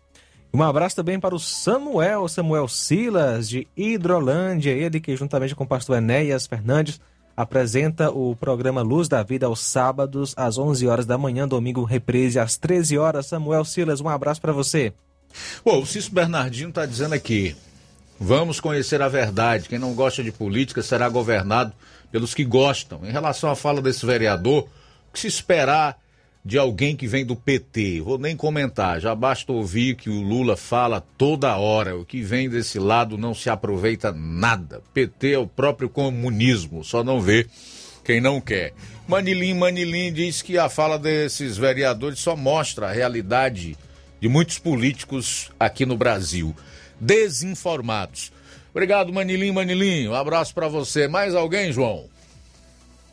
Um 0.54 0.64
abraço 0.64 0.96
também 0.96 1.20
para 1.20 1.36
o 1.36 1.40
Samuel, 1.40 2.28
Samuel 2.28 2.68
Silas, 2.68 3.50
de 3.50 3.68
Hidrolândia, 3.76 4.72
ele 4.72 5.02
que 5.02 5.16
juntamente 5.16 5.56
com 5.56 5.66
o 5.66 5.68
pastor 5.68 5.98
Enéas 5.98 6.48
Fernandes 6.48 7.02
apresenta 7.36 8.10
o 8.10 8.36
programa 8.36 8.82
Luz 8.82 9.07
da 9.07 9.22
Vida 9.24 9.48
aos 9.48 9.60
sábados, 9.60 10.34
às 10.38 10.57
11 10.57 10.88
horas 10.88 11.06
da 11.06 11.18
manhã, 11.18 11.48
domingo 11.48 11.84
reprise 11.84 12.40
às 12.40 12.57
13 12.57 12.98
horas. 12.98 13.28
Samuel 13.28 13.66
Silas, 13.66 14.02
um 14.02 14.10
abraço 14.10 14.41
para 14.41 14.53
você. 14.53 14.94
Bom, 15.64 15.82
o 15.82 15.86
Cício 15.86 16.14
Bernardino 16.14 16.70
está 16.70 16.86
dizendo 16.86 17.14
aqui: 17.14 17.56
vamos 18.20 18.60
conhecer 18.60 19.02
a 19.02 19.10
verdade. 19.10 19.68
Quem 19.68 19.80
não 19.80 19.94
gosta 19.94 20.24
de 20.24 20.32
política 20.32 20.82
será 20.82 21.10
governado 21.10 21.74
pelos 22.12 22.34
que 22.34 22.45
gostam. 22.45 23.02
Em 23.03 23.12
relação 23.12 23.49
à 23.49 23.56
fala 23.56 23.82
desse 23.82 24.06
vereador, 24.06 24.68
o 25.10 25.14
que 25.14 25.20
se 25.20 25.28
esperar 25.28 25.98
de 26.46 26.60
alguém 26.60 26.96
que 26.96 27.08
vem 27.08 27.26
do 27.26 27.36
PT? 27.36 28.02
Vou 28.02 28.20
nem 28.20 28.38
comentar, 28.38 29.02
já 29.02 29.16
basta 29.16 29.52
ouvir 29.52 29.96
que 29.96 30.12
o 30.12 30.22
Lula 30.22 30.56
fala 30.56 31.02
toda 31.18 31.58
hora. 31.58 31.98
O 31.98 32.06
que 32.06 32.22
vem 32.22 32.48
desse 32.48 32.78
lado 32.78 33.18
não 33.18 33.34
se 33.34 33.50
aproveita 33.50 34.12
nada. 34.12 34.84
PT 34.94 35.32
é 35.32 35.40
o 35.40 35.48
próprio 35.48 35.90
comunismo, 35.90 36.84
só 36.84 37.04
não 37.04 37.20
vê 37.20 37.48
quem 38.04 38.22
não 38.22 38.40
quer. 38.40 38.74
Manilim 39.08 39.56
Manilim 39.56 40.14
diz 40.14 40.44
que 40.44 40.56
a 40.60 40.70
fala 40.70 41.00
desses 41.00 41.58
vereadores 41.58 42.20
só 42.20 42.36
mostra 42.36 42.90
a 42.90 42.92
realidade 42.92 43.76
de 44.22 44.30
muitos 44.30 44.60
políticos 44.60 45.50
aqui 45.60 45.84
no 45.84 45.98
Brasil. 45.98 46.56
Desinformados. 47.00 48.32
Obrigado, 48.70 49.12
Manilim 49.12 49.52
Manilim. 49.52 50.10
Um 50.10 50.14
abraço 50.14 50.54
para 50.54 50.68
você. 50.68 51.08
Mais 51.08 51.34
alguém, 51.34 51.72
João? 51.72 52.08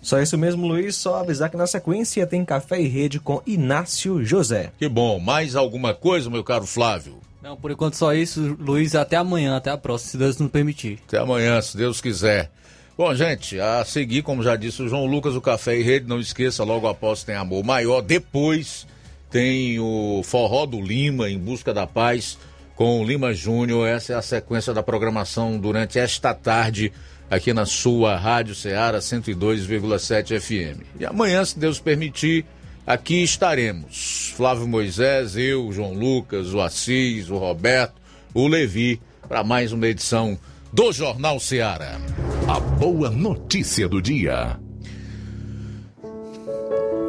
Só 0.03 0.21
isso 0.21 0.37
mesmo, 0.37 0.67
Luiz. 0.67 0.97
Só 0.97 1.21
avisar 1.21 1.49
que 1.49 1.57
na 1.57 1.67
sequência 1.67 2.27
tem 2.27 2.45
Café 2.45 2.81
e 2.81 2.89
Rede 2.89 3.21
com 3.21 3.41
Inácio 3.47 4.25
José. 4.25 4.73
Que 4.77 4.89
bom. 4.89 5.21
Mais 5.21 5.55
alguma 5.55 5.95
coisa, 5.95 6.29
meu 6.29 6.43
caro 6.43 6.67
Flávio? 6.67 7.21
Não, 7.41 7.57
por 7.57 7.71
enquanto 7.71 7.95
só 7.95 8.13
isso, 8.13 8.57
Luiz. 8.59 8.95
Até 8.97 9.17
amanhã, 9.17 9.57
até 9.57 9.71
a 9.71 9.79
próxima, 9.79 10.11
se 10.11 10.19
Deus 10.19 10.39
nos 10.39 10.51
permitir. 10.51 10.99
Até 11.07 11.19
amanhã, 11.19 11.61
se 11.63 11.77
Deus 11.77 12.01
quiser. 12.01 12.51
Bom, 12.99 13.15
gente, 13.15 13.59
a 13.59 13.85
seguir, 13.85 14.23
como 14.23 14.43
já 14.43 14.55
disse 14.55 14.83
o 14.83 14.89
João 14.89 15.07
Lucas, 15.07 15.35
o 15.35 15.41
Café 15.41 15.79
e 15.79 15.83
Rede, 15.83 16.07
não 16.07 16.21
esqueça, 16.21 16.63
logo 16.63 16.87
após 16.87 17.23
tem 17.23 17.35
Amor 17.35 17.65
Maior. 17.65 18.03
Depois 18.03 18.87
tem 19.31 19.81
o 19.81 20.21
Forró 20.25 20.67
do 20.67 20.81
Lima, 20.81 21.31
Em 21.31 21.39
Busca 21.39 21.73
da 21.73 21.87
Paz, 21.87 22.39
com 22.77 23.01
o 23.01 23.05
Lima 23.05 23.33
Júnior. 23.33 23.89
Essa 23.89 24.13
é 24.13 24.17
a 24.17 24.23
sequência 24.23 24.75
da 24.75 24.83
programação 24.83 25.59
durante 25.59 25.99
esta 25.99 26.35
tarde 26.35 26.93
aqui 27.33 27.55
na 27.55 27.65
sua 27.65 28.15
Rádio 28.15 28.55
Ceará 28.55 28.99
102,7 28.99 30.39
FM. 30.39 30.83
E 31.01 31.07
amanhã, 31.07 31.43
se 31.43 31.59
Deus 31.59 31.81
permitir, 31.81 32.45
aqui 32.87 33.23
estaremos. 33.23 34.35
Flávio 34.37 34.69
Moisés, 34.69 35.35
eu, 35.35 35.73
João 35.73 35.95
Lucas, 35.95 36.53
o 36.53 36.61
Assis, 36.61 37.31
o 37.31 37.39
Roberto, 37.39 37.95
o 38.35 38.47
Levi, 38.47 39.01
para 39.27 39.43
mais 39.43 39.73
uma 39.73 39.87
edição 39.87 40.39
do 40.71 40.93
Jornal 40.93 41.41
Ceará. 41.41 41.99
A 42.47 42.61
boa 42.61 43.09
notícia 43.09 43.89
do 43.89 44.03
dia. 44.03 44.61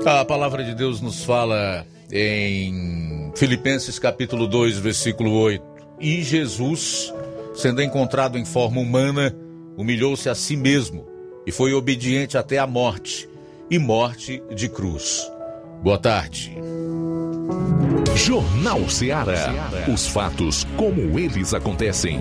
A 0.06 0.24
palavra 0.24 0.64
de 0.64 0.74
Deus 0.74 1.02
nos 1.02 1.26
fala 1.26 1.86
em 2.10 3.30
Filipenses 3.36 4.00
capítulo 4.00 4.48
2, 4.48 4.78
versículo 4.78 5.34
8. 5.34 5.66
E 6.00 6.24
Jesus, 6.24 7.14
sendo 7.54 7.82
encontrado 7.82 8.38
em 8.38 8.46
forma 8.46 8.80
humana, 8.80 9.36
humilhou-se 9.78 10.30
a 10.30 10.36
si 10.36 10.56
mesmo 10.56 11.08
e 11.46 11.52
foi 11.52 11.74
obediente 11.74 12.38
até 12.38 12.58
a 12.58 12.68
morte 12.68 13.28
e 13.70 13.78
morte 13.78 14.42
de 14.54 14.70
cruz. 14.70 15.30
Boa 15.82 15.98
tarde. 15.98 16.56
Jornal 18.16 18.88
Ceará. 18.90 19.70
Os 19.92 20.08
fatos 20.08 20.66
como 20.78 21.20
eles 21.20 21.54
acontecem. 21.54 22.20